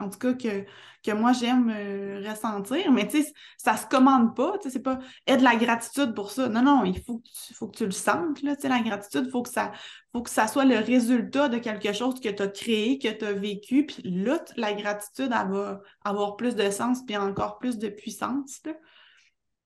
en 0.00 0.08
tout 0.08 0.18
cas, 0.18 0.32
que, 0.32 0.64
que 1.04 1.12
moi 1.12 1.34
j'aime 1.34 1.70
euh, 1.70 2.26
ressentir. 2.26 2.90
Mais 2.90 3.06
tu 3.06 3.22
sais, 3.22 3.32
ça 3.58 3.76
se 3.76 3.86
commande 3.86 4.34
pas. 4.34 4.56
Tu 4.58 4.64
sais, 4.64 4.70
c'est 4.70 4.82
pas 4.82 4.98
de 5.28 5.44
la 5.44 5.56
gratitude 5.56 6.14
pour 6.14 6.30
ça. 6.30 6.48
Non, 6.48 6.62
non, 6.62 6.84
il 6.84 7.00
faut 7.02 7.18
que 7.18 7.28
tu, 7.28 7.54
faut 7.54 7.68
que 7.68 7.76
tu 7.76 7.84
le 7.84 7.90
sentes. 7.92 8.42
Là, 8.42 8.56
tu 8.56 8.62
sais, 8.62 8.68
la 8.70 8.80
gratitude, 8.80 9.24
il 9.26 9.30
faut, 9.30 9.42
que 9.42 9.50
ça, 9.50 9.72
faut 10.12 10.22
que 10.22 10.30
ça 10.30 10.48
soit 10.48 10.64
le 10.64 10.78
résultat 10.78 11.50
de 11.50 11.58
quelque 11.58 11.92
chose 11.92 12.18
que 12.18 12.30
tu 12.30 12.42
as 12.42 12.48
créé, 12.48 12.98
que 12.98 13.08
tu 13.08 13.26
as 13.26 13.34
vécu. 13.34 13.84
Puis 13.84 14.02
là, 14.04 14.42
la 14.56 14.72
gratitude, 14.72 15.30
elle 15.38 15.50
va 15.50 15.80
avoir 16.02 16.36
plus 16.36 16.56
de 16.56 16.70
sens, 16.70 17.04
puis 17.04 17.16
encore 17.18 17.58
plus 17.58 17.76
de 17.76 17.88
puissance. 17.88 18.62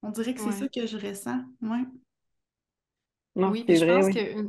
On 0.03 0.11
dirait 0.11 0.35
que 0.35 0.41
c'est 0.41 0.53
ça 0.53 0.69
que 0.69 0.87
je 0.87 0.97
ressens. 0.97 1.41
Ouais. 1.61 1.85
oui, 3.35 3.65
je 3.69 3.85
pense 3.85 4.15
que 4.15 4.49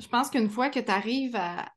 je, 0.00 0.08
pense 0.08 0.30
qu'une 0.30 0.50
fois 0.50 0.68
que 0.68 0.80
tu 0.80 0.90
arrives 0.90 1.36
à, 1.36 1.72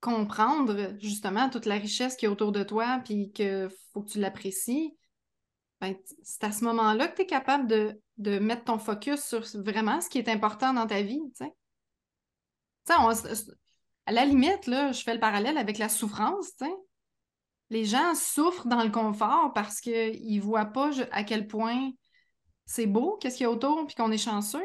comprendre 0.00 0.94
justement 0.98 1.50
toute 1.50 1.66
la 1.66 1.76
richesse 1.76 2.16
qui 2.16 2.24
est 2.24 2.28
autour 2.28 2.52
de 2.52 2.62
toi, 2.62 3.02
puis 3.04 3.32
qu'il 3.32 3.68
faut 3.92 4.02
que 4.02 4.10
tu 4.10 4.18
l'apprécies, 4.18 4.96
ben, 5.80 5.94
c'est 6.22 6.44
à 6.44 6.52
ce 6.52 6.64
moment-là 6.64 7.08
que 7.08 7.16
tu 7.16 7.22
es 7.22 7.26
capable 7.26 7.66
de, 7.66 8.38
mettre 8.38 8.64
ton 8.64 8.78
focus 8.78 9.22
sur 9.22 9.42
vraiment 9.62 10.00
ce 10.00 10.08
qui 10.08 10.18
est 10.18 10.28
important 10.28 10.74
dans 10.74 10.86
ta 10.86 11.02
vie. 11.02 11.20
Tu 11.36 11.44
sais, 11.44 11.52
à 14.06 14.12
la 14.12 14.24
limite, 14.24 14.66
là, 14.66 14.92
je 14.92 15.02
fais 15.02 15.14
le 15.14 15.20
parallèle 15.20 15.56
avec 15.56 15.78
la 15.78 15.88
souffrance. 15.88 16.56
Tu 16.56 16.66
sais 16.66 16.74
les 17.70 17.84
gens 17.84 18.14
souffrent 18.14 18.66
dans 18.66 18.82
le 18.82 18.90
confort 18.90 19.52
parce 19.54 19.80
qu'ils 19.80 20.36
ne 20.36 20.40
voient 20.40 20.66
pas 20.66 20.90
à 21.12 21.24
quel 21.24 21.46
point 21.46 21.90
c'est 22.66 22.86
beau, 22.86 23.16
qu'est-ce 23.20 23.36
qu'il 23.36 23.44
y 23.44 23.46
a 23.46 23.50
autour, 23.50 23.86
puis 23.86 23.96
qu'on 23.96 24.10
est 24.10 24.18
chanceux. 24.18 24.64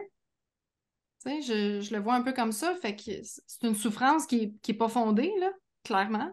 Tu 1.24 1.42
sais, 1.42 1.82
je, 1.82 1.94
le 1.94 2.00
vois 2.00 2.16
un 2.16 2.22
peu 2.22 2.34
comme 2.34 2.52
ça. 2.52 2.76
Fait 2.76 2.96
que 2.96 3.12
c'est 3.24 3.64
une 3.64 3.76
souffrance 3.76 4.26
qui 4.26 4.60
n'est 4.68 4.74
pas 4.74 4.90
fondée, 4.90 5.32
là, 5.40 5.52
clairement. 5.84 6.32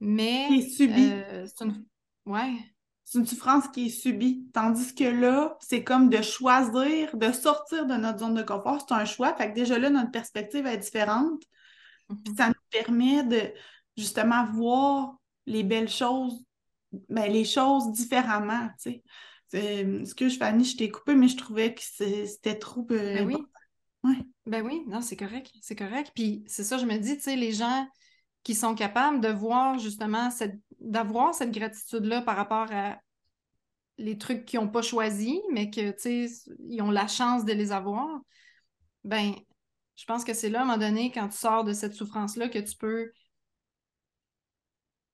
Mais. 0.00 0.46
Qui 0.48 0.58
est 0.58 0.68
subie. 0.68 1.10
Euh, 1.12 1.46
c'est 1.46 1.64
une... 1.64 1.84
Ouais. 2.26 2.54
C'est 3.04 3.18
une 3.18 3.26
souffrance 3.26 3.66
qui 3.68 3.86
est 3.86 3.90
subie. 3.90 4.46
Tandis 4.52 4.94
que 4.94 5.04
là, 5.04 5.56
c'est 5.60 5.82
comme 5.82 6.10
de 6.10 6.20
choisir, 6.22 7.16
de 7.16 7.32
sortir 7.32 7.86
de 7.86 7.94
notre 7.94 8.18
zone 8.18 8.34
de 8.34 8.42
confort. 8.42 8.84
C'est 8.86 8.94
un 8.94 9.04
choix. 9.04 9.34
Fait 9.34 9.50
que 9.50 9.54
déjà 9.54 9.78
là, 9.78 9.90
notre 9.90 10.10
perspective 10.10 10.66
est 10.66 10.76
différente. 10.78 11.42
Mm-hmm. 12.10 12.36
ça 12.36 12.48
nous 12.48 12.54
permet 12.70 13.22
de 13.22 13.52
justement 13.96 14.44
voir 14.52 15.17
les 15.48 15.64
belles 15.64 15.88
choses, 15.88 16.44
ben, 17.08 17.30
les 17.30 17.44
choses 17.44 17.90
différemment, 17.92 18.68
tu 18.80 19.02
sais. 19.50 20.00
Excuse 20.00 20.38
Fanny, 20.38 20.64
je 20.64 20.76
t'ai 20.76 20.90
coupé, 20.90 21.14
mais 21.14 21.28
je 21.28 21.36
trouvais 21.36 21.74
que 21.74 21.80
c'était 21.80 22.58
trop. 22.58 22.86
Euh, 22.90 23.24
ben 23.24 23.26
oui. 23.26 24.16
Ben 24.46 24.64
oui, 24.64 24.82
non, 24.86 25.00
c'est 25.00 25.16
correct. 25.16 25.50
C'est 25.60 25.76
correct. 25.76 26.12
Puis 26.14 26.44
c'est 26.46 26.64
ça, 26.64 26.78
je 26.78 26.86
me 26.86 26.98
dis, 26.98 27.16
tu 27.16 27.22
sais, 27.22 27.36
les 27.36 27.52
gens 27.52 27.86
qui 28.42 28.54
sont 28.54 28.74
capables 28.74 29.20
de 29.20 29.28
voir 29.28 29.78
justement 29.78 30.30
cette 30.30 30.58
d'avoir 30.80 31.34
cette 31.34 31.50
gratitude-là 31.50 32.22
par 32.22 32.36
rapport 32.36 32.70
à 32.70 32.98
les 33.96 34.16
trucs 34.16 34.44
qu'ils 34.44 34.60
n'ont 34.60 34.68
pas 34.68 34.82
choisis, 34.82 35.40
mais 35.50 35.70
que 35.70 35.90
tu 35.90 36.28
sais, 36.28 36.52
ils 36.68 36.80
ont 36.82 36.90
la 36.90 37.08
chance 37.08 37.44
de 37.44 37.52
les 37.52 37.72
avoir, 37.72 38.20
ben 39.02 39.34
je 39.96 40.04
pense 40.04 40.24
que 40.24 40.32
c'est 40.32 40.48
là, 40.48 40.60
à 40.60 40.62
un 40.62 40.66
moment 40.66 40.78
donné, 40.78 41.10
quand 41.10 41.28
tu 41.28 41.36
sors 41.36 41.64
de 41.64 41.72
cette 41.72 41.94
souffrance-là, 41.94 42.48
que 42.48 42.60
tu 42.60 42.76
peux 42.76 43.10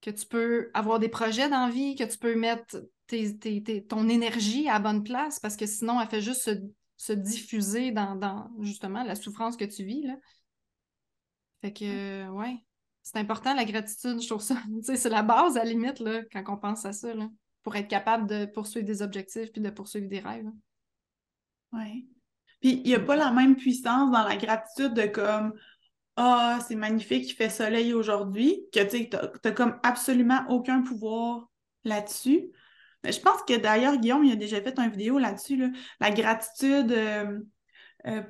que 0.05 0.11
tu 0.11 0.27
peux 0.27 0.71
avoir 0.75 0.99
des 0.99 1.09
projets 1.09 1.49
d'envie, 1.49 1.97
que 1.97 2.05
tu 2.05 2.19
peux 2.19 2.37
mettre 2.37 2.77
ton 3.89 4.09
énergie 4.09 4.69
à 4.69 4.79
bonne 4.79 5.03
place, 5.03 5.41
parce 5.41 5.57
que 5.57 5.65
sinon, 5.65 5.99
elle 5.99 6.09
fait 6.09 6.21
juste 6.21 6.51
se, 6.99 7.13
diffuser 7.15 7.91
dans, 7.91 8.51
justement 8.61 9.03
la 9.03 9.15
souffrance 9.15 9.57
que 9.57 9.65
tu 9.65 9.83
vis. 9.83 10.03
Là. 10.03 10.17
Fait 11.63 11.73
que, 11.73 12.29
ouais, 12.29 12.63
c'est 13.03 13.17
important 13.17 13.55
la 13.55 13.65
gratitude, 13.65 14.21
je 14.21 14.29
trouve 14.29 14.43
ça. 14.43 14.57
c'est 14.83 15.09
la 15.09 15.23
base 15.23 15.57
à 15.57 15.65
la 15.65 15.71
limite 15.71 16.01
là, 16.01 16.21
quand 16.31 16.45
on 16.49 16.59
pense 16.59 16.85
à 16.85 16.93
ça, 16.93 17.15
là, 17.15 17.27
pour 17.63 17.75
être 17.75 17.89
capable 17.89 18.29
de 18.29 18.45
poursuivre 18.45 18.87
des 18.87 19.01
objectifs 19.01 19.53
puis 19.53 19.63
de 19.63 19.71
poursuivre 19.71 20.09
des 20.09 20.21
rêves. 20.21 20.51
Oui. 21.73 22.07
Puis 22.61 22.83
il 22.85 22.89
n'y 22.89 22.95
a 22.95 23.01
pas 23.01 23.17
la 23.17 23.31
même 23.31 23.57
puissance 23.57 24.13
dans 24.13 24.23
la 24.23 24.37
gratitude 24.37 24.93
de 24.93 25.07
comme 25.07 25.55
ah, 26.17 26.61
c'est 26.67 26.77
magnifique, 26.77 27.29
il 27.31 27.35
fait 27.35 27.51
soleil 27.51 27.93
aujourd'hui, 27.93 28.67
que 28.73 28.81
tu 28.89 29.09
n'as 29.45 29.51
comme 29.53 29.79
absolument 29.83 30.45
aucun 30.49 30.83
pouvoir 30.83 31.51
là-dessus. 31.83 32.53
Je 33.03 33.19
pense 33.19 33.43
que 33.43 33.57
d'ailleurs, 33.57 33.97
Guillaume, 33.99 34.25
il 34.25 34.33
a 34.33 34.37
déjà 34.37 34.61
fait 34.61 34.79
une 34.79 34.91
vidéo 34.91 35.19
là-dessus, 35.19 35.73
la 36.01 36.11
gratitude. 36.11 36.93
Euh, 36.93 37.41
euh, 38.07 38.23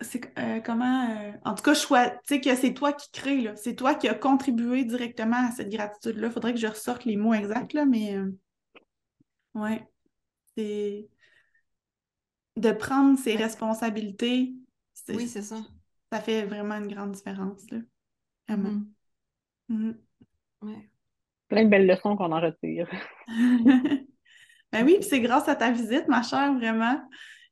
c'est 0.00 0.36
euh, 0.38 0.60
comment. 0.60 1.34
en 1.44 1.54
tout 1.54 1.62
cas, 1.62 1.74
tu 1.74 1.86
sais 2.24 2.40
que 2.40 2.56
c'est 2.56 2.72
toi 2.74 2.92
qui 2.92 3.10
crée, 3.12 3.52
c'est 3.56 3.74
toi 3.74 3.94
qui 3.94 4.08
as 4.08 4.14
contribué 4.14 4.84
directement 4.84 5.48
à 5.48 5.50
cette 5.52 5.68
gratitude-là. 5.68 6.28
Il 6.28 6.32
faudrait 6.32 6.54
que 6.54 6.60
je 6.60 6.66
ressorte 6.66 7.04
les 7.04 7.16
mots 7.16 7.34
exacts, 7.34 7.74
là, 7.74 7.84
mais. 7.84 8.16
ouais. 9.54 9.86
C'est. 10.56 11.06
De 12.56 12.72
prendre 12.72 13.18
ses 13.18 13.36
responsabilités. 13.36 14.54
Oui, 15.08 15.28
c'est 15.28 15.42
ça 15.42 15.60
ça 16.12 16.20
fait 16.20 16.44
vraiment 16.44 16.76
une 16.76 16.92
grande 16.92 17.12
différence, 17.12 17.70
là. 17.70 17.78
Vraiment. 18.48 18.80
Mm-hmm. 19.70 19.94
Mm-hmm. 20.62 20.82
Plein 21.48 21.64
de 21.64 21.68
belles 21.68 21.86
leçons 21.86 22.16
qu'on 22.16 22.32
en 22.32 22.40
retire. 22.40 22.88
ben 24.72 24.84
oui, 24.84 24.98
c'est 25.02 25.20
grâce 25.20 25.48
à 25.48 25.56
ta 25.56 25.70
visite, 25.70 26.08
ma 26.08 26.22
chère, 26.22 26.54
vraiment. 26.54 27.00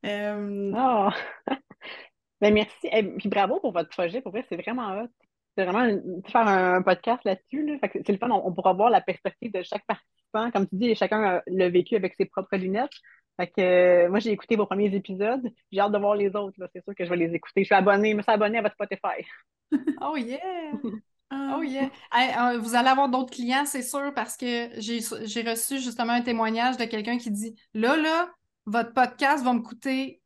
Euh... 0.07 0.73
Oh. 0.77 1.09
ben 2.41 2.55
merci. 2.55 2.89
Et 2.93 3.03
puis 3.03 3.29
bravo 3.29 3.61
pour 3.61 3.73
votre 3.73 3.91
projet. 3.91 4.21
Pour 4.21 4.33
vrai, 4.33 4.45
c'est 4.49 4.61
vraiment 4.61 5.01
hot. 5.01 5.09
C'est 5.57 5.65
vraiment 5.65 6.01
faire 6.29 6.47
un, 6.47 6.83
podcast 6.83 7.25
là-dessus. 7.25 7.67
Là. 7.67 7.79
C'est 7.83 8.09
le 8.09 8.19
fun. 8.19 8.31
On, 8.31 8.53
pourra 8.53 8.73
voir 8.75 8.91
la 8.91 9.01
perspective 9.01 9.53
de 9.53 9.63
chaque 9.63 9.85
participant. 9.87 10.53
Comme 10.53 10.69
tu 10.69 10.77
dis, 10.77 10.95
chacun 10.95 11.43
l'a 11.49 11.69
vécu 11.69 11.97
avec 11.97 12.15
ses 12.15 12.27
propres 12.27 12.57
lunettes. 12.57 12.93
Fait 13.39 13.47
que 13.47 13.61
euh, 13.61 14.09
moi, 14.09 14.19
j'ai 14.19 14.33
écouté 14.33 14.57
vos 14.57 14.67
premiers 14.67 14.93
épisodes. 14.95 15.49
J'ai 15.71 15.81
hâte 15.81 15.93
de 15.93 15.99
voir 15.99 16.17
les 16.17 16.35
autres. 16.35 16.57
C'est 16.75 16.83
sûr 16.83 16.95
que 16.95 17.05
je 17.05 17.11
vais 17.11 17.17
les 17.17 17.35
écouter. 17.35 17.61
Je 17.63 17.67
suis 17.67 17.75
abonnée, 17.75 18.11
je 18.11 18.17
me 18.17 18.23
suis 18.23 18.33
abonnée 18.33 18.59
à 18.59 18.63
votre 18.63 18.75
Spotify. 18.75 19.25
oh 20.01 20.17
yeah! 20.17 20.39
Oh 21.31 21.63
yeah! 21.63 21.91
Euh, 22.17 22.59
vous 22.59 22.75
allez 22.75 22.89
avoir 22.89 23.11
d'autres 23.11 23.35
clients, 23.35 23.67
c'est 23.67 23.83
sûr, 23.83 24.15
parce 24.15 24.35
que 24.35 24.71
j'ai 24.79 25.43
reçu 25.43 25.79
justement 25.79 26.15
un 26.15 26.23
témoignage 26.23 26.79
de 26.79 26.85
quelqu'un 26.87 27.19
qui 27.19 27.31
dit 27.31 27.55
Là, 27.75 27.99
là, 27.99 28.31
votre 28.65 28.95
podcast 28.95 29.45
va 29.45 29.53
me 29.53 29.61
coûter 29.61 30.23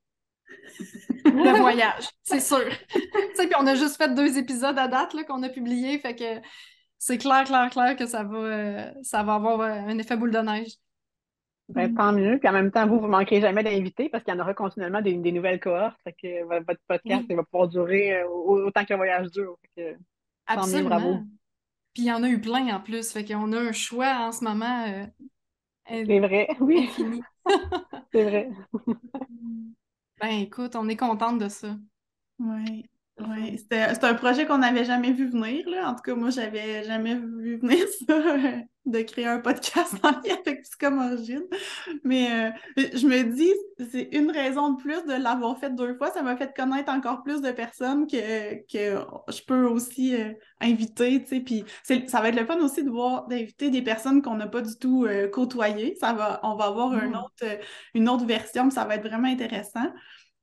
le 1.24 1.56
voyage, 1.60 2.08
c'est 2.22 2.38
sûr. 2.38 2.68
puis 2.88 3.48
on 3.58 3.66
a 3.66 3.74
juste 3.74 3.96
fait 3.96 4.14
deux 4.14 4.38
épisodes 4.38 4.78
à 4.78 4.86
date 4.86 5.16
qu'on 5.26 5.42
a 5.42 5.48
publiés, 5.48 5.98
fait 5.98 6.14
que 6.14 6.40
c'est 6.98 7.18
clair, 7.18 7.42
clair, 7.46 7.68
clair 7.70 7.96
que 7.96 8.06
ça 8.06 8.22
va, 8.22 8.38
euh, 8.38 8.92
ça 9.02 9.24
va 9.24 9.34
avoir 9.34 9.60
un 9.60 9.98
effet 9.98 10.16
boule 10.16 10.30
de 10.30 10.38
neige. 10.38 10.76
Ben, 11.68 11.90
mm. 11.90 11.94
tant 11.94 12.12
mieux. 12.12 12.38
Puis 12.38 12.48
en 12.48 12.52
même 12.52 12.70
temps, 12.70 12.86
vous, 12.86 12.98
vous 12.98 13.06
ne 13.06 13.12
manquerez 13.12 13.40
jamais 13.40 13.62
d'invités 13.62 14.08
parce 14.08 14.24
qu'il 14.24 14.34
y 14.34 14.36
en 14.36 14.40
aura 14.40 14.54
continuellement 14.54 15.00
des, 15.00 15.14
nouvelles 15.14 15.60
cohortes. 15.60 15.98
Fait 16.04 16.12
que 16.12 16.44
votre 16.44 16.80
podcast 16.86 17.24
va 17.32 17.42
pouvoir 17.44 17.68
durer 17.68 18.20
euh, 18.20 18.28
autant 18.28 18.84
que 18.84 18.92
le 18.92 18.96
voyage 18.96 19.30
dure. 19.30 19.56
Fait 19.74 19.96
Absolument. 20.46 20.88
bravo. 20.88 21.18
Puis 21.94 22.04
il 22.04 22.06
y 22.06 22.12
en 22.12 22.22
a 22.22 22.28
eu 22.28 22.40
plein 22.40 22.74
en 22.74 22.80
plus. 22.80 23.12
Fait 23.12 23.24
qu'on 23.24 23.52
a 23.52 23.58
un 23.58 23.72
choix 23.72 24.16
en 24.20 24.32
ce 24.32 24.44
moment. 24.44 24.86
Euh, 24.86 25.06
c'est 25.88 26.20
vrai, 26.20 26.48
oui. 26.60 26.90
C'est 28.12 28.24
vrai. 28.24 28.50
ben 30.20 30.28
écoute, 30.28 30.76
on 30.76 30.88
est 30.88 30.96
contente 30.96 31.38
de 31.38 31.48
ça. 31.48 31.76
Oui. 32.38 32.86
Oui, 33.20 33.58
c'était 33.58 34.06
un 34.06 34.14
projet 34.14 34.46
qu'on 34.46 34.58
n'avait 34.58 34.84
jamais 34.84 35.12
vu 35.12 35.28
venir. 35.28 35.68
Là. 35.68 35.90
En 35.90 35.94
tout 35.94 36.02
cas, 36.02 36.14
moi, 36.14 36.30
j'avais 36.30 36.82
jamais 36.84 37.14
vu 37.14 37.58
venir 37.58 37.84
ça, 38.08 38.22
de 38.86 39.02
créer 39.02 39.26
un 39.26 39.38
podcast 39.38 39.94
en 40.02 40.10
lien 40.10 40.36
avec 40.44 40.64
comme 40.80 40.98
Origine. 40.98 41.44
Mais 42.04 42.50
euh, 42.76 42.82
je 42.94 43.06
me 43.06 43.22
dis, 43.34 43.52
c'est 43.90 44.08
une 44.12 44.30
raison 44.30 44.72
de 44.72 44.80
plus 44.80 45.04
de 45.04 45.12
l'avoir 45.12 45.58
fait 45.58 45.74
deux 45.74 45.94
fois. 45.96 46.10
Ça 46.10 46.22
m'a 46.22 46.36
fait 46.36 46.54
connaître 46.56 46.90
encore 46.90 47.22
plus 47.22 47.42
de 47.42 47.52
personnes 47.52 48.06
que, 48.06 48.54
que 48.66 49.04
je 49.28 49.42
peux 49.46 49.66
aussi 49.66 50.16
euh, 50.16 50.32
inviter. 50.60 51.20
Puis 51.20 51.64
ça 51.84 52.20
va 52.20 52.30
être 52.30 52.40
le 52.40 52.46
fun 52.46 52.58
aussi 52.60 52.82
de 52.82 52.90
voir, 52.90 53.28
d'inviter 53.28 53.68
des 53.68 53.82
personnes 53.82 54.22
qu'on 54.22 54.36
n'a 54.36 54.48
pas 54.48 54.62
du 54.62 54.76
tout 54.78 55.04
euh, 55.04 55.28
côtoyées. 55.28 55.96
Ça 56.00 56.14
va, 56.14 56.40
on 56.42 56.56
va 56.56 56.64
avoir 56.64 56.94
une, 56.94 57.10
mm. 57.10 57.16
autre, 57.16 57.58
une 57.94 58.08
autre 58.08 58.24
version, 58.24 58.70
ça 58.70 58.86
va 58.86 58.96
être 58.96 59.06
vraiment 59.06 59.28
intéressant. 59.28 59.92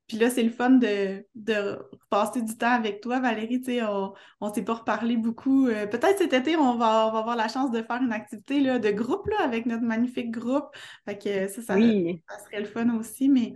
Puis 0.10 0.18
là, 0.18 0.32
c'est 0.32 0.42
le 0.42 0.50
fun 0.50 0.72
de, 0.72 1.24
de 1.36 1.78
passer 2.10 2.42
du 2.42 2.58
temps 2.58 2.74
avec 2.74 3.00
toi, 3.00 3.20
Valérie. 3.20 3.62
Tu 3.62 3.76
sais, 3.76 3.84
on 3.84 4.16
ne 4.42 4.52
s'est 4.52 4.64
pas 4.64 4.74
reparlé 4.74 5.18
beaucoup. 5.18 5.68
Euh, 5.68 5.86
peut-être 5.86 6.18
cet 6.18 6.34
été, 6.34 6.58
on 6.58 6.78
va, 6.78 7.04
avoir 7.04 7.36
la 7.36 7.48
chance 7.48 7.70
de 7.70 7.84
faire 7.84 8.02
une 8.02 8.12
activité 8.12 8.60
là, 8.60 8.80
de 8.80 8.90
groupe 8.90 9.28
là, 9.28 9.44
avec 9.44 9.68
notre 9.68 9.84
magnifique 9.84 10.32
groupe. 10.32 10.66
Fait 11.06 11.16
que 11.16 11.48
ça, 11.48 11.62
ça, 11.62 11.76
serait 11.76 12.60
le 12.60 12.66
fun 12.66 12.90
aussi. 12.98 13.30
Mais 13.30 13.54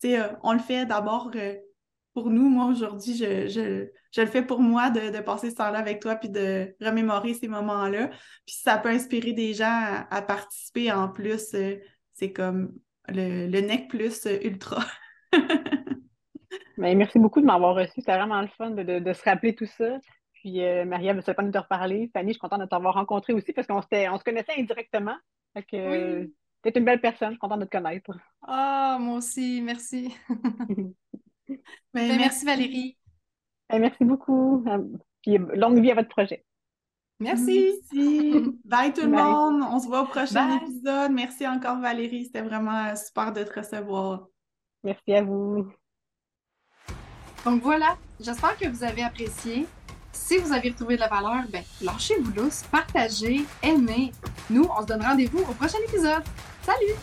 tu 0.00 0.10
sais, 0.10 0.20
euh, 0.20 0.28
on 0.44 0.52
le 0.52 0.60
fait 0.60 0.86
d'abord 0.86 1.32
euh, 1.34 1.56
pour 2.14 2.30
nous. 2.30 2.48
Moi, 2.48 2.66
aujourd'hui, 2.66 3.16
je, 3.16 3.88
le 4.16 4.26
fais 4.26 4.42
pour 4.42 4.60
moi 4.60 4.90
de, 4.90 5.18
passer 5.20 5.50
ce 5.50 5.56
temps-là 5.56 5.80
avec 5.80 6.00
toi 6.00 6.14
puis 6.14 6.30
de 6.30 6.76
remémorer 6.80 7.34
ces 7.34 7.48
moments-là. 7.48 8.06
Puis 8.46 8.54
si 8.54 8.62
ça 8.62 8.78
peut 8.78 8.90
inspirer 8.90 9.32
des 9.32 9.52
gens 9.52 10.04
à, 10.08 10.22
participer 10.22 10.92
en 10.92 11.08
plus, 11.08 11.56
c'est 12.12 12.32
comme 12.32 12.72
le, 13.08 13.48
le 13.48 13.60
NEC 13.62 13.88
plus 13.88 14.28
ultra. 14.44 14.86
Ben, 16.78 16.96
merci 16.96 17.18
beaucoup 17.18 17.40
de 17.40 17.46
m'avoir 17.46 17.74
reçu. 17.74 17.94
C'était 17.96 18.16
vraiment 18.16 18.40
le 18.40 18.46
fun 18.46 18.70
de, 18.70 19.12
se 19.12 19.24
rappeler 19.24 19.54
tout 19.54 19.66
ça. 19.66 19.98
Puis, 20.32 20.62
euh, 20.62 20.84
Maria, 20.84 21.12
je 21.12 21.16
ne 21.18 21.34
pas 21.34 21.42
de 21.42 21.50
te 21.50 21.58
reparler. 21.58 22.08
Fanny, 22.12 22.28
je 22.28 22.32
suis 22.34 22.40
contente 22.40 22.60
de 22.60 22.66
t'avoir 22.66 22.94
rencontré 22.94 23.32
aussi 23.32 23.52
parce 23.52 23.66
qu'on 23.66 23.78
on 23.78 24.18
se 24.18 24.24
connaissait 24.24 24.52
indirectement. 24.56 25.16
Fait 25.54 25.64
que, 25.64 26.20
oui. 26.20 26.34
tu 26.62 26.68
es 26.68 26.78
une 26.78 26.84
belle 26.84 27.00
personne. 27.00 27.30
Je 27.30 27.32
suis 27.32 27.40
contente 27.40 27.60
de 27.60 27.64
te 27.64 27.76
connaître. 27.76 28.12
Ah, 28.42 28.96
moi 29.00 29.18
aussi. 29.18 29.60
Merci. 29.62 30.14
Ben, 31.94 32.18
merci. 32.18 32.44
Valérie. 32.44 32.98
Ben, 33.70 33.80
merci 33.80 34.04
beaucoup. 34.04 34.62
Puis, 35.22 35.38
longue 35.38 35.80
vie 35.80 35.90
à 35.90 35.94
votre 35.94 36.10
projet. 36.10 36.44
Merci. 37.20 37.80
Merci. 37.94 38.52
Bye 38.66 38.92
tout 38.92 39.00
le 39.00 39.08
monde. 39.08 39.62
On 39.62 39.78
se 39.80 39.86
voit 39.88 40.02
au 40.02 40.06
prochain 40.06 40.58
épisode. 40.58 41.10
Merci 41.10 41.48
encore 41.48 41.80
Valérie. 41.80 42.26
C'était 42.26 42.42
vraiment 42.42 42.94
super 42.96 43.32
de 43.32 43.44
te 43.44 43.58
recevoir. 43.58 44.28
Merci 44.84 45.14
à 45.14 45.22
vous. 45.22 45.72
Donc 47.44 47.62
voilà, 47.62 47.96
j'espère 48.20 48.56
que 48.56 48.68
vous 48.68 48.84
avez 48.84 49.02
apprécié. 49.02 49.66
Si 50.12 50.38
vous 50.38 50.52
avez 50.52 50.70
retrouvé 50.70 50.96
de 50.96 51.00
la 51.00 51.08
valeur, 51.08 51.44
ben, 51.50 51.62
lâchez-vous 51.80 52.32
lousse, 52.32 52.64
partagez, 52.70 53.46
aimez. 53.62 54.12
Nous, 54.50 54.68
on 54.76 54.82
se 54.82 54.86
donne 54.86 55.02
rendez-vous 55.02 55.40
au 55.40 55.54
prochain 55.54 55.78
épisode. 55.86 56.22
Salut! 56.62 56.94